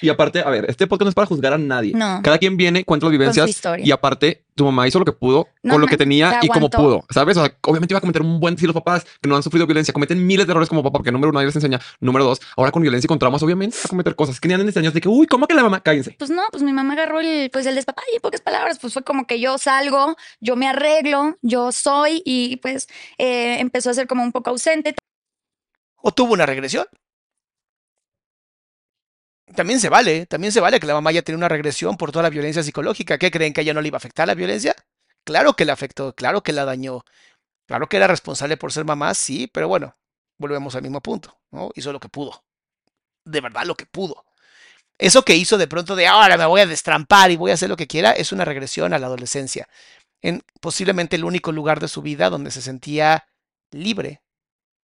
Y 0.00 0.08
aparte, 0.08 0.40
a 0.40 0.50
ver, 0.50 0.66
este 0.68 0.86
podcast 0.86 1.06
no 1.06 1.08
es 1.10 1.14
para 1.14 1.26
juzgar 1.26 1.52
a 1.52 1.58
nadie. 1.58 1.92
No. 1.94 2.20
Cada 2.22 2.38
quien 2.38 2.56
viene, 2.56 2.84
cuenta 2.84 3.06
las 3.06 3.10
Con 3.10 3.14
su 3.14 3.18
vivencias. 3.18 3.48
historia. 3.48 3.84
Y 3.86 3.90
aparte, 3.90 4.44
tu 4.54 4.64
mamá 4.64 4.86
hizo 4.86 4.98
lo 4.98 5.04
que 5.04 5.12
pudo 5.12 5.48
No, 5.62 5.72
con 5.74 5.80
lo 5.80 5.86
que 5.86 5.96
tenía 5.96 6.38
y 6.42 6.48
como 6.48 6.70
pudo. 6.70 7.04
¿Sabes? 7.10 7.36
O 7.36 7.44
sea, 7.44 7.56
obviamente 7.62 7.92
iba 7.92 7.98
a 7.98 8.00
cometer 8.00 8.22
un 8.22 8.38
buen 8.40 8.56
si 8.56 8.66
los 8.66 8.74
papás 8.74 9.04
que 9.20 9.28
no 9.28 9.36
han 9.36 9.42
sufrido 9.42 9.66
violencia 9.66 9.92
cometen 9.92 10.24
miles 10.26 10.46
de 10.46 10.52
errores 10.52 10.68
como 10.68 10.82
papá, 10.82 10.98
porque 10.98 11.10
número 11.10 11.30
uno, 11.30 11.38
nadie 11.38 11.46
les 11.46 11.56
enseña. 11.56 11.80
Número 12.00 12.24
dos, 12.24 12.40
ahora 12.56 12.70
con 12.70 12.82
violencia 12.82 13.06
y 13.06 13.08
con 13.08 13.18
traumas, 13.18 13.42
obviamente, 13.42 13.76
va 13.76 13.82
a 13.84 13.88
cometer 13.88 14.14
cosas 14.14 14.40
que 14.40 14.48
ni 14.48 14.54
anden 14.54 14.72
años 14.76 14.94
de 14.94 15.00
que, 15.00 15.08
uy, 15.08 15.26
¿cómo 15.26 15.46
que 15.46 15.54
la 15.54 15.62
mamá? 15.62 15.80
Cállense. 15.80 16.16
Pues 16.18 16.30
no, 16.30 16.42
pues 16.50 16.62
mi 16.62 16.72
mamá 16.72 16.94
agarró 16.94 17.20
el, 17.20 17.50
pues 17.50 17.66
el 17.66 17.74
despapalle, 17.74 18.14
en 18.14 18.20
pocas 18.20 18.40
palabras, 18.40 18.78
pues 18.78 18.92
fue 18.92 19.02
como 19.02 19.26
que 19.26 19.40
yo 19.40 19.58
salgo, 19.58 20.16
yo 20.40 20.56
me 20.56 20.68
arreglo, 20.68 21.36
yo 21.42 21.72
soy 21.72 22.22
y 22.24 22.56
pues 22.56 22.88
eh, 23.18 23.58
empezó 23.60 23.90
a 23.90 23.94
ser 23.94 24.06
como 24.06 24.22
un 24.22 24.32
poco 24.32 24.50
ausente. 24.50 24.94
O 25.96 26.12
tuvo 26.12 26.34
una 26.34 26.46
regresión. 26.46 26.86
También 29.54 29.80
se 29.80 29.88
vale, 29.88 30.26
también 30.26 30.52
se 30.52 30.60
vale 30.60 30.80
que 30.80 30.86
la 30.86 30.94
mamá 30.94 31.12
ya 31.12 31.22
tiene 31.22 31.36
una 31.36 31.48
regresión 31.48 31.96
por 31.96 32.10
toda 32.10 32.24
la 32.24 32.30
violencia 32.30 32.62
psicológica. 32.62 33.18
¿Qué 33.18 33.30
creen 33.30 33.52
que 33.52 33.60
a 33.60 33.62
ella 33.62 33.74
no 33.74 33.80
le 33.80 33.88
iba 33.88 33.96
a 33.96 33.98
afectar 33.98 34.26
la 34.26 34.34
violencia? 34.34 34.74
Claro 35.24 35.54
que 35.54 35.64
le 35.64 35.72
afectó, 35.72 36.14
claro 36.14 36.42
que 36.42 36.52
la 36.52 36.64
dañó. 36.64 37.04
Claro 37.66 37.88
que 37.88 37.96
era 37.96 38.06
responsable 38.06 38.56
por 38.56 38.72
ser 38.72 38.84
mamá, 38.84 39.14
sí, 39.14 39.48
pero 39.52 39.68
bueno, 39.68 39.94
volvemos 40.38 40.74
al 40.74 40.82
mismo 40.82 41.00
punto, 41.00 41.38
¿no? 41.50 41.70
Hizo 41.74 41.92
lo 41.92 42.00
que 42.00 42.08
pudo. 42.08 42.44
De 43.24 43.40
verdad 43.40 43.64
lo 43.64 43.74
que 43.74 43.86
pudo. 43.86 44.24
Eso 44.98 45.24
que 45.24 45.36
hizo 45.36 45.58
de 45.58 45.66
pronto 45.66 45.96
de 45.96 46.06
ahora 46.06 46.36
me 46.36 46.46
voy 46.46 46.60
a 46.60 46.66
destrampar 46.66 47.30
y 47.30 47.36
voy 47.36 47.50
a 47.50 47.54
hacer 47.54 47.68
lo 47.68 47.76
que 47.76 47.86
quiera 47.86 48.12
es 48.12 48.32
una 48.32 48.44
regresión 48.44 48.92
a 48.92 48.98
la 48.98 49.06
adolescencia. 49.06 49.68
En 50.22 50.42
posiblemente 50.60 51.16
el 51.16 51.24
único 51.24 51.52
lugar 51.52 51.80
de 51.80 51.88
su 51.88 52.02
vida 52.02 52.30
donde 52.30 52.50
se 52.50 52.62
sentía 52.62 53.26
libre 53.70 54.22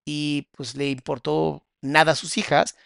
y 0.04 0.48
pues 0.52 0.74
le 0.76 0.90
importó 0.90 1.66
nada 1.82 2.12
a 2.12 2.16
sus 2.16 2.38
hijas, 2.38 2.76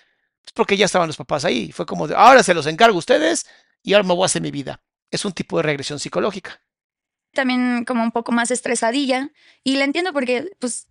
pues 0.43 0.53
porque 0.55 0.77
ya 0.77 0.87
estaban 0.87 1.09
los 1.09 1.17
papás 1.17 1.45
ahí. 1.45 1.73
Fue 1.73 1.87
como 1.87 2.07
de 2.09 2.15
ahora 2.17 2.43
se 2.43 2.55
los 2.55 2.67
encargo 2.67 2.97
a 2.97 2.99
ustedes 2.99 3.47
y 3.83 3.95
ahora 3.95 4.07
me 4.07 4.15
voy 4.15 4.25
a 4.25 4.27
hacer 4.27 4.43
mi 4.43 4.51
vida. 4.51 4.83
Es 5.11 5.25
un 5.25 5.33
tipo 5.33 5.57
de 5.59 5.63
regresión 5.65 5.99
psicológica. 5.99 6.61
también 7.33 7.85
como 7.87 8.03
un 8.03 8.13
poco 8.13 8.33
más 8.33 8.51
estresadilla 8.51 9.31
y 9.65 9.77
la 9.77 9.85
entiendo 9.85 10.13
porque 10.13 10.51
pues 10.59 10.87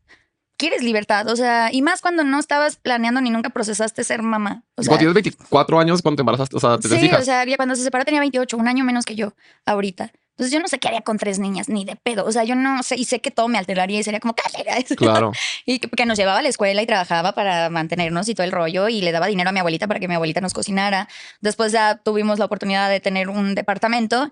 quieres 0.62 0.84
libertad, 0.84 1.28
o 1.28 1.36
sea, 1.36 1.70
y 1.72 1.82
más 1.82 2.02
cuando 2.02 2.24
no 2.24 2.40
estabas 2.40 2.76
planeando 2.76 3.20
ni 3.20 3.32
nunca 3.32 3.50
procesaste 3.50 4.04
ser 4.04 4.22
mamá. 4.22 4.64
O 4.76 4.84
sea, 4.84 4.90
cuando 4.92 5.00
tienes 5.00 5.14
24 5.16 5.80
años, 5.80 6.04
cuando 6.04 6.18
te 6.18 6.22
embarazaste, 6.22 6.56
o 6.56 6.60
sea, 6.60 6.78
te 6.78 6.88
sí, 6.88 7.10
o 7.12 7.24
sea, 7.24 7.46
cuando 7.58 7.76
se 7.76 7.82
separó 7.82 8.06
tenía 8.06 8.20
28, 8.20 8.56
un 8.58 8.68
año 8.68 8.86
menos 8.86 9.04
que 9.06 9.16
yo 9.16 9.34
ahorita. 9.66 10.12
Entonces 10.34 10.54
yo 10.54 10.60
no 10.60 10.68
sé 10.68 10.78
qué 10.78 10.88
haría 10.88 11.02
con 11.02 11.18
tres 11.18 11.40
niñas, 11.40 11.68
ni 11.68 11.84
de 11.84 11.96
pedo. 11.96 12.26
O 12.26 12.32
sea, 12.32 12.44
yo 12.44 12.54
no 12.56 12.84
sé, 12.84 12.96
y 12.96 13.06
sé 13.06 13.22
que 13.22 13.32
todo 13.32 13.48
me 13.48 13.58
alteraría 13.58 14.00
y 14.00 14.04
sería 14.04 14.20
como, 14.20 14.36
"Cállate". 14.36 14.96
Claro. 14.96 15.32
Y 15.66 15.80
que, 15.80 15.90
que 15.90 16.06
nos 16.06 16.18
llevaba 16.18 16.40
a 16.40 16.42
la 16.44 16.50
escuela 16.50 16.82
y 16.82 16.86
trabajaba 16.86 17.34
para 17.34 17.70
mantenernos 17.72 18.30
y 18.30 18.36
todo 18.36 18.46
el 18.46 18.52
rollo 18.52 18.88
y 18.88 19.02
le 19.02 19.12
daba 19.12 19.26
dinero 19.28 19.50
a 19.50 19.54
mi 19.54 19.60
abuelita 19.60 19.88
para 19.88 20.00
que 20.00 20.08
mi 20.08 20.14
abuelita 20.14 20.42
nos 20.42 20.54
cocinara. 20.54 21.08
Después 21.42 21.72
ya 21.72 21.98
tuvimos 21.98 22.38
la 22.38 22.46
oportunidad 22.46 22.88
de 22.88 23.00
tener 23.00 23.30
un 23.30 23.56
departamento 23.56 24.30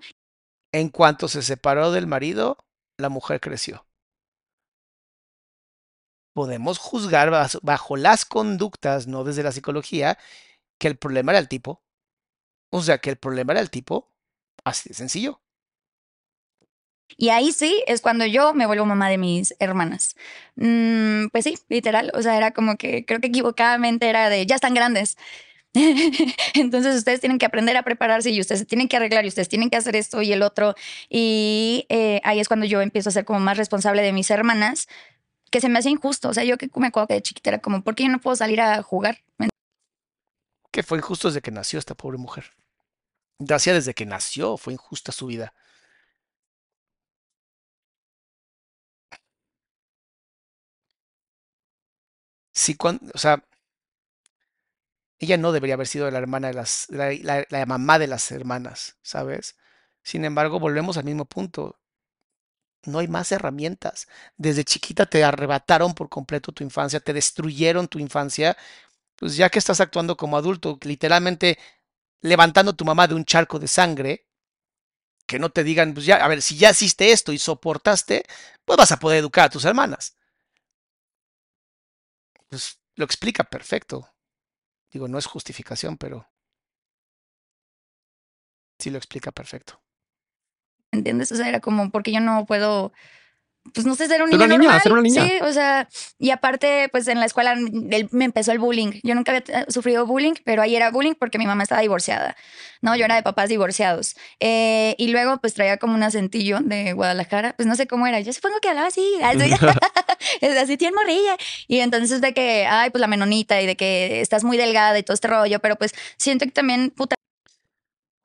En 0.72 0.90
cuanto 0.90 1.26
se 1.26 1.42
separó 1.42 1.90
del 1.90 2.06
marido, 2.06 2.56
la 2.98 3.08
mujer 3.08 3.40
creció. 3.40 3.84
Podemos 6.32 6.78
juzgar 6.78 7.30
bajo 7.62 7.96
las 7.96 8.24
conductas, 8.24 9.06
no 9.06 9.24
desde 9.24 9.42
la 9.42 9.52
psicología, 9.52 10.18
que 10.78 10.88
el 10.88 10.96
problema 10.96 11.32
era 11.32 11.38
el 11.40 11.48
tipo. 11.48 11.82
O 12.70 12.82
sea, 12.82 12.98
que 12.98 13.10
el 13.10 13.16
problema 13.16 13.52
era 13.52 13.60
el 13.60 13.70
tipo. 13.70 14.08
Así 14.64 14.90
de 14.90 14.94
sencillo. 14.94 15.40
Y 17.16 17.30
ahí 17.30 17.52
sí 17.52 17.82
es 17.86 18.00
cuando 18.00 18.24
yo 18.26 18.54
me 18.54 18.66
vuelvo 18.66 18.86
mamá 18.86 19.08
de 19.08 19.18
mis 19.18 19.54
hermanas. 19.58 20.16
Mm, 20.56 21.26
pues 21.32 21.44
sí, 21.44 21.58
literal. 21.68 22.10
O 22.14 22.22
sea, 22.22 22.36
era 22.36 22.52
como 22.52 22.76
que 22.76 23.04
creo 23.04 23.20
que 23.20 23.28
equivocadamente 23.28 24.08
era 24.08 24.28
de 24.30 24.46
ya 24.46 24.54
están 24.54 24.74
grandes. 24.74 25.16
Entonces 26.54 26.96
ustedes 26.96 27.20
tienen 27.20 27.38
que 27.38 27.46
aprender 27.46 27.76
a 27.76 27.82
prepararse 27.84 28.30
y 28.30 28.40
ustedes 28.40 28.60
se 28.60 28.66
tienen 28.66 28.88
que 28.88 28.96
arreglar 28.96 29.24
y 29.24 29.28
ustedes 29.28 29.48
tienen 29.48 29.70
que 29.70 29.76
hacer 29.76 29.96
esto 29.96 30.22
y 30.22 30.32
el 30.32 30.42
otro. 30.42 30.74
Y 31.08 31.86
eh, 31.88 32.20
ahí 32.24 32.40
es 32.40 32.48
cuando 32.48 32.66
yo 32.66 32.80
empiezo 32.80 33.08
a 33.10 33.12
ser 33.12 33.24
como 33.24 33.40
más 33.40 33.56
responsable 33.56 34.02
de 34.02 34.12
mis 34.12 34.30
hermanas, 34.30 34.88
que 35.50 35.60
se 35.60 35.68
me 35.68 35.78
hace 35.78 35.90
injusto. 35.90 36.28
O 36.28 36.34
sea, 36.34 36.44
yo 36.44 36.58
que 36.58 36.70
me 36.76 36.88
acuerdo 36.88 37.08
que 37.08 37.14
de 37.14 37.22
chiquita 37.22 37.50
era 37.50 37.58
como, 37.60 37.82
¿por 37.82 37.94
qué 37.94 38.04
yo 38.04 38.10
no 38.10 38.20
puedo 38.20 38.36
salir 38.36 38.60
a 38.60 38.82
jugar? 38.82 39.18
Que 40.72 40.82
fue 40.82 40.98
injusto 40.98 41.28
desde 41.28 41.42
que 41.42 41.50
nació 41.52 41.78
esta 41.78 41.94
pobre 41.94 42.18
mujer. 42.18 42.44
Gracias 43.38 43.76
desde 43.76 43.94
que 43.94 44.06
nació 44.06 44.56
fue 44.56 44.72
injusta 44.74 45.12
su 45.12 45.26
vida. 45.26 45.54
Sí, 52.52 52.74
cuan- 52.76 53.00
o 53.14 53.18
sea, 53.18 53.42
ella 55.18 55.36
no 55.36 55.52
debería 55.52 55.74
haber 55.74 55.86
sido 55.86 56.10
la 56.10 56.18
hermana 56.18 56.48
de 56.48 56.54
las, 56.54 56.86
la, 56.90 57.12
la- 57.22 57.46
la 57.50 57.66
mamá 57.66 57.98
de 57.98 58.06
las 58.06 58.30
hermanas, 58.32 58.96
¿sabes? 59.02 59.56
Sin 60.02 60.24
embargo, 60.24 60.58
volvemos 60.60 60.96
al 60.96 61.04
mismo 61.04 61.26
punto. 61.26 61.78
No 62.86 62.98
hay 62.98 63.08
más 63.08 63.30
herramientas. 63.32 64.08
Desde 64.36 64.64
chiquita 64.64 65.06
te 65.06 65.24
arrebataron 65.24 65.94
por 65.94 66.08
completo 66.08 66.52
tu 66.52 66.64
infancia, 66.64 67.00
te 67.00 67.12
destruyeron 67.12 67.88
tu 67.88 67.98
infancia. 67.98 68.56
Pues 69.16 69.36
ya 69.36 69.50
que 69.50 69.58
estás 69.60 69.80
actuando 69.80 70.16
como 70.16 70.36
adulto, 70.38 70.78
literalmente 70.82 71.58
levantando 72.22 72.72
a 72.72 72.76
tu 72.76 72.84
mamá 72.86 73.08
de 73.08 73.14
un 73.14 73.24
charco 73.26 73.58
de 73.60 73.68
sangre, 73.68 74.26
que 75.26 75.38
no 75.38 75.50
te 75.50 75.64
digan, 75.64 75.94
pues 75.94 76.06
ya, 76.06 76.16
a 76.16 76.28
ver, 76.28 76.42
si 76.42 76.56
ya 76.56 76.70
hiciste 76.70 77.12
esto 77.12 77.32
y 77.32 77.38
soportaste, 77.38 78.24
pues 78.64 78.76
vas 78.76 78.92
a 78.92 78.98
poder 78.98 79.18
educar 79.18 79.46
a 79.46 79.50
tus 79.50 79.64
hermanas. 79.64 80.16
Pues 82.48 82.78
lo 82.96 83.04
explica 83.06 83.44
perfecto. 83.44 84.06
Digo, 84.92 85.08
no 85.08 85.18
es 85.18 85.26
justificación, 85.26 85.98
pero 85.98 86.28
sí 88.78 88.90
lo 88.90 88.98
explica 88.98 89.30
perfecto. 89.30 89.80
¿Entiendes? 90.92 91.32
O 91.32 91.36
sea, 91.36 91.48
era 91.48 91.60
como 91.60 91.90
porque 91.90 92.12
yo 92.12 92.20
no 92.20 92.46
puedo 92.46 92.92
pues 93.74 93.86
no 93.86 93.94
sé, 93.94 94.06
ser 94.08 94.22
un 94.22 94.30
niño 94.30 94.44
una 94.44 94.58
niña, 94.58 94.80
ser 94.80 94.92
una 94.92 95.02
niña. 95.02 95.22
Sí, 95.24 95.32
o 95.42 95.52
sea, 95.52 95.88
y 96.18 96.30
aparte, 96.30 96.88
pues 96.90 97.06
en 97.08 97.20
la 97.20 97.26
escuela 97.26 97.52
él- 97.52 98.08
me 98.10 98.24
empezó 98.24 98.52
el 98.52 98.58
bullying. 98.58 99.00
Yo 99.04 99.14
nunca 99.14 99.32
había 99.32 99.60
eh, 99.60 99.66
sufrido 99.68 100.06
bullying, 100.06 100.32
pero 100.44 100.62
ahí 100.62 100.74
era 100.74 100.90
bullying 100.90 101.14
porque 101.14 101.38
mi 101.38 101.46
mamá 101.46 101.62
estaba 101.62 101.80
divorciada, 101.82 102.36
¿no? 102.80 102.96
Yo 102.96 103.04
era 103.04 103.14
de 103.16 103.22
papás 103.22 103.48
divorciados. 103.48 104.16
Eh, 104.40 104.94
y 104.98 105.08
luego, 105.08 105.38
pues 105.40 105.54
traía 105.54 105.76
como 105.76 105.94
un 105.94 106.02
acentillo 106.02 106.58
de 106.62 106.94
Guadalajara, 106.94 107.54
pues 107.56 107.68
no 107.68 107.76
sé 107.76 107.86
cómo 107.86 108.06
era. 108.06 108.18
Yo 108.20 108.32
supongo 108.32 108.58
que 108.60 108.70
hablaba 108.70 108.88
así, 108.88 109.06
así, 109.22 109.52
así, 110.58 110.76
tiene 110.76 110.96
morrilla. 110.96 111.36
Y 111.68 111.80
entonces 111.80 112.20
de 112.20 112.32
que, 112.32 112.66
ay, 112.66 112.90
pues 112.90 113.00
la 113.00 113.06
menonita 113.06 113.60
y 113.60 113.66
de 113.66 113.76
que 113.76 114.20
estás 114.20 114.42
muy 114.42 114.56
delgada 114.56 114.98
y 114.98 115.02
todo 115.02 115.14
este 115.14 115.28
rollo, 115.28 115.60
pero 115.60 115.76
pues 115.76 115.92
siento 116.16 116.44
que 116.46 116.50
también, 116.50 116.90
puta, 116.90 117.14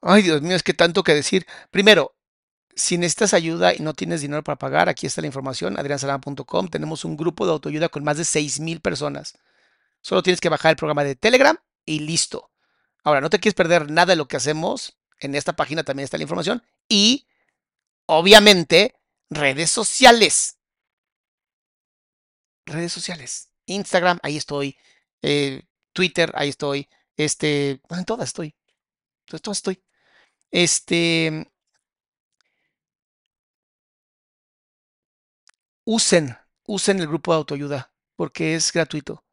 Ay, 0.02 0.22
Dios 0.22 0.42
mío, 0.42 0.56
es 0.56 0.64
que 0.64 0.74
tanto 0.74 1.04
que 1.04 1.14
decir. 1.14 1.46
Primero, 1.72 2.16
si 2.76 2.98
necesitas 2.98 3.34
ayuda 3.34 3.74
y 3.74 3.80
no 3.80 3.94
tienes 3.94 4.22
dinero 4.22 4.44
para 4.44 4.58
pagar, 4.58 4.90
aquí 4.90 5.08
está 5.08 5.22
la 5.22 5.28
información, 5.28 5.80
adriansalama.com. 5.80 6.68
Tenemos 6.68 7.06
un 7.06 7.16
grupo 7.16 7.46
de 7.46 7.54
autoayuda 7.54 7.90
con 7.90 8.04
más 8.04 8.18
de 8.18 8.26
6,000 8.26 8.82
personas. 8.82 9.38
Solo 10.02 10.22
tienes 10.22 10.42
que 10.42 10.50
bajar 10.50 10.72
el 10.72 10.76
programa 10.76 11.04
de 11.04 11.16
Telegram 11.16 11.58
y 11.86 12.00
listo. 12.00 12.52
Ahora, 13.04 13.22
no 13.22 13.30
te 13.30 13.40
quieres 13.40 13.56
perder 13.56 13.90
nada 13.90 14.12
de 14.12 14.16
lo 14.18 14.28
que 14.28 14.38
hacemos. 14.38 14.98
En 15.20 15.36
esta 15.36 15.56
página 15.56 15.84
también 15.84 16.04
está 16.04 16.18
la 16.18 16.24
información. 16.24 16.64
Y, 16.90 17.28
obviamente, 18.08 18.96
redes 19.30 19.72
sociales. 19.72 20.58
Redes 22.66 22.92
sociales. 22.92 23.52
Instagram, 23.68 24.20
ahí 24.22 24.38
estoy. 24.38 24.78
Eh, 25.22 25.64
Twitter, 25.94 26.32
ahí 26.36 26.50
estoy. 26.50 26.90
Este, 27.16 27.82
en 27.90 28.06
todas 28.06 28.28
estoy. 28.30 28.56
En 29.32 29.40
todas 29.40 29.60
estoy. 29.60 29.82
Este, 30.52 31.48
usen, 35.86 36.38
usen 36.66 36.99
el 36.99 37.07
grupo 37.07 37.32
de 37.32 37.38
autoayuda 37.38 37.91
porque 38.16 38.56
es 38.56 38.72
gratuito. 38.72 39.24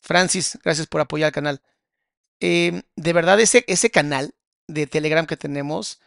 Francis, 0.00 0.58
gracias 0.62 0.86
por 0.86 1.00
apoyar 1.00 1.28
el 1.28 1.34
canal. 1.34 1.62
Em, 2.40 2.82
de 2.96 3.12
verdad, 3.12 3.38
ese, 3.40 3.64
ese 3.66 3.90
canal 3.90 4.34
de 4.66 4.86
Telegram 4.86 5.26
que 5.26 5.36
tenemos 5.36 6.00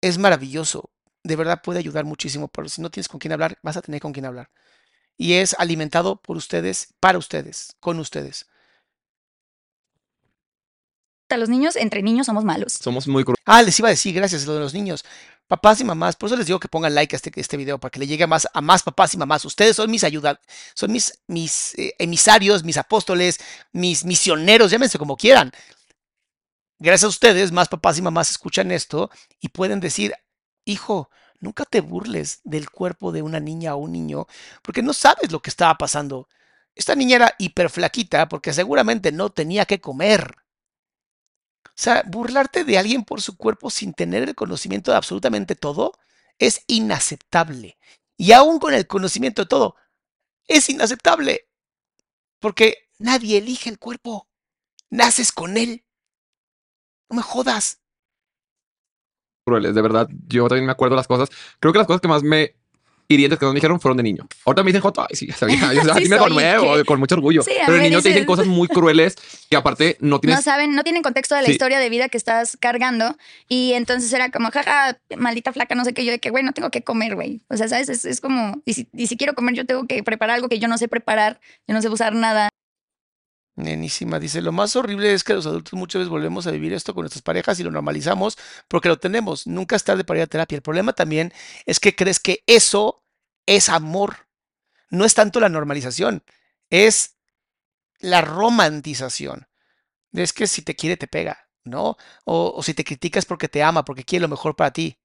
es 0.00 0.18
maravilloso. 0.18 0.90
De 1.22 1.36
verdad 1.36 1.62
puede 1.62 1.78
ayudar 1.78 2.04
muchísimo, 2.04 2.48
pero 2.48 2.68
si 2.68 2.82
no 2.82 2.90
tienes 2.90 3.08
con 3.08 3.18
quién 3.18 3.32
hablar, 3.32 3.58
vas 3.62 3.76
a 3.76 3.82
tener 3.82 4.00
con 4.00 4.12
quién 4.12 4.26
hablar. 4.26 4.50
Y 5.16 5.34
es 5.34 5.54
alimentado 5.58 6.20
por 6.20 6.36
ustedes, 6.36 6.94
para 7.00 7.18
ustedes, 7.18 7.76
con 7.80 7.98
ustedes. 7.98 8.46
Los 11.36 11.48
niños, 11.48 11.76
entre 11.76 12.02
niños 12.02 12.26
somos 12.26 12.44
malos. 12.44 12.74
Somos 12.74 13.08
muy 13.08 13.24
crueles. 13.24 13.42
Ah, 13.44 13.62
les 13.62 13.78
iba 13.78 13.88
a 13.88 13.90
decir, 13.90 14.14
gracias, 14.14 14.46
lo 14.46 14.54
de 14.54 14.60
los 14.60 14.74
niños. 14.74 15.04
Papás 15.46 15.80
y 15.80 15.84
mamás, 15.84 16.16
por 16.16 16.28
eso 16.28 16.36
les 16.36 16.46
digo 16.46 16.58
que 16.58 16.68
pongan 16.68 16.94
like 16.94 17.14
a 17.14 17.18
este, 17.18 17.30
este 17.36 17.56
video 17.56 17.78
para 17.78 17.90
que 17.90 17.98
le 17.98 18.06
llegue 18.06 18.24
a 18.24 18.26
más, 18.26 18.48
a 18.52 18.60
más 18.60 18.82
papás 18.82 19.12
y 19.14 19.18
mamás. 19.18 19.44
Ustedes 19.44 19.76
son 19.76 19.90
mis 19.90 20.02
ayudas, 20.02 20.38
son 20.74 20.90
mis, 20.90 21.20
mis 21.26 21.74
eh, 21.78 21.94
emisarios, 21.98 22.64
mis 22.64 22.78
apóstoles, 22.78 23.38
mis 23.72 24.04
misioneros, 24.04 24.70
llámense 24.70 24.98
como 24.98 25.16
quieran. 25.16 25.52
Gracias 26.78 27.04
a 27.04 27.08
ustedes, 27.08 27.52
más 27.52 27.68
papás 27.68 27.98
y 27.98 28.02
mamás 28.02 28.30
escuchan 28.30 28.70
esto 28.70 29.10
y 29.40 29.48
pueden 29.48 29.80
decir, 29.80 30.14
hijo, 30.64 31.10
nunca 31.40 31.64
te 31.64 31.80
burles 31.80 32.40
del 32.44 32.70
cuerpo 32.70 33.12
de 33.12 33.22
una 33.22 33.38
niña 33.38 33.74
o 33.74 33.78
un 33.78 33.92
niño, 33.92 34.26
porque 34.62 34.82
no 34.82 34.92
sabes 34.92 35.30
lo 35.30 35.40
que 35.40 35.50
estaba 35.50 35.76
pasando. 35.76 36.28
Esta 36.74 36.94
niña 36.94 37.16
era 37.16 37.34
hiperflaquita 37.38 38.28
porque 38.28 38.52
seguramente 38.52 39.12
no 39.12 39.30
tenía 39.30 39.66
que 39.66 39.80
comer. 39.80 40.36
O 41.66 41.76
sea, 41.76 42.02
burlarte 42.06 42.64
de 42.64 42.78
alguien 42.78 43.04
por 43.04 43.20
su 43.20 43.36
cuerpo 43.36 43.70
sin 43.70 43.94
tener 43.94 44.22
el 44.22 44.34
conocimiento 44.34 44.90
de 44.90 44.96
absolutamente 44.96 45.54
todo 45.56 45.92
es 46.38 46.64
inaceptable. 46.66 47.78
Y 48.16 48.32
aún 48.32 48.58
con 48.58 48.74
el 48.74 48.86
conocimiento 48.86 49.42
de 49.42 49.48
todo, 49.48 49.76
es 50.46 50.68
inaceptable. 50.68 51.48
Porque 52.38 52.88
nadie 52.98 53.38
elige 53.38 53.70
el 53.70 53.78
cuerpo. 53.78 54.28
Naces 54.90 55.32
con 55.32 55.56
él. 55.56 55.84
No 57.08 57.16
me 57.16 57.22
jodas. 57.22 57.80
crueles, 59.44 59.74
de 59.74 59.82
verdad. 59.82 60.08
Yo 60.26 60.48
también 60.48 60.66
me 60.66 60.72
acuerdo 60.72 60.96
las 60.96 61.08
cosas. 61.08 61.28
Creo 61.60 61.72
que 61.72 61.78
las 61.78 61.86
cosas 61.86 62.00
que 62.00 62.08
más 62.08 62.22
me 62.22 62.56
hirientes 63.08 63.38
que 63.38 63.44
nos 63.44 63.54
dijeron 63.54 63.80
fueron 63.80 63.96
de 63.96 64.02
niño. 64.02 64.26
Ahorita 64.44 64.62
me 64.62 64.68
dicen 64.68 64.80
Joto, 64.80 65.02
ay, 65.08 65.16
sí, 65.16 65.28
sabía. 65.32 65.56
Yo 65.74 65.82
Sí 65.82 65.90
así 65.90 66.08
me 66.08 66.16
¿qué? 66.18 66.84
con 66.84 67.00
mucho 67.00 67.14
orgullo. 67.14 67.42
Sí, 67.42 67.52
a 67.52 67.66
Pero 67.66 67.78
de 67.78 67.84
niño 67.84 68.02
te 68.02 68.08
dicen 68.10 68.24
cosas 68.24 68.46
muy 68.46 68.68
crueles 68.68 69.16
que 69.50 69.56
aparte 69.56 69.96
no 70.00 70.20
tienes. 70.20 70.38
No 70.38 70.42
saben, 70.42 70.74
no 70.74 70.82
tienen 70.82 71.02
contexto 71.02 71.34
de 71.34 71.42
la 71.42 71.46
Sí. 71.46 71.52
historia 71.52 71.78
de 71.78 71.88
vida 71.90 72.08
que 72.08 72.16
estás 72.16 72.56
cargando. 72.58 73.16
Y 73.48 73.72
entonces 73.74 74.12
era 74.12 74.30
como, 74.30 74.50
jaja, 74.50 74.98
maldita 75.16 75.52
flaca, 75.52 75.74
no 75.74 75.84
sé 75.84 75.92
qué. 75.94 76.04
Yo 76.04 76.12
de 76.12 76.18
que, 76.18 76.30
güey, 76.30 76.42
no 76.44 76.52
tengo 76.52 76.70
que 76.70 76.82
comer, 76.82 77.14
güey. 77.14 77.42
O 77.48 77.56
sea, 77.56 77.68
¿sabes? 77.68 77.88
Es, 77.88 78.04
es 78.04 78.20
como, 78.20 78.62
y 78.64 78.74
si, 78.74 78.88
y 78.92 79.06
si 79.06 79.16
quiero 79.16 79.34
comer, 79.34 79.54
yo 79.54 79.66
tengo 79.66 79.86
que 79.86 80.02
preparar 80.02 80.36
algo 80.36 80.48
que 80.48 80.58
yo 80.58 80.68
no 80.68 80.78
sé 80.78 80.88
preparar. 80.88 81.40
Yo 81.66 81.74
no 81.74 81.82
sé 81.82 81.88
usar 81.88 82.14
nada. 82.14 82.48
Nenísima 83.56 84.18
dice, 84.18 84.42
lo 84.42 84.50
más 84.50 84.74
horrible 84.74 85.12
es 85.12 85.22
que 85.22 85.34
los 85.34 85.46
adultos 85.46 85.74
muchas 85.74 86.00
veces 86.00 86.10
volvemos 86.10 86.46
a 86.46 86.50
vivir 86.50 86.72
esto 86.72 86.92
con 86.92 87.02
nuestras 87.02 87.22
parejas 87.22 87.60
y 87.60 87.62
lo 87.62 87.70
normalizamos 87.70 88.36
porque 88.66 88.88
lo 88.88 88.98
tenemos. 88.98 89.46
Nunca 89.46 89.76
es 89.76 89.84
tarde 89.84 90.02
para 90.04 90.18
ir 90.18 90.24
a 90.24 90.26
terapia. 90.26 90.56
El 90.56 90.62
problema 90.62 90.92
también 90.92 91.32
es 91.64 91.78
que 91.78 91.94
crees 91.94 92.18
que 92.18 92.42
eso 92.46 93.04
es 93.46 93.68
amor. 93.68 94.26
No 94.90 95.04
es 95.04 95.14
tanto 95.14 95.38
la 95.38 95.48
normalización, 95.48 96.24
es 96.70 97.16
la 98.00 98.22
romantización. 98.22 99.46
Es 100.12 100.32
que 100.32 100.46
si 100.46 100.62
te 100.62 100.76
quiere, 100.76 100.96
te 100.96 101.06
pega, 101.06 101.48
¿no? 101.64 101.96
O, 102.24 102.52
o 102.56 102.62
si 102.62 102.74
te 102.74 102.84
criticas 102.84 103.24
porque 103.24 103.48
te 103.48 103.62
ama, 103.62 103.84
porque 103.84 104.04
quiere 104.04 104.22
lo 104.22 104.28
mejor 104.28 104.56
para 104.56 104.72
ti. 104.72 104.98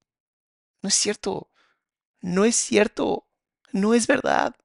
No 0.81 0.89
es 0.89 0.95
cierto. 0.95 1.49
No 2.21 2.45
es 2.45 2.55
cierto. 2.55 3.27
No 3.71 3.93
es 3.93 4.07
verdad. 4.07 4.55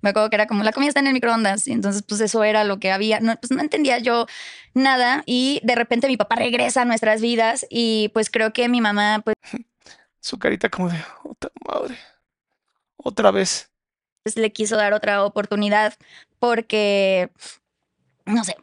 Me 0.00 0.10
acuerdo 0.10 0.30
que 0.30 0.36
era 0.36 0.46
como, 0.46 0.62
la 0.64 0.72
comida 0.72 0.88
está 0.88 1.00
en 1.00 1.08
el 1.08 1.12
microondas. 1.12 1.66
Y 1.66 1.72
entonces, 1.72 2.02
pues 2.02 2.20
eso 2.20 2.44
era 2.44 2.64
lo 2.64 2.78
que 2.78 2.90
había. 2.90 3.20
No, 3.20 3.36
pues 3.36 3.50
no 3.50 3.60
entendía 3.60 3.98
yo 3.98 4.26
nada. 4.74 5.22
Y 5.26 5.60
de 5.64 5.74
repente 5.74 6.08
mi 6.08 6.16
papá 6.16 6.36
regresa 6.36 6.82
a 6.82 6.84
nuestras 6.84 7.20
vidas. 7.20 7.66
Y 7.70 8.10
pues 8.14 8.30
creo 8.30 8.52
que 8.52 8.68
mi 8.68 8.80
mamá, 8.80 9.22
pues 9.24 9.36
Su 10.20 10.38
carita 10.38 10.68
como 10.68 10.90
de, 10.90 10.98
otra 11.24 11.50
madre. 11.66 11.98
Otra 12.96 13.30
vez. 13.30 13.70
le 14.34 14.52
quiso 14.52 14.76
dar 14.76 14.92
otra 14.92 15.24
oportunidad 15.24 15.94
porque, 16.38 17.30
no 18.26 18.44
sé. 18.44 18.56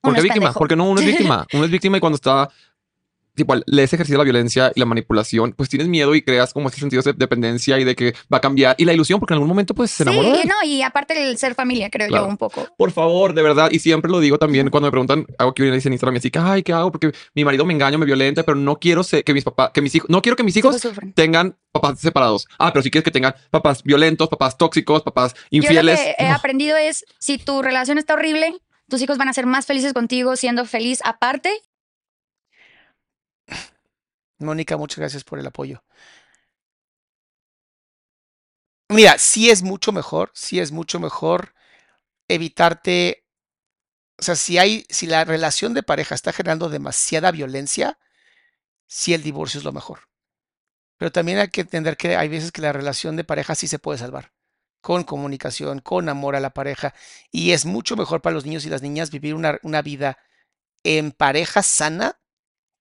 Porque 0.00 0.22
víctima, 0.22 0.46
pendejo. 0.46 0.58
porque 0.58 0.76
no, 0.76 0.88
uno 0.88 1.00
es 1.00 1.06
víctima. 1.06 1.46
Uno 1.52 1.64
es 1.64 1.70
víctima 1.70 1.96
y 1.96 2.00
cuando 2.00 2.16
está, 2.16 2.48
tipo, 3.36 3.54
le 3.66 3.84
ejercido 3.84 4.18
la 4.18 4.24
violencia 4.24 4.72
y 4.74 4.80
la 4.80 4.86
manipulación, 4.86 5.52
pues 5.52 5.68
tienes 5.68 5.86
miedo 5.88 6.14
y 6.14 6.22
creas 6.22 6.52
como 6.52 6.68
este 6.68 6.80
sentido 6.80 7.02
de 7.02 7.12
dependencia 7.12 7.78
y 7.78 7.84
de 7.84 7.94
que 7.94 8.14
va 8.32 8.38
a 8.38 8.40
cambiar. 8.40 8.74
Y 8.78 8.84
la 8.84 8.92
ilusión, 8.92 9.20
porque 9.20 9.34
en 9.34 9.36
algún 9.36 9.48
momento, 9.48 9.74
pues 9.74 9.90
se 9.92 10.02
enamoró 10.02 10.30
de 10.30 10.42
Sí, 10.42 10.48
no, 10.48 10.54
y 10.68 10.82
aparte 10.82 11.30
el 11.30 11.38
ser 11.38 11.54
familia, 11.54 11.88
creo 11.90 12.08
Claro. 12.08 12.24
yo, 12.24 12.30
un 12.30 12.36
poco. 12.36 12.66
Por 12.76 12.90
favor, 12.90 13.32
de 13.34 13.42
verdad. 13.42 13.68
Y 13.70 13.78
siempre 13.78 14.10
lo 14.10 14.18
digo 14.20 14.38
también 14.38 14.70
cuando 14.70 14.88
me 14.88 14.90
preguntan, 14.90 15.26
hago 15.38 15.54
que 15.54 15.62
viene 15.62 15.78
en 15.82 15.92
Instagram 15.92 16.16
así 16.16 16.30
que, 16.30 16.38
ay, 16.38 16.62
¿qué 16.62 16.72
hago? 16.72 16.90
Porque 16.90 17.12
mi 17.34 17.44
marido 17.44 17.64
me 17.64 17.74
engaña, 17.74 17.98
me 17.98 18.06
violenta, 18.06 18.42
pero 18.42 18.56
no 18.56 18.78
quiero 18.78 19.02
que 19.24 19.32
mis 19.34 19.44
papás, 19.44 19.70
que 19.72 19.80
mis 19.82 19.94
hijos, 19.94 20.08
no 20.10 20.22
quiero 20.22 20.36
que 20.36 20.42
mis 20.42 20.56
hijos 20.56 20.80
tengan 21.14 21.56
papás 21.72 22.00
separados. 22.00 22.46
Ah, 22.58 22.72
pero 22.72 22.82
si 22.82 22.90
quieres 22.90 23.04
que 23.04 23.10
tengan 23.10 23.34
papás 23.50 23.82
violentos, 23.82 24.28
papás 24.28 24.56
tóxicos, 24.56 25.02
papás 25.02 25.34
Yo 25.34 25.40
lo 25.60 25.66
infieles. 25.66 26.00
que 26.00 26.14
he 26.18 26.28
no. 26.28 26.34
aprendido 26.34 26.76
es, 26.76 27.04
si 27.18 27.38
tu 27.38 27.62
relación 27.62 27.98
está 27.98 28.14
horrible, 28.14 28.54
tus 28.88 29.02
hijos 29.02 29.18
van 29.18 29.28
a 29.28 29.32
ser 29.32 29.46
más 29.46 29.66
felices 29.66 29.92
contigo 29.92 30.36
siendo 30.36 30.64
feliz 30.64 31.00
aparte. 31.04 31.50
Mónica, 34.38 34.76
muchas 34.78 34.98
gracias 34.98 35.24
por 35.24 35.38
el 35.38 35.46
apoyo. 35.46 35.82
Mira, 38.88 39.18
sí 39.18 39.50
es 39.50 39.62
mucho 39.62 39.92
mejor, 39.92 40.30
sí 40.34 40.60
es 40.60 40.70
mucho 40.70 41.00
mejor 41.00 41.54
evitarte, 42.28 43.26
o 44.18 44.22
sea, 44.22 44.36
si 44.36 44.58
hay, 44.58 44.86
si 44.90 45.06
la 45.06 45.24
relación 45.24 45.74
de 45.74 45.82
pareja 45.82 46.14
está 46.14 46.32
generando 46.32 46.68
demasiada 46.70 47.30
violencia, 47.32 47.98
sí 48.86 49.14
el 49.14 49.22
divorcio 49.22 49.58
es 49.58 49.64
lo 49.64 49.72
mejor. 49.72 50.00
Pero 50.98 51.12
también 51.12 51.38
hay 51.38 51.48
que 51.48 51.62
entender 51.62 51.96
que 51.96 52.16
hay 52.16 52.28
veces 52.28 52.52
que 52.52 52.62
la 52.62 52.72
relación 52.72 53.16
de 53.16 53.24
pareja 53.24 53.54
sí 53.54 53.68
se 53.68 53.78
puede 53.78 53.98
salvar, 53.98 54.32
con 54.80 55.04
comunicación, 55.04 55.80
con 55.80 56.08
amor 56.08 56.36
a 56.36 56.40
la 56.40 56.50
pareja, 56.50 56.94
y 57.32 57.52
es 57.52 57.66
mucho 57.66 57.96
mejor 57.96 58.22
para 58.22 58.34
los 58.34 58.46
niños 58.46 58.66
y 58.66 58.70
las 58.70 58.82
niñas 58.82 59.10
vivir 59.10 59.34
una, 59.34 59.58
una 59.62 59.82
vida 59.82 60.18
en 60.84 61.12
pareja 61.12 61.62
sana 61.62 62.18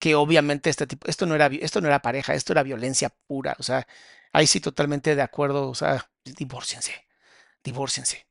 que 0.05 0.13
obviamente 0.13 0.69
este 0.69 0.85
tipo, 0.85 1.07
esto 1.09 1.25
no 1.25 1.33
era, 1.33 1.47
esto 1.47 1.81
no 1.81 1.87
era 1.87 1.99
pareja, 2.03 2.35
esto 2.35 2.53
era 2.53 2.61
violencia 2.61 3.11
pura. 3.25 3.55
O 3.57 3.63
sea, 3.63 3.87
ahí 4.33 4.45
sí 4.45 4.59
totalmente 4.59 5.15
de 5.15 5.21
acuerdo. 5.23 5.67
O 5.67 5.73
sea, 5.73 6.07
divórciense, 6.23 6.93
divórciense. 7.63 8.27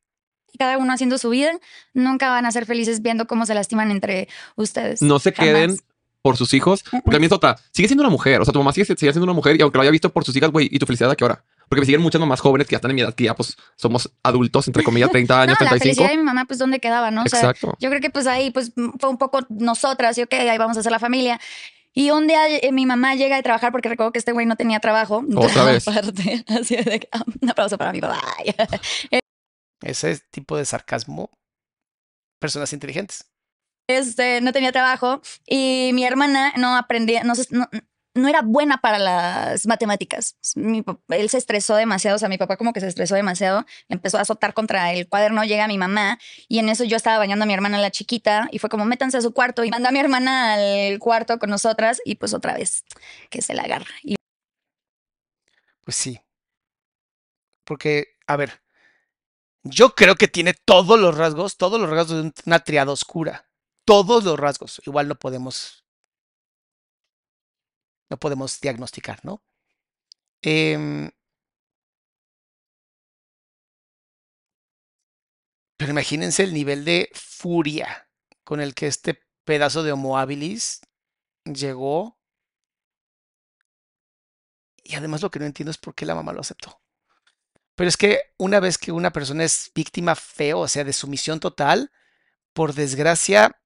cada 0.57 0.79
uno 0.79 0.93
haciendo 0.93 1.19
su 1.19 1.31
vida, 1.31 1.51
nunca 1.93 2.31
van 2.31 2.47
a 2.47 2.53
ser 2.53 2.65
felices 2.65 3.03
viendo 3.03 3.27
cómo 3.27 3.45
se 3.45 3.55
lastiman 3.55 3.91
entre 3.91 4.29
ustedes. 4.55 5.03
No 5.03 5.19
se 5.19 5.33
Jamás. 5.33 5.53
queden 5.53 5.77
por 6.23 6.37
sus 6.37 6.55
hijos, 6.55 6.85
porque 6.85 7.11
también 7.11 7.25
es 7.25 7.33
otra. 7.33 7.57
Sigue 7.73 7.89
siendo 7.89 8.05
una 8.05 8.11
mujer. 8.11 8.41
O 8.41 8.45
sea, 8.45 8.53
tu 8.53 8.61
mamá 8.61 8.73
sigue, 8.73 8.85
sigue 8.85 8.97
siendo 8.97 9.25
una 9.25 9.33
mujer 9.33 9.57
y 9.59 9.63
aunque 9.63 9.77
lo 9.77 9.83
haya 9.83 9.91
visto 9.91 10.13
por 10.13 10.23
sus 10.25 10.37
hijas, 10.37 10.53
güey, 10.53 10.69
¿y 10.71 10.79
tu 10.79 10.87
felicidad 10.87 11.11
a 11.11 11.17
qué 11.17 11.25
hora? 11.25 11.45
Porque 11.75 11.81
me 11.81 11.87
siguen 11.87 12.01
muchas 12.03 12.21
mamás 12.21 12.41
jóvenes 12.41 12.67
que 12.67 12.73
ya 12.73 12.77
están 12.77 12.91
en 12.91 12.95
mi 12.95 13.01
edad, 13.03 13.15
que 13.15 13.25
ya 13.25 13.35
pues 13.35 13.57
somos 13.77 14.11
adultos, 14.23 14.67
entre 14.69 14.83
comillas, 14.85 15.11
30 15.11 15.35
No, 15.37 15.41
años, 15.43 15.57
la 15.61 15.69
35. 15.71 15.83
felicidad 15.83 16.09
de 16.11 16.17
mi 16.17 16.23
mamá, 16.23 16.45
pues, 16.45 16.59
¿dónde 16.59 16.79
quedaba, 16.81 17.11
no? 17.11 17.23
O 17.25 17.29
sea, 17.29 17.41
Exacto. 17.41 17.77
yo 17.81 17.89
creo 17.91 18.01
que 18.01 18.11
pues 18.11 18.27
ahí 18.27 18.51
pues 18.51 18.73
fue 19.01 19.09
un 19.11 19.19
poco 19.19 19.41
nosotras, 19.49 20.17
y 20.19 20.23
ok, 20.23 20.35
ahí 20.35 20.57
vamos 20.59 20.77
a 20.77 20.81
hacer 20.81 20.93
la 20.93 20.99
familia. 20.99 21.41
Y 21.97 22.11
un 22.11 22.27
día 22.27 22.49
eh, 22.49 22.73
mi 22.73 22.87
mamá 22.87 23.15
llega 23.15 23.37
de 23.37 23.43
trabajar 23.45 23.71
porque 23.71 23.89
recuerdo 23.89 24.11
que 24.13 24.19
este 24.19 24.33
güey 24.33 24.47
no 24.47 24.57
tenía 24.57 24.81
trabajo. 24.81 25.25
Otra 25.37 25.65
vez. 25.65 25.87
Aparte, 25.87 26.45
así 26.49 26.77
de 26.77 27.01
que, 27.01 27.09
ah, 27.13 27.23
un 27.41 27.51
aplauso 27.51 27.79
para 27.79 27.93
mi 27.93 28.01
papá. 28.01 28.21
Ese 29.83 30.19
tipo 30.31 30.57
de 30.57 30.65
sarcasmo, 30.65 31.31
personas 32.41 32.73
inteligentes. 32.73 33.27
Este, 33.89 34.41
no 34.41 34.53
tenía 34.53 34.73
trabajo 34.73 35.21
y 35.47 35.91
mi 35.93 36.05
hermana 36.07 36.55
no 36.57 36.75
aprendía, 36.77 37.23
no, 37.23 37.35
se- 37.35 37.55
no, 37.55 37.69
no 38.15 38.29
era 38.29 38.43
buena 38.43 38.79
para 38.79 38.99
las 38.99 39.67
matemáticas. 39.67 40.37
Mi 40.55 40.85
él 41.09 41.29
se 41.29 41.39
estresó 41.39 41.75
demasiado, 41.77 42.17
o 42.17 42.19
sea, 42.19 42.29
mi 42.29 42.39
papá 42.39 42.57
como 42.57 42.73
que 42.73 42.81
se 42.81 42.87
estresó 42.89 43.15
demasiado, 43.17 43.67
empezó 43.89 44.19
a 44.19 44.23
azotar 44.23 44.55
contra 44.55 44.93
el 44.93 45.09
cuaderno, 45.09 45.45
llega 45.45 45.67
mi 45.69 45.79
mamá 45.79 46.19
y 46.49 46.59
en 46.61 46.69
eso 46.69 46.85
yo 46.85 46.97
estaba 46.97 47.19
bañando 47.19 47.43
a 47.43 47.47
mi 47.47 47.55
hermana 47.55 47.79
la 47.79 47.91
chiquita 47.91 48.49
y 48.53 48.59
fue 48.61 48.71
como 48.71 48.85
métanse 48.85 49.17
a 49.19 49.21
su 49.23 49.33
cuarto 49.35 49.65
y 49.65 49.71
manda 49.71 49.89
a 49.89 49.93
mi 49.93 49.99
hermana 49.99 50.55
al 50.55 50.99
cuarto 51.01 51.39
con 51.39 51.51
nosotras 51.51 52.01
y 52.05 52.15
pues 52.17 52.35
otra 52.35 52.55
vez 52.55 52.85
que 53.31 53.43
se 53.43 53.55
la 53.55 53.63
agarra. 53.65 53.91
Y 54.03 54.15
Pues 55.85 55.97
sí. 55.97 56.21
Porque, 57.65 58.17
a 58.27 58.37
ver, 58.37 58.63
yo 59.63 59.95
creo 59.95 60.15
que 60.17 60.29
tiene 60.29 60.55
todos 60.55 60.99
los 61.01 61.17
rasgos, 61.17 61.57
todos 61.57 61.81
los 61.81 61.89
rasgos 61.91 62.11
de 62.17 62.21
un- 62.23 62.35
una 62.47 62.61
triada 62.61 62.93
oscura. 62.93 63.49
Todos 63.87 64.25
los 64.25 64.39
rasgos. 64.39 64.81
Igual 64.87 65.09
no 65.09 65.15
podemos. 65.17 65.84
No 68.11 68.19
podemos 68.19 68.61
diagnosticar, 68.61 69.25
¿no? 69.25 69.43
Em, 70.43 71.11
pero 75.77 75.93
imagínense 75.93 76.43
el 76.43 76.55
nivel 76.55 76.85
de 76.85 77.11
furia 77.15 78.09
con 78.45 78.61
el 78.61 78.75
que 78.75 78.87
este 78.87 79.21
pedazo 79.45 79.83
de 79.83 79.93
Homo 79.93 80.19
habilis 80.19 80.81
llegó. 81.45 82.19
Y 84.83 84.97
además 84.97 85.23
lo 85.23 85.31
que 85.31 85.39
no 85.39 85.47
entiendo 85.47 85.71
es 85.71 85.79
por 85.79 85.95
qué 85.95 86.07
la 86.07 86.15
mamá 86.15 86.33
lo 86.33 86.41
aceptó. 86.41 86.81
Pero 87.75 87.89
es 87.89 87.97
que 87.97 88.21
una 88.37 88.61
vez 88.61 88.79
que 88.79 88.93
una 88.93 89.13
persona 89.13 89.45
es 89.45 89.71
víctima 89.75 90.15
feo, 90.15 90.61
o 90.61 90.69
sea, 90.69 90.85
de 90.85 90.93
sumisión 90.93 91.41
total, 91.41 91.91
por 92.53 92.75
desgracia, 92.75 93.61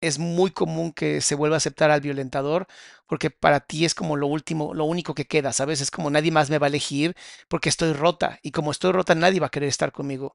es 0.00 0.18
muy 0.18 0.50
común 0.50 0.92
que 0.92 1.20
se 1.20 1.34
vuelva 1.34 1.56
a 1.56 1.58
aceptar 1.58 1.90
al 1.90 2.00
violentador, 2.00 2.66
porque 3.06 3.30
para 3.30 3.60
ti 3.60 3.84
es 3.84 3.94
como 3.94 4.16
lo 4.16 4.26
último, 4.26 4.74
lo 4.74 4.84
único 4.84 5.14
que 5.14 5.26
queda, 5.26 5.52
¿sabes? 5.52 5.80
Es 5.80 5.90
como 5.90 6.10
nadie 6.10 6.30
más 6.32 6.50
me 6.50 6.58
va 6.58 6.66
a 6.66 6.68
elegir 6.68 7.14
porque 7.48 7.68
estoy 7.68 7.92
rota, 7.92 8.38
y 8.42 8.50
como 8.52 8.70
estoy 8.70 8.92
rota, 8.92 9.14
nadie 9.14 9.40
va 9.40 9.46
a 9.48 9.50
querer 9.50 9.68
estar 9.68 9.92
conmigo. 9.92 10.34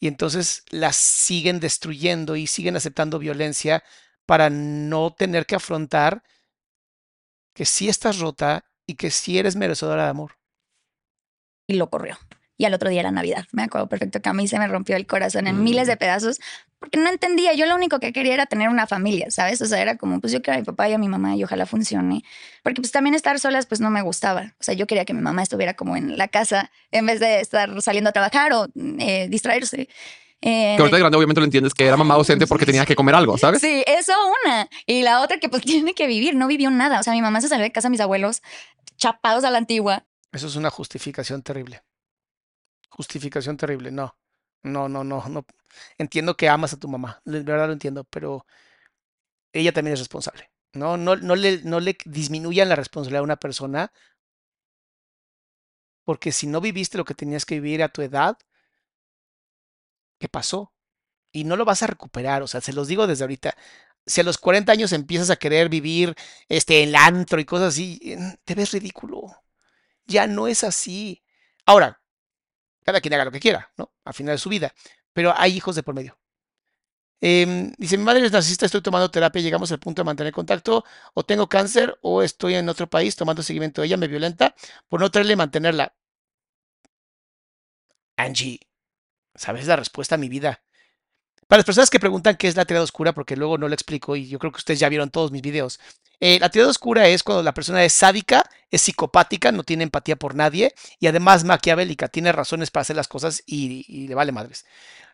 Y 0.00 0.08
entonces 0.08 0.64
las 0.70 0.96
siguen 0.96 1.60
destruyendo 1.60 2.36
y 2.36 2.46
siguen 2.48 2.76
aceptando 2.76 3.18
violencia 3.20 3.84
para 4.26 4.50
no 4.50 5.14
tener 5.14 5.46
que 5.46 5.56
afrontar 5.56 6.22
que 7.54 7.66
sí 7.66 7.90
estás 7.90 8.20
rota 8.20 8.64
y 8.86 8.94
que 8.94 9.10
sí 9.10 9.38
eres 9.38 9.54
merecedora 9.54 10.04
de 10.04 10.08
amor. 10.10 10.32
y 11.66 11.74
lo 11.74 11.88
corrió. 11.90 12.16
Y 12.58 12.64
al 12.64 12.74
otro 12.74 12.90
día 12.90 13.00
era 13.00 13.12
Navidad. 13.12 13.46
Me 13.52 13.62
acuerdo 13.62 13.88
perfecto 13.88 14.20
que 14.20 14.28
a 14.28 14.32
mí 14.32 14.48
se 14.48 14.58
me 14.58 14.66
rompió 14.66 14.96
el 14.96 15.06
corazón 15.06 15.46
en 15.46 15.62
miles 15.62 15.86
de 15.86 15.96
pedazos 15.96 16.40
porque 16.80 16.98
no 16.98 17.08
entendía. 17.08 17.54
Yo 17.54 17.66
lo 17.66 17.74
único 17.76 18.00
que 18.00 18.12
quería 18.12 18.34
era 18.34 18.46
tener 18.46 18.68
una 18.68 18.88
familia, 18.88 19.30
¿sabes? 19.30 19.62
O 19.62 19.66
sea, 19.66 19.80
era 19.80 19.96
como, 19.96 20.20
pues 20.20 20.32
yo 20.32 20.42
quiero 20.42 20.56
a 20.56 20.60
mi 20.60 20.64
papá 20.64 20.88
y 20.88 20.92
a 20.92 20.98
mi 20.98 21.08
mamá 21.08 21.36
y 21.36 21.44
ojalá 21.44 21.66
funcione. 21.66 22.24
Porque 22.64 22.80
pues 22.80 22.90
también 22.90 23.14
estar 23.14 23.38
solas 23.38 23.66
pues 23.66 23.80
no 23.80 23.90
me 23.90 24.02
gustaba. 24.02 24.54
O 24.60 24.64
sea, 24.64 24.74
yo 24.74 24.88
quería 24.88 25.04
que 25.04 25.14
mi 25.14 25.22
mamá 25.22 25.42
estuviera 25.42 25.74
como 25.74 25.96
en 25.96 26.18
la 26.18 26.26
casa 26.26 26.70
en 26.90 27.06
vez 27.06 27.20
de 27.20 27.40
estar 27.40 27.80
saliendo 27.80 28.10
a 28.10 28.12
trabajar 28.12 28.52
o 28.52 28.66
eh, 28.98 29.28
distraerse. 29.30 29.88
Eh, 30.40 30.74
Que 30.76 30.82
ahorita 30.82 30.96
de 30.96 31.00
grande 31.00 31.16
obviamente 31.16 31.40
lo 31.40 31.44
entiendes 31.44 31.74
que 31.74 31.86
era 31.86 31.96
mamá 31.96 32.14
ausente 32.14 32.46
porque 32.46 32.66
tenía 32.66 32.86
que 32.86 32.94
comer 32.96 33.14
algo, 33.14 33.38
¿sabes? 33.38 33.60
Sí, 33.60 33.84
eso 33.86 34.12
una. 34.44 34.68
Y 34.86 35.02
la 35.02 35.20
otra 35.20 35.38
que 35.38 35.48
pues 35.48 35.62
tiene 35.64 35.94
que 35.94 36.08
vivir, 36.08 36.34
no 36.34 36.48
vivió 36.48 36.70
nada. 36.70 36.98
O 36.98 37.02
sea, 37.04 37.12
mi 37.12 37.22
mamá 37.22 37.40
se 37.40 37.48
salió 37.48 37.62
de 37.62 37.72
casa 37.72 37.86
a 37.86 37.90
mis 37.90 38.00
abuelos 38.00 38.42
chapados 38.96 39.44
a 39.44 39.50
la 39.50 39.58
antigua. 39.58 40.06
Eso 40.32 40.48
es 40.48 40.56
una 40.56 40.70
justificación 40.70 41.42
terrible. 41.42 41.82
Justificación 42.90 43.56
terrible. 43.56 43.90
No, 43.90 44.16
no, 44.62 44.88
no, 44.88 45.04
no, 45.04 45.24
no. 45.28 45.46
Entiendo 45.98 46.36
que 46.36 46.48
amas 46.48 46.72
a 46.72 46.78
tu 46.78 46.88
mamá, 46.88 47.20
de 47.24 47.42
verdad 47.42 47.66
lo 47.68 47.72
entiendo, 47.74 48.04
pero 48.04 48.46
ella 49.52 49.72
también 49.72 49.94
es 49.94 50.00
responsable. 50.00 50.50
No, 50.72 50.96
no, 50.96 51.16
no 51.16 51.34
le, 51.36 51.62
no 51.64 51.80
le 51.80 51.96
disminuyan 52.04 52.68
la 52.68 52.76
responsabilidad 52.76 53.20
a 53.20 53.24
una 53.24 53.36
persona, 53.36 53.92
porque 56.04 56.32
si 56.32 56.48
no 56.48 56.60
viviste 56.60 56.98
lo 56.98 57.04
que 57.04 57.14
tenías 57.14 57.44
que 57.46 57.54
vivir 57.60 57.82
a 57.84 57.88
tu 57.88 58.02
edad, 58.02 58.36
¿qué 60.18 60.28
pasó? 60.28 60.72
Y 61.32 61.44
no 61.44 61.56
lo 61.56 61.64
vas 61.64 61.82
a 61.82 61.88
recuperar, 61.88 62.42
o 62.42 62.48
sea, 62.48 62.62
se 62.62 62.74
los 62.74 62.88
digo 62.88 63.06
desde 63.08 63.24
ahorita. 63.24 63.56
Si 64.06 64.20
a 64.22 64.24
los 64.24 64.38
40 64.38 64.72
años 64.72 64.92
empiezas 64.92 65.30
a 65.30 65.36
querer 65.36 65.68
vivir 65.68 66.16
este, 66.48 66.84
el 66.84 66.96
antro 66.96 67.40
y 67.40 67.46
cosas 67.46 67.70
así, 67.70 68.00
te 68.44 68.54
ves 68.54 68.72
ridículo. 68.72 69.24
Ya 70.06 70.26
no 70.26 70.48
es 70.48 70.64
así. 70.64 71.22
Ahora, 71.66 72.02
cada 72.88 73.02
quien 73.02 73.12
haga 73.12 73.26
lo 73.26 73.30
que 73.30 73.40
quiera, 73.40 73.70
¿no? 73.76 73.92
Al 74.02 74.14
final 74.14 74.34
de 74.36 74.38
su 74.38 74.48
vida. 74.48 74.74
Pero 75.12 75.34
hay 75.36 75.54
hijos 75.54 75.76
de 75.76 75.82
por 75.82 75.94
medio. 75.94 76.18
Em, 77.20 77.72
dice, 77.76 77.98
mi 77.98 78.04
madre 78.04 78.24
es 78.24 78.32
narcisista, 78.32 78.64
estoy 78.64 78.80
tomando 78.80 79.10
terapia, 79.10 79.42
llegamos 79.42 79.70
al 79.72 79.78
punto 79.78 80.00
de 80.00 80.06
mantener 80.06 80.32
contacto, 80.32 80.84
o 81.12 81.22
tengo 81.24 81.48
cáncer, 81.50 81.98
o 82.00 82.22
estoy 82.22 82.54
en 82.54 82.66
otro 82.70 82.88
país 82.88 83.14
tomando 83.14 83.42
seguimiento. 83.42 83.82
Ella 83.82 83.98
me 83.98 84.08
violenta 84.08 84.54
por 84.88 85.00
no 85.00 85.10
traerle 85.10 85.34
y 85.34 85.36
mantenerla. 85.36 85.94
Angie, 88.16 88.60
¿sabes 89.34 89.66
la 89.66 89.76
respuesta 89.76 90.16
a 90.16 90.18
mi 90.18 90.28
vida? 90.28 90.62
Para 91.48 91.60
las 91.60 91.64
personas 91.64 91.88
que 91.88 91.98
preguntan 91.98 92.36
qué 92.36 92.46
es 92.46 92.56
la 92.56 92.66
triada 92.66 92.84
oscura, 92.84 93.14
porque 93.14 93.34
luego 93.34 93.56
no 93.56 93.68
lo 93.68 93.74
explico 93.74 94.16
y 94.16 94.28
yo 94.28 94.38
creo 94.38 94.52
que 94.52 94.58
ustedes 94.58 94.80
ya 94.80 94.90
vieron 94.90 95.08
todos 95.08 95.32
mis 95.32 95.40
videos. 95.40 95.80
Eh, 96.20 96.38
la 96.40 96.50
triada 96.50 96.68
oscura 96.68 97.08
es 97.08 97.22
cuando 97.22 97.42
la 97.42 97.54
persona 97.54 97.82
es 97.84 97.94
sádica, 97.94 98.44
es 98.70 98.82
psicopática, 98.82 99.50
no 99.50 99.64
tiene 99.64 99.84
empatía 99.84 100.16
por 100.16 100.34
nadie 100.34 100.74
y 101.00 101.06
además 101.06 101.44
maquiavélica, 101.44 102.08
tiene 102.08 102.32
razones 102.32 102.70
para 102.70 102.82
hacer 102.82 102.96
las 102.96 103.08
cosas 103.08 103.42
y, 103.46 103.86
y 103.88 104.08
le 104.08 104.14
vale 104.14 104.30
madres. 104.30 104.66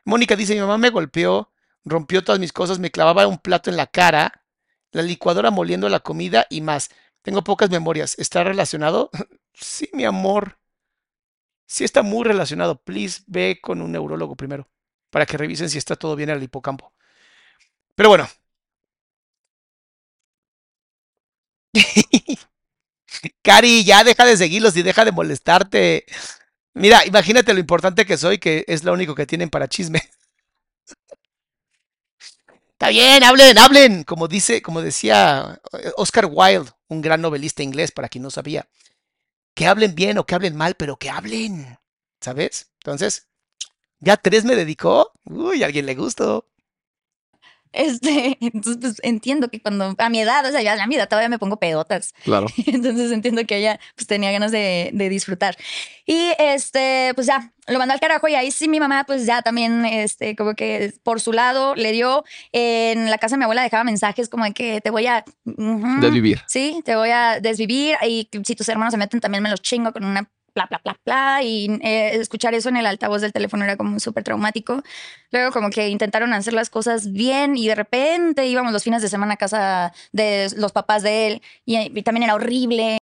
Mónica 0.04 0.34
dice, 0.34 0.54
mi 0.54 0.60
mamá 0.60 0.76
me 0.76 0.90
golpeó, 0.90 1.52
rompió 1.84 2.24
todas 2.24 2.40
mis 2.40 2.52
cosas, 2.52 2.80
me 2.80 2.90
clavaba 2.90 3.28
un 3.28 3.38
plato 3.38 3.70
en 3.70 3.76
la 3.76 3.86
cara, 3.86 4.42
la 4.90 5.02
licuadora 5.02 5.52
moliendo 5.52 5.88
la 5.88 6.00
comida 6.00 6.46
y 6.50 6.62
más. 6.62 6.90
Tengo 7.22 7.44
pocas 7.44 7.70
memorias. 7.70 8.18
¿Está 8.18 8.42
relacionado? 8.42 9.10
sí, 9.54 9.88
mi 9.92 10.04
amor. 10.04 10.58
Sí 11.66 11.84
está 11.84 12.02
muy 12.02 12.24
relacionado. 12.24 12.82
Please 12.82 13.22
ve 13.26 13.60
con 13.62 13.82
un 13.82 13.92
neurólogo 13.92 14.34
primero 14.36 14.68
para 15.14 15.26
que 15.26 15.36
revisen 15.38 15.70
si 15.70 15.78
está 15.78 15.94
todo 15.94 16.16
bien 16.16 16.30
en 16.30 16.38
el 16.38 16.42
hipocampo. 16.42 16.92
Pero 17.94 18.08
bueno. 18.10 18.28
Cari, 23.42 23.84
ya 23.84 24.04
deja 24.04 24.24
de 24.24 24.36
seguirlos 24.36 24.76
y 24.76 24.82
deja 24.82 25.04
de 25.04 25.12
molestarte. 25.12 26.04
Mira, 26.74 27.06
imagínate 27.06 27.54
lo 27.54 27.60
importante 27.60 28.06
que 28.06 28.18
soy, 28.18 28.38
que 28.38 28.64
es 28.68 28.84
lo 28.84 28.92
único 28.92 29.14
que 29.14 29.26
tienen 29.26 29.50
para 29.50 29.68
chisme. 29.68 30.02
Está 32.72 32.88
bien, 32.88 33.22
hablen, 33.24 33.56
hablen, 33.58 34.04
como 34.04 34.28
dice, 34.28 34.60
como 34.62 34.82
decía 34.82 35.60
eh, 35.78 35.92
Oscar 35.96 36.26
Wilde, 36.30 36.70
un 36.88 37.00
gran 37.00 37.20
novelista 37.20 37.62
inglés, 37.62 37.92
para 37.92 38.08
quien 38.08 38.22
no 38.22 38.30
sabía. 38.30 38.68
Que 39.54 39.66
hablen 39.68 39.94
bien 39.94 40.18
o 40.18 40.26
que 40.26 40.34
hablen 40.34 40.56
mal, 40.56 40.76
pero 40.76 40.98
que 40.98 41.10
hablen, 41.10 41.78
¿sabes? 42.20 42.70
Entonces, 42.80 43.28
ya 44.04 44.16
tres 44.16 44.44
me 44.44 44.54
dedicó. 44.54 45.12
Uy, 45.24 45.62
a 45.62 45.66
alguien 45.66 45.86
le 45.86 45.94
gustó. 45.94 46.46
Este, 47.74 48.38
entonces, 48.40 48.76
pues 48.80 49.00
entiendo 49.02 49.48
que 49.48 49.60
cuando 49.60 49.94
a 49.98 50.08
mi 50.08 50.20
edad, 50.20 50.46
o 50.46 50.50
sea, 50.50 50.62
ya 50.62 50.80
a 50.80 50.86
mi 50.86 50.94
edad 50.94 51.08
todavía 51.08 51.28
me 51.28 51.38
pongo 51.38 51.58
pedotas. 51.58 52.14
Claro. 52.22 52.46
Entonces 52.66 53.10
entiendo 53.10 53.44
que 53.44 53.56
ella 53.58 53.80
pues 53.96 54.06
tenía 54.06 54.30
ganas 54.30 54.52
de, 54.52 54.90
de 54.92 55.08
disfrutar. 55.08 55.56
Y 56.06 56.30
este, 56.38 57.12
pues 57.14 57.26
ya, 57.26 57.52
lo 57.66 57.78
mandó 57.78 57.94
al 57.94 58.00
carajo 58.00 58.28
y 58.28 58.34
ahí 58.34 58.50
sí 58.50 58.68
mi 58.68 58.78
mamá 58.78 59.04
pues 59.04 59.26
ya 59.26 59.42
también, 59.42 59.84
este, 59.84 60.36
como 60.36 60.54
que 60.54 60.94
por 61.02 61.20
su 61.20 61.32
lado 61.32 61.74
le 61.74 61.92
dio, 61.92 62.24
en 62.52 63.10
la 63.10 63.18
casa 63.18 63.34
de 63.34 63.38
mi 63.38 63.44
abuela 63.44 63.62
dejaba 63.62 63.84
mensajes 63.84 64.28
como 64.28 64.44
de 64.44 64.52
que 64.52 64.80
te 64.80 64.90
voy 64.90 65.06
a... 65.06 65.24
Desvivir. 65.44 66.42
Sí, 66.46 66.82
te 66.84 66.94
voy 66.94 67.10
a 67.10 67.40
desvivir 67.40 67.96
y 68.06 68.28
si 68.44 68.54
tus 68.54 68.68
hermanos 68.68 68.92
se 68.92 68.98
meten 68.98 69.20
también 69.20 69.42
me 69.42 69.50
los 69.50 69.62
chingo 69.62 69.92
con 69.92 70.04
una 70.04 70.30
bla, 70.54 70.66
bla, 70.66 70.80
bla, 70.82 71.00
bla. 71.04 71.42
Y 71.42 71.78
eh, 71.82 72.16
escuchar 72.16 72.54
eso 72.54 72.68
en 72.68 72.76
el 72.76 72.86
altavoz 72.86 73.20
del 73.20 73.32
teléfono 73.32 73.64
era 73.64 73.76
como 73.76 73.98
súper 74.00 74.24
traumático. 74.24 74.82
Luego 75.30 75.52
como 75.52 75.70
que 75.70 75.88
intentaron 75.88 76.32
hacer 76.32 76.52
las 76.54 76.70
cosas 76.70 77.12
bien 77.12 77.56
y 77.56 77.66
de 77.66 77.74
repente 77.74 78.46
íbamos 78.46 78.72
los 78.72 78.84
fines 78.84 79.02
de 79.02 79.08
semana 79.08 79.34
a 79.34 79.36
casa 79.36 79.92
de 80.12 80.50
los 80.56 80.72
papás 80.72 81.02
de 81.02 81.26
él 81.26 81.42
y, 81.64 81.76
y 81.76 82.02
también 82.02 82.24
era 82.24 82.34
horrible. 82.34 82.98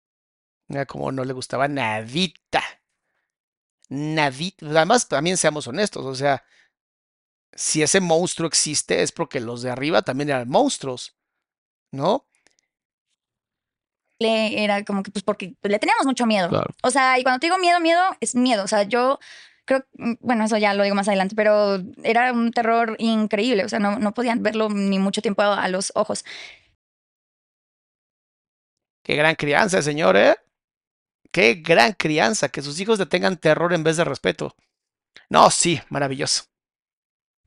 Mira 0.69 0.87
como 0.87 1.11
no 1.11 1.25
le 1.25 1.33
gustaba 1.33 1.67
nadita. 1.67 2.63
Nadita. 3.89 4.67
Además, 4.67 5.09
también 5.09 5.39
seamos 5.39 5.67
honestos, 5.67 6.05
o 6.05 6.15
sea, 6.15 6.45
si 7.55 7.83
ese 7.83 8.01
monstruo 8.01 8.47
existe 8.47 9.03
es 9.03 9.13
porque 9.13 9.41
los 9.41 9.63
de 9.63 9.71
arriba 9.71 10.03
también 10.03 10.29
eran 10.29 10.49
monstruos, 10.49 11.17
¿no? 11.91 12.28
Le- 14.21 14.65
Era 14.65 14.85
como 14.85 15.03
que 15.03 15.11
pues 15.11 15.23
porque 15.25 15.55
pues, 15.61 15.71
le 15.71 15.79
teníamos 15.79 16.07
mucho 16.07 16.27
miedo. 16.27 16.49
Claro. 16.49 16.71
O 16.83 16.91
sea, 16.91 17.19
y 17.19 17.23
cuando 17.23 17.39
te 17.41 17.47
digo 17.47 17.59
miedo, 17.59 17.81
miedo, 17.81 18.03
es 18.21 18.35
miedo. 18.35 18.65
O 18.65 18.69
sea, 18.69 18.83
yo 18.85 19.19
creo, 19.65 19.85
mm, 19.99 20.15
bueno, 20.21 20.45
eso 20.45 20.57
ya 20.57 20.75
lo 20.75 20.83
digo 20.83 20.95
más 20.97 21.09
adelante, 21.09 21.35
pero 21.37 21.79
era 22.03 22.33
un 22.33 22.51
terror 22.53 22.97
increíble. 22.99 23.65
O 23.65 23.69
sea, 23.69 23.79
no, 23.79 23.99
no 23.99 24.13
podían 24.15 24.43
verlo 24.43 24.69
ni 24.71 24.99
mucho 24.99 25.23
tiempo 25.23 25.43
a, 25.43 25.63
a 25.63 25.69
los 25.69 25.93
ojos. 25.95 26.25
Qué 29.03 29.17
gran 29.17 29.35
crianza, 29.37 29.81
señor, 29.83 30.17
¿eh? 30.17 30.37
Qué 31.33 31.55
gran 31.55 31.93
crianza, 31.93 32.49
que 32.49 32.63
sus 32.63 32.81
hijos 32.81 32.99
le 32.99 33.07
tengan 33.07 33.37
terror 33.37 33.73
en 33.73 33.85
vez 33.85 33.97
de 33.97 34.05
respeto. 34.05 34.55
No, 35.31 35.51
sí, 35.51 35.81
maravilloso. 35.91 36.45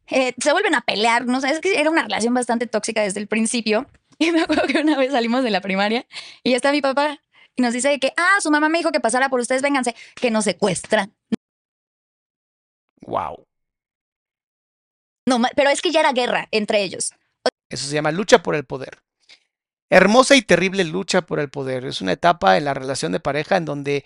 Eh, 0.08 0.34
se 0.38 0.52
vuelven 0.52 0.76
a 0.76 0.82
pelear, 0.82 1.26
no 1.26 1.40
sé, 1.42 1.50
es 1.50 1.60
que 1.62 1.80
era 1.80 1.90
una 1.90 2.04
relación 2.04 2.34
bastante 2.34 2.68
tóxica 2.68 3.02
desde 3.02 3.20
el 3.20 3.28
principio. 3.28 3.88
Y 4.26 4.32
me 4.32 4.42
acuerdo 4.42 4.68
que 4.68 4.80
una 4.80 4.98
vez 4.98 5.12
salimos 5.12 5.44
de 5.44 5.50
la 5.50 5.62
primaria 5.62 6.06
y 6.44 6.52
ya 6.52 6.56
está 6.56 6.72
mi 6.72 6.82
papá 6.82 7.20
y 7.56 7.64
nos 7.64 7.74
dice 7.74 8.00
que, 8.00 8.14
ah, 8.16 8.38
su 8.40 8.52
mamá 8.52 8.70
me 8.70 8.78
dijo 8.78 8.92
que 8.92 9.00
pasara 9.00 9.30
por 9.30 9.40
ustedes, 9.40 9.64
vénganse, 9.64 9.96
que 10.16 10.30
nos 10.30 10.46
secuestran. 10.46 11.12
Wow. 13.02 13.48
No, 15.28 15.42
pero 15.56 15.72
es 15.72 15.82
que 15.82 15.92
ya 15.92 16.02
era 16.02 16.14
guerra 16.14 16.48
entre 16.52 16.84
ellos. 16.84 17.14
Eso 17.68 17.88
se 17.88 17.96
llama 17.96 18.12
lucha 18.12 18.44
por 18.44 18.54
el 18.54 18.64
poder. 18.64 19.02
Hermosa 19.90 20.36
y 20.36 20.44
terrible 20.44 20.84
lucha 20.84 21.24
por 21.24 21.40
el 21.40 21.50
poder. 21.50 21.86
Es 21.86 22.00
una 22.02 22.12
etapa 22.12 22.58
en 22.58 22.66
la 22.66 22.76
relación 22.76 23.12
de 23.12 23.20
pareja 23.20 23.58
en 23.58 23.66
donde 23.66 24.06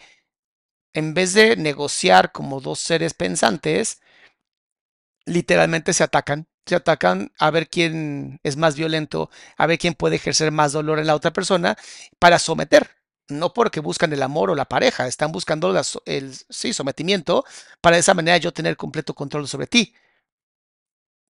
en 0.94 1.14
vez 1.14 1.34
de 1.34 1.58
negociar 1.58 2.32
como 2.32 2.62
dos 2.62 2.80
seres 2.80 3.14
pensantes, 3.14 4.02
literalmente 5.26 5.92
se 5.92 6.06
atacan. 6.06 6.48
Se 6.66 6.76
atacan 6.76 7.32
a 7.38 7.52
ver 7.52 7.70
quién 7.70 8.40
es 8.44 8.58
más 8.58 8.76
violento, 8.76 9.30
a 9.58 9.68
ver 9.68 9.78
quién 9.78 9.94
puede 9.94 10.16
ejercer 10.16 10.52
más 10.52 10.72
dolor 10.74 11.00
en 11.00 11.08
la 11.08 11.16
otra 11.16 11.32
persona 11.32 11.78
para 12.20 12.40
someter. 12.40 12.90
No 13.28 13.54
porque 13.54 13.80
buscan 13.80 14.14
el 14.14 14.22
amor 14.22 14.52
o 14.52 14.56
la 14.56 14.66
pareja, 14.66 15.08
están 15.08 15.32
buscando 15.32 15.76
el 16.06 16.36
sí, 16.50 16.74
sometimiento 16.74 17.44
para 17.82 17.96
de 17.96 18.02
esa 18.02 18.14
manera 18.14 18.38
yo 18.38 18.54
tener 18.54 18.78
completo 18.78 19.16
control 19.16 19.48
sobre 19.48 19.68
ti. 19.68 19.96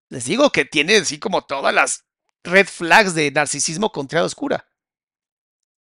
Les 0.09 0.25
digo 0.25 0.51
que 0.51 0.65
tiene 0.65 0.97
así 0.97 1.19
como 1.19 1.45
todas 1.45 1.73
las 1.73 2.05
red 2.43 2.67
flags 2.67 3.15
de 3.15 3.31
narcisismo 3.31 3.91
con 3.91 4.07
triada 4.07 4.25
oscura. 4.25 4.67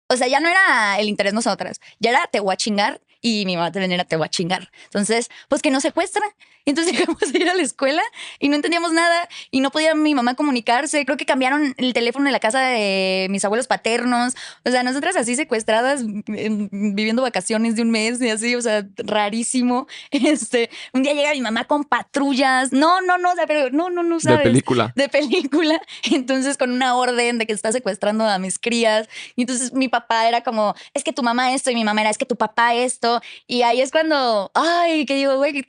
O 0.09 0.17
sea, 0.17 0.27
ya 0.27 0.39
no 0.39 0.49
era 0.49 0.99
el 0.99 1.09
interés 1.09 1.33
nosotras, 1.33 1.79
ya 1.99 2.11
era 2.11 2.27
te 2.27 2.39
voy 2.39 2.53
a 2.53 2.57
chingar 2.57 3.01
y 3.21 3.45
mi 3.45 3.55
mamá 3.55 3.71
también 3.71 3.93
era 3.93 4.03
te 4.03 4.17
voy 4.17 4.25
a 4.25 4.29
chingar. 4.29 4.69
Entonces, 4.83 5.29
pues 5.47 5.61
que 5.61 5.71
nos 5.71 5.81
secuestran. 5.83 6.29
Entonces 6.65 6.93
dejamos 6.97 7.19
de 7.33 7.39
ir 7.39 7.49
a 7.49 7.53
la 7.55 7.61
escuela 7.63 8.01
y 8.39 8.49
no 8.49 8.55
entendíamos 8.55 8.91
nada 8.93 9.27
y 9.51 9.59
no 9.59 9.69
podía 9.71 9.95
mi 9.95 10.15
mamá 10.15 10.35
comunicarse. 10.35 11.05
Creo 11.05 11.17
que 11.17 11.25
cambiaron 11.25 11.73
el 11.77 11.93
teléfono 11.93 12.27
en 12.27 12.31
la 12.33 12.39
casa 12.39 12.59
de 12.61 13.27
mis 13.29 13.43
abuelos 13.45 13.67
paternos. 13.67 14.33
O 14.65 14.71
sea, 14.71 14.83
nosotras 14.83 15.15
así 15.15 15.35
secuestradas, 15.35 16.01
en- 16.01 16.69
viviendo 16.95 17.21
vacaciones 17.21 17.75
de 17.75 17.81
un 17.81 17.91
mes 17.91 18.21
y 18.21 18.29
así, 18.29 18.55
o 18.55 18.61
sea, 18.61 18.85
rarísimo. 18.97 19.87
Este, 20.33 20.69
un 20.93 21.03
día 21.03 21.13
llega 21.13 21.31
mi 21.33 21.41
mamá 21.41 21.65
con 21.65 21.83
patrullas. 21.83 22.71
No, 22.71 23.01
no, 23.01 23.17
no, 23.17 23.31
o 23.31 23.35
sea, 23.35 23.45
pero 23.45 23.69
no, 23.71 23.89
no, 23.89 24.03
no 24.03 24.15
De 24.15 24.21
sabes 24.21 24.41
película. 24.43 24.91
de 24.95 25.09
película, 25.09 25.81
entonces 26.11 26.57
con 26.57 26.71
una 26.71 26.95
orden 26.95 27.37
de 27.37 27.45
que 27.45 27.53
está 27.53 27.71
secuestrando 27.71 28.25
a 28.25 28.37
mis 28.39 28.57
crías. 28.59 29.07
Y 29.35 29.41
entonces 29.41 29.73
mi 29.73 29.89
papá 29.89 30.27
era 30.27 30.41
como, 30.41 30.75
es 30.93 31.03
que 31.03 31.13
tu 31.13 31.23
mamá 31.23 31.53
esto, 31.53 31.71
y 31.71 31.75
mi 31.75 31.83
mamá 31.83 32.01
era, 32.01 32.09
es 32.09 32.17
que 32.17 32.25
tu 32.25 32.35
papá 32.35 32.73
esto. 32.73 33.21
Y 33.47 33.61
ahí 33.63 33.81
es 33.81 33.91
cuando, 33.91 34.51
ay, 34.53 35.05
que 35.05 35.15
digo, 35.15 35.37
güey. 35.37 35.65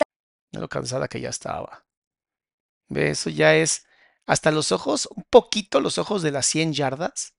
Lo 0.55 0.69
cansada 0.69 1.09
que 1.09 1.21
ya 1.21 1.31
estaba. 1.31 1.85
Eso 2.91 3.31
ya 3.31 3.55
es 3.55 3.87
hasta 4.27 4.51
los 4.51 4.73
ojos, 4.73 5.09
un 5.15 5.25
poquito 5.29 5.81
los 5.81 5.99
ojos 5.99 6.23
de 6.23 6.31
las 6.31 6.47
100 6.47 6.73
yardas, 6.73 7.35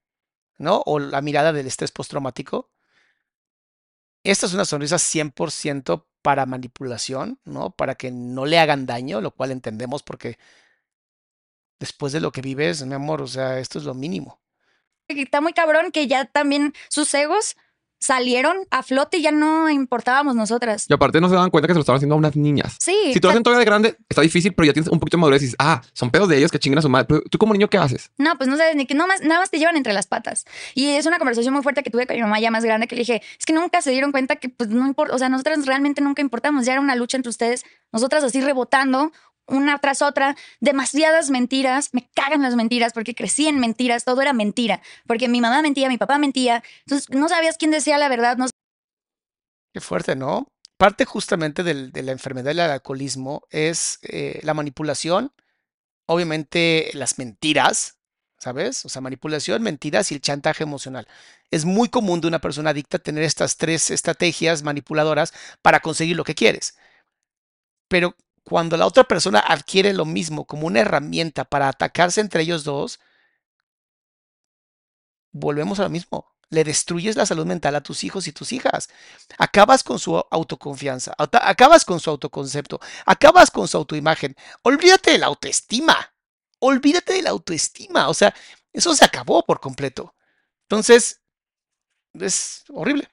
¿no? 0.57 0.83
O 0.85 0.99
la 0.99 1.21
mirada 1.21 1.53
del 1.53 1.67
estrés 1.67 1.91
postraumático. 1.91 2.71
Esta 4.23 4.45
es 4.45 4.53
una 4.53 4.65
sonrisa 4.65 4.97
100% 4.97 6.07
para 6.21 6.45
manipulación, 6.45 7.39
¿no? 7.45 7.71
Para 7.71 7.95
que 7.95 8.11
no 8.11 8.45
le 8.45 8.59
hagan 8.59 8.85
daño, 8.85 9.21
lo 9.21 9.31
cual 9.31 9.51
entendemos 9.51 10.03
porque 10.03 10.37
después 11.79 12.13
de 12.13 12.19
lo 12.19 12.31
que 12.31 12.41
vives, 12.41 12.85
mi 12.85 12.95
amor, 12.95 13.21
o 13.21 13.27
sea, 13.27 13.59
esto 13.59 13.79
es 13.79 13.85
lo 13.85 13.93
mínimo. 13.93 14.41
está 15.07 15.41
muy 15.41 15.53
cabrón 15.53 15.91
que 15.91 16.07
ya 16.07 16.25
también 16.25 16.73
sus 16.89 17.13
egos 17.13 17.55
salieron 18.05 18.57
a 18.69 18.83
flote 18.83 19.17
y 19.17 19.23
ya 19.23 19.31
no 19.31 19.67
importábamos 19.67 20.35
nosotras. 20.35 20.85
Y 20.87 20.93
aparte 20.93 21.19
no 21.19 21.27
se 21.27 21.35
dan 21.35 21.49
cuenta 21.49 21.67
que 21.67 21.73
se 21.73 21.77
lo 21.77 21.81
estaban 21.81 21.97
haciendo 21.97 22.13
a 22.13 22.17
unas 22.19 22.35
niñas. 22.35 22.77
Sí. 22.79 22.95
Si 23.13 23.19
tú 23.19 23.27
lo 23.27 23.31
hacen 23.31 23.41
todavía 23.41 23.59
de 23.59 23.65
grande, 23.65 23.97
está 24.07 24.21
difícil, 24.21 24.53
pero 24.53 24.67
ya 24.67 24.73
tienes 24.73 24.91
un 24.91 24.99
poquito 24.99 25.17
de 25.17 25.21
madurez 25.21 25.41
y 25.41 25.45
dices, 25.45 25.55
ah, 25.57 25.81
son 25.93 26.11
pedos 26.11 26.29
de 26.29 26.37
ellos 26.37 26.51
que 26.51 26.59
chinguen 26.59 26.77
a 26.77 26.81
su 26.83 26.89
madre. 26.89 27.07
Pero 27.07 27.21
tú 27.21 27.39
como 27.39 27.53
niño, 27.53 27.67
¿qué 27.67 27.79
haces? 27.79 28.11
No, 28.17 28.37
pues 28.37 28.47
no 28.47 28.57
sabes 28.57 28.75
ni 28.75 28.85
que 28.85 28.93
no 28.93 29.07
más, 29.07 29.21
nada 29.21 29.39
más 29.39 29.49
te 29.49 29.57
llevan 29.57 29.75
entre 29.75 29.93
las 29.93 30.05
patas. 30.05 30.45
Y 30.75 30.89
es 30.89 31.07
una 31.07 31.17
conversación 31.17 31.53
muy 31.53 31.63
fuerte 31.63 31.81
que 31.81 31.89
tuve 31.89 32.05
con 32.05 32.15
mi 32.15 32.21
mamá 32.21 32.39
ya 32.39 32.51
más 32.51 32.63
grande 32.63 32.87
que 32.87 32.95
le 32.95 33.01
dije, 33.01 33.23
es 33.39 33.45
que 33.45 33.53
nunca 33.53 33.81
se 33.81 33.89
dieron 33.89 34.11
cuenta 34.11 34.35
que 34.35 34.49
pues 34.49 34.69
no 34.69 34.85
importa, 34.85 35.15
o 35.15 35.17
sea, 35.17 35.29
nosotras 35.29 35.65
realmente 35.65 36.01
nunca 36.01 36.21
importamos, 36.21 36.65
ya 36.65 36.73
era 36.73 36.81
una 36.81 36.95
lucha 36.95 37.17
entre 37.17 37.31
ustedes, 37.31 37.63
nosotras 37.91 38.23
así 38.23 38.39
rebotando 38.39 39.11
una 39.47 39.77
tras 39.79 40.01
otra, 40.01 40.35
demasiadas 40.59 41.29
mentiras, 41.29 41.89
me 41.93 42.09
cagan 42.15 42.41
las 42.41 42.55
mentiras 42.55 42.93
porque 42.93 43.15
crecí 43.15 43.47
en 43.47 43.59
mentiras, 43.59 44.03
todo 44.05 44.21
era 44.21 44.33
mentira, 44.33 44.81
porque 45.07 45.27
mi 45.27 45.41
mamá 45.41 45.61
mentía, 45.61 45.89
mi 45.89 45.97
papá 45.97 46.17
mentía, 46.17 46.63
entonces 46.85 47.09
no 47.11 47.29
sabías 47.29 47.57
quién 47.57 47.71
decía 47.71 47.97
la 47.97 48.09
verdad, 48.09 48.37
no 48.37 48.47
Qué 49.73 49.81
fuerte, 49.81 50.15
¿no? 50.15 50.47
Parte 50.77 51.05
justamente 51.05 51.63
del- 51.63 51.91
de 51.91 52.03
la 52.03 52.11
enfermedad 52.11 52.45
del 52.47 52.59
alcoholismo 52.61 53.43
es 53.49 53.99
eh, 54.03 54.39
la 54.43 54.53
manipulación, 54.53 55.31
obviamente 56.07 56.91
las 56.93 57.17
mentiras, 57.17 57.97
¿sabes? 58.37 58.85
O 58.85 58.89
sea, 58.89 59.01
manipulación, 59.01 59.61
mentiras 59.63 60.11
y 60.11 60.15
el 60.15 60.21
chantaje 60.21 60.63
emocional. 60.63 61.07
Es 61.51 61.65
muy 61.65 61.89
común 61.89 62.21
de 62.21 62.27
una 62.27 62.39
persona 62.39 62.71
adicta 62.71 62.99
tener 62.99 63.23
estas 63.23 63.57
tres 63.57 63.91
estrategias 63.91 64.63
manipuladoras 64.63 65.33
para 65.61 65.79
conseguir 65.81 66.15
lo 66.15 66.23
que 66.23 66.35
quieres. 66.35 66.77
Pero 67.87 68.15
cuando 68.45 68.77
la 68.77 68.85
otra 68.85 69.03
persona 69.03 69.39
adquiere 69.39 69.91
lo 69.91 70.05
mismo 70.05 70.45
como 70.45 70.67
una 70.67 70.79
herramienta 70.79 71.45
para 71.45 71.67
atacarse 71.67 72.21
entre 72.21 72.43
ellos 72.43 72.63
dos, 72.63 72.99
volvemos 75.31 75.79
a 75.79 75.83
lo 75.83 75.89
mismo. 75.89 76.31
Le 76.49 76.63
destruyes 76.63 77.15
la 77.15 77.25
salud 77.25 77.47
mental 77.47 77.75
a 77.75 77.81
tus 77.81 78.03
hijos 78.03 78.27
y 78.27 78.31
tus 78.31 78.53
hijas. 78.53 78.87
Acabas 79.39 79.83
con 79.83 79.97
su 79.97 80.15
autoconfianza, 80.29 81.15
acabas 81.17 81.85
con 81.85 81.99
su 81.99 82.11
autoconcepto, 82.11 82.79
acabas 83.07 83.49
con 83.49 83.67
su 83.67 83.77
autoimagen. 83.77 84.35
Olvídate 84.61 85.11
de 85.11 85.17
la 85.17 85.25
autoestima. 85.25 86.13
Olvídate 86.59 87.13
de 87.13 87.23
la 87.23 87.31
autoestima. 87.31 88.09
O 88.09 88.13
sea, 88.13 88.33
eso 88.71 88.93
se 88.93 89.03
acabó 89.03 89.43
por 89.43 89.59
completo. 89.59 90.13
Entonces, 90.69 91.19
es 92.13 92.63
horrible. 92.69 93.09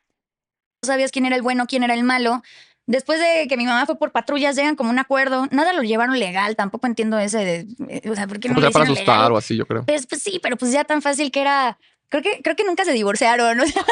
sabías 0.83 1.11
quién 1.11 1.25
era 1.25 1.37
el 1.37 1.43
bueno, 1.43 1.67
quién 1.67 1.85
era 1.85 1.95
el 1.95 2.05
malo. 2.05 2.43
Después 2.87 3.21
de 3.21 3.47
que 3.49 3.57
mi 3.57 3.65
mamá 3.65 3.87
fue 3.87 3.97
por 3.97 4.11
patrullas, 4.11 4.57
llegan 4.57 4.75
como 4.75 4.91
un 4.91 4.99
acuerdo, 4.99 5.47
nada 5.51 5.73
lo 5.73 5.83
llevaron 5.83 6.19
legal, 6.19 6.57
tampoco 6.57 6.87
entiendo 6.89 7.19
ese 7.19 7.39
de, 7.39 7.67
eh, 7.89 8.11
o 8.11 8.15
sea, 8.17 8.27
¿por 8.27 8.41
qué 8.41 8.49
no 8.49 8.55
O 8.55 8.57
lo 8.57 8.63
sea, 8.63 8.71
para 8.71 8.85
asustar 8.85 9.17
legal? 9.19 9.33
o 9.33 9.37
así, 9.37 9.57
yo 9.57 9.67
creo. 9.67 9.85
Pues, 9.87 10.07
pues 10.07 10.23
sí, 10.23 10.41
pero 10.43 10.57
pues 10.57 10.73
ya 10.73 10.85
tan 10.85 11.01
fácil 11.03 11.31
que 11.31 11.41
era. 11.41 11.79
Creo 12.09 12.23
que, 12.23 12.43
creo 12.43 12.57
que 12.57 12.65
nunca 12.65 12.85
se 12.85 12.93
divorciaron. 12.93 13.59
o 13.61 13.67
sea, 13.67 13.85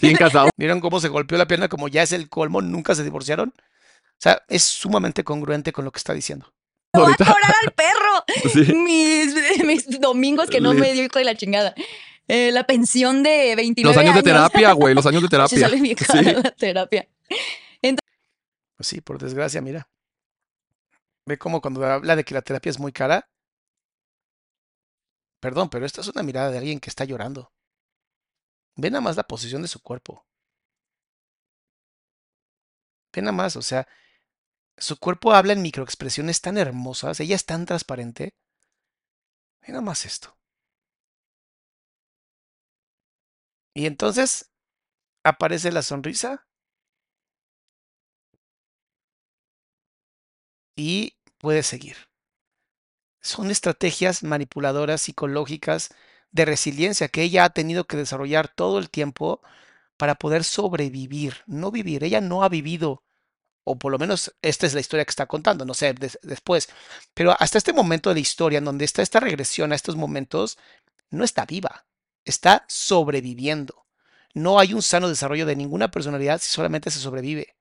Siguen 0.00 0.16
casados. 0.16 0.50
¿Vieron 0.56 0.80
cómo 0.80 1.00
se 1.00 1.08
golpeó 1.08 1.38
la 1.38 1.46
pierna 1.46 1.68
como 1.68 1.88
ya 1.88 2.02
es 2.02 2.12
el 2.12 2.28
colmo? 2.28 2.62
Nunca 2.62 2.94
se 2.94 3.04
divorciaron. 3.04 3.52
O 3.56 4.22
sea, 4.22 4.42
es 4.48 4.64
sumamente 4.64 5.22
congruente 5.22 5.72
con 5.72 5.84
lo 5.84 5.92
que 5.92 5.98
está 5.98 6.14
diciendo. 6.14 6.52
¡Me 6.94 7.02
voy 7.02 7.12
a 7.12 7.16
cobrar 7.16 7.54
al 7.62 7.72
perro! 7.72 8.24
Sí. 8.52 8.74
mis, 8.74 9.34
mis 9.64 10.00
domingos 10.00 10.48
que 10.48 10.60
no 10.60 10.72
me 10.74 10.92
dio 10.92 11.04
hijo 11.04 11.18
de 11.18 11.24
la 11.24 11.36
chingada. 11.36 11.74
Eh, 12.32 12.52
la 12.52 12.64
pensión 12.64 13.22
de 13.24 13.54
29 13.56 13.94
Los 13.94 14.00
años 14.00 14.14
de 14.14 14.22
terapia, 14.22 14.72
güey, 14.72 14.94
los 14.94 15.04
años 15.06 15.22
de 15.22 15.26
Se 15.28 15.30
terapia. 15.30 15.58
sale 15.58 15.80
bien 15.80 15.96
cara 15.96 16.22
Sí. 16.22 16.32
la 16.42 16.50
terapia. 16.52 17.08
Pues 18.76 18.86
sí, 18.88 19.00
por 19.00 19.18
desgracia, 19.18 19.60
mira. 19.60 19.88
Ve 21.26 21.36
cómo 21.38 21.60
cuando 21.60 21.84
habla 21.84 22.16
de 22.16 22.24
que 22.24 22.34
la 22.34 22.42
terapia 22.42 22.70
es 22.70 22.78
muy 22.78 22.92
cara. 22.92 23.28
Perdón, 25.40 25.68
pero 25.70 25.84
esta 25.86 26.00
es 26.00 26.08
una 26.08 26.22
mirada 26.22 26.50
de 26.50 26.58
alguien 26.58 26.80
que 26.80 26.88
está 26.88 27.04
llorando. 27.04 27.52
Ve 28.76 28.90
nada 28.90 29.00
más 29.02 29.16
la 29.16 29.24
posición 29.24 29.62
de 29.62 29.68
su 29.68 29.80
cuerpo. 29.82 30.24
Ve 33.12 33.22
nada 33.22 33.32
más, 33.32 33.56
o 33.56 33.62
sea, 33.62 33.86
su 34.78 34.96
cuerpo 34.98 35.32
habla 35.32 35.52
en 35.52 35.62
microexpresiones 35.62 36.40
tan 36.40 36.56
hermosas, 36.56 37.20
ella 37.20 37.34
es 37.34 37.44
tan 37.44 37.66
transparente. 37.66 38.34
Ve 39.62 39.68
nada 39.68 39.82
más 39.82 40.06
esto. 40.06 40.36
Y 43.74 43.86
entonces 43.86 44.50
aparece 45.24 45.72
la 45.72 45.82
sonrisa. 45.82 46.46
Y 50.76 51.16
puede 51.38 51.62
seguir. 51.62 51.96
Son 53.20 53.50
estrategias 53.50 54.22
manipuladoras 54.22 55.02
psicológicas 55.02 55.90
de 56.32 56.44
resiliencia 56.44 57.08
que 57.08 57.22
ella 57.22 57.44
ha 57.44 57.50
tenido 57.50 57.86
que 57.86 57.96
desarrollar 57.96 58.48
todo 58.48 58.78
el 58.78 58.90
tiempo 58.90 59.40
para 59.96 60.14
poder 60.16 60.44
sobrevivir, 60.44 61.36
no 61.46 61.70
vivir. 61.70 62.04
Ella 62.04 62.20
no 62.20 62.42
ha 62.44 62.48
vivido, 62.48 63.04
o 63.64 63.78
por 63.78 63.92
lo 63.92 63.98
menos 63.98 64.34
esta 64.42 64.66
es 64.66 64.74
la 64.74 64.80
historia 64.80 65.04
que 65.04 65.10
está 65.10 65.26
contando, 65.26 65.64
no 65.64 65.74
sé, 65.74 65.94
después. 66.22 66.70
Pero 67.14 67.36
hasta 67.38 67.58
este 67.58 67.72
momento 67.74 68.10
de 68.10 68.14
la 68.16 68.20
historia, 68.20 68.58
en 68.58 68.64
donde 68.66 68.84
está 68.86 69.02
esta 69.02 69.20
regresión 69.20 69.72
a 69.72 69.76
estos 69.76 69.96
momentos, 69.96 70.58
no 71.10 71.24
está 71.24 71.46
viva 71.46 71.86
está 72.30 72.64
sobreviviendo. 72.68 73.84
No 74.32 74.58
hay 74.58 74.74
un 74.74 74.82
sano 74.82 75.08
desarrollo 75.08 75.44
de 75.44 75.56
ninguna 75.56 75.90
personalidad 75.90 76.40
si 76.40 76.48
solamente 76.48 76.90
se 76.90 77.00
sobrevive. 77.00 77.54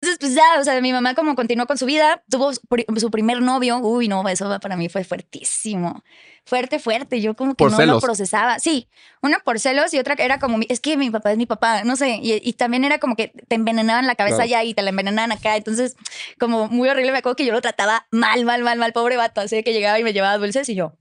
Entonces, 0.00 0.18
pues 0.20 0.34
ya, 0.34 0.60
o 0.60 0.64
sea, 0.64 0.80
mi 0.80 0.92
mamá 0.92 1.14
como 1.14 1.34
continuó 1.34 1.66
con 1.66 1.76
su 1.76 1.84
vida, 1.84 2.22
tuvo 2.30 2.52
su 2.52 3.10
primer 3.10 3.42
novio. 3.42 3.78
Uy, 3.78 4.06
no, 4.06 4.26
eso 4.28 4.60
para 4.60 4.76
mí 4.76 4.88
fue 4.88 5.02
fuertísimo. 5.02 6.04
Fuerte, 6.44 6.78
fuerte. 6.78 7.20
Yo 7.20 7.34
como 7.34 7.56
que 7.56 7.64
no 7.64 7.84
lo 7.84 8.00
procesaba. 8.00 8.60
Sí, 8.60 8.88
una 9.22 9.40
por 9.40 9.58
celos 9.58 9.92
y 9.92 9.98
otra 9.98 10.14
que 10.14 10.24
era 10.24 10.38
como, 10.38 10.60
es 10.68 10.78
que 10.78 10.96
mi 10.96 11.10
papá 11.10 11.32
es 11.32 11.36
mi 11.36 11.46
papá, 11.46 11.82
no 11.82 11.96
sé. 11.96 12.20
Y, 12.22 12.52
también 12.52 12.84
era 12.84 12.98
como 12.98 13.16
que 13.16 13.32
te 13.48 13.56
envenenaban 13.56 14.06
la 14.06 14.14
cabeza 14.14 14.42
allá 14.42 14.62
y 14.62 14.72
te 14.72 14.82
la 14.82 14.90
envenenaban 14.90 15.32
acá. 15.32 15.56
Entonces, 15.56 15.96
como 16.38 16.68
muy 16.68 16.88
horrible, 16.88 17.10
me 17.10 17.18
acuerdo 17.18 17.34
que 17.34 17.44
yo 17.44 17.52
lo 17.52 17.60
trataba 17.60 18.06
mal, 18.12 18.44
mal, 18.44 18.62
mal, 18.62 18.78
mal, 18.78 18.92
pobre 18.92 19.16
vato. 19.16 19.40
Así 19.40 19.64
que 19.64 19.72
llegaba 19.72 19.98
y 19.98 20.04
me 20.04 20.12
llevaba 20.12 20.38
dulces 20.38 20.68
y 20.68 20.76
yo, 20.76 20.92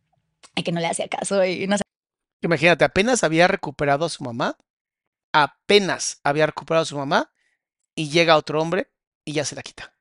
ay, 0.55 0.63
que 0.63 0.71
no 0.71 0.79
le 0.79 0.87
hacía 0.87 1.07
caso 1.07 1.45
y 1.45 1.67
no 1.67 1.77
sé. 1.77 1.86
Imagínate, 2.41 2.85
apenas 2.85 3.23
había 3.23 3.47
recuperado 3.47 4.05
a 4.05 4.09
su 4.09 4.23
mamá, 4.23 4.57
apenas 5.31 6.19
había 6.23 6.45
recuperado 6.45 6.83
a 6.83 6.85
su 6.85 6.97
mamá 6.97 7.31
y 7.95 8.09
llega 8.09 8.37
otro 8.37 8.61
hombre 8.61 8.91
y 9.25 9.33
ya 9.33 9.45
se 9.45 9.55
la 9.55 9.63
quita. 9.63 9.93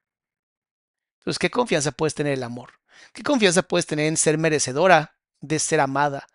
Entonces, 1.19 1.39
¿qué 1.39 1.51
confianza 1.51 1.93
puedes 1.93 2.15
tener 2.15 2.33
en 2.33 2.39
el 2.39 2.45
amor? 2.45 2.75
¿Qué 3.13 3.23
confianza 3.23 3.63
puedes 3.63 3.87
tener 3.87 4.07
en 4.07 4.17
ser 4.17 4.39
merecedora 4.39 5.19
de 5.41 5.59
ser 5.59 5.81
amada? 5.81 6.27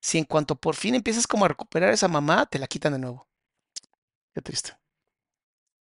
Si 0.00 0.18
en 0.18 0.24
cuanto 0.24 0.56
por 0.56 0.76
fin 0.76 0.94
empiezas 0.94 1.26
como 1.26 1.44
a 1.44 1.48
recuperar 1.48 1.90
a 1.90 1.94
esa 1.94 2.08
mamá, 2.08 2.46
te 2.46 2.58
la 2.58 2.66
quitan 2.66 2.92
de 2.92 3.00
nuevo. 3.00 3.28
Qué 4.32 4.40
triste 4.40 4.80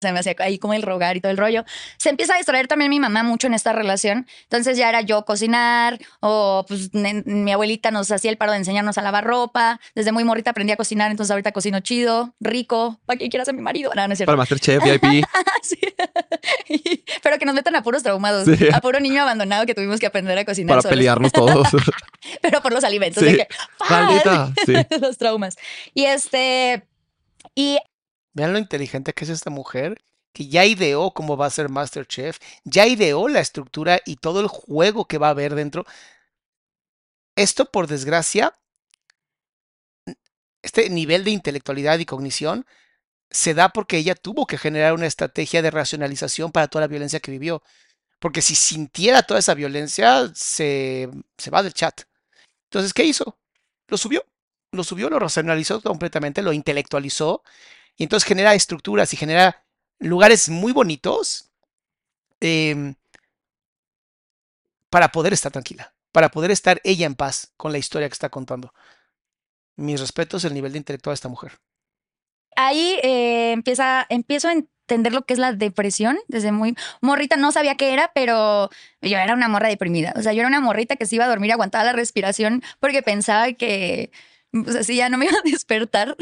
se 0.03 0.13
me 0.13 0.19
hacía 0.19 0.35
ahí 0.39 0.59
como 0.59 0.75
el 0.75 0.83
rogar 0.83 1.17
y 1.17 1.21
todo 1.21 1.33
el 1.33 1.39
rollo. 1.39 1.65
Se 1.97 2.11
empieza 2.11 2.35
a 2.35 2.37
distraer 2.37 2.69
también 2.69 2.91
mi 2.91 3.01
mamá 3.01 3.23
mucho 3.23 3.47
en 3.47 3.55
esta 3.55 3.73
relación. 3.73 4.27
Entonces 4.43 4.77
ya 4.77 4.89
era 4.89 5.01
yo 5.01 5.25
cocinar 5.25 5.99
o 6.21 6.65
pues 6.69 6.91
mi 6.93 7.53
abuelita 7.53 7.91
nos 7.91 8.11
hacía 8.11 8.31
el 8.31 8.37
paro 8.37 8.53
de 8.53 8.59
enseñarnos 8.59 8.99
a 8.99 9.03
lavar 9.03 9.25
ropa. 9.25 9.81
Desde 9.95 10.13
muy 10.13 10.25
morrita 10.25 10.51
aprendí 10.51 10.73
a 10.73 10.77
cocinar, 10.77 11.11
entonces 11.11 11.31
ahorita 11.31 11.53
cocino 11.53 11.81
chido, 11.81 12.35
rico, 12.41 13.01
para 13.07 13.19
quien 13.19 13.31
quiera 13.31 13.45
ser 13.45 13.55
mi 13.55 13.63
marido. 13.63 13.93
No, 13.95 14.07
no 14.07 14.13
es 14.13 14.19
cierto. 14.19 14.31
Para 14.31 14.37
Masterchef, 14.37 14.83
VIP. 14.83 15.25
sí. 15.63 15.79
Pero 17.23 17.39
que 17.39 17.45
nos 17.45 17.55
metan 17.55 17.77
a 17.77 17.83
puros 17.83 18.03
traumados, 18.03 18.49
a 18.73 18.81
puro 18.81 19.01
niño 19.01 19.23
abandonado 19.23 19.67
que 19.67 19.75
tuvimos 19.75 20.01
que 20.01 20.07
aprender 20.07 20.39
a 20.39 20.45
cocinar. 20.45 20.79
Para 20.79 20.91
pelearnos 20.91 21.33
todos. 21.33 21.69
Pero 22.43 22.61
por 22.63 22.73
los 22.73 22.85
alimentos. 22.85 23.25
Sí. 23.25 24.77
los 25.01 25.19
traumas. 25.19 25.57
Y 25.95 26.05
este... 26.05 26.85
Y 27.55 27.79
Vean 28.35 28.53
lo 28.53 28.59
inteligente 28.59 29.13
que 29.13 29.25
es 29.25 29.31
esta 29.31 29.51
mujer, 29.51 30.03
que 30.33 30.49
ya 30.49 30.65
ideó 30.65 31.13
cómo 31.13 31.37
va 31.37 31.47
a 31.47 31.51
ser 31.51 31.69
Masterchef, 31.69 32.39
ya 32.65 32.87
ideó 32.87 33.29
la 33.29 33.41
estructura 33.41 34.01
y 34.07 34.17
todo 34.17 34.41
el 34.41 34.49
juego 34.49 35.07
que 35.07 35.19
va 35.19 35.29
a 35.29 35.31
haber 35.31 35.55
dentro. 35.55 35.85
Esto, 37.37 37.67
por 37.71 37.87
desgracia, 37.87 38.55
este 40.63 40.89
nivel 40.91 41.25
de 41.25 41.33
intelectualidad 41.33 41.99
y 41.99 42.07
cognición 42.07 42.67
se 43.31 43.55
da 43.55 43.71
porque 43.71 43.99
ella 43.99 44.15
tuvo 44.15 44.47
que 44.47 44.59
generar 44.59 44.95
una 44.95 45.07
estrategia 45.07 45.63
de 45.63 45.71
racionalización 45.71 46.53
para 46.53 46.69
toda 46.69 46.83
la 46.83 46.89
violencia 46.89 47.21
que 47.21 47.31
vivió. 47.33 47.63
Porque 48.21 48.43
si 48.43 48.55
sintiera 48.57 49.23
toda 49.23 49.41
esa 49.41 49.55
violencia, 49.55 50.31
se, 50.35 51.11
se 51.39 51.51
va 51.51 51.63
del 51.63 51.75
chat. 51.75 52.03
Entonces, 52.65 52.95
¿qué 52.95 53.05
hizo? 53.05 53.39
Lo 53.89 53.99
subió. 53.99 54.25
Lo 54.73 54.85
subió, 54.85 55.11
lo 55.11 55.19
racionalizó 55.19 55.83
completamente, 55.83 56.43
lo 56.43 56.53
intelectualizó 56.53 57.43
y 57.97 58.05
entonces 58.05 58.27
genera 58.27 58.55
estructuras 58.55 59.13
y 59.13 59.17
genera 59.17 59.65
lugares 59.99 60.49
muy 60.49 60.73
bonitos 60.73 61.51
em, 62.41 62.95
para 64.91 65.13
poder 65.13 65.33
estar 65.33 65.53
tranquila, 65.53 65.95
para 66.13 66.31
poder 66.31 66.51
estar 66.51 66.81
ella 66.85 67.07
en 67.07 67.15
paz 67.15 67.53
con 67.57 67.73
la 67.73 67.79
historia 67.79 68.09
que 68.09 68.15
está 68.15 68.29
contando. 68.29 68.73
Mis 69.77 70.01
respetos 70.01 70.45
el 70.45 70.55
nivel 70.55 70.73
de 70.73 70.79
intelectual 70.79 71.13
de 71.13 71.17
esta 71.17 71.29
mujer. 71.29 71.59
Ahí 72.57 72.99
eh, 73.03 73.53
empieza, 73.53 74.07
empiezo 74.11 74.49
a 74.49 74.53
entender 74.53 75.13
lo 75.13 75.23
que 75.23 75.33
es 75.33 75.39
la 75.39 75.53
depresión 75.53 76.19
desde 76.29 76.53
muy 76.53 76.77
morrita. 77.01 77.37
No 77.37 77.53
sabía 77.53 77.77
qué 77.77 77.95
era, 77.95 78.13
pero 78.15 78.69
yo 79.01 79.19
era 79.19 79.35
una 79.35 79.49
morra 79.49 79.69
deprimida. 79.69 80.13
O 80.17 80.23
sea, 80.23 80.33
yo 80.33 80.41
era 80.41 80.49
una 80.49 80.61
morrita 80.61 80.97
que 80.97 81.07
se 81.07 81.17
iba 81.17 81.25
a 81.25 81.29
dormir, 81.29 81.53
aguantaba 81.53 81.85
la 81.85 81.93
respiración 81.93 82.63
porque 82.81 83.03
pensaba 83.03 83.53
que, 83.53 84.11
así 84.79 84.97
ya 84.97 85.09
no 85.09 85.17
me 85.17 85.27
iba 85.27 85.39
a 85.39 85.43
despertar. 85.51 86.17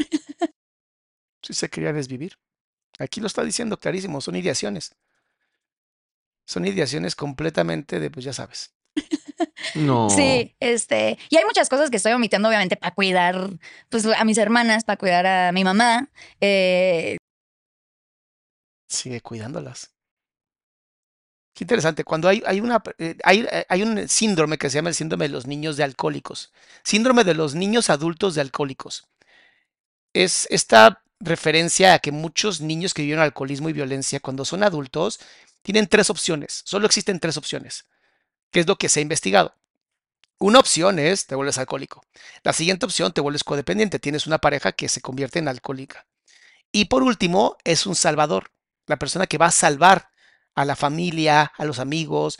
Si 1.53 1.59
se 1.59 1.69
quería 1.69 1.93
desvivir. 1.93 2.37
Aquí 2.99 3.19
lo 3.21 3.27
está 3.27 3.43
diciendo 3.43 3.79
clarísimo, 3.79 4.21
son 4.21 4.35
ideaciones. 4.35 4.95
Son 6.45 6.65
ideaciones 6.65 7.15
completamente 7.15 7.99
de, 7.99 8.11
pues 8.11 8.25
ya 8.25 8.33
sabes. 8.33 8.73
No. 9.75 10.09
Sí, 10.09 10.55
este, 10.59 11.17
y 11.29 11.37
hay 11.37 11.45
muchas 11.45 11.69
cosas 11.69 11.89
que 11.89 11.97
estoy 11.97 12.11
omitiendo, 12.11 12.49
obviamente, 12.49 12.75
para 12.75 12.93
cuidar 12.93 13.49
pues, 13.89 14.05
a 14.05 14.23
mis 14.25 14.37
hermanas, 14.37 14.83
para 14.83 14.97
cuidar 14.97 15.25
a 15.25 15.51
mi 15.51 15.63
mamá. 15.63 16.09
Eh... 16.39 17.17
Sigue 18.87 19.21
cuidándolas. 19.21 19.91
Qué 21.53 21.63
interesante. 21.63 22.03
Cuando 22.03 22.27
hay, 22.27 22.43
hay, 22.45 22.59
una, 22.59 22.81
eh, 22.97 23.17
hay, 23.23 23.47
eh, 23.49 23.65
hay 23.69 23.83
un 23.83 24.07
síndrome 24.07 24.57
que 24.57 24.69
se 24.69 24.75
llama 24.75 24.89
el 24.89 24.95
síndrome 24.95 25.27
de 25.27 25.33
los 25.33 25.47
niños 25.47 25.77
de 25.77 25.83
alcohólicos. 25.83 26.51
Síndrome 26.83 27.23
de 27.23 27.33
los 27.33 27.55
niños 27.55 27.89
adultos 27.89 28.35
de 28.35 28.41
alcohólicos. 28.41 29.07
Es 30.13 30.47
esta 30.49 31.03
referencia 31.21 31.93
a 31.93 31.99
que 31.99 32.11
muchos 32.11 32.61
niños 32.61 32.93
que 32.93 33.03
viven 33.03 33.19
alcoholismo 33.19 33.69
y 33.69 33.73
violencia 33.73 34.19
cuando 34.19 34.43
son 34.43 34.63
adultos 34.63 35.19
tienen 35.61 35.87
tres 35.87 36.09
opciones. 36.09 36.61
Solo 36.65 36.85
existen 36.85 37.19
tres 37.19 37.37
opciones, 37.37 37.85
que 38.51 38.61
es 38.61 38.67
lo 38.67 38.77
que 38.77 38.89
se 38.89 38.99
ha 38.99 39.03
investigado. 39.03 39.55
Una 40.39 40.59
opción 40.59 40.97
es 40.97 41.27
te 41.27 41.35
vuelves 41.35 41.59
alcohólico. 41.59 42.03
La 42.43 42.51
siguiente 42.51 42.85
opción 42.85 43.13
te 43.13 43.21
vuelves 43.21 43.43
codependiente. 43.43 43.99
Tienes 43.99 44.25
una 44.25 44.39
pareja 44.39 44.71
que 44.71 44.89
se 44.89 44.99
convierte 44.99 45.37
en 45.37 45.47
alcohólica. 45.47 46.07
Y 46.71 46.85
por 46.85 47.03
último 47.03 47.57
es 47.63 47.85
un 47.85 47.95
salvador. 47.95 48.51
La 48.87 48.97
persona 48.97 49.27
que 49.27 49.37
va 49.37 49.47
a 49.47 49.51
salvar 49.51 50.09
a 50.55 50.65
la 50.65 50.75
familia, 50.75 51.53
a 51.57 51.65
los 51.65 51.79
amigos. 51.79 52.39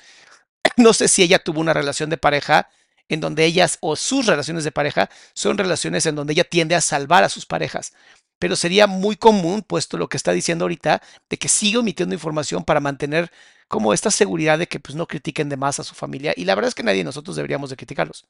No 0.78 0.94
sé 0.94 1.08
si 1.10 1.22
ella 1.22 1.40
tuvo 1.40 1.60
una 1.60 1.74
relación 1.74 2.10
de 2.10 2.18
pareja 2.18 2.70
en 3.10 3.20
donde 3.20 3.46
ellas 3.46 3.78
o 3.82 3.96
sus 3.96 4.26
relaciones 4.26 4.64
de 4.64 4.72
pareja 4.72 5.10
son 5.34 5.58
relaciones 5.58 6.06
en 6.06 6.16
donde 6.16 6.34
ella 6.34 6.46
tiende 6.46 6.76
a 6.76 6.82
salvar 6.82 7.24
a 7.24 7.30
sus 7.30 7.46
parejas 7.46 7.94
pero 8.42 8.56
sería 8.56 8.88
muy 8.88 9.18
común, 9.18 9.62
puesto 9.62 10.00
lo 10.00 10.10
que 10.10 10.18
está 10.18 10.32
diciendo 10.32 10.66
ahorita, 10.66 11.04
de 11.30 11.38
que 11.38 11.48
siga 11.48 11.80
emitiendo 11.80 12.16
información 12.16 12.64
para 12.64 12.80
mantener 12.80 13.32
como 13.68 13.94
esta 13.94 14.10
seguridad 14.10 14.58
de 14.58 14.66
que 14.66 14.80
pues 14.80 14.96
no 14.96 15.06
critiquen 15.06 15.48
de 15.48 15.58
más 15.58 15.80
a 15.80 15.84
su 15.84 15.94
familia. 15.94 16.34
Y 16.36 16.46
la 16.46 16.56
verdad 16.56 16.70
es 16.70 16.74
que 16.74 16.82
nadie 16.82 16.98
de 16.98 17.04
nosotros 17.04 17.36
deberíamos 17.36 17.70
de 17.70 17.76
criticarlos. 17.76 18.26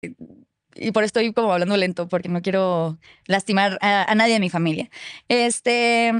Y 0.00 0.92
por 0.92 1.02
eso 1.02 1.06
estoy 1.06 1.32
como 1.32 1.52
hablando 1.52 1.76
lento, 1.76 2.06
porque 2.06 2.28
no 2.28 2.40
quiero 2.40 2.96
lastimar 3.26 3.78
a, 3.80 4.14
nadie 4.14 4.34
de 4.34 4.40
mi 4.40 4.48
familia. 4.48 4.88
Este, 5.26 6.12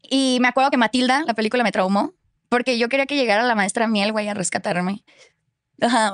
y 0.00 0.38
me 0.40 0.48
acuerdo 0.48 0.70
que 0.70 0.78
Matilda, 0.78 1.24
la 1.26 1.34
película 1.34 1.62
me 1.62 1.72
traumó, 1.72 2.14
porque 2.48 2.78
yo 2.78 2.88
quería 2.88 3.04
que 3.04 3.16
llegara 3.16 3.42
la 3.42 3.54
maestra 3.54 3.86
Miel, 3.86 4.12
güey, 4.12 4.28
a 4.28 4.34
rescatarme. 4.34 5.04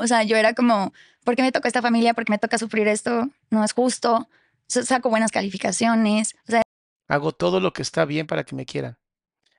o 0.00 0.06
sea, 0.08 0.24
yo 0.24 0.36
era 0.36 0.54
como, 0.54 0.92
¿por 1.22 1.36
qué 1.36 1.42
me 1.42 1.52
toca 1.52 1.68
esta 1.68 1.82
familia? 1.82 2.14
¿Por 2.14 2.24
qué 2.24 2.32
me 2.32 2.38
toca 2.38 2.58
sufrir 2.58 2.88
esto? 2.88 3.28
No 3.50 3.62
es 3.62 3.72
justo 3.72 4.28
saco 4.68 5.10
buenas 5.10 5.32
calificaciones. 5.32 6.34
O 6.46 6.52
sea, 6.52 6.62
Hago 7.08 7.32
todo 7.32 7.58
lo 7.58 7.72
que 7.72 7.82
está 7.82 8.04
bien 8.04 8.26
para 8.26 8.44
que 8.44 8.54
me 8.54 8.66
quieran. 8.66 8.98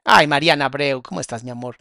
Ay, 0.03 0.27
Mariana 0.27 0.65
Abreu, 0.65 1.01
¿cómo 1.01 1.19
estás, 1.19 1.43
mi 1.43 1.49
amor? 1.49 1.77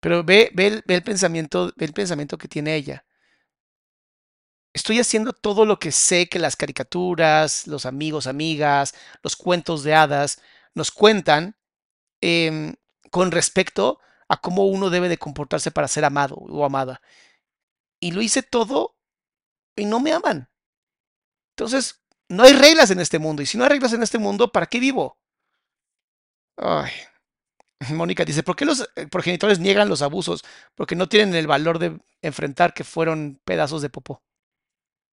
Pero 0.00 0.24
ve, 0.24 0.50
ve, 0.54 0.82
el, 0.86 1.02
pensamiento, 1.02 1.72
ve 1.76 1.86
el 1.86 1.92
pensamiento 1.92 2.38
que 2.38 2.48
tiene 2.48 2.74
ella. 2.74 3.04
Estoy 4.72 4.98
haciendo 5.00 5.32
todo 5.32 5.64
lo 5.64 5.78
que 5.78 5.92
sé 5.92 6.28
que 6.28 6.38
las 6.38 6.56
caricaturas, 6.56 7.66
los 7.66 7.86
amigos, 7.86 8.26
amigas, 8.26 8.94
los 9.22 9.36
cuentos 9.36 9.82
de 9.82 9.94
hadas 9.94 10.40
nos 10.74 10.90
cuentan 10.90 11.56
em, 12.20 12.74
con 13.10 13.30
respecto 13.32 14.00
a 14.28 14.40
cómo 14.40 14.66
uno 14.66 14.90
debe 14.90 15.08
de 15.08 15.18
comportarse 15.18 15.70
para 15.70 15.88
ser 15.88 16.04
amado 16.04 16.36
o 16.36 16.64
amada. 16.64 17.00
Y 18.00 18.12
lo 18.12 18.22
hice 18.22 18.42
todo 18.42 18.96
y 19.76 19.86
no 19.86 20.00
me 20.00 20.12
aman. 20.12 20.50
Entonces, 21.56 21.99
no 22.30 22.44
hay 22.44 22.52
reglas 22.52 22.90
en 22.90 23.00
este 23.00 23.18
mundo. 23.18 23.42
Y 23.42 23.46
si 23.46 23.58
no 23.58 23.64
hay 23.64 23.70
reglas 23.70 23.92
en 23.92 24.02
este 24.02 24.18
mundo, 24.18 24.52
¿para 24.52 24.66
qué 24.66 24.80
vivo? 24.80 25.18
Ay. 26.56 26.90
Mónica 27.94 28.24
dice, 28.24 28.42
¿por 28.42 28.56
qué 28.56 28.64
los 28.64 28.88
eh, 28.96 29.06
progenitores 29.08 29.58
niegan 29.58 29.88
los 29.88 30.02
abusos? 30.02 30.44
Porque 30.74 30.94
no 30.94 31.08
tienen 31.08 31.34
el 31.34 31.46
valor 31.46 31.78
de 31.78 31.98
enfrentar 32.22 32.72
que 32.72 32.84
fueron 32.84 33.40
pedazos 33.44 33.82
de 33.82 33.90
popó. 33.90 34.22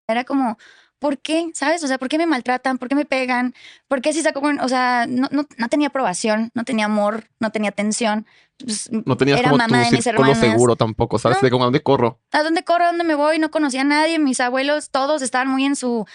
Era 0.08 0.24
como, 0.24 0.58
¿por 0.98 1.18
qué? 1.18 1.50
¿Sabes? 1.54 1.82
O 1.82 1.86
sea, 1.86 1.98
¿por 1.98 2.08
qué 2.08 2.18
me 2.18 2.26
maltratan? 2.26 2.78
¿Por 2.78 2.88
qué 2.88 2.94
me 2.94 3.04
pegan? 3.04 3.54
¿Por 3.88 4.00
qué 4.00 4.12
si 4.12 4.22
saco 4.22 4.40
con, 4.40 4.60
o 4.60 4.68
sea, 4.68 5.06
no, 5.08 5.28
no, 5.30 5.46
no 5.56 5.68
tenía 5.68 5.88
aprobación, 5.88 6.50
no 6.54 6.64
tenía 6.64 6.86
amor, 6.86 7.24
no 7.40 7.50
tenía 7.50 7.70
atención. 7.70 8.26
Pues, 8.58 8.90
No 8.90 9.16
tenías 9.16 9.40
era 9.40 9.50
como 9.50 9.58
mamá 9.58 9.84
tu 9.84 9.90
de 9.90 9.96
mis 9.96 10.06
hermanas. 10.06 10.38
seguro 10.38 10.76
tampoco, 10.76 11.18
¿sabes? 11.18 11.38
No. 11.38 11.46
De 11.46 11.50
como 11.50 11.64
a 11.64 11.66
dónde 11.66 11.82
corro. 11.82 12.20
¿A 12.32 12.42
dónde 12.42 12.64
corro? 12.64 12.84
¿A 12.84 12.88
dónde 12.88 13.04
me 13.04 13.14
voy? 13.14 13.38
No 13.38 13.50
conocía 13.50 13.82
a 13.82 13.84
nadie. 13.84 14.18
Mis 14.18 14.40
abuelos, 14.40 14.90
todos 14.90 15.22
estaban 15.22 15.48
muy 15.48 15.64
en 15.64 15.76
su. 15.76 16.06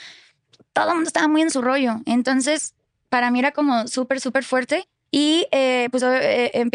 Todo 0.74 0.90
el 0.90 0.96
mundo 0.96 1.08
estaba 1.08 1.28
muy 1.28 1.42
en 1.42 1.52
su 1.52 1.62
rollo. 1.62 2.02
Entonces, 2.06 2.74
para 3.10 3.32
mí 3.32 3.40
era 3.40 3.52
como 3.52 3.88
súper, 3.88 4.20
súper 4.20 4.44
fuerte. 4.44 4.88
Y 5.12 5.48
eh, 5.52 5.88
pues 5.92 6.02
eh, 6.04 6.52
eh, 6.54 6.70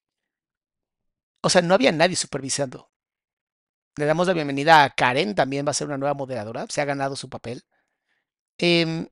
O 1.42 1.50
sea, 1.50 1.62
no 1.62 1.74
había 1.74 1.90
nadie 1.92 2.16
supervisando. 2.16 2.90
Le 3.96 4.04
damos 4.04 4.28
la 4.28 4.32
bienvenida 4.32 4.84
a 4.84 4.90
Karen, 4.90 5.34
también 5.34 5.66
va 5.66 5.72
a 5.72 5.74
ser 5.74 5.88
una 5.88 5.98
nueva 5.98 6.14
moderadora, 6.14 6.66
se 6.68 6.80
ha 6.80 6.84
ganado 6.84 7.16
su 7.16 7.28
papel. 7.28 7.64
Em, 8.58 9.08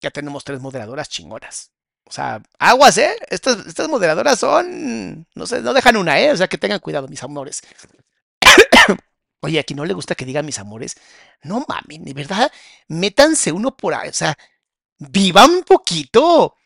ya 0.00 0.10
tenemos 0.12 0.44
tres 0.44 0.60
moderadoras 0.60 1.08
chingonas. 1.08 1.72
O 2.04 2.12
sea, 2.12 2.42
aguas, 2.58 2.98
¿eh? 2.98 3.16
Estas, 3.28 3.66
estas 3.66 3.88
moderadoras 3.88 4.38
son, 4.38 5.26
no 5.34 5.46
sé, 5.46 5.60
no 5.62 5.72
dejan 5.72 5.96
una, 5.96 6.20
¿eh? 6.20 6.30
O 6.32 6.36
sea, 6.36 6.48
que 6.48 6.58
tengan 6.58 6.78
cuidado, 6.80 7.08
mis 7.08 7.22
amores. 7.22 7.62
Oye, 9.40 9.58
a 9.58 9.64
quien 9.64 9.78
no 9.78 9.84
le 9.84 9.94
gusta 9.94 10.14
que 10.14 10.26
diga 10.26 10.42
mis 10.42 10.58
amores, 10.58 10.96
no 11.42 11.64
mames, 11.66 12.04
de 12.04 12.12
verdad, 12.12 12.52
métanse 12.88 13.52
uno 13.52 13.76
por 13.76 13.94
ahí, 13.94 14.10
o 14.10 14.12
sea, 14.12 14.36
viva 14.98 15.46
un 15.46 15.62
poquito. 15.62 16.56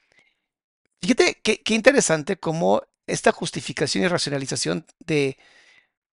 Fíjate 1.01 1.40
qué, 1.42 1.62
qué 1.62 1.74
interesante 1.74 2.36
cómo 2.38 2.82
esta 3.06 3.32
justificación 3.32 4.05
y 4.05 4.09
racionalización 4.09 4.86
de 5.01 5.38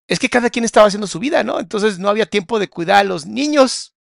es 0.07 0.19
que 0.19 0.29
cada 0.29 0.49
quien 0.49 0.65
estaba 0.65 0.87
haciendo 0.87 1.07
su 1.07 1.19
vida, 1.19 1.43
¿no? 1.43 1.59
Entonces 1.59 1.97
no 1.97 2.09
había 2.09 2.25
tiempo 2.25 2.59
de 2.59 2.69
cuidar 2.69 2.97
a 2.97 3.03
los 3.05 3.25
niños. 3.25 3.95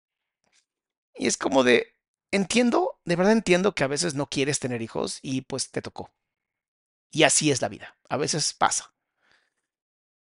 Y 1.14 1.28
es 1.28 1.36
como 1.36 1.62
de, 1.62 1.94
entiendo, 2.32 2.98
de 3.04 3.14
verdad 3.14 3.32
entiendo 3.32 3.74
que 3.76 3.84
a 3.84 3.88
veces 3.88 4.14
no 4.14 4.26
quieres 4.26 4.58
tener 4.58 4.82
hijos 4.82 5.20
y 5.22 5.42
pues 5.42 5.70
te 5.70 5.82
tocó. 5.82 6.10
Y 7.12 7.22
así 7.22 7.52
es 7.52 7.62
la 7.62 7.68
vida, 7.68 7.96
a 8.08 8.16
veces 8.16 8.54
pasa. 8.54 8.92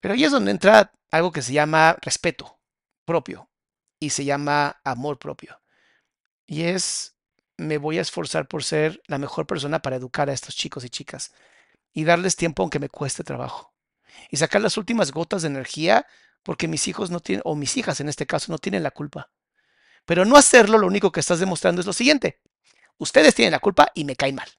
Pero 0.06 0.14
ahí 0.14 0.23
es 0.23 0.32
donde 0.32 0.52
entra 0.52 0.94
algo 1.10 1.32
que 1.32 1.41
se 1.41 1.52
llama 1.52 1.98
respeto 1.99 2.60
propio 3.06 3.49
y 3.99 4.11
se 4.11 4.23
llama 4.23 4.80
amor 4.84 5.18
propio. 5.18 5.60
Y 6.45 6.61
es, 6.61 7.18
me 7.57 7.80
voy 7.80 7.98
a 7.98 8.02
esforzar 8.02 8.48
por 8.48 8.64
ser 8.64 9.02
la 9.07 9.18
mejor 9.18 9.48
persona 9.48 9.82
para 9.82 9.95
educar 9.95 10.30
a 10.30 10.34
estos 10.34 10.56
chicos 10.56 10.86
y 10.86 10.91
chicas 10.91 11.34
y 11.91 12.03
darles 12.03 12.36
tiempo 12.36 12.61
aunque 12.61 12.77
me 12.77 12.88
cueste 12.88 13.23
trabajo. 13.23 13.73
Y 14.30 14.38
sacar 14.38 14.61
las 14.61 14.77
últimas 14.77 15.11
gotas 15.11 15.41
de 15.41 15.48
energía 15.48 16.06
porque 16.44 16.68
mis 16.68 16.88
hijos 16.88 17.10
no 17.10 17.19
tienen, 17.19 17.41
o 17.44 17.56
mis 17.56 17.76
hijas 17.76 17.99
en 17.99 18.07
este 18.07 18.27
caso, 18.27 18.52
no 18.52 18.60
tienen 18.60 18.84
la 18.84 18.91
culpa. 18.91 19.32
Pero 20.06 20.23
no 20.23 20.38
hacerlo, 20.38 20.77
lo 20.77 20.86
único 20.86 21.11
que 21.11 21.19
estás 21.19 21.40
demostrando 21.40 21.82
es 21.82 21.88
lo 21.88 21.94
siguiente. 21.94 22.41
Ustedes 22.99 23.34
tienen 23.34 23.53
la 23.53 23.60
culpa 23.60 23.88
y 23.95 24.06
me 24.06 24.15
caen 24.15 24.36
mal. 24.36 24.49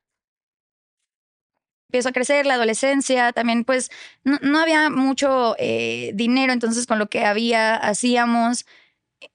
Empiezo 1.89 2.09
a 2.09 2.13
crecer, 2.13 2.47
la 2.47 2.55
adolescencia, 2.55 3.33
también 3.33 3.65
pues 3.65 3.91
no, 4.25 4.39
no 4.43 4.59
había 4.59 4.91
mucho 4.91 5.55
eh, 5.59 6.11
dinero, 6.15 6.53
entonces 6.53 6.87
con 6.87 6.99
lo 6.99 7.09
que 7.09 7.25
había 7.25 7.77
hacíamos 7.77 8.67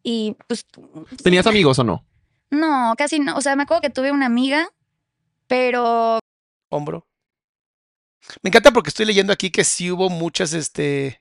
y 0.03 0.35
pues 0.47 0.65
¿Tenías 1.23 1.47
amigos 1.47 1.79
o 1.79 1.83
no? 1.83 2.05
no, 2.49 2.93
casi 2.97 3.19
no, 3.19 3.35
o 3.37 3.41
sea, 3.41 3.55
me 3.55 3.63
acuerdo 3.63 3.81
que 3.81 3.89
tuve 3.89 4.11
una 4.11 4.25
amiga, 4.25 4.69
pero 5.47 6.19
Hombro. 6.69 7.07
Me 8.41 8.49
encanta 8.49 8.71
porque 8.71 8.89
estoy 8.89 9.05
leyendo 9.05 9.33
aquí 9.33 9.49
que 9.51 9.63
sí 9.63 9.91
hubo 9.91 10.09
muchas, 10.09 10.53
este, 10.53 11.20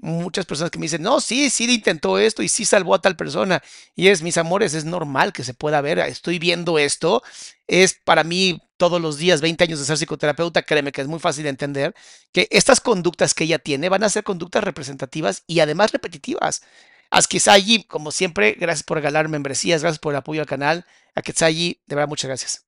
muchas 0.00 0.46
personas 0.46 0.70
que 0.70 0.78
me 0.78 0.84
dicen, 0.84 1.02
no, 1.02 1.20
sí, 1.20 1.50
sí 1.50 1.72
intentó 1.72 2.18
esto 2.18 2.42
y 2.42 2.48
sí 2.48 2.64
salvó 2.64 2.94
a 2.94 3.00
tal 3.00 3.16
persona. 3.16 3.62
Y 3.94 4.08
es, 4.08 4.22
mis 4.22 4.38
amores, 4.38 4.74
es 4.74 4.84
normal 4.84 5.32
que 5.32 5.44
se 5.44 5.54
pueda 5.54 5.80
ver. 5.80 5.98
Estoy 6.00 6.38
viendo 6.38 6.78
esto. 6.78 7.22
Es 7.66 7.94
para 7.94 8.24
mí 8.24 8.60
todos 8.76 9.00
los 9.00 9.18
días, 9.18 9.42
20 9.42 9.64
años 9.64 9.78
de 9.78 9.84
ser 9.84 9.98
psicoterapeuta, 9.98 10.62
créeme 10.62 10.90
que 10.90 11.02
es 11.02 11.06
muy 11.06 11.18
fácil 11.18 11.44
de 11.44 11.50
entender 11.50 11.94
que 12.32 12.48
estas 12.50 12.80
conductas 12.80 13.34
que 13.34 13.44
ella 13.44 13.58
tiene 13.58 13.90
van 13.90 14.02
a 14.02 14.08
ser 14.08 14.24
conductas 14.24 14.64
representativas 14.64 15.44
y 15.46 15.60
además 15.60 15.92
repetitivas. 15.92 16.62
A 17.10 17.20
Kisayi, 17.22 17.84
como 17.84 18.12
siempre, 18.12 18.52
gracias 18.52 18.84
por 18.84 18.96
regalar 18.96 19.28
membresías, 19.28 19.82
gracias 19.82 19.98
por 19.98 20.14
el 20.14 20.18
apoyo 20.18 20.40
al 20.40 20.46
canal. 20.46 20.86
A 21.14 21.20
de 21.20 21.76
verdad, 21.88 22.08
muchas 22.08 22.28
gracias. 22.28 22.66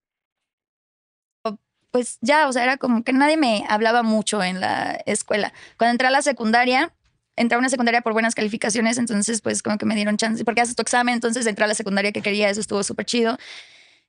pues 1.90 2.18
ya, 2.20 2.48
o 2.48 2.52
sea, 2.52 2.64
era 2.64 2.76
como 2.76 3.04
que 3.04 3.12
nadie 3.12 3.36
me 3.36 3.64
hablaba 3.68 4.02
mucho 4.02 4.42
en 4.42 4.60
la 4.60 5.00
escuela. 5.06 5.52
Cuando 5.78 5.92
entré 5.92 6.09
a 6.09 6.10
la 6.10 6.22
secundaria, 6.22 6.92
entré 7.36 7.56
a 7.56 7.59
una 7.59 7.68
secundaria 7.68 8.02
por 8.02 8.12
buenas 8.12 8.34
calificaciones, 8.34 8.98
entonces 8.98 9.40
pues 9.40 9.62
como 9.62 9.78
que 9.78 9.86
me 9.86 9.94
dieron 9.94 10.16
chance, 10.16 10.44
porque 10.44 10.60
haces 10.60 10.76
tu 10.76 10.82
examen, 10.82 11.14
entonces 11.14 11.46
entré 11.46 11.64
a 11.64 11.68
la 11.68 11.74
secundaria 11.74 12.12
que 12.12 12.22
quería, 12.22 12.50
eso 12.50 12.60
estuvo 12.60 12.82
súper 12.82 13.06
chido. 13.06 13.38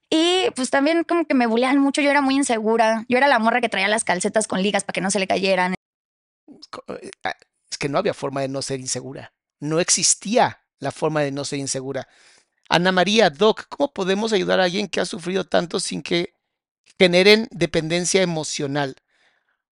Y 0.09 0.45
pues 0.55 0.69
también 0.69 1.03
como 1.03 1.25
que 1.25 1.33
me 1.33 1.47
bulleaban 1.47 1.79
mucho, 1.79 2.01
yo 2.01 2.11
era 2.11 2.21
muy 2.21 2.35
insegura, 2.35 3.05
yo 3.09 3.17
era 3.17 3.27
la 3.27 3.39
morra 3.39 3.61
que 3.61 3.69
traía 3.69 3.87
las 3.87 4.03
calcetas 4.03 4.47
con 4.47 4.61
ligas 4.61 4.83
para 4.83 4.93
que 4.93 5.01
no 5.01 5.09
se 5.09 5.19
le 5.19 5.27
cayeran. 5.27 5.75
Es 7.71 7.77
que 7.77 7.89
no 7.89 7.97
había 7.97 8.13
forma 8.13 8.41
de 8.41 8.47
no 8.47 8.61
ser 8.61 8.79
insegura. 8.79 9.33
No 9.59 9.79
existía 9.79 10.61
la 10.79 10.91
forma 10.91 11.21
de 11.21 11.31
no 11.31 11.45
ser 11.45 11.59
insegura. 11.59 12.07
Ana 12.69 12.91
María, 12.91 13.29
Doc, 13.29 13.67
¿cómo 13.69 13.93
podemos 13.93 14.33
ayudar 14.33 14.59
a 14.59 14.65
alguien 14.65 14.87
que 14.87 14.99
ha 14.99 15.05
sufrido 15.05 15.45
tanto 15.45 15.79
sin 15.79 16.01
que 16.01 16.33
generen 16.99 17.47
dependencia 17.51 18.21
emocional? 18.21 18.95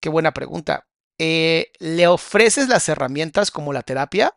Qué 0.01 0.09
buena 0.09 0.33
pregunta. 0.33 0.87
Eh, 1.19 1.73
le 1.79 2.07
ofreces 2.09 2.69
las 2.69 2.89
herramientas 2.89 3.51
como 3.51 3.73
la 3.73 3.83
terapia, 3.83 4.33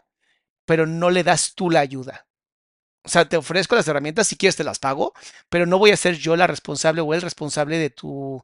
pero 0.65 0.85
no 0.85 1.09
le 1.09 1.23
das 1.23 1.55
tú 1.55 1.69
la 1.69 1.79
ayuda. 1.81 2.27
O 3.03 3.09
sea, 3.09 3.27
te 3.29 3.37
ofrezco 3.37 3.75
las 3.75 3.87
herramientas, 3.87 4.27
si 4.27 4.35
quieres 4.37 4.57
te 4.57 4.63
las 4.65 4.79
pago, 4.79 5.13
pero 5.49 5.65
no 5.65 5.79
voy 5.79 5.91
a 5.91 5.97
ser 5.97 6.17
yo 6.17 6.35
la 6.35 6.47
responsable 6.47 7.01
o 7.01 7.13
el 7.13 7.21
responsable 7.21 7.77
de 7.77 7.89
tu, 7.89 8.43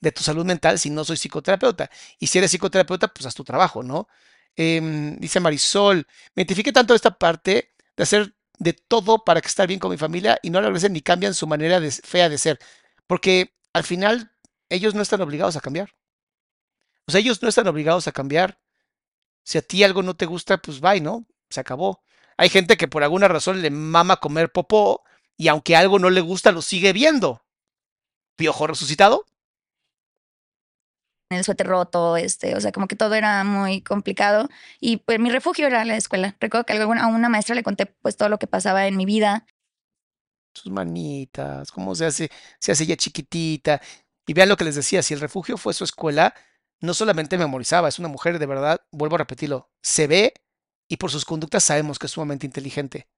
de 0.00 0.12
tu 0.12 0.22
salud 0.22 0.44
mental 0.46 0.78
si 0.78 0.90
no 0.90 1.04
soy 1.04 1.16
psicoterapeuta. 1.16 1.90
Y 2.18 2.28
si 2.28 2.38
eres 2.38 2.50
psicoterapeuta, 2.50 3.08
pues 3.08 3.26
haz 3.26 3.34
tu 3.34 3.44
trabajo, 3.44 3.82
¿no? 3.82 4.08
Eh, 4.56 4.80
dice 5.18 5.40
Marisol, 5.40 6.06
me 6.34 6.42
identifique 6.42 6.72
tanto 6.72 6.94
esta 6.94 7.16
parte 7.18 7.74
de 7.96 8.02
hacer 8.02 8.34
de 8.58 8.72
todo 8.72 9.24
para 9.24 9.40
que 9.40 9.48
estar 9.48 9.68
bien 9.68 9.80
con 9.80 9.90
mi 9.90 9.96
familia 9.98 10.38
y 10.42 10.50
no 10.50 10.60
regresen 10.60 10.92
ni 10.92 11.02
cambian 11.02 11.34
su 11.34 11.46
manera 11.46 11.80
de, 11.80 11.90
fea 11.90 12.28
de 12.28 12.38
ser. 12.38 12.58
Porque 13.06 13.54
al 13.72 13.84
final 13.84 14.32
ellos 14.68 14.94
no 14.94 15.02
están 15.02 15.20
obligados 15.20 15.56
a 15.56 15.60
cambiar. 15.60 15.94
Sea, 17.08 17.20
ellos 17.20 17.42
no 17.42 17.48
están 17.48 17.68
obligados 17.68 18.06
a 18.06 18.12
cambiar. 18.12 18.58
Si 19.44 19.58
a 19.58 19.62
ti 19.62 19.82
algo 19.82 20.02
no 20.02 20.14
te 20.14 20.26
gusta, 20.26 20.58
pues 20.58 20.80
bye, 20.80 21.00
¿no? 21.00 21.26
Se 21.48 21.60
acabó. 21.60 22.02
Hay 22.36 22.50
gente 22.50 22.76
que 22.76 22.88
por 22.88 23.02
alguna 23.02 23.28
razón 23.28 23.62
le 23.62 23.70
mama 23.70 24.18
comer 24.18 24.52
popó 24.52 25.02
y 25.36 25.48
aunque 25.48 25.76
algo 25.76 25.98
no 25.98 26.10
le 26.10 26.20
gusta, 26.20 26.52
lo 26.52 26.62
sigue 26.62 26.92
viendo. 26.92 27.42
Piojo 28.36 28.66
resucitado. 28.66 29.24
el 31.30 31.44
suéter 31.44 31.66
roto, 31.66 32.16
este, 32.16 32.56
o 32.56 32.60
sea, 32.60 32.72
como 32.72 32.88
que 32.88 32.96
todo 32.96 33.14
era 33.14 33.42
muy 33.44 33.82
complicado. 33.82 34.48
Y 34.80 34.98
pues 34.98 35.18
mi 35.18 35.30
refugio 35.30 35.66
era 35.66 35.84
la 35.84 35.96
escuela. 35.96 36.36
Recuerdo 36.40 36.66
que 36.66 36.74
a 36.74 37.06
una 37.06 37.28
maestra 37.28 37.54
le 37.54 37.62
conté 37.62 37.86
pues 37.86 38.16
todo 38.16 38.28
lo 38.28 38.38
que 38.38 38.46
pasaba 38.46 38.86
en 38.86 38.96
mi 38.96 39.06
vida. 39.06 39.46
sus 40.54 40.72
manitas, 40.72 41.70
cómo 41.72 41.94
se 41.94 42.06
hace, 42.06 42.30
se 42.60 42.72
hace 42.72 42.86
ya 42.86 42.96
chiquitita. 42.96 43.80
Y 44.26 44.34
vean 44.34 44.48
lo 44.48 44.56
que 44.56 44.64
les 44.64 44.74
decía, 44.74 45.02
si 45.02 45.14
el 45.14 45.20
refugio 45.20 45.56
fue 45.56 45.72
su 45.74 45.84
escuela, 45.84 46.34
no 46.80 46.94
solamente 46.94 47.38
memorizaba, 47.38 47.88
es 47.88 47.98
una 47.98 48.08
mujer 48.08 48.38
de 48.38 48.46
verdad, 48.46 48.80
vuelvo 48.90 49.16
a 49.16 49.18
repetirlo, 49.18 49.70
se 49.82 50.06
ve 50.06 50.34
y 50.88 50.96
por 50.96 51.10
sus 51.10 51.24
conductas 51.24 51.64
sabemos 51.64 51.98
que 51.98 52.06
es 52.06 52.12
sumamente 52.12 52.46
inteligente. 52.46 53.08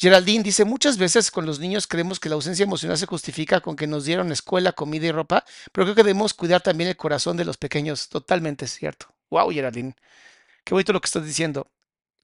Geraldine 0.00 0.44
dice, 0.44 0.64
muchas 0.64 0.96
veces 0.96 1.32
con 1.32 1.44
los 1.44 1.58
niños 1.58 1.88
creemos 1.88 2.20
que 2.20 2.28
la 2.28 2.36
ausencia 2.36 2.62
emocional 2.62 2.96
se 2.96 3.06
justifica 3.06 3.60
con 3.60 3.74
que 3.74 3.88
nos 3.88 4.04
dieron 4.04 4.30
escuela, 4.30 4.72
comida 4.72 5.06
y 5.06 5.10
ropa, 5.10 5.44
pero 5.72 5.86
creo 5.86 5.96
que 5.96 6.04
debemos 6.04 6.34
cuidar 6.34 6.60
también 6.60 6.88
el 6.88 6.96
corazón 6.96 7.36
de 7.36 7.44
los 7.44 7.56
pequeños. 7.56 8.08
Totalmente 8.08 8.68
cierto. 8.68 9.06
Wow, 9.28 9.50
Geraldine. 9.50 9.96
Qué 10.62 10.72
bonito 10.72 10.92
lo 10.92 11.00
que 11.00 11.06
estás 11.06 11.26
diciendo. 11.26 11.68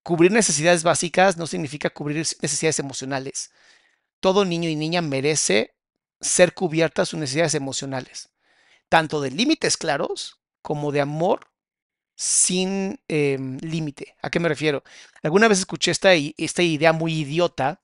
Cubrir 0.05 0.31
necesidades 0.31 0.85
básicas 0.85 1.37
no 1.37 1.49
significa 1.49 1.91
cubrir 1.91 2.19
necesidades 2.19 2.79
emocionales. 2.79 3.51
Todo 4.21 4.45
niño 4.45 4.69
y 4.69 4.77
niña 4.77 5.03
merece 5.03 5.75
ser 6.21 6.55
cubiertas 6.55 7.09
sus 7.09 7.19
necesidades 7.19 7.55
emocionales, 7.55 8.31
tanto 8.89 9.21
de 9.21 9.31
límites 9.31 9.77
claros 9.77 10.41
como 10.63 10.93
de 10.93 11.01
amor 11.01 11.51
sin 12.17 13.01
eh, 13.09 13.39
límite. 13.61 14.17
¿A 14.23 14.31
qué 14.31 14.41
me 14.41 14.49
refiero? 14.49 14.83
Alguna 15.23 15.49
vez 15.49 15.59
escuché 15.59 15.91
esta, 15.91 16.13
esta 16.15 16.63
idea 16.63 16.93
muy 16.93 17.13
idiota, 17.13 17.83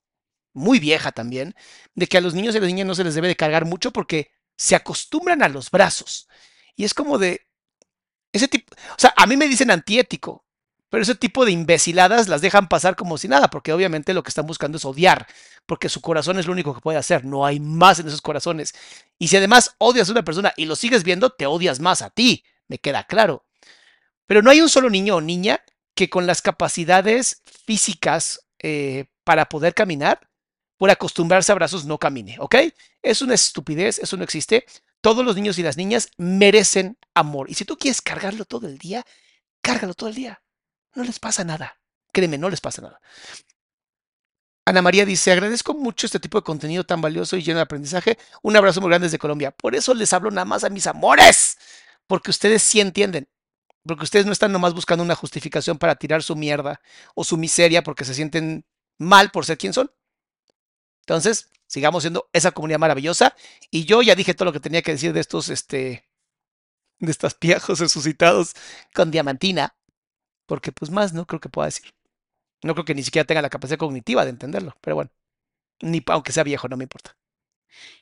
muy 0.53 0.79
vieja 0.79 1.13
también, 1.13 1.55
de 1.95 2.07
que 2.07 2.19
a 2.19 2.21
los 2.21 2.35
niños 2.35 2.55
y 2.55 2.59
a 2.59 2.61
las 2.61 2.69
niñas 2.69 2.87
no 2.87 2.95
se 2.95 3.05
les 3.05 3.15
debe 3.15 3.29
de 3.29 3.37
cargar 3.37 3.65
mucho 3.65 3.93
porque 3.93 4.31
se 4.57 4.77
acostumbran 4.77 5.43
a 5.43 5.49
los 5.49 5.71
brazos. 5.71 6.29
Y 6.77 6.85
es 6.85 6.95
como 6.95 7.19
de 7.19 7.47
ese 8.33 8.49
tipo, 8.49 8.75
o 8.75 8.99
sea, 8.99 9.13
a 9.17 9.27
mí 9.27 9.37
me 9.37 9.49
dicen 9.49 9.71
antiético, 9.71 10.45
pero 10.89 11.03
ese 11.03 11.15
tipo 11.15 11.45
de 11.45 11.53
imbeciladas 11.53 12.29
las 12.29 12.41
dejan 12.41 12.69
pasar 12.69 12.97
como 12.97 13.19
si 13.19 13.29
nada, 13.29 13.49
porque 13.49 13.73
obviamente 13.73 14.15
lo 14.15 14.23
que 14.23 14.29
están 14.29 14.47
buscando 14.47 14.77
es 14.79 14.85
odiar, 14.85 15.27
porque 15.67 15.89
su 15.89 16.01
corazón 16.01 16.39
es 16.39 16.47
lo 16.47 16.53
único 16.53 16.75
que 16.75 16.81
puede 16.81 16.99
hacer, 16.99 17.25
no 17.25 17.47
hay 17.47 17.61
más 17.61 17.99
en 18.01 18.09
esos 18.09 18.23
corazones. 18.23 18.75
Y 19.19 19.29
si 19.29 19.37
además 19.37 19.75
odias 19.79 20.09
a 20.09 20.13
una 20.13 20.25
persona 20.25 20.53
y 20.57 20.65
lo 20.65 20.77
sigues 20.77 21.05
viendo, 21.05 21.31
te 21.31 21.47
odias 21.47 21.81
más 21.81 22.03
a 22.03 22.11
ti, 22.11 22.45
me 22.67 22.79
queda 22.79 23.05
claro. 23.05 23.45
Pero 24.27 24.43
no 24.43 24.51
hay 24.51 24.61
un 24.61 24.69
solo 24.69 24.91
niño 24.91 25.17
o 25.17 25.21
niña 25.21 25.63
que 25.95 26.09
con 26.09 26.27
las 26.27 26.43
capacidades 26.43 27.43
físicas 27.67 28.47
eh, 28.59 29.07
para 29.25 29.49
poder 29.49 29.75
caminar, 29.75 30.29
por 30.77 30.91
acostumbrarse 30.91 31.53
a 31.53 31.55
abrazos 31.55 31.85
no 31.85 31.99
camine, 31.99 32.37
¿ok? 32.39 32.57
Es 33.03 33.23
una 33.23 33.35
estupidez, 33.35 33.99
eso 33.99 34.17
no 34.17 34.25
existe. 34.25 34.65
Todos 35.01 35.25
los 35.25 35.37
niños 35.37 35.59
y 35.59 35.63
las 35.63 35.77
niñas 35.77 36.11
merecen 36.17 36.99
amor. 37.15 37.51
Y 37.51 37.55
si 37.55 37.65
tú 37.65 37.77
quieres 37.77 38.01
cargarlo 38.01 38.45
todo 38.45 38.67
el 38.67 38.79
día, 38.79 39.05
cárgalo 39.63 39.95
todo 39.95 40.09
el 40.09 40.15
día. 40.15 40.43
No 40.95 41.05
les 41.05 41.19
pasa 41.19 41.45
nada. 41.45 41.79
Créeme, 42.13 42.39
no 42.39 42.49
les 42.51 42.61
pasa 42.61 42.83
nada. 42.83 43.01
Ana 44.65 44.83
María 44.83 45.05
dice, 45.05 45.33
agradezco 45.33 45.75
mucho 45.75 46.07
este 46.07 46.21
tipo 46.21 46.39
de 46.39 46.45
contenido 46.45 46.85
tan 46.85 47.01
valioso 47.01 47.37
y 47.37 47.43
lleno 47.43 47.59
de 47.59 47.63
aprendizaje. 47.63 48.19
Un 48.43 48.57
abrazo 48.57 48.81
muy 48.81 48.89
grande 48.91 49.07
desde 49.07 49.19
Colombia. 49.19 49.51
Por 49.51 49.75
eso 49.75 49.95
les 49.95 50.13
hablo 50.13 50.31
nada 50.31 50.45
más 50.45 50.65
a 50.65 50.69
mis 50.69 50.87
amores, 50.87 51.59
porque 52.07 52.31
ustedes 52.31 52.63
sí 52.63 52.81
entienden. 52.81 53.29
Porque 53.85 54.05
ustedes 54.05 54.27
no 54.27 54.33
están 54.33 54.53
nomás 54.53 54.75
buscando 54.75 55.03
una 55.03 55.15
justificación 55.15 55.79
para 55.79 55.97
tirar 55.97 56.23
su 56.23 56.37
mierda 56.37 56.81
o 57.15 57.25
su 57.25 57.37
miseria 57.39 57.83
porque 57.83 58.05
se 58.05 58.15
sienten 58.15 58.67
mal 58.99 59.31
por 59.31 59.47
ser 59.47 59.57
quien 59.59 59.73
son. 59.73 59.91
Entonces, 61.01 61.49
sigamos 61.67 62.03
siendo 62.03 62.29
esa 62.33 62.53
comunidad 62.53 62.79
maravillosa. 62.79 63.35
Y 63.71 63.87
yo 63.87 64.03
ya 64.03 64.15
dije 64.15 64.35
todo 64.35 64.47
lo 64.47 64.53
que 64.53 64.61
tenía 64.61 64.83
que 64.83 64.93
decir 64.93 65.13
de 65.13 65.21
estos, 65.21 65.49
este, 65.49 66.05
de 66.99 67.11
estos 67.11 67.37
viejos 67.41 67.81
resucitados 67.81 68.55
con 68.95 69.11
diamantina. 69.11 69.75
Porque 70.47 70.73
pues 70.73 70.91
más 70.91 71.13
no 71.15 71.27
creo 71.27 71.41
que 71.41 71.49
pueda 71.49 71.67
decir. 71.67 71.95
No 72.63 72.75
creo 72.75 72.85
que 72.85 72.95
ni 72.95 73.03
siquiera 73.03 73.27
tenga 73.27 73.43
la 73.43 73.51
capacidad 73.51 73.79
cognitiva 73.79 74.25
de 74.25 74.31
entenderlo. 74.31 74.77
Pero 74.81 74.97
bueno, 74.97 75.11
ni 75.81 76.03
aunque 76.07 76.33
sea 76.33 76.45
viejo, 76.45 76.69
no 76.69 76.77
me 76.77 76.85
importa. 76.85 77.17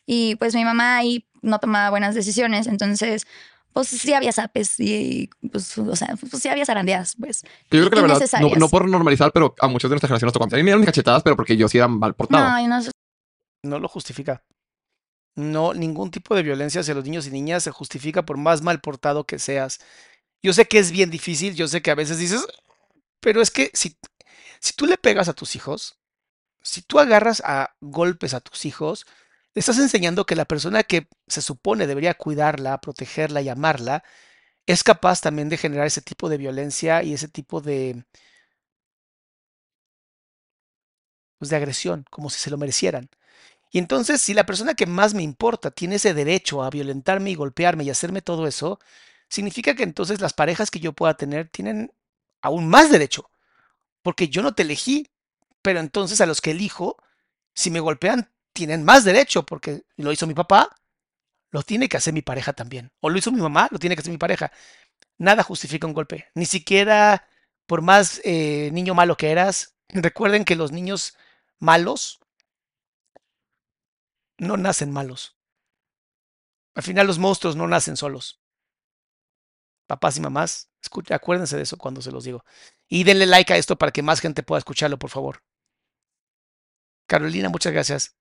Y 0.07 0.37
pues 0.37 0.55
mi 0.55 0.65
mamá 0.65 0.97
ahí 0.97 1.29
no 1.43 1.59
tomaba 1.59 1.91
buenas 1.91 2.15
decisiones, 2.15 2.67
entonces 2.67 3.27
pues 3.73 3.89
sí 3.89 4.13
había 4.13 4.33
zapes 4.33 4.81
y 4.81 5.31
pues, 5.53 5.77
o 5.79 5.95
sea, 5.95 6.17
pues 6.19 6.43
sí 6.43 6.49
había 6.49 6.65
zarandeadas, 6.65 7.15
pues. 7.21 7.43
Yo 7.71 7.81
creo 7.81 7.91
que 7.91 7.97
la 7.97 8.03
verdad, 8.03 8.41
no, 8.41 8.49
no, 8.57 8.69
por 8.69 8.89
normalizar, 8.89 9.31
pero 9.33 9.55
a 9.61 9.69
muchos 9.69 9.91
de 9.91 9.95
nuestra 9.95 10.09
generación 10.09 10.27
nos 10.27 10.33
tocó. 10.33 10.47
A 10.47 10.49
mí 10.49 10.63
me 10.63 10.71
dieron 10.71 10.85
cachetadas, 10.85 11.23
pero 11.23 11.37
porque 11.37 11.57
yo 11.57 11.69
sí 11.69 11.79
era 11.79 11.87
mal 11.87 12.15
portado. 12.15 12.45
No, 12.45 12.81
no, 12.81 12.91
no 13.63 13.79
lo 13.79 13.89
justifica. 13.89 14.43
No, 15.37 15.75
ningún 15.75 16.11
tipo 16.11 16.35
de 16.35 16.43
violencia 16.43 16.81
hacia 16.81 16.95
los 16.95 17.05
niños 17.05 17.29
y 17.29 17.31
niñas 17.31 17.63
se 17.63 17.71
justifica 17.71 18.27
por 18.27 18.37
más 18.37 18.63
mal 18.63 18.81
portado 18.81 19.25
que 19.25 19.39
seas. 19.39 19.79
Yo 20.43 20.53
sé 20.53 20.67
que 20.67 20.79
es 20.79 20.91
bien 20.91 21.11
difícil, 21.11 21.55
yo 21.55 21.69
sé 21.69 21.81
que 21.81 21.93
a 21.93 21.95
veces 21.95 22.19
dices, 22.19 22.47
pero 23.21 23.41
es 23.41 23.51
que 23.53 23.71
si, 23.75 23.97
si 24.61 24.73
tú 24.75 24.87
le 24.87 24.99
pegas 24.99 25.29
a 25.29 25.35
tus 25.35 25.57
hijos, 25.57 25.99
si 26.63 26.83
tú 26.83 27.01
agarras 27.01 27.43
a 27.45 27.75
golpes 27.81 28.35
a 28.35 28.41
tus 28.41 28.67
hijos, 28.67 29.07
le 29.55 29.61
estás 29.61 29.79
enseñando 29.79 30.27
que 30.27 30.37
la 30.37 30.45
persona 30.47 30.83
que 30.85 31.09
se 31.29 31.43
supone 31.43 31.87
debería 31.87 32.15
cuidarla, 32.15 32.81
protegerla 32.81 33.43
y 33.43 33.49
amarla, 33.49 34.05
es 34.67 34.85
capaz 34.85 35.21
también 35.23 35.49
de 35.49 35.59
generar 35.59 35.87
ese 35.87 36.03
tipo 36.03 36.29
de 36.29 36.39
violencia 36.39 37.03
y 37.03 37.15
ese 37.15 37.29
tipo 37.29 37.61
de, 37.61 38.05
pues 41.39 41.51
de 41.51 41.57
agresión, 41.57 42.05
como 42.11 42.31
si 42.31 42.39
se 42.41 42.51
lo 42.51 42.59
merecieran. 42.59 43.09
Y 43.73 43.79
entonces, 43.79 44.23
si 44.23 44.35
la 44.35 44.47
persona 44.47 44.75
que 44.75 44.87
más 44.87 45.15
me 45.15 45.23
importa 45.23 45.71
tiene 45.71 45.97
ese 45.97 46.15
derecho 46.15 46.63
a 46.65 46.71
violentarme 46.71 47.31
y 47.31 47.37
golpearme 47.37 47.85
y 47.85 47.91
hacerme 47.91 48.23
todo 48.23 48.47
eso, 48.47 48.81
significa 49.29 49.75
que 49.75 49.85
entonces 49.85 50.21
las 50.21 50.35
parejas 50.35 50.71
que 50.71 50.81
yo 50.81 50.93
pueda 50.95 51.17
tener 51.17 51.49
tienen 51.51 51.93
aún 52.43 52.69
más 52.69 52.91
derecho, 52.91 53.31
porque 54.09 54.31
yo 54.31 54.41
no 54.41 54.55
te 54.55 54.63
elegí, 54.63 55.07
pero 55.61 55.81
entonces 55.81 56.23
a 56.23 56.25
los 56.25 56.41
que 56.41 56.53
elijo, 56.53 56.97
si 57.55 57.71
me 57.71 57.79
golpean, 57.79 58.33
tienen 58.55 58.83
más 58.83 59.05
derecho, 59.05 59.45
porque 59.45 59.83
lo 59.97 60.11
hizo 60.13 60.27
mi 60.27 60.33
papá, 60.33 60.75
lo 61.51 61.63
tiene 61.63 61.91
que 61.91 61.99
hacer 61.99 62.15
mi 62.15 62.23
pareja 62.23 62.55
también, 62.55 62.91
o 63.01 63.11
lo 63.11 63.19
hizo 63.19 63.31
mi 63.31 63.43
mamá, 63.43 63.69
lo 63.71 63.79
tiene 63.79 63.95
que 63.95 64.01
hacer 64.01 64.11
mi 64.11 64.17
pareja. 64.17 64.51
Nada 65.19 65.43
justifica 65.43 65.87
un 65.87 65.93
golpe, 65.93 66.31
ni 66.35 66.47
siquiera 66.47 67.29
por 67.67 67.83
más 67.83 68.23
eh, 68.25 68.71
niño 68.73 68.95
malo 68.95 69.19
que 69.19 69.31
eras. 69.31 69.75
Recuerden 69.91 70.47
que 70.47 70.57
los 70.57 70.73
niños 70.73 71.15
malos 71.59 72.19
no 74.39 74.57
nacen 74.57 74.91
malos. 74.91 75.37
Al 76.75 76.83
final 76.83 77.07
los 77.07 77.19
monstruos 77.19 77.57
no 77.57 77.69
nacen 77.69 77.99
solos. 77.99 78.41
Papás 79.87 80.17
y 80.17 80.23
mamás, 80.23 80.71
acuérdense 81.11 81.57
de 81.57 81.63
eso 81.63 81.77
cuando 81.77 82.03
se 82.03 82.13
los 82.13 82.25
digo. 82.25 82.45
Y 82.89 83.05
denle 83.05 83.27
like 83.27 83.53
a 83.53 83.57
esto 83.57 83.77
para 83.77 83.93
que 83.93 84.03
más 84.03 84.21
gente 84.21 84.43
pueda 84.43 84.59
escucharlo, 84.59 84.99
por 84.99 85.11
favor. 85.11 85.43
Carolina, 87.07 87.49
muchas 87.49 87.73
gracias 87.73 88.19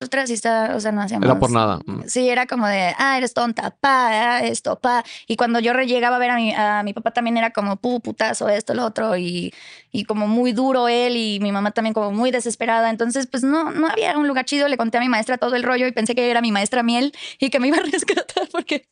nosotras 0.00 0.28
sí 0.28 0.34
está, 0.34 0.76
o 0.76 0.80
sea, 0.80 0.92
no 0.92 1.02
hacíamos. 1.02 1.26
Era 1.26 1.40
por 1.40 1.50
nada. 1.50 1.80
Mm. 1.84 2.02
Sí, 2.06 2.28
era 2.28 2.46
como 2.46 2.68
de, 2.68 2.94
ah, 2.98 3.18
eres 3.18 3.34
tonta, 3.34 3.76
pa, 3.80 4.36
ah, 4.36 4.40
esto, 4.44 4.78
pa. 4.78 5.04
Y 5.26 5.34
cuando 5.34 5.58
yo 5.58 5.72
llegaba 5.74 6.16
a 6.16 6.18
ver 6.20 6.30
a 6.30 6.36
mi, 6.36 6.54
a 6.54 6.84
mi 6.84 6.92
papá 6.92 7.10
también 7.10 7.36
era 7.36 7.50
como, 7.50 7.76
pu, 7.76 8.00
putazo, 8.00 8.48
esto, 8.48 8.74
lo 8.74 8.86
otro. 8.86 9.16
Y, 9.16 9.52
y 9.90 10.04
como 10.04 10.28
muy 10.28 10.52
duro 10.52 10.86
él 10.86 11.16
y 11.16 11.40
mi 11.40 11.50
mamá 11.50 11.72
también 11.72 11.94
como 11.94 12.12
muy 12.12 12.30
desesperada. 12.30 12.90
Entonces, 12.90 13.26
pues 13.26 13.42
no, 13.42 13.72
no 13.72 13.88
había 13.88 14.16
un 14.16 14.28
lugar 14.28 14.44
chido. 14.44 14.68
Le 14.68 14.76
conté 14.76 14.98
a 14.98 15.00
mi 15.00 15.08
maestra 15.08 15.36
todo 15.36 15.56
el 15.56 15.64
rollo 15.64 15.88
y 15.88 15.92
pensé 15.92 16.14
que 16.14 16.30
era 16.30 16.40
mi 16.40 16.52
maestra 16.52 16.84
miel 16.84 17.12
y 17.40 17.50
que 17.50 17.58
me 17.58 17.66
iba 17.66 17.78
a 17.78 17.82
rescatar 17.92 18.48
porque. 18.52 18.88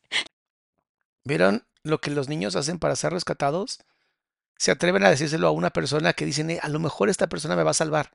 ¿Vieron 1.24 1.64
lo 1.87 2.01
que 2.01 2.11
los 2.11 2.29
niños 2.29 2.57
hacen 2.57 2.79
para 2.79 2.97
ser 2.97 3.13
rescatados? 3.13 3.79
Se 4.59 4.71
atreven 4.73 5.05
a 5.05 5.11
decírselo 5.11 5.49
a 5.49 5.53
una 5.53 5.71
persona 5.71 6.13
que 6.15 6.27
dicen, 6.27 6.51
eh, 6.51 6.61
a 6.63 6.69
lo 6.69 6.81
mejor 6.81 7.09
esta 7.11 7.29
persona 7.29 7.57
me 7.57 7.63
va 7.65 7.73
a 7.73 7.75
salvar. 7.75 8.13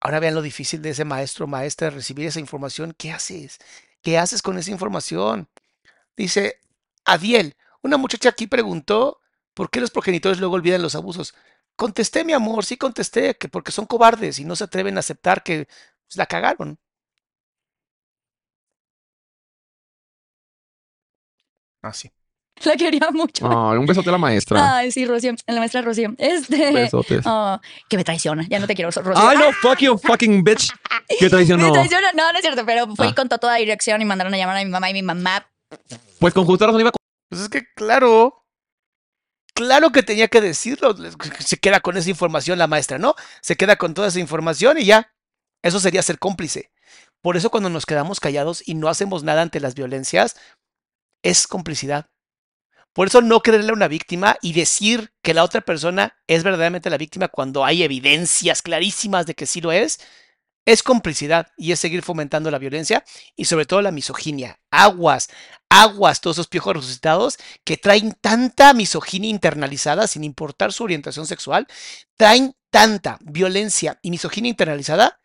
Ahora 0.00 0.20
vean 0.20 0.34
lo 0.34 0.42
difícil 0.42 0.82
de 0.82 0.90
ese 0.90 1.04
maestro 1.04 1.46
o 1.46 1.48
maestra 1.48 1.90
recibir 1.90 2.26
esa 2.26 2.40
información. 2.40 2.94
¿Qué 2.96 3.10
haces? 3.10 3.58
¿Qué 4.02 4.18
haces 4.18 4.42
con 4.42 4.58
esa 4.58 4.70
información? 4.70 5.48
Dice 6.16 6.60
Adiel, 7.04 7.56
una 7.82 7.96
muchacha 7.96 8.30
aquí 8.30 8.46
preguntó 8.46 9.20
por 9.54 9.70
qué 9.70 9.80
los 9.80 9.90
progenitores 9.90 10.40
luego 10.40 10.56
olvidan 10.56 10.82
los 10.82 10.94
abusos. 10.94 11.34
Contesté, 11.76 12.24
mi 12.24 12.32
amor, 12.34 12.64
sí 12.64 12.76
contesté, 12.76 13.36
que 13.36 13.48
porque 13.48 13.72
son 13.72 13.86
cobardes 13.86 14.38
y 14.38 14.44
no 14.44 14.56
se 14.56 14.64
atreven 14.64 14.96
a 14.96 15.00
aceptar 15.00 15.42
que 15.42 15.66
pues, 15.66 16.16
la 16.16 16.26
cagaron. 16.26 16.78
Ah, 21.84 21.92
sí. 21.92 22.10
La 22.64 22.76
quería 22.76 23.10
mucho. 23.12 23.46
un 23.46 23.86
besote 23.86 24.08
a 24.08 24.12
la 24.12 24.18
maestra. 24.18 24.76
Ay, 24.76 24.92
sí, 24.92 25.04
Rocío, 25.06 25.34
la 25.46 25.58
maestra 25.58 25.82
Rocío. 25.82 26.14
Este. 26.18 26.72
Besotes. 26.72 27.22
Oh, 27.26 27.60
que 27.88 27.96
me 27.96 28.04
traiciona. 28.04 28.46
Ya 28.48 28.58
no 28.58 28.66
te 28.66 28.74
quiero, 28.74 28.90
Rocío. 28.90 29.12
Ay, 29.16 29.36
no, 29.36 29.52
fuck 29.52 29.78
you, 29.78 29.98
fucking 29.98 30.42
bitch. 30.44 30.70
Que 31.18 31.28
traicionó. 31.28 31.66
Me 31.66 31.72
traiciona. 31.72 32.12
No, 32.12 32.32
no 32.32 32.38
es 32.38 32.42
cierto, 32.42 32.64
pero 32.64 32.86
fui 32.94 33.08
ah. 33.08 33.14
con 33.14 33.28
toda 33.28 33.56
dirección 33.56 34.00
y 34.00 34.04
mandaron 34.04 34.32
a 34.32 34.36
llamar 34.36 34.56
a 34.56 34.64
mi 34.64 34.70
mamá 34.70 34.88
y 34.88 34.94
mi 34.94 35.02
mamá. 35.02 35.46
Pues 36.18 36.32
con 36.32 36.44
justa 36.46 36.66
razón 36.66 36.80
iba. 36.80 36.92
Pues 37.28 37.42
es 37.42 37.48
que, 37.48 37.64
claro. 37.74 38.46
Claro 39.54 39.92
que 39.92 40.02
tenía 40.02 40.28
que 40.28 40.40
decirlo. 40.40 40.94
Se 41.40 41.58
queda 41.58 41.80
con 41.80 41.96
esa 41.96 42.08
información 42.08 42.58
la 42.58 42.66
maestra, 42.66 42.98
¿no? 42.98 43.14
Se 43.40 43.56
queda 43.56 43.76
con 43.76 43.94
toda 43.94 44.08
esa 44.08 44.20
información 44.20 44.78
y 44.78 44.84
ya. 44.84 45.12
Eso 45.62 45.80
sería 45.80 46.02
ser 46.02 46.18
cómplice. 46.18 46.70
Por 47.20 47.36
eso 47.36 47.50
cuando 47.50 47.70
nos 47.70 47.86
quedamos 47.86 48.20
callados 48.20 48.62
y 48.66 48.74
no 48.74 48.88
hacemos 48.88 49.24
nada 49.24 49.42
ante 49.42 49.58
las 49.58 49.74
violencias, 49.74 50.36
es 51.24 51.48
complicidad. 51.48 52.10
Por 52.92 53.08
eso 53.08 53.20
no 53.20 53.40
creerle 53.40 53.70
a 53.70 53.74
una 53.74 53.88
víctima 53.88 54.36
y 54.40 54.52
decir 54.52 55.12
que 55.20 55.34
la 55.34 55.42
otra 55.42 55.62
persona 55.62 56.16
es 56.28 56.44
verdaderamente 56.44 56.90
la 56.90 56.98
víctima 56.98 57.26
cuando 57.26 57.64
hay 57.64 57.82
evidencias 57.82 58.62
clarísimas 58.62 59.26
de 59.26 59.34
que 59.34 59.46
sí 59.46 59.60
lo 59.60 59.72
es, 59.72 59.98
es 60.64 60.84
complicidad 60.84 61.48
y 61.56 61.72
es 61.72 61.80
seguir 61.80 62.02
fomentando 62.02 62.52
la 62.52 62.58
violencia 62.58 63.04
y 63.34 63.46
sobre 63.46 63.66
todo 63.66 63.82
la 63.82 63.90
misoginia. 63.90 64.60
Aguas, 64.70 65.28
aguas, 65.68 66.20
todos 66.20 66.36
esos 66.36 66.46
piojos 66.46 66.76
resucitados 66.76 67.36
que 67.64 67.76
traen 67.76 68.12
tanta 68.20 68.72
misoginia 68.72 69.28
internalizada 69.28 70.06
sin 70.06 70.22
importar 70.22 70.72
su 70.72 70.84
orientación 70.84 71.26
sexual, 71.26 71.66
traen 72.16 72.54
tanta 72.70 73.18
violencia 73.22 73.98
y 74.02 74.10
misoginia 74.10 74.50
internalizada 74.50 75.18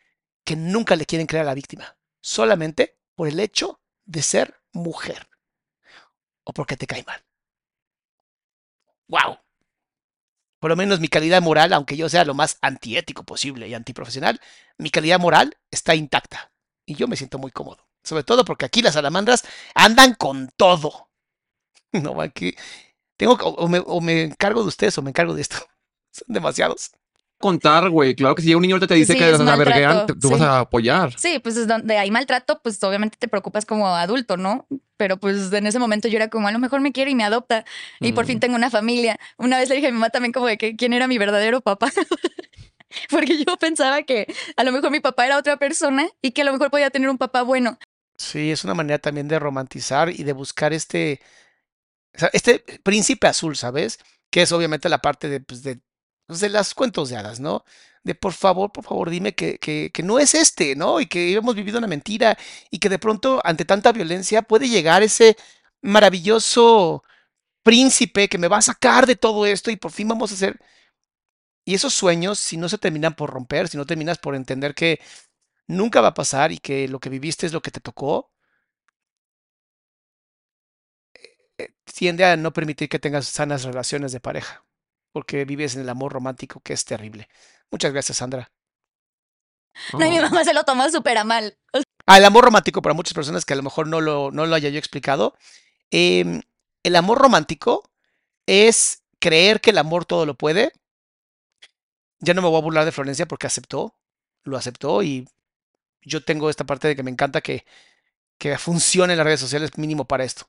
que 0.44 0.56
nunca 0.56 0.96
le 0.96 1.06
quieren 1.06 1.28
creer 1.28 1.44
a 1.44 1.50
la 1.50 1.54
víctima, 1.54 1.96
solamente 2.20 2.98
por 3.14 3.28
el 3.28 3.38
hecho 3.38 3.80
de 4.04 4.22
ser 4.22 4.60
mujer 4.72 5.29
o 6.44 6.52
porque 6.52 6.76
te 6.76 6.86
cae 6.86 7.04
mal 7.04 7.22
wow. 9.10 9.38
Por 10.60 10.70
lo 10.70 10.76
menos 10.76 11.00
mi 11.00 11.08
calidad 11.08 11.42
moral, 11.42 11.72
aunque 11.72 11.96
yo 11.96 12.08
sea 12.08 12.24
lo 12.24 12.34
más 12.34 12.58
antiético 12.60 13.24
posible 13.24 13.66
y 13.68 13.74
antiprofesional, 13.74 14.40
mi 14.78 14.90
calidad 14.90 15.18
moral 15.18 15.56
está 15.70 15.94
intacta. 15.94 16.52
Y 16.86 16.94
yo 16.94 17.08
me 17.08 17.16
siento 17.16 17.38
muy 17.38 17.50
cómodo. 17.50 17.86
Sobre 18.02 18.24
todo 18.24 18.44
porque 18.44 18.66
aquí 18.66 18.82
las 18.82 18.94
salamandras 18.94 19.44
andan 19.74 20.14
con 20.14 20.50
todo. 20.56 21.08
No, 21.92 22.20
aquí 22.20 22.54
tengo 23.16 23.34
o 23.34 23.68
me, 23.68 23.82
o 23.84 24.00
me 24.00 24.22
encargo 24.22 24.62
de 24.62 24.68
ustedes 24.68 24.96
o 24.98 25.02
me 25.02 25.10
encargo 25.10 25.34
de 25.34 25.42
esto. 25.42 25.56
Son 26.12 26.26
demasiados 26.28 26.92
contar, 27.40 27.88
güey. 27.88 28.14
Claro 28.14 28.34
que 28.34 28.42
si 28.42 28.54
un 28.54 28.62
niño 28.62 28.78
te 28.78 28.94
dice 28.94 29.16
que 29.16 29.32
la 29.32 29.56
verguean, 29.56 30.06
tú 30.06 30.30
vas 30.30 30.42
a 30.42 30.60
apoyar. 30.60 31.18
Sí, 31.18 31.40
pues 31.40 31.56
es 31.56 31.66
donde 31.66 31.96
hay 31.96 32.10
maltrato, 32.10 32.60
pues 32.62 32.80
obviamente 32.84 33.16
te 33.18 33.28
preocupas 33.28 33.64
como 33.64 33.88
adulto, 33.88 34.36
¿no? 34.36 34.66
Pero 34.96 35.16
pues 35.16 35.50
en 35.52 35.66
ese 35.66 35.78
momento 35.78 36.06
yo 36.06 36.16
era 36.16 36.28
como, 36.28 36.46
a 36.48 36.52
lo 36.52 36.58
mejor 36.58 36.80
me 36.82 36.92
quiere 36.92 37.10
y 37.10 37.14
me 37.14 37.24
adopta. 37.24 37.64
Y 37.98 38.12
por 38.12 38.26
fin 38.26 38.36
mm. 38.36 38.40
tengo 38.40 38.56
una 38.56 38.70
familia. 38.70 39.18
Una 39.38 39.58
vez 39.58 39.70
le 39.70 39.76
dije 39.76 39.88
a 39.88 39.90
mi 39.90 39.94
mamá 39.94 40.10
también 40.10 40.32
como 40.32 40.46
de 40.46 40.58
que 40.58 40.76
quién 40.76 40.92
era 40.92 41.08
mi 41.08 41.18
verdadero 41.18 41.62
papá. 41.62 41.90
Porque 43.10 43.42
yo 43.42 43.56
pensaba 43.56 44.02
que 44.02 44.26
a 44.56 44.62
lo 44.62 44.72
mejor 44.72 44.90
mi 44.90 45.00
papá 45.00 45.26
era 45.26 45.38
otra 45.38 45.56
persona 45.56 46.08
y 46.20 46.32
que 46.32 46.42
a 46.42 46.44
lo 46.44 46.52
mejor 46.52 46.70
podía 46.70 46.90
tener 46.90 47.08
un 47.08 47.18
papá 47.18 47.42
bueno. 47.42 47.78
Sí, 48.18 48.50
es 48.50 48.64
una 48.64 48.74
manera 48.74 48.98
también 48.98 49.28
de 49.28 49.38
romantizar 49.38 50.10
y 50.10 50.24
de 50.24 50.34
buscar 50.34 50.74
este, 50.74 51.20
este 52.34 52.62
príncipe 52.82 53.26
azul, 53.28 53.56
¿sabes? 53.56 53.98
Que 54.30 54.42
es 54.42 54.52
obviamente 54.52 54.90
la 54.90 54.98
parte 54.98 55.30
de, 55.30 55.40
pues, 55.40 55.62
de 55.62 55.80
de 56.38 56.48
las 56.50 56.74
cuentos 56.74 57.08
de 57.08 57.16
hadas, 57.16 57.40
¿no? 57.40 57.64
De 58.04 58.14
por 58.14 58.32
favor, 58.32 58.72
por 58.72 58.84
favor, 58.84 59.10
dime 59.10 59.34
que, 59.34 59.58
que, 59.58 59.90
que 59.92 60.02
no 60.02 60.18
es 60.18 60.34
este, 60.34 60.76
¿no? 60.76 61.00
Y 61.00 61.06
que 61.06 61.34
hemos 61.34 61.54
vivido 61.54 61.78
una 61.78 61.86
mentira 61.88 62.38
y 62.70 62.78
que 62.78 62.88
de 62.88 62.98
pronto, 62.98 63.40
ante 63.44 63.64
tanta 63.64 63.92
violencia, 63.92 64.42
puede 64.42 64.68
llegar 64.68 65.02
ese 65.02 65.36
maravilloso 65.82 67.02
príncipe 67.62 68.28
que 68.28 68.38
me 68.38 68.48
va 68.48 68.58
a 68.58 68.62
sacar 68.62 69.06
de 69.06 69.16
todo 69.16 69.46
esto 69.46 69.70
y 69.70 69.76
por 69.76 69.92
fin 69.92 70.08
vamos 70.08 70.32
a 70.32 70.34
hacer... 70.34 70.60
Y 71.64 71.74
esos 71.74 71.94
sueños, 71.94 72.38
si 72.38 72.56
no 72.56 72.68
se 72.68 72.78
terminan 72.78 73.14
por 73.14 73.30
romper, 73.30 73.68
si 73.68 73.76
no 73.76 73.86
terminas 73.86 74.18
por 74.18 74.34
entender 74.34 74.74
que 74.74 75.00
nunca 75.68 76.00
va 76.02 76.08
a 76.10 76.14
pasar 76.14 76.52
y 76.52 76.58
que 76.58 76.88
lo 76.88 77.00
que 77.00 77.10
viviste 77.10 77.46
es 77.46 77.52
lo 77.52 77.62
que 77.62 77.70
te 77.72 77.80
tocó, 77.80 78.32
eh, 81.58 81.68
tiende 81.84 82.24
a 82.24 82.36
no 82.36 82.52
permitir 82.52 82.88
que 82.88 82.98
tengas 82.98 83.26
sanas 83.28 83.64
relaciones 83.64 84.12
de 84.12 84.20
pareja, 84.20 84.64
porque 85.12 85.44
vives 85.44 85.74
en 85.74 85.82
el 85.82 85.88
amor 85.88 86.12
romántico 86.12 86.60
que 86.60 86.72
es 86.72 86.84
terrible. 86.84 87.28
Muchas 87.70 87.92
gracias, 87.92 88.18
Sandra. 88.18 88.50
No, 89.92 90.04
y 90.06 90.10
mi 90.10 90.18
mamá 90.20 90.44
se 90.44 90.54
lo 90.54 90.64
tomó 90.64 90.88
súper 90.90 91.18
a 91.18 91.24
mal. 91.24 91.56
Ah, 92.06 92.18
el 92.18 92.24
amor 92.24 92.44
romántico 92.44 92.82
para 92.82 92.94
muchas 92.94 93.14
personas 93.14 93.44
que 93.44 93.52
a 93.52 93.56
lo 93.56 93.62
mejor 93.62 93.86
no 93.86 94.00
lo, 94.00 94.32
no 94.32 94.44
lo 94.44 94.56
haya 94.56 94.68
yo 94.68 94.78
explicado. 94.80 95.36
em, 95.92 96.42
el 96.82 96.96
amor 96.96 97.18
romántico 97.18 97.88
es 98.46 99.04
creer 99.20 99.60
que 99.60 99.70
el 99.70 99.78
amor 99.78 100.06
todo 100.06 100.26
lo 100.26 100.34
puede. 100.34 100.72
Ya 102.18 102.34
no 102.34 102.42
me 102.42 102.48
voy 102.48 102.58
a 102.58 102.62
burlar 102.62 102.84
de 102.84 102.90
Florencia 102.92 103.26
porque 103.26 103.46
aceptó, 103.46 103.94
lo 104.42 104.56
aceptó 104.56 105.04
y 105.04 105.28
yo 106.02 106.24
tengo 106.24 106.50
esta 106.50 106.64
parte 106.64 106.88
de 106.88 106.96
que 106.96 107.04
me 107.04 107.10
encanta 107.12 107.42
que, 107.42 107.64
que 108.38 108.58
funcione 108.58 109.12
en 109.12 109.18
las 109.18 109.26
redes 109.26 109.40
sociales 109.40 109.78
mínimo 109.78 110.06
para 110.06 110.24
esto. 110.24 110.48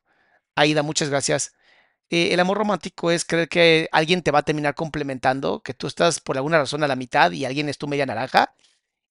Aida, 0.56 0.82
muchas 0.82 1.10
gracias. 1.10 1.54
Eh, 2.12 2.34
el 2.34 2.42
amor 2.42 2.58
romántico 2.58 3.10
es 3.10 3.24
creer 3.26 3.48
que 3.48 3.88
alguien 3.94 4.22
te 4.22 4.32
va 4.32 4.40
a 4.40 4.44
terminar 4.44 4.76
complementando, 4.76 5.62
que 5.64 5.74
tú 5.74 5.88
estás 5.88 6.20
por 6.20 6.36
alguna 6.38 6.60
razón 6.60 6.84
a 6.84 6.88
la 6.88 6.98
mitad 6.98 7.32
y 7.32 7.46
alguien 7.46 7.70
es 7.70 7.78
tu 7.78 7.88
media 7.88 8.06
naranja. 8.06 8.54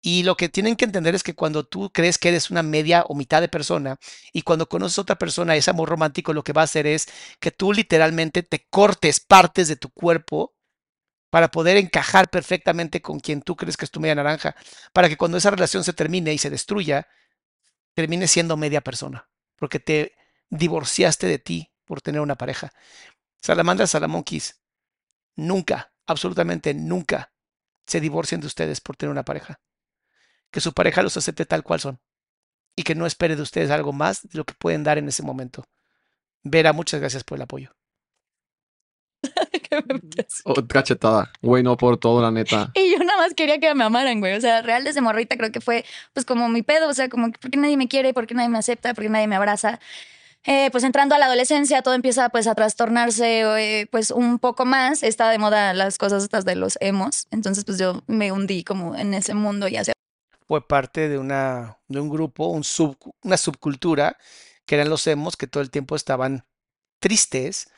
Y 0.02 0.22
lo 0.24 0.36
que 0.36 0.48
tienen 0.50 0.76
que 0.76 0.84
entender 0.86 1.14
es 1.14 1.22
que 1.22 1.34
cuando 1.34 1.64
tú 1.66 1.90
crees 1.92 2.18
que 2.18 2.28
eres 2.28 2.50
una 2.50 2.62
media 2.62 3.04
o 3.08 3.14
mitad 3.14 3.40
de 3.40 3.48
persona 3.48 3.98
y 4.32 4.42
cuando 4.42 4.68
conoces 4.68 4.98
a 4.98 5.02
otra 5.02 5.16
persona, 5.18 5.56
ese 5.56 5.70
amor 5.70 5.88
romántico 5.88 6.32
lo 6.34 6.44
que 6.44 6.52
va 6.52 6.62
a 6.62 6.64
hacer 6.64 6.86
es 6.86 7.08
que 7.40 7.50
tú 7.50 7.72
literalmente 7.72 8.42
te 8.42 8.66
cortes 8.70 9.20
partes 9.20 9.68
de 9.68 9.76
tu 9.76 9.90
cuerpo 9.90 10.54
para 11.30 11.50
poder 11.50 11.76
encajar 11.78 12.30
perfectamente 12.30 13.02
con 13.02 13.20
quien 13.20 13.42
tú 13.42 13.56
crees 13.56 13.76
que 13.76 13.86
es 13.86 13.90
tu 13.90 14.00
media 14.00 14.14
naranja, 14.16 14.56
para 14.92 15.08
que 15.08 15.16
cuando 15.16 15.38
esa 15.38 15.50
relación 15.50 15.84
se 15.84 15.92
termine 15.92 16.34
y 16.34 16.38
se 16.38 16.50
destruya, 16.50 17.08
termine 17.94 18.28
siendo 18.28 18.56
media 18.56 18.80
persona, 18.82 19.28
porque 19.56 19.80
te 19.80 20.14
divorciaste 20.50 21.26
de 21.26 21.38
ti 21.38 21.69
por 21.90 22.00
tener 22.00 22.20
una 22.20 22.36
pareja. 22.36 22.72
Salamandras, 23.42 23.90
Salamonquis, 23.90 24.62
nunca, 25.34 25.92
absolutamente 26.06 26.72
nunca 26.72 27.32
se 27.84 28.00
divorcien 28.00 28.40
de 28.40 28.46
ustedes 28.46 28.80
por 28.80 28.96
tener 28.96 29.10
una 29.10 29.24
pareja. 29.24 29.60
Que 30.52 30.60
su 30.60 30.72
pareja 30.72 31.02
los 31.02 31.16
acepte 31.16 31.46
tal 31.46 31.64
cual 31.64 31.80
son 31.80 32.00
y 32.76 32.84
que 32.84 32.94
no 32.94 33.06
espere 33.06 33.34
de 33.34 33.42
ustedes 33.42 33.72
algo 33.72 33.92
más 33.92 34.22
de 34.22 34.38
lo 34.38 34.44
que 34.44 34.54
pueden 34.54 34.84
dar 34.84 34.98
en 34.98 35.08
ese 35.08 35.24
momento. 35.24 35.64
Vera, 36.44 36.72
muchas 36.72 37.00
gracias 37.00 37.24
por 37.24 37.38
el 37.38 37.42
apoyo. 37.42 37.72
Oh, 40.44 40.54
cachetada. 40.66 41.30
Güey, 41.42 41.62
no 41.62 41.76
por 41.76 41.96
todo, 41.98 42.22
la 42.22 42.30
neta. 42.30 42.72
Y 42.74 42.92
yo 42.92 42.98
nada 42.98 43.18
más 43.18 43.34
quería 43.34 43.58
que 43.58 43.72
me 43.74 43.84
amaran, 43.84 44.18
güey. 44.18 44.36
O 44.36 44.40
sea, 44.40 44.62
real 44.62 44.82
desde 44.82 45.00
morrita 45.00 45.36
creo 45.36 45.52
que 45.52 45.60
fue 45.60 45.84
pues 46.12 46.26
como 46.26 46.48
mi 46.48 46.62
pedo. 46.62 46.88
O 46.88 46.94
sea, 46.94 47.08
como, 47.08 47.30
¿por 47.30 47.50
qué 47.50 47.56
nadie 47.56 47.76
me 47.76 47.86
quiere? 47.86 48.12
¿Por 48.12 48.26
qué 48.26 48.34
nadie 48.34 48.48
me 48.48 48.58
acepta? 48.58 48.94
¿Por 48.94 49.04
qué 49.04 49.10
nadie 49.10 49.28
me 49.28 49.36
abraza? 49.36 49.78
Eh, 50.44 50.70
pues 50.70 50.84
entrando 50.84 51.14
a 51.14 51.18
la 51.18 51.26
adolescencia 51.26 51.82
todo 51.82 51.92
empieza 51.92 52.30
pues 52.30 52.46
a 52.46 52.54
trastornarse 52.54 53.42
eh, 53.80 53.86
pues 53.90 54.10
un 54.10 54.38
poco 54.38 54.64
más. 54.64 55.02
Está 55.02 55.30
de 55.30 55.38
moda 55.38 55.74
las 55.74 55.98
cosas 55.98 56.22
estas 56.22 56.44
de 56.44 56.56
los 56.56 56.78
emos. 56.80 57.26
Entonces 57.30 57.64
pues 57.64 57.78
yo 57.78 58.02
me 58.06 58.32
hundí 58.32 58.64
como 58.64 58.96
en 58.96 59.14
ese 59.14 59.34
mundo 59.34 59.68
y 59.68 59.76
hacia 59.76 59.92
Fue 60.46 60.66
parte 60.66 61.08
de, 61.08 61.18
una, 61.18 61.78
de 61.88 62.00
un 62.00 62.08
grupo, 62.08 62.46
un 62.46 62.64
sub, 62.64 62.96
una 63.22 63.36
subcultura, 63.36 64.16
que 64.66 64.76
eran 64.76 64.88
los 64.88 65.06
emos, 65.06 65.36
que 65.36 65.46
todo 65.46 65.62
el 65.62 65.70
tiempo 65.70 65.94
estaban 65.94 66.46
tristes. 67.00 67.68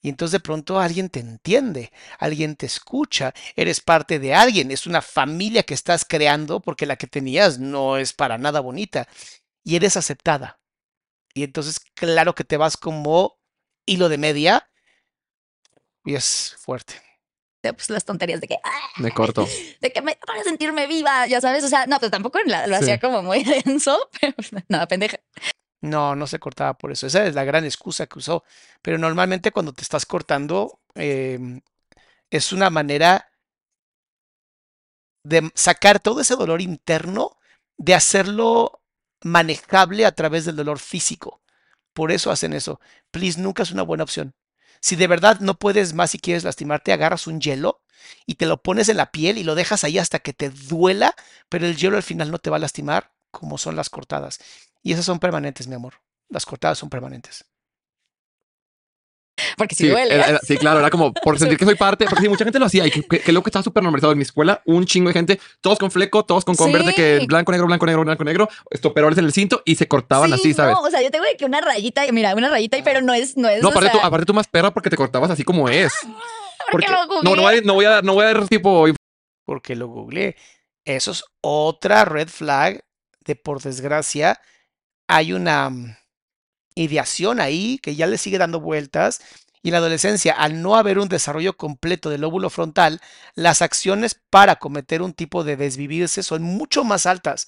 Y 0.00 0.10
entonces 0.10 0.32
de 0.32 0.40
pronto 0.40 0.78
alguien 0.80 1.08
te 1.08 1.20
entiende, 1.20 1.90
alguien 2.18 2.56
te 2.56 2.66
escucha, 2.66 3.32
eres 3.56 3.80
parte 3.80 4.18
de 4.18 4.34
alguien, 4.34 4.70
es 4.70 4.86
una 4.86 5.00
familia 5.00 5.62
que 5.62 5.72
estás 5.72 6.04
creando 6.04 6.60
porque 6.60 6.84
la 6.84 6.96
que 6.96 7.06
tenías 7.06 7.58
no 7.58 7.96
es 7.96 8.12
para 8.12 8.36
nada 8.36 8.60
bonita 8.60 9.08
y 9.64 9.76
eres 9.76 9.96
aceptada. 9.96 10.60
Y 11.34 11.42
entonces, 11.42 11.80
claro 11.94 12.34
que 12.34 12.44
te 12.44 12.56
vas 12.56 12.76
como 12.76 13.38
hilo 13.86 14.08
de 14.08 14.18
media 14.18 14.70
y 16.04 16.14
es 16.14 16.54
fuerte. 16.58 16.94
pues 17.62 17.90
las 17.90 18.04
tonterías 18.04 18.40
de 18.40 18.46
que 18.48 18.58
¡ah! 18.62 18.88
Me 18.98 19.10
corto. 19.10 19.46
de 19.80 19.92
que 19.92 20.00
me 20.02 20.16
para 20.26 20.44
sentirme 20.44 20.86
viva, 20.86 21.26
ya 21.26 21.40
sabes, 21.40 21.64
o 21.64 21.68
sea, 21.68 21.86
no, 21.86 21.98
pues 21.98 22.10
tampoco 22.10 22.38
la- 22.46 22.66
lo 22.66 22.76
Sí. 22.76 22.82
hacía 22.84 23.00
como 23.00 23.22
muy 23.22 23.42
denso, 23.64 24.10
pero 24.20 24.34
nada, 24.68 24.86
pendeja. 24.86 25.18
No, 25.80 26.14
no 26.16 26.26
se 26.26 26.38
cortaba 26.38 26.74
por 26.78 26.92
eso. 26.92 27.06
Esa 27.06 27.26
es 27.26 27.34
la 27.34 27.44
gran 27.44 27.64
excusa 27.64 28.06
que 28.06 28.18
usó. 28.18 28.42
Pero 28.80 28.96
normalmente 28.96 29.50
cuando 29.50 29.72
te 29.74 29.82
estás 29.82 30.06
cortando, 30.06 30.80
em, 30.94 31.60
es 32.30 32.52
una 32.52 32.70
manera 32.70 33.30
de 35.24 35.50
sacar 35.54 36.00
todo 36.00 36.20
ese 36.20 36.36
dolor 36.36 36.60
interno, 36.62 37.36
de 37.76 37.94
hacerlo 37.94 38.82
manejable 39.22 40.06
a 40.06 40.12
través 40.12 40.44
del 40.44 40.56
dolor 40.56 40.78
físico. 40.78 41.40
Por 41.92 42.12
eso 42.12 42.30
hacen 42.30 42.52
eso. 42.52 42.80
Please, 43.10 43.40
nunca 43.40 43.62
es 43.62 43.70
una 43.70 43.82
buena 43.82 44.04
opción. 44.04 44.34
Si 44.80 44.96
de 44.96 45.06
verdad 45.06 45.40
no 45.40 45.54
puedes 45.54 45.94
más 45.94 46.14
y 46.14 46.18
quieres 46.18 46.44
lastimarte, 46.44 46.92
agarras 46.92 47.26
un 47.26 47.40
hielo 47.40 47.80
y 48.26 48.34
te 48.34 48.46
lo 48.46 48.62
pones 48.62 48.88
en 48.88 48.98
la 48.98 49.10
piel 49.10 49.38
y 49.38 49.44
lo 49.44 49.54
dejas 49.54 49.84
ahí 49.84 49.98
hasta 49.98 50.18
que 50.18 50.32
te 50.32 50.50
duela, 50.50 51.14
pero 51.48 51.66
el 51.66 51.76
hielo 51.76 51.96
al 51.96 52.02
final 52.02 52.30
no 52.30 52.38
te 52.38 52.50
va 52.50 52.56
a 52.56 52.60
lastimar 52.60 53.12
como 53.30 53.56
son 53.56 53.76
las 53.76 53.88
cortadas. 53.88 54.40
Y 54.82 54.92
esas 54.92 55.06
son 55.06 55.20
permanentes, 55.20 55.66
mi 55.68 55.74
amor. 55.74 55.94
Las 56.28 56.44
cortadas 56.44 56.78
son 56.78 56.90
permanentes. 56.90 57.46
Porque 59.56 59.74
si 59.74 59.84
Sí, 59.84 59.90
duele. 59.90 60.14
era- 60.14 60.26
era- 60.26 60.38
sí, 60.40 60.56
claro, 60.56 60.80
era 60.80 60.90
como 60.90 61.12
por 61.12 61.38
sentir 61.38 61.56
que 61.58 61.64
soy 61.64 61.74
parte, 61.76 62.06
porque 62.06 62.22
sí, 62.22 62.28
mucha 62.28 62.44
gente 62.44 62.58
lo 62.58 62.66
hacía 62.66 62.86
y 62.86 62.90
que, 62.90 63.02
que, 63.02 63.20
que 63.20 63.32
luego 63.32 63.44
que 63.44 63.50
estaba 63.50 63.62
súper 63.62 63.82
normalizado 63.82 64.12
en 64.12 64.18
mi 64.18 64.22
escuela, 64.22 64.62
un 64.66 64.84
chingo 64.86 65.08
de 65.08 65.12
gente, 65.14 65.40
todos 65.60 65.78
con 65.78 65.90
fleco, 65.90 66.24
todos 66.24 66.44
con 66.44 66.56
converte, 66.56 66.90
Sí. 66.90 66.94
que 66.96 67.24
blanco, 67.26 67.52
negro, 67.52 67.66
blanco, 67.66 67.86
negro, 67.86 68.02
blanco, 68.04 68.24
negro, 68.24 68.48
estoperoles 68.70 69.18
en 69.18 69.24
el 69.26 69.32
cinto 69.32 69.62
y 69.64 69.76
se 69.76 69.86
cortaban 69.88 70.28
Sí, 70.30 70.34
así, 70.34 70.54
¿sabes? 70.54 70.74
No, 70.74 70.80
o 70.82 70.90
sea, 70.90 71.02
yo 71.02 71.10
tengo 71.10 71.24
que 71.38 71.44
una 71.44 71.60
rayita, 71.60 72.02
mira, 72.12 72.34
una 72.34 72.48
rayita, 72.50 72.78
pero 72.84 73.00
no 73.00 73.12
es, 73.14 73.36
no 73.36 73.48
es. 73.48 73.62
No, 73.62 73.68
o 73.68 73.70
aparte, 73.70 73.90
sea, 73.90 74.00
tú, 74.00 74.06
aparte 74.06 74.26
tú 74.26 74.34
más 74.34 74.46
perra 74.48 74.72
porque 74.72 74.90
te 74.90 74.96
cortabas 74.96 75.30
así 75.30 75.44
como 75.44 75.68
es. 75.68 75.92
porque 76.70 76.88
lo 76.88 77.06
no, 77.22 77.36
no, 77.36 77.42
voy 77.42 77.58
a, 77.58 77.60
no 77.60 77.74
voy 77.74 77.84
a, 77.84 78.02
no 78.02 78.14
voy 78.14 78.24
a 78.24 78.32
dar 78.34 78.48
tipo 78.48 78.86
Porque 79.44 79.76
lo 79.76 79.88
googleé. 79.88 80.36
Eso 80.84 81.12
es 81.12 81.24
otra 81.40 82.04
red 82.04 82.28
flag 82.28 82.84
de, 83.24 83.36
por 83.36 83.62
desgracia, 83.62 84.40
hay 85.08 85.32
una 85.32 85.70
mm, 85.70 85.96
ideación 86.74 87.40
ahí 87.40 87.78
que 87.82 87.94
ya 87.94 88.06
le 88.06 88.18
sigue 88.18 88.38
dando 88.38 88.60
vueltas. 88.60 89.20
Y 89.64 89.68
en 89.68 89.72
la 89.72 89.78
adolescencia, 89.78 90.34
al 90.34 90.60
no 90.60 90.76
haber 90.76 90.98
un 90.98 91.08
desarrollo 91.08 91.56
completo 91.56 92.10
del 92.10 92.20
lóbulo 92.20 92.50
frontal, 92.50 93.00
las 93.34 93.62
acciones 93.62 94.14
para 94.28 94.56
cometer 94.56 95.00
un 95.00 95.14
tipo 95.14 95.42
de 95.42 95.56
desvivirse 95.56 96.22
son 96.22 96.42
mucho 96.42 96.84
más 96.84 97.06
altas. 97.06 97.46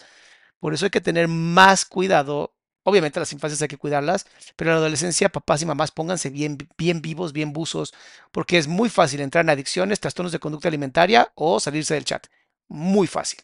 Por 0.59 0.73
eso 0.73 0.87
hay 0.87 0.91
que 0.91 1.03
tener 1.03 1.29
más 1.29 1.85
cuidado. 1.85 2.55
Obviamente 2.85 3.21
las 3.21 3.35
infancias 3.35 3.61
hay 3.61 3.69
que 3.69 3.77
cuidarlas, 3.77 4.27
pero 4.57 4.71
en 4.71 4.77
la 4.77 4.81
adolescencia 4.81 5.29
papás 5.29 5.61
y 5.61 5.67
mamás 5.67 5.91
pónganse 5.93 6.31
bien, 6.31 6.57
bien 6.79 7.03
vivos, 7.03 7.35
bien 7.35 7.53
buzos, 7.53 7.93
porque 8.33 8.57
es 8.57 8.67
muy 8.67 8.89
fácil 8.89 9.21
entrar 9.21 9.45
en 9.45 9.51
adicciones, 9.51 10.01
trastornos 10.01 10.33
de 10.33 10.39
conducta 10.39 10.69
alimentaria 10.69 11.31
o 11.35 11.61
salirse 11.61 11.93
del 11.93 12.07
chat. 12.07 12.29
Muy 12.69 13.07
fácil. 13.07 13.41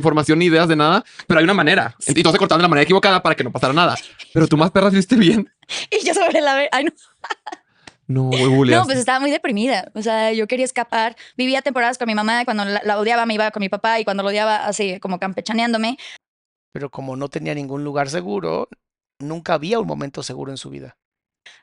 Información 0.00 0.38
ni 0.38 0.46
ideas 0.46 0.66
de 0.68 0.76
nada, 0.76 1.04
pero 1.26 1.38
hay 1.38 1.44
una 1.44 1.54
manera. 1.54 1.94
Y 2.06 2.22
todos 2.22 2.32
se 2.32 2.38
cortaban 2.38 2.60
de 2.60 2.62
la 2.62 2.68
manera 2.68 2.84
equivocada 2.84 3.22
para 3.22 3.34
que 3.34 3.44
no 3.44 3.52
pasara 3.52 3.72
nada. 3.72 3.96
Pero 4.32 4.48
tú 4.48 4.56
más 4.56 4.70
perra 4.70 4.90
viste 4.90 5.16
bien. 5.16 5.50
Y 5.90 6.04
yo 6.04 6.14
sobre 6.14 6.40
la. 6.40 6.68
Ay, 6.72 6.84
no. 6.84 6.92
No, 8.08 8.24
güey. 8.24 8.72
No, 8.72 8.84
pues 8.86 8.98
estaba 8.98 9.20
muy 9.20 9.30
deprimida. 9.30 9.92
O 9.94 10.02
sea, 10.02 10.32
yo 10.32 10.48
quería 10.48 10.64
escapar. 10.64 11.14
Vivía 11.36 11.62
temporadas 11.62 11.96
con 11.96 12.08
mi 12.08 12.16
mamá. 12.16 12.42
y 12.42 12.44
Cuando 12.44 12.64
la, 12.64 12.82
la 12.84 12.98
odiaba, 12.98 13.24
me 13.24 13.34
iba 13.34 13.48
con 13.52 13.60
mi 13.60 13.68
papá. 13.68 14.00
Y 14.00 14.04
cuando 14.04 14.24
lo 14.24 14.30
odiaba, 14.30 14.66
así 14.66 14.98
como 14.98 15.20
campechaneándome. 15.20 15.96
Pero 16.72 16.90
como 16.90 17.14
no 17.14 17.28
tenía 17.28 17.54
ningún 17.54 17.84
lugar 17.84 18.10
seguro, 18.10 18.68
nunca 19.20 19.54
había 19.54 19.78
un 19.78 19.86
momento 19.86 20.24
seguro 20.24 20.50
en 20.50 20.56
su 20.56 20.70
vida. 20.70 20.96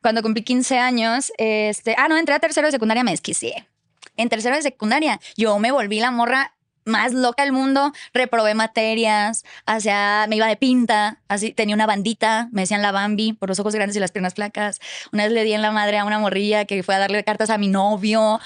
Cuando 0.02 0.22
cumplí 0.22 0.42
15 0.44 0.78
años, 0.78 1.34
este. 1.38 1.96
Ah, 1.98 2.08
no, 2.08 2.18
entré 2.18 2.34
a 2.34 2.40
tercero 2.40 2.68
de 2.68 2.72
secundaria, 2.72 3.04
me 3.04 3.12
desquicié. 3.12 3.68
En 4.16 4.30
tercero 4.30 4.56
de 4.56 4.62
secundaria, 4.62 5.20
yo 5.36 5.60
me 5.60 5.72
volví 5.72 6.00
la 6.00 6.12
morra 6.12 6.56
más 6.88 7.14
loca 7.14 7.44
del 7.44 7.52
mundo. 7.52 7.92
Reprobé 8.14 8.56
materias, 8.56 9.44
hacia, 9.66 10.26
me 10.28 10.38
iba 10.38 10.48
de 10.48 10.58
pinta. 10.58 11.22
Así 11.28 11.52
tenía 11.52 11.76
una 11.76 11.86
bandita, 11.86 12.50
me 12.52 12.62
decían 12.62 12.82
la 12.82 12.92
Bambi 12.92 13.34
por 13.34 13.50
los 13.50 13.60
ojos 13.60 13.76
grandes 13.76 13.96
y 13.96 14.00
las 14.00 14.12
piernas 14.12 14.34
flacas. 14.34 14.80
Una 15.12 15.24
vez 15.26 15.34
le 15.34 15.44
di 15.44 15.54
en 15.54 15.62
la 15.62 15.72
madre 15.72 16.00
a 16.00 16.06
una 16.06 16.20
morrilla 16.20 16.66
que 16.66 16.82
fue 16.84 16.96
a 16.96 17.00
darle 17.00 17.24
cartas 17.24 17.50
a 17.50 17.58
mi 17.58 17.68
novio. 17.68 18.40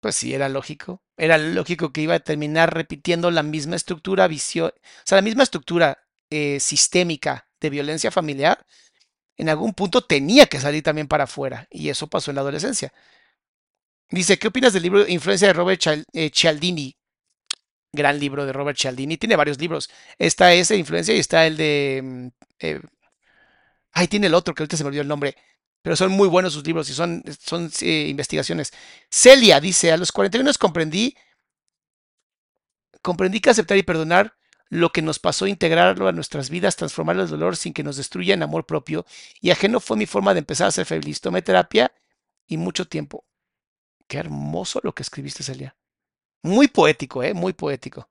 Pues 0.00 0.16
sí, 0.16 0.34
era 0.34 0.48
lógico. 0.48 1.02
Era 1.16 1.38
lógico 1.38 1.92
que 1.92 2.02
iba 2.02 2.14
a 2.14 2.20
terminar 2.20 2.74
repitiendo 2.74 3.30
la 3.30 3.42
misma 3.42 3.76
estructura 3.76 4.28
vicio, 4.28 4.66
o 4.66 4.72
sea, 5.04 5.16
la 5.16 5.22
misma 5.22 5.44
estructura 5.44 5.98
eh, 6.30 6.60
sistémica 6.60 7.48
de 7.60 7.70
violencia 7.70 8.10
familiar. 8.10 8.66
En 9.38 9.48
algún 9.48 9.74
punto 9.74 10.02
tenía 10.02 10.46
que 10.46 10.60
salir 10.60 10.82
también 10.82 11.08
para 11.08 11.24
afuera. 11.24 11.66
Y 11.70 11.88
eso 11.88 12.06
pasó 12.08 12.30
en 12.30 12.36
la 12.36 12.40
adolescencia. 12.42 12.92
Dice, 14.10 14.38
¿qué 14.38 14.48
opinas 14.48 14.72
del 14.72 14.84
libro 14.84 15.06
Influencia 15.08 15.48
de 15.48 15.54
Robert 15.54 15.80
eh, 16.12 16.30
Cialdini? 16.32 16.96
Gran 17.96 18.20
libro 18.20 18.46
de 18.46 18.52
Robert 18.52 18.78
Cialdini. 18.78 19.16
Tiene 19.16 19.34
varios 19.34 19.58
libros. 19.58 19.90
Está 20.18 20.52
ese, 20.52 20.76
Influencia, 20.76 21.16
y 21.16 21.18
está 21.18 21.46
el 21.46 21.56
de... 21.56 22.00
mm, 22.04 22.26
eh, 22.60 22.80
ay, 23.92 24.06
tiene 24.06 24.28
el 24.28 24.34
otro, 24.34 24.54
que 24.54 24.62
ahorita 24.62 24.76
se 24.76 24.84
me 24.84 24.88
olvidó 24.88 25.02
el 25.02 25.08
nombre. 25.08 25.34
Pero 25.82 25.96
son 25.96 26.12
muy 26.12 26.28
buenos 26.28 26.52
sus 26.52 26.66
libros 26.66 26.88
y 26.90 26.94
son, 26.94 27.22
son 27.40 27.70
investigaciones. 27.80 28.72
Celia 29.10 29.60
dice, 29.60 29.92
a 29.92 29.96
los 29.96 30.12
41 30.12 30.50
comprendí, 30.58 31.16
comprendí 33.02 33.40
que 33.40 33.50
aceptar 33.50 33.76
y 33.78 33.84
perdonar 33.84 34.36
lo 34.68 34.90
que 34.90 35.02
nos 35.02 35.18
pasó, 35.18 35.46
integrarlo 35.46 36.08
a 36.08 36.12
nuestras 36.12 36.50
vidas, 36.50 36.76
transformarlo 36.76 37.22
el 37.22 37.28
dolor 37.28 37.56
sin 37.56 37.72
que 37.72 37.84
nos 37.84 37.96
destruya 37.96 38.34
en 38.34 38.42
amor 38.42 38.66
propio 38.66 39.06
y 39.40 39.50
ajeno 39.50 39.78
fue 39.80 39.96
mi 39.96 40.06
forma 40.06 40.34
de 40.34 40.40
empezar 40.40 40.66
a 40.66 40.72
ser 40.72 40.86
feliz. 40.86 41.20
Tomé 41.20 41.42
terapia 41.42 41.92
y 42.46 42.56
mucho 42.56 42.86
tiempo. 42.88 43.24
Qué 44.08 44.18
hermoso 44.18 44.80
lo 44.82 44.92
que 44.92 45.02
escribiste, 45.02 45.42
Celia. 45.42 45.76
Muy 46.42 46.68
poético, 46.68 47.22
¿eh? 47.22 47.34
Muy 47.34 47.52
poético. 47.52 48.08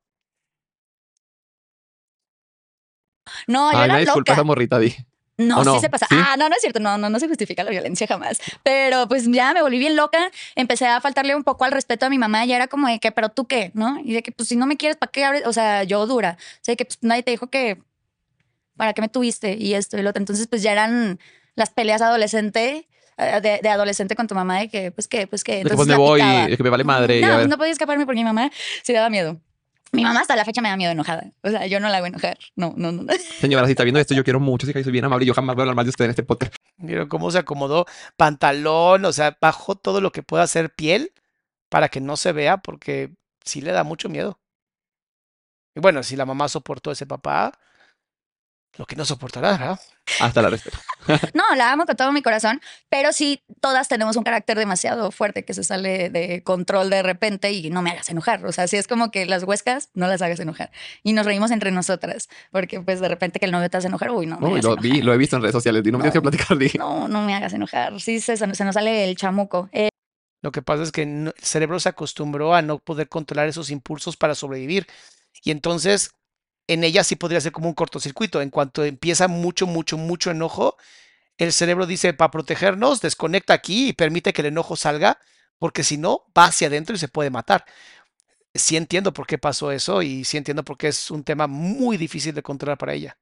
No, 3.47 3.71
yo 3.71 3.77
Ay, 3.79 3.85
era 3.85 3.97
disculpa 3.97 4.31
loca. 4.31 4.33
esa 4.33 4.43
morrita, 4.43 4.79
di. 4.79 4.95
No, 5.37 5.59
¿O 5.59 5.63
no? 5.65 5.73
sí 5.75 5.81
se 5.81 5.89
pasa. 5.89 6.05
¿Sí? 6.09 6.15
Ah, 6.17 6.35
no, 6.37 6.47
no 6.47 6.55
es 6.55 6.61
cierto. 6.61 6.79
No, 6.79 6.97
no, 6.97 7.09
no 7.09 7.19
se 7.19 7.27
justifica 7.27 7.63
la 7.63 7.69
violencia 7.71 8.07
jamás. 8.07 8.39
Pero 8.63 9.07
pues 9.07 9.25
ya 9.29 9.53
me 9.53 9.61
volví 9.61 9.77
bien 9.79 9.95
loca. 9.95 10.31
Empecé 10.55 10.87
a 10.87 11.01
faltarle 11.01 11.35
un 11.35 11.43
poco 11.43 11.65
al 11.65 11.71
respeto 11.71 12.05
a 12.05 12.09
mi 12.09 12.17
mamá. 12.17 12.45
Ya 12.45 12.55
era 12.55 12.67
como 12.67 12.87
de 12.87 12.99
que, 12.99 13.11
pero 13.11 13.29
tú 13.29 13.45
qué, 13.45 13.71
¿no? 13.73 13.99
Y 14.01 14.13
de 14.13 14.23
que, 14.23 14.31
pues 14.31 14.47
si 14.49 14.55
no 14.55 14.65
me 14.65 14.77
quieres, 14.77 14.95
¿para 14.97 15.11
qué 15.11 15.25
abres? 15.25 15.43
O 15.45 15.51
sea, 15.53 15.83
yo 15.83 16.05
dura. 16.07 16.37
O 16.39 16.63
sea, 16.63 16.75
que 16.75 16.85
pues, 16.85 16.99
nadie 17.01 17.23
te 17.23 17.31
dijo 17.31 17.47
que, 17.47 17.81
¿para 18.77 18.93
qué 18.93 19.01
me 19.01 19.09
tuviste? 19.09 19.55
Y 19.55 19.73
esto 19.73 19.97
y 19.97 20.01
lo 20.03 20.11
otro. 20.11 20.21
Entonces, 20.21 20.47
pues 20.47 20.61
ya 20.63 20.71
eran 20.71 21.19
las 21.55 21.69
peleas 21.71 22.01
adolescente, 22.01 22.87
de, 23.17 23.59
de 23.61 23.69
adolescente 23.69 24.15
con 24.15 24.27
tu 24.27 24.35
mamá, 24.35 24.59
de 24.59 24.69
que, 24.69 24.91
pues 24.91 25.07
qué, 25.07 25.27
pues 25.27 25.43
que 25.43 25.57
Entonces 25.57 25.77
pues 25.77 25.87
me 25.87 25.95
voy, 25.95 26.21
de 26.21 26.57
que 26.57 26.63
me 26.63 26.69
vale 26.69 26.83
madre. 26.83 27.21
No, 27.21 27.47
no 27.47 27.57
podía 27.57 27.71
escaparme 27.71 28.05
porque 28.05 28.19
mi 28.19 28.25
mamá 28.25 28.51
se 28.83 28.93
daba 28.93 29.09
miedo. 29.09 29.39
Mi 29.91 30.03
mamá 30.03 30.21
hasta 30.21 30.35
la 30.35 30.43
fecha 30.43 30.61
me 30.61 30.69
da 30.69 30.75
miedo 30.75 30.91
enojada. 30.91 31.31
O 31.41 31.49
sea, 31.49 31.67
yo 31.67 31.79
no 31.79 31.87
la 31.87 31.97
hago 31.97 32.05
enojar. 32.07 32.37
No, 32.55 32.73
no, 32.75 32.91
no. 32.91 33.05
Señora, 33.39 33.65
si 33.65 33.71
está 33.71 33.83
viendo 33.83 33.99
esto, 33.99 34.13
yo 34.13 34.23
quiero 34.23 34.39
mucho, 34.39 34.67
sí 34.67 34.73
que 34.73 34.83
soy 34.83 34.91
bien 34.91 35.05
amable. 35.05 35.25
Yo 35.25 35.33
jamás 35.33 35.55
voy 35.55 35.61
a 35.61 35.63
hablar 35.63 35.75
mal 35.75 35.85
de 35.85 35.91
usted 35.91 36.05
en 36.05 36.11
este 36.11 36.23
podcast. 36.23 36.55
¿Vieron 36.77 37.07
cómo 37.07 37.31
se 37.31 37.37
acomodó? 37.37 37.85
Pantalón, 38.17 39.05
o 39.05 39.13
sea, 39.13 39.37
bajó 39.39 39.75
todo 39.75 40.01
lo 40.01 40.11
que 40.11 40.23
pueda 40.23 40.43
hacer 40.43 40.73
piel 40.73 41.13
para 41.69 41.89
que 41.89 42.01
no 42.01 42.17
se 42.17 42.33
vea, 42.33 42.57
porque 42.57 43.13
sí 43.43 43.61
le 43.61 43.71
da 43.71 43.83
mucho 43.83 44.09
miedo. 44.09 44.39
Y 45.75 45.79
bueno, 45.79 46.03
si 46.03 46.15
la 46.15 46.25
mamá 46.25 46.49
soportó 46.49 46.89
a 46.89 46.93
ese 46.93 47.05
papá, 47.05 47.53
lo 48.77 48.85
que 48.85 48.95
no 48.95 49.05
soportará, 49.05 49.51
¿verdad? 49.51 49.79
Hasta 50.19 50.41
la 50.41 50.49
respeto. 50.49 50.77
No, 51.35 51.43
la 51.55 51.71
amo 51.71 51.85
con 51.85 51.95
todo 51.95 52.11
mi 52.11 52.23
corazón, 52.23 52.59
pero 52.89 53.11
sí, 53.13 53.43
todas 53.61 53.87
tenemos 53.87 54.15
un 54.15 54.23
carácter 54.23 54.57
demasiado 54.57 55.11
fuerte 55.11 55.45
que 55.45 55.53
se 55.53 55.63
sale 55.63 56.09
de 56.09 56.41
control 56.43 56.89
de 56.89 57.03
repente 57.03 57.51
y 57.51 57.69
no 57.69 57.83
me 57.83 57.91
hagas 57.91 58.09
enojar. 58.09 58.43
O 58.45 58.51
sea, 58.51 58.67
si 58.67 58.77
es 58.77 58.87
como 58.87 59.11
que 59.11 59.25
las 59.27 59.43
huescas, 59.43 59.89
no 59.93 60.07
las 60.07 60.23
hagas 60.23 60.39
enojar. 60.39 60.71
Y 61.03 61.13
nos 61.13 61.27
reímos 61.27 61.51
entre 61.51 61.69
nosotras, 61.71 62.27
porque 62.51 62.81
pues 62.81 62.99
de 63.01 63.07
repente 63.07 63.39
que 63.39 63.45
el 63.45 63.51
novio 63.51 63.69
te 63.69 63.77
hace 63.77 63.87
enojar, 63.87 64.09
uy, 64.11 64.25
no. 64.25 64.39
Me 64.39 64.47
Uy, 64.47 64.53
hagas 64.53 64.63
lo 64.63 64.71
enojar. 64.73 64.83
vi, 64.83 65.01
lo 65.03 65.13
he 65.13 65.17
visto 65.17 65.35
en 65.35 65.43
redes 65.43 65.53
sociales. 65.53 65.83
Di, 65.83 65.91
no 65.91 65.99
me 65.99 66.03
tienes 66.03 66.13
que 66.13 66.21
platicar, 66.21 66.57
di. 66.57 66.71
No, 66.79 67.07
no 67.07 67.21
me 67.21 67.35
hagas 67.35 67.53
enojar. 67.53 67.99
Sí, 68.01 68.19
se, 68.19 68.35
se 68.35 68.47
nos 68.47 68.57
sale 68.73 69.07
el 69.07 69.15
chamuco. 69.15 69.69
Eh, 69.71 69.89
Lo 70.41 70.51
que 70.51 70.63
pasa 70.63 70.81
es 70.83 70.91
que 70.91 71.03
el 71.03 71.33
cerebro 71.37 71.79
se 71.79 71.89
acostumbró 71.89 72.55
a 72.55 72.61
no 72.63 72.79
poder 72.79 73.09
controlar 73.09 73.47
esos 73.47 73.69
impulsos 73.69 74.17
para 74.17 74.33
sobrevivir. 74.33 74.87
Y 75.43 75.51
entonces 75.51 76.11
en 76.67 76.83
ella 76.83 77.03
sí 77.03 77.15
podría 77.15 77.41
ser 77.41 77.51
como 77.51 77.67
un 77.69 77.75
cortocircuito. 77.75 78.41
En 78.41 78.49
cuanto 78.49 78.83
empieza 78.83 79.27
mucho, 79.27 79.67
mucho, 79.67 79.97
mucho 79.97 80.31
enojo, 80.31 80.77
el 81.37 81.53
cerebro 81.53 81.85
dice, 81.85 82.13
para 82.13 82.31
protegernos, 82.31 83.01
desconecta 83.01 83.53
aquí 83.53 83.89
y 83.89 83.93
permite 83.93 84.33
que 84.33 84.41
el 84.41 84.47
enojo 84.47 84.75
salga, 84.75 85.19
porque 85.59 85.83
si 85.83 85.97
no, 85.97 86.25
va 86.37 86.45
hacia 86.45 86.67
adentro 86.67 86.95
y 86.95 86.99
se 86.99 87.07
puede 87.07 87.29
matar. 87.29 87.65
Sí 88.53 88.77
entiendo 88.77 89.13
por 89.13 89.27
qué 89.27 89.37
pasó 89.37 89.71
eso 89.71 90.01
y 90.01 90.23
sí 90.23 90.37
entiendo 90.37 90.63
por 90.63 90.77
qué 90.77 90.87
es 90.89 91.11
un 91.11 91.23
tema 91.23 91.47
muy 91.47 91.97
difícil 91.97 92.33
de 92.35 92.43
controlar 92.43 92.77
para 92.77 92.93
ella. 92.93 93.17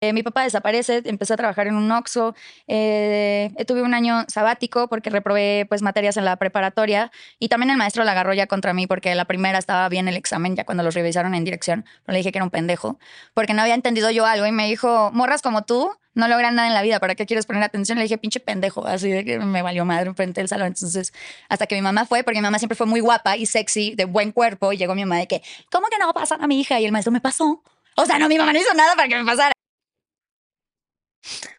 Eh, 0.00 0.12
mi 0.12 0.22
papá 0.22 0.42
desaparece, 0.42 1.02
empecé 1.06 1.32
a 1.32 1.36
trabajar 1.36 1.68
en 1.68 1.74
un 1.74 1.90
Oxxo, 1.90 2.34
eh, 2.66 3.50
tuve 3.66 3.82
un 3.82 3.94
año 3.94 4.26
sabático 4.28 4.88
porque 4.88 5.08
reprobé 5.08 5.64
pues 5.68 5.80
materias 5.80 6.18
en 6.18 6.26
la 6.26 6.36
preparatoria 6.36 7.10
y 7.38 7.48
también 7.48 7.70
el 7.70 7.78
maestro 7.78 8.04
la 8.04 8.12
agarró 8.12 8.34
ya 8.34 8.46
contra 8.46 8.74
mí 8.74 8.86
porque 8.86 9.14
la 9.14 9.24
primera 9.24 9.58
estaba 9.58 9.88
bien 9.88 10.06
el 10.08 10.16
examen 10.16 10.54
ya 10.54 10.64
cuando 10.64 10.82
los 10.82 10.94
revisaron 10.94 11.34
en 11.34 11.44
dirección, 11.44 11.86
le 12.06 12.18
dije 12.18 12.30
que 12.30 12.38
era 12.38 12.44
un 12.44 12.50
pendejo 12.50 12.98
porque 13.32 13.54
no 13.54 13.62
había 13.62 13.74
entendido 13.74 14.10
yo 14.10 14.26
algo 14.26 14.46
y 14.46 14.52
me 14.52 14.66
dijo, 14.66 15.10
morras 15.14 15.40
como 15.40 15.64
tú 15.64 15.90
no 16.16 16.28
logran 16.28 16.54
nada 16.54 16.66
en 16.66 16.74
la 16.74 16.82
vida, 16.82 16.98
¿para 16.98 17.14
qué 17.14 17.26
quieres 17.26 17.46
poner 17.46 17.62
atención? 17.62 17.98
Le 17.98 18.04
dije, 18.04 18.18
pinche 18.18 18.40
pendejo, 18.40 18.86
así 18.86 19.10
de 19.10 19.24
que 19.24 19.38
me 19.38 19.62
valió 19.62 19.84
madre 19.84 20.08
enfrente 20.08 20.40
del 20.40 20.48
salón. 20.48 20.68
Entonces, 20.68 21.12
hasta 21.50 21.66
que 21.66 21.74
mi 21.74 21.82
mamá 21.82 22.06
fue, 22.06 22.24
porque 22.24 22.38
mi 22.38 22.42
mamá 22.42 22.58
siempre 22.58 22.74
fue 22.74 22.86
muy 22.86 23.00
guapa 23.00 23.36
y 23.36 23.44
sexy, 23.44 23.94
de 23.94 24.06
buen 24.06 24.32
cuerpo, 24.32 24.72
y 24.72 24.78
llegó 24.78 24.94
mi 24.94 25.04
mamá 25.04 25.18
de 25.18 25.28
que, 25.28 25.42
¿cómo 25.70 25.88
que 25.88 25.98
no 25.98 26.10
pasan 26.14 26.42
a 26.42 26.46
mi 26.46 26.58
hija? 26.58 26.80
Y 26.80 26.86
el 26.86 26.92
maestro 26.92 27.12
me 27.12 27.20
pasó. 27.20 27.62
O 27.96 28.06
sea, 28.06 28.18
no, 28.18 28.28
mi 28.28 28.38
mamá 28.38 28.54
no 28.54 28.58
hizo 28.58 28.72
nada 28.74 28.94
para 28.96 29.08
que 29.08 29.16
me 29.16 29.24
pasara. 29.26 29.55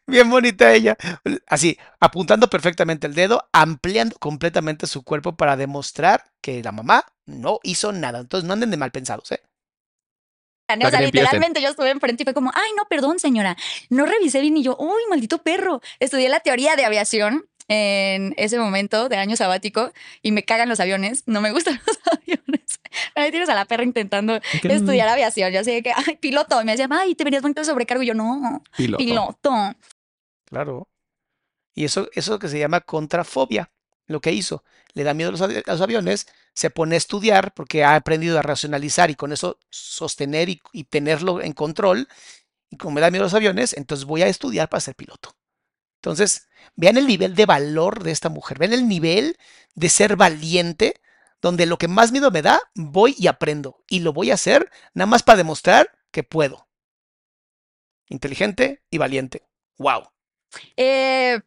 Bien 0.07 0.29
bonita 0.29 0.73
ella. 0.73 0.95
Así, 1.47 1.77
apuntando 1.99 2.49
perfectamente 2.49 3.07
el 3.07 3.13
dedo, 3.13 3.49
ampliando 3.51 4.15
completamente 4.17 4.87
su 4.87 5.03
cuerpo 5.03 5.35
para 5.35 5.57
demostrar 5.57 6.31
que 6.41 6.63
la 6.63 6.71
mamá 6.71 7.05
no 7.25 7.59
hizo 7.63 7.91
nada. 7.91 8.19
Entonces 8.19 8.47
no 8.47 8.53
anden 8.53 8.71
de 8.71 8.77
mal 8.77 8.91
pensados, 8.91 9.31
¿eh? 9.33 9.41
O 10.69 10.89
sea, 10.89 11.01
literalmente 11.01 11.61
yo 11.61 11.69
estuve 11.69 11.91
enfrente 11.91 12.23
y 12.23 12.25
fue 12.25 12.33
como, 12.33 12.51
ay, 12.53 12.71
no, 12.75 12.85
perdón, 12.89 13.19
señora, 13.19 13.55
no 13.89 14.05
revisé 14.05 14.41
bien 14.41 14.57
y 14.57 14.63
yo, 14.63 14.75
uy, 14.77 15.01
maldito 15.09 15.41
perro. 15.41 15.81
Estudié 15.99 16.27
la 16.27 16.41
teoría 16.41 16.75
de 16.75 16.83
aviación 16.83 17.45
en 17.69 18.33
ese 18.37 18.59
momento 18.59 19.09
de 19.09 19.17
año 19.17 19.35
sabático 19.35 19.91
y 20.21 20.31
me 20.31 20.43
cagan 20.43 20.69
los 20.69 20.79
aviones, 20.79 21.23
no 21.25 21.41
me 21.41 21.51
gustan 21.51 21.79
los 21.87 21.97
aviones. 22.11 22.79
Ahí 23.15 23.31
tienes 23.31 23.49
a 23.49 23.55
la 23.55 23.65
perra 23.65 23.83
intentando 23.83 24.39
¿Qué? 24.61 24.73
estudiar 24.73 25.07
aviación. 25.07 25.51
Yo 25.51 25.61
así 25.61 25.71
de 25.71 25.83
que, 25.83 25.91
ay, 25.93 26.17
piloto. 26.19 26.61
Y 26.61 26.65
me 26.65 26.71
decían, 26.71 26.91
ay, 26.91 27.15
te 27.15 27.23
venías 27.23 27.41
bonito 27.41 27.61
de 27.61 27.65
sobrecargo. 27.65 28.03
Y 28.03 28.07
yo, 28.07 28.13
no, 28.13 28.61
Piloto. 28.75 28.97
piloto. 28.97 29.75
Claro. 30.49 30.87
Y 31.75 31.85
eso, 31.85 32.09
eso 32.13 32.39
que 32.39 32.47
se 32.47 32.59
llama 32.59 32.81
contrafobia, 32.81 33.71
lo 34.07 34.21
que 34.21 34.31
hizo. 34.31 34.63
Le 34.93 35.03
da 35.03 35.13
miedo 35.13 35.29
a 35.29 35.31
los, 35.31 35.81
aviones, 35.81 36.27
se 36.53 36.69
pone 36.69 36.95
a 36.95 36.97
estudiar 36.97 37.53
porque 37.53 37.83
ha 37.83 37.95
aprendido 37.95 38.39
a 38.39 38.41
racionalizar 38.41 39.11
y 39.11 39.15
con 39.15 39.31
eso 39.31 39.59
sostener 39.69 40.49
y, 40.49 40.61
y 40.73 40.85
tenerlo 40.85 41.41
en 41.41 41.53
control. 41.53 42.07
Y 42.69 42.77
como 42.77 42.95
me 42.95 43.01
da 43.01 43.11
miedo 43.11 43.23
a 43.23 43.27
los 43.27 43.33
aviones, 43.33 43.73
entonces 43.73 44.05
voy 44.05 44.23
a 44.23 44.27
estudiar 44.27 44.69
para 44.69 44.81
ser 44.81 44.95
piloto. 44.95 45.35
Entonces, 45.97 46.47
vean 46.75 46.97
el 46.97 47.07
nivel 47.07 47.35
de 47.35 47.45
valor 47.45 48.03
de 48.03 48.11
esta 48.11 48.29
mujer, 48.29 48.59
vean 48.59 48.73
el 48.73 48.87
nivel 48.87 49.37
de 49.75 49.89
ser 49.89 50.15
valiente, 50.15 51.01
donde 51.41 51.65
lo 51.65 51.77
que 51.77 51.87
más 51.87 52.11
miedo 52.11 52.31
me 52.31 52.41
da, 52.41 52.59
voy 52.75 53.15
y 53.17 53.27
aprendo. 53.27 53.83
Y 53.87 53.99
lo 53.99 54.13
voy 54.13 54.31
a 54.31 54.35
hacer 54.35 54.71
nada 54.93 55.07
más 55.07 55.23
para 55.23 55.37
demostrar 55.37 55.91
que 56.11 56.23
puedo. 56.23 56.67
Inteligente 58.09 58.83
y 58.89 58.97
valiente. 58.97 59.43
¡Wow! 59.77 60.09
Eh, 60.75 61.39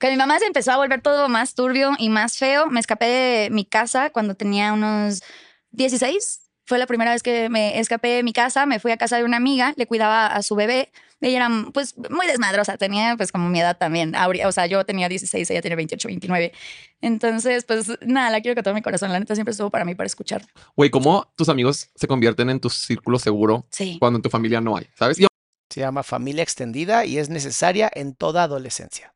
con 0.00 0.10
mi 0.10 0.16
mamá 0.16 0.38
se 0.38 0.46
empezó 0.46 0.72
a 0.72 0.76
volver 0.76 1.00
todo 1.00 1.28
más 1.28 1.54
turbio 1.54 1.92
y 1.98 2.08
más 2.10 2.36
feo. 2.38 2.66
Me 2.66 2.80
escapé 2.80 3.06
de 3.06 3.50
mi 3.50 3.64
casa 3.64 4.10
cuando 4.10 4.34
tenía 4.34 4.72
unos 4.72 5.22
16. 5.70 6.40
Fue 6.66 6.78
la 6.78 6.86
primera 6.86 7.12
vez 7.12 7.22
que 7.22 7.48
me 7.48 7.78
escapé 7.78 8.08
de 8.08 8.22
mi 8.22 8.32
casa. 8.32 8.66
Me 8.66 8.80
fui 8.80 8.90
a 8.90 8.96
casa 8.96 9.16
de 9.16 9.24
una 9.24 9.36
amiga, 9.36 9.72
le 9.76 9.86
cuidaba 9.86 10.26
a 10.26 10.42
su 10.42 10.54
bebé. 10.56 10.90
Ella 11.22 11.36
era 11.46 11.50
pues 11.72 11.94
muy 12.10 12.26
desmadrosa, 12.26 12.76
tenía 12.76 13.16
pues 13.16 13.32
como 13.32 13.48
mi 13.48 13.58
edad 13.60 13.78
también. 13.78 14.14
O 14.44 14.52
sea, 14.52 14.66
yo 14.66 14.84
tenía 14.84 15.08
16, 15.08 15.48
ella 15.50 15.62
tenía 15.62 15.76
28, 15.76 16.08
29. 16.08 16.52
Entonces, 17.00 17.64
pues 17.64 17.90
nada, 18.02 18.30
la 18.30 18.40
quiero 18.42 18.54
con 18.54 18.64
todo 18.64 18.74
mi 18.74 18.82
corazón. 18.82 19.12
La 19.12 19.18
neta 19.18 19.34
siempre 19.34 19.52
estuvo 19.52 19.70
para 19.70 19.84
mí 19.86 19.94
para 19.94 20.06
escuchar. 20.08 20.42
Güey, 20.76 20.90
¿cómo 20.90 21.32
tus 21.36 21.48
amigos 21.48 21.88
se 21.94 22.06
convierten 22.06 22.50
en 22.50 22.60
tu 22.60 22.68
círculo 22.68 23.18
seguro 23.18 23.66
Sí. 23.70 23.96
cuando 23.98 24.18
en 24.18 24.22
tu 24.22 24.28
familia 24.28 24.60
no 24.60 24.76
hay? 24.76 24.86
¿Sabes? 24.94 25.18
Y 25.20 25.26
Se 25.70 25.80
llama 25.80 26.02
familia 26.02 26.42
extendida 26.42 27.04
y 27.04 27.18
es 27.18 27.28
necesaria 27.28 27.90
en 27.94 28.14
toda 28.14 28.44
adolescencia. 28.44 29.14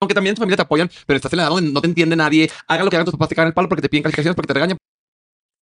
aunque 0.00 0.14
también 0.14 0.34
tu 0.34 0.40
familia 0.40 0.56
te 0.56 0.62
apoyan, 0.62 0.90
pero 1.06 1.16
estás 1.16 1.32
en 1.32 1.38
la 1.38 1.44
edad 1.44 1.50
donde 1.50 1.70
no 1.72 1.80
te 1.80 1.88
entiende 1.88 2.16
nadie, 2.16 2.50
haga 2.68 2.84
lo 2.84 2.90
que 2.90 2.96
hagan 2.96 3.06
tus 3.06 3.12
papás, 3.14 3.28
te 3.30 3.34
cagan 3.34 3.48
el 3.48 3.54
palo 3.54 3.68
porque 3.68 3.82
te 3.82 3.88
piden 3.88 4.02
calificaciones, 4.02 4.36
porque 4.36 4.48
te 4.48 4.54
regañan. 4.54 4.78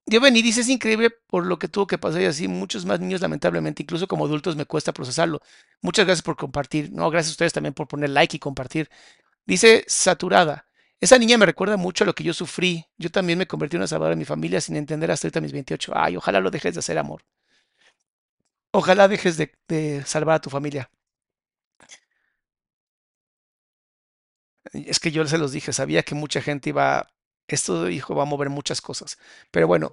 Yo 0.06 0.20
vení, 0.20 0.42
dice, 0.42 0.60
es 0.60 0.68
increíble 0.68 1.10
por 1.28 1.46
lo 1.46 1.59
que 1.59 1.68
tuvo 1.68 1.86
que 1.86 1.96
pasar 1.98 2.20
y 2.22 2.26
así 2.26 2.46
muchos 2.46 2.84
más 2.84 3.01
niños 3.01 3.20
lamentablemente, 3.22 3.82
incluso 3.82 4.06
como 4.06 4.26
adultos 4.26 4.55
me 4.56 4.66
cuesta 4.66 4.92
procesarlo. 4.92 5.40
Muchas 5.80 6.05
gracias 6.05 6.22
por 6.22 6.36
compartir. 6.36 6.92
No, 6.92 7.09
gracias 7.10 7.30
a 7.30 7.34
ustedes 7.34 7.52
también 7.55 7.72
por 7.74 7.88
poner 7.88 8.10
like 8.10 8.36
y 8.36 8.38
compartir. 8.40 8.90
Dice 9.46 9.84
Saturada. 9.88 10.66
Esa 11.01 11.18
niña 11.18 11.38
me 11.38 11.46
recuerda 11.46 11.76
mucho 11.76 12.05
a 12.05 12.06
lo 12.06 12.14
que 12.14 12.24
yo 12.24 12.34
sufrí. 12.34 12.84
Yo 12.98 13.10
también 13.10 13.38
me 13.38 13.46
convertí 13.46 13.76
en 13.76 13.80
una 13.82 13.86
salvadora 13.86 14.14
de 14.14 14.18
mi 14.18 14.24
familia 14.26 14.60
sin 14.60 14.76
entender 14.76 15.10
hasta 15.10 15.26
ahorita 15.26 15.40
mis 15.40 15.52
28. 15.52 15.92
Ay, 15.94 16.16
ojalá 16.16 16.40
lo 16.40 16.51
dejes 16.51 16.74
de 16.74 16.80
hacer, 16.80 16.98
amor. 16.98 17.22
Ojalá 18.76 19.06
dejes 19.09 19.36
de, 19.36 19.52
de 19.68 20.05
salvar 20.05 20.34
a 20.36 20.40
tu 20.40 20.51
familia. 20.51 20.90
Es 24.72 24.98
que 24.98 25.10
yo 25.12 25.24
se 25.26 25.38
los 25.38 25.52
dije, 25.52 25.72
sabía 25.72 26.02
que 26.02 26.14
mucha 26.14 26.40
gente 26.40 26.70
iba, 26.70 27.06
esto, 27.46 27.88
hijo, 27.88 28.14
va 28.14 28.22
a 28.22 28.26
mover 28.26 28.51
muchas 28.51 28.80
cosas. 28.80 29.18
Pero 29.51 29.66
bueno, 29.68 29.92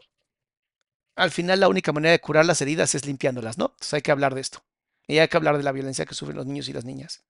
al 1.15 1.31
final 1.31 1.59
la 1.59 1.69
única 1.69 1.91
manera 1.91 2.11
de 2.11 2.19
curar 2.21 2.45
las 2.45 2.61
heridas 2.61 2.95
es 2.95 3.05
limpiándolas, 3.05 3.57
¿no? 3.57 3.65
Entonces 3.65 3.93
hay 3.93 4.01
que 4.01 4.11
hablar 4.11 4.33
de 4.33 4.41
esto. 4.41 4.63
Y 5.07 5.19
hay 5.19 5.27
que 5.27 5.37
hablar 5.37 5.57
de 5.57 5.63
la 5.63 5.71
violencia 5.71 6.05
que 6.05 6.15
sufren 6.15 6.37
los 6.37 6.45
niños 6.45 6.69
y 6.69 6.73
las 6.73 6.85
niñas. 6.85 7.23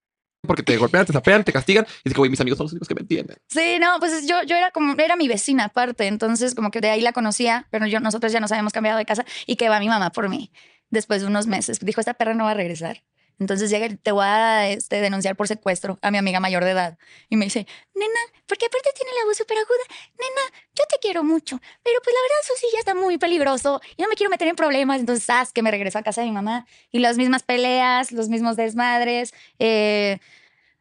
porque 0.48 0.64
te 0.64 0.78
golpean, 0.78 1.06
te 1.06 1.14
zapean, 1.14 1.44
te 1.44 1.52
castigan. 1.54 1.86
Y 2.04 2.10
es 2.10 2.14
que, 2.14 2.18
güey, 2.20 2.30
mis 2.30 2.42
amigos 2.42 2.58
son 2.58 2.66
los 2.66 2.74
únicos 2.74 2.88
que 2.88 2.96
me 2.96 3.02
entienden. 3.02 3.38
Sí, 3.50 3.78
no, 3.80 4.00
pues 4.00 4.26
yo, 4.28 4.44
yo 4.44 4.56
era 4.56 4.72
como, 4.72 4.94
era 4.98 5.16
mi 5.16 5.28
vecina 5.28 5.66
aparte, 5.66 6.08
entonces 6.08 6.56
como 6.56 6.72
que 6.72 6.82
de 6.82 6.90
ahí 6.90 7.02
la 7.02 7.12
conocía, 7.14 7.68
pero 7.72 7.86
yo, 7.88 8.00
nosotros 8.00 8.32
ya 8.32 8.40
nos 8.40 8.52
habíamos 8.52 8.74
cambiado 8.74 8.98
de 8.98 9.06
casa 9.06 9.26
y 9.46 9.58
que 9.58 9.70
va 9.70 9.80
mi 9.80 9.90
mamá 9.90 10.12
por 10.12 10.30
mí 10.30 10.52
después 10.92 11.22
de 11.22 11.28
unos 11.28 11.48
meses. 11.48 11.80
Dijo, 11.80 12.00
esta 12.00 12.14
perra 12.14 12.36
no 12.36 12.46
va 12.46 12.52
a 12.52 12.54
regresar. 12.54 13.04
Entonces 13.40 13.72
llega 13.72 13.88
te 13.96 14.12
voy 14.12 14.24
a 14.24 14.70
este, 14.70 15.02
denunciar 15.02 15.36
por 15.36 15.48
secuestro 15.48 15.98
a 16.04 16.12
mi 16.12 16.20
amiga 16.20 16.40
mayor 16.40 16.64
de 16.64 16.72
edad. 16.72 17.00
Y 17.28 17.38
me 17.38 17.46
dice, 17.46 17.66
nena, 17.96 18.20
porque 18.46 18.68
aparte 18.68 18.92
tiene 18.96 19.12
la 19.20 19.26
voz 19.26 19.36
súper 19.36 19.58
aguda, 19.58 19.84
nena, 20.12 20.64
yo 20.76 20.84
te 20.88 20.98
quiero 21.02 21.24
mucho, 21.24 21.60
pero 21.82 22.00
pues 22.04 22.14
la 22.14 22.22
verdad 22.22 22.38
eso 22.44 22.54
sí 22.58 22.68
ya 22.72 22.80
está 22.80 22.94
muy 22.94 23.18
peligroso 23.18 23.82
y 23.98 24.04
no 24.04 24.10
me 24.10 24.16
quiero 24.16 24.30
meter 24.30 24.48
en 24.48 24.56
problemas. 24.56 25.00
Entonces, 25.00 25.28
haz 25.32 25.52
que 25.52 25.64
me 25.64 25.72
regreso 25.72 25.98
a 25.98 26.04
casa 26.04 26.22
de 26.22 26.28
mi 26.28 26.34
mamá 26.34 26.68
y 26.92 27.00
las 27.00 27.18
mismas 27.18 27.42
peleas, 27.42 28.12
los 28.12 28.30
mismos 28.30 28.58
desmadres. 28.58 29.34
Eh, 29.58 30.20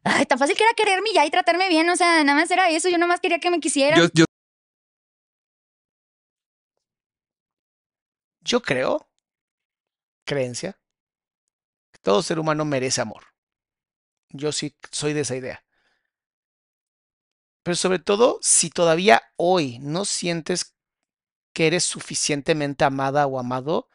ay, 0.05 0.27
tan 0.27 0.39
fácil 0.39 0.55
que 0.55 0.65
era 0.65 0.75
quererme 0.75 1.11
ya 1.15 1.25
y 1.25 1.31
tratarme 1.31 1.67
bien. 1.71 1.89
O 1.89 1.97
sea, 1.97 2.23
nada 2.25 2.39
más 2.39 2.51
era 2.51 2.69
eso. 2.69 2.91
Yo 2.91 2.99
nada 2.99 3.09
más 3.09 3.21
quería 3.21 3.39
que 3.39 3.51
me 3.51 3.61
quisieran. 3.61 3.99
Yo, 3.99 4.09
yo 4.13 4.25
Yo 8.43 8.63
creo, 8.63 9.07
creencia, 10.25 10.79
todo 12.03 12.23
ser 12.23 12.39
humano 12.39 12.65
merece 12.65 13.01
amor. 13.01 13.25
Yo 14.31 14.53
sí 14.53 14.77
soy 14.91 15.13
de 15.13 15.21
esa 15.21 15.37
idea. 15.37 15.65
Pero 17.63 17.77
sobre 17.77 17.99
todo, 17.99 18.39
si 18.43 18.71
todavía 18.71 19.23
hoy 19.37 19.79
no 19.81 20.05
sientes 20.05 20.75
que 21.53 21.67
eres 21.67 21.85
suficientemente 21.85 22.85
amada 22.85 23.27
o 23.27 23.39
amado, 23.39 23.89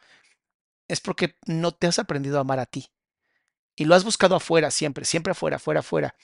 es 0.88 1.00
porque 1.00 1.36
no 1.46 1.72
te 1.72 1.86
has 1.86 1.98
aprendido 1.98 2.38
a 2.38 2.42
amar 2.42 2.60
a 2.60 2.66
ti. 2.66 2.92
Y 3.76 3.84
lo 3.84 3.94
has 3.94 4.04
buscado 4.04 4.36
afuera 4.36 4.70
siempre, 4.70 5.04
siempre 5.04 5.32
afuera, 5.32 5.56
afuera, 5.56 5.80
afuera. 5.80 6.14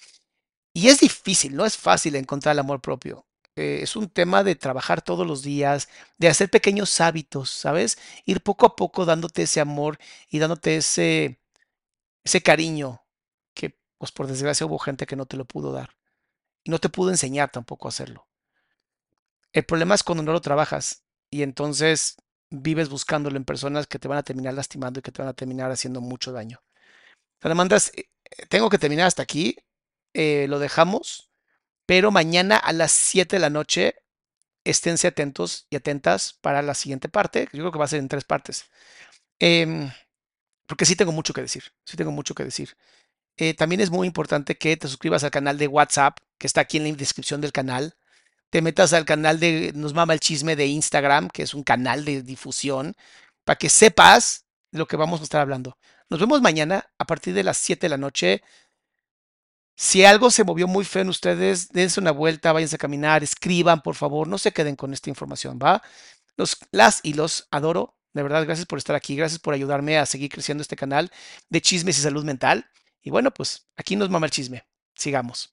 Y 0.73 0.89
es 0.89 1.01
difícil, 1.01 1.57
no 1.57 1.67
es 1.67 1.77
fácil 1.77 2.17
encontrar 2.17 2.55
el 2.55 2.61
amor 2.61 2.81
propio. 2.81 3.27
Eh, 3.57 3.81
es 3.83 3.97
un 3.97 4.09
tema 4.09 4.45
de 4.45 4.55
trabajar 4.57 5.03
todos 5.03 5.27
los 5.27 5.43
días, 5.43 5.89
de 6.19 6.29
hacer 6.29 6.51
pequeños 6.51 7.01
hábitos, 7.01 7.51
¿sabes? 7.51 7.99
Ir 8.25 8.43
poco 8.43 8.67
a 8.67 8.77
poco 8.77 9.05
dándote 9.05 9.43
ese 9.43 9.61
amor 9.61 9.99
y 10.31 10.39
dándote 10.39 10.77
ese, 10.77 11.41
ese 12.25 12.43
cariño 12.43 13.03
que, 13.55 13.79
pues 13.99 14.13
por 14.13 14.27
desgracia, 14.29 14.67
hubo 14.67 14.79
gente 14.79 15.07
que 15.07 15.17
no 15.17 15.27
te 15.27 15.37
lo 15.37 15.47
pudo 15.47 15.73
dar. 15.73 15.97
Y 16.65 16.71
no 16.71 16.79
te 16.81 16.91
pudo 16.91 17.11
enseñar 17.11 17.51
tampoco 17.53 17.89
a 17.89 17.91
hacerlo. 17.91 18.29
El 19.53 19.65
problema 19.65 19.95
es 19.95 20.03
cuando 20.03 20.23
no 20.23 20.33
lo 20.33 20.41
trabajas 20.41 21.05
y 21.31 21.43
entonces 21.43 22.17
vives 22.51 22.89
buscándolo 22.91 23.37
en 23.37 23.45
personas 23.45 23.87
que 23.87 23.99
te 23.99 24.09
van 24.09 24.19
a 24.19 24.23
terminar 24.23 24.55
lastimando 24.55 25.01
y 25.01 25.03
que 25.03 25.13
te 25.13 25.23
van 25.23 25.29
a 25.31 25.35
terminar 25.35 25.71
haciendo 25.71 26.01
mucho 26.01 26.33
daño. 26.33 26.63
mandas, 27.43 27.93
eh, 27.97 28.07
tengo 28.49 28.71
que 28.71 28.79
terminar 28.79 29.07
hasta 29.07 29.23
aquí. 29.23 29.57
eh, 30.15 30.47
lo 30.49 30.59
dejamos, 30.59 31.32
pero 31.93 32.11
mañana 32.11 32.57
a 32.57 32.73
las 32.73 32.91
7 32.91 33.37
de 33.37 33.41
la 33.41 33.51
noche 33.51 33.97
esténse 34.65 35.09
atentos 35.09 35.67
y 35.69 35.77
atentas 35.77 36.39
para 36.41 36.63
la 36.63 36.73
siguiente 36.73 37.11
parte. 37.11 37.51
Yo 37.53 37.59
creo 37.59 37.71
que 37.71 37.79
va 37.79 37.85
a 37.85 37.89
ser 37.89 37.99
en 37.99 38.09
tres 38.09 38.25
partes. 38.25 38.65
Em, 39.39 39.91
porque 40.67 40.87
sí 40.87 40.97
tengo 40.97 41.13
mucho 41.13 41.35
que 41.35 41.43
decir. 41.43 41.65
Sí 41.85 41.99
tengo 41.99 42.11
mucho 42.11 42.35
que 42.35 42.45
decir. 42.45 42.79
Eh, 43.37 43.53
también 43.53 43.83
es 43.83 43.91
muy 43.91 44.07
importante 44.07 44.57
que 44.57 44.75
te 44.79 44.89
suscribas 44.89 45.23
al 45.23 45.31
canal 45.31 45.59
de 45.59 45.67
WhatsApp, 45.67 46.17
que 46.39 46.47
está 46.47 46.63
aquí 46.63 46.79
en 46.79 46.85
la 46.85 46.97
descripción 46.97 47.43
del 47.43 47.53
canal. 47.53 47.95
Te 48.49 48.63
metas 48.63 48.95
al 48.95 49.05
canal 49.05 49.39
de 49.39 49.73
Nos 49.75 49.93
Mama 49.93 50.15
el 50.15 50.21
Chisme 50.21 50.57
de 50.57 50.69
Instagram, 50.69 51.29
que 51.29 51.43
es 51.43 51.53
un 51.53 51.63
canal 51.63 52.07
de 52.07 52.23
difusión, 52.23 52.97
para 53.45 53.59
que 53.59 53.69
sepas 53.69 54.47
lo 54.71 54.87
que 54.87 54.97
vamos 54.97 55.21
a 55.21 55.25
estar 55.25 55.43
hablando. 55.43 55.77
Nos 56.09 56.21
vemos 56.21 56.41
mañana 56.41 56.91
a 56.97 57.05
partir 57.05 57.35
de 57.35 57.45
las 57.45 57.59
7 57.59 57.83
de 57.85 57.91
la 57.91 57.99
noche. 57.99 58.43
Si 59.83 60.05
algo 60.05 60.31
se 60.31 60.45
movió 60.45 60.69
muy 60.69 60.85
feo 60.85 61.03
en 61.03 61.09
ustedes, 61.09 61.71
dense 61.71 61.99
una 61.99 62.13
vuelta, 62.13 62.53
váyanse 62.53 62.77
a 62.77 62.79
caminar, 62.79 63.25
escriban, 63.25 63.83
por 63.83 63.97
favor, 63.97 64.29
no 64.29 64.39
se 64.39 64.53
queden 64.53 64.77
con 64.77 64.93
esta 64.93 65.11
información, 65.11 65.59
¿va? 65.61 65.83
Los, 66.37 66.57
las 66.71 67.01
y 67.03 67.15
los 67.15 67.49
adoro. 67.51 67.99
De 68.15 68.23
verdad, 68.23 68.45
gracias 68.45 68.67
por 68.67 68.79
estar 68.79 68.95
aquí, 68.95 69.17
gracias 69.17 69.41
por 69.41 69.55
ayudarme 69.55 69.99
a 69.99 70.07
seguir 70.07 70.31
creciendo 70.31 70.63
este 70.63 70.77
canal 70.77 71.11
de 71.49 71.61
chismes 71.61 71.99
y 71.99 72.03
salud 72.03 72.25
mental. 72.25 72.71
Y 73.03 73.11
bueno, 73.11 73.33
pues 73.35 73.67
aquí 73.77 73.97
nos 73.97 74.09
mama 74.09 74.27
el 74.27 74.31
chisme. 74.31 74.65
Sigamos. 74.95 75.53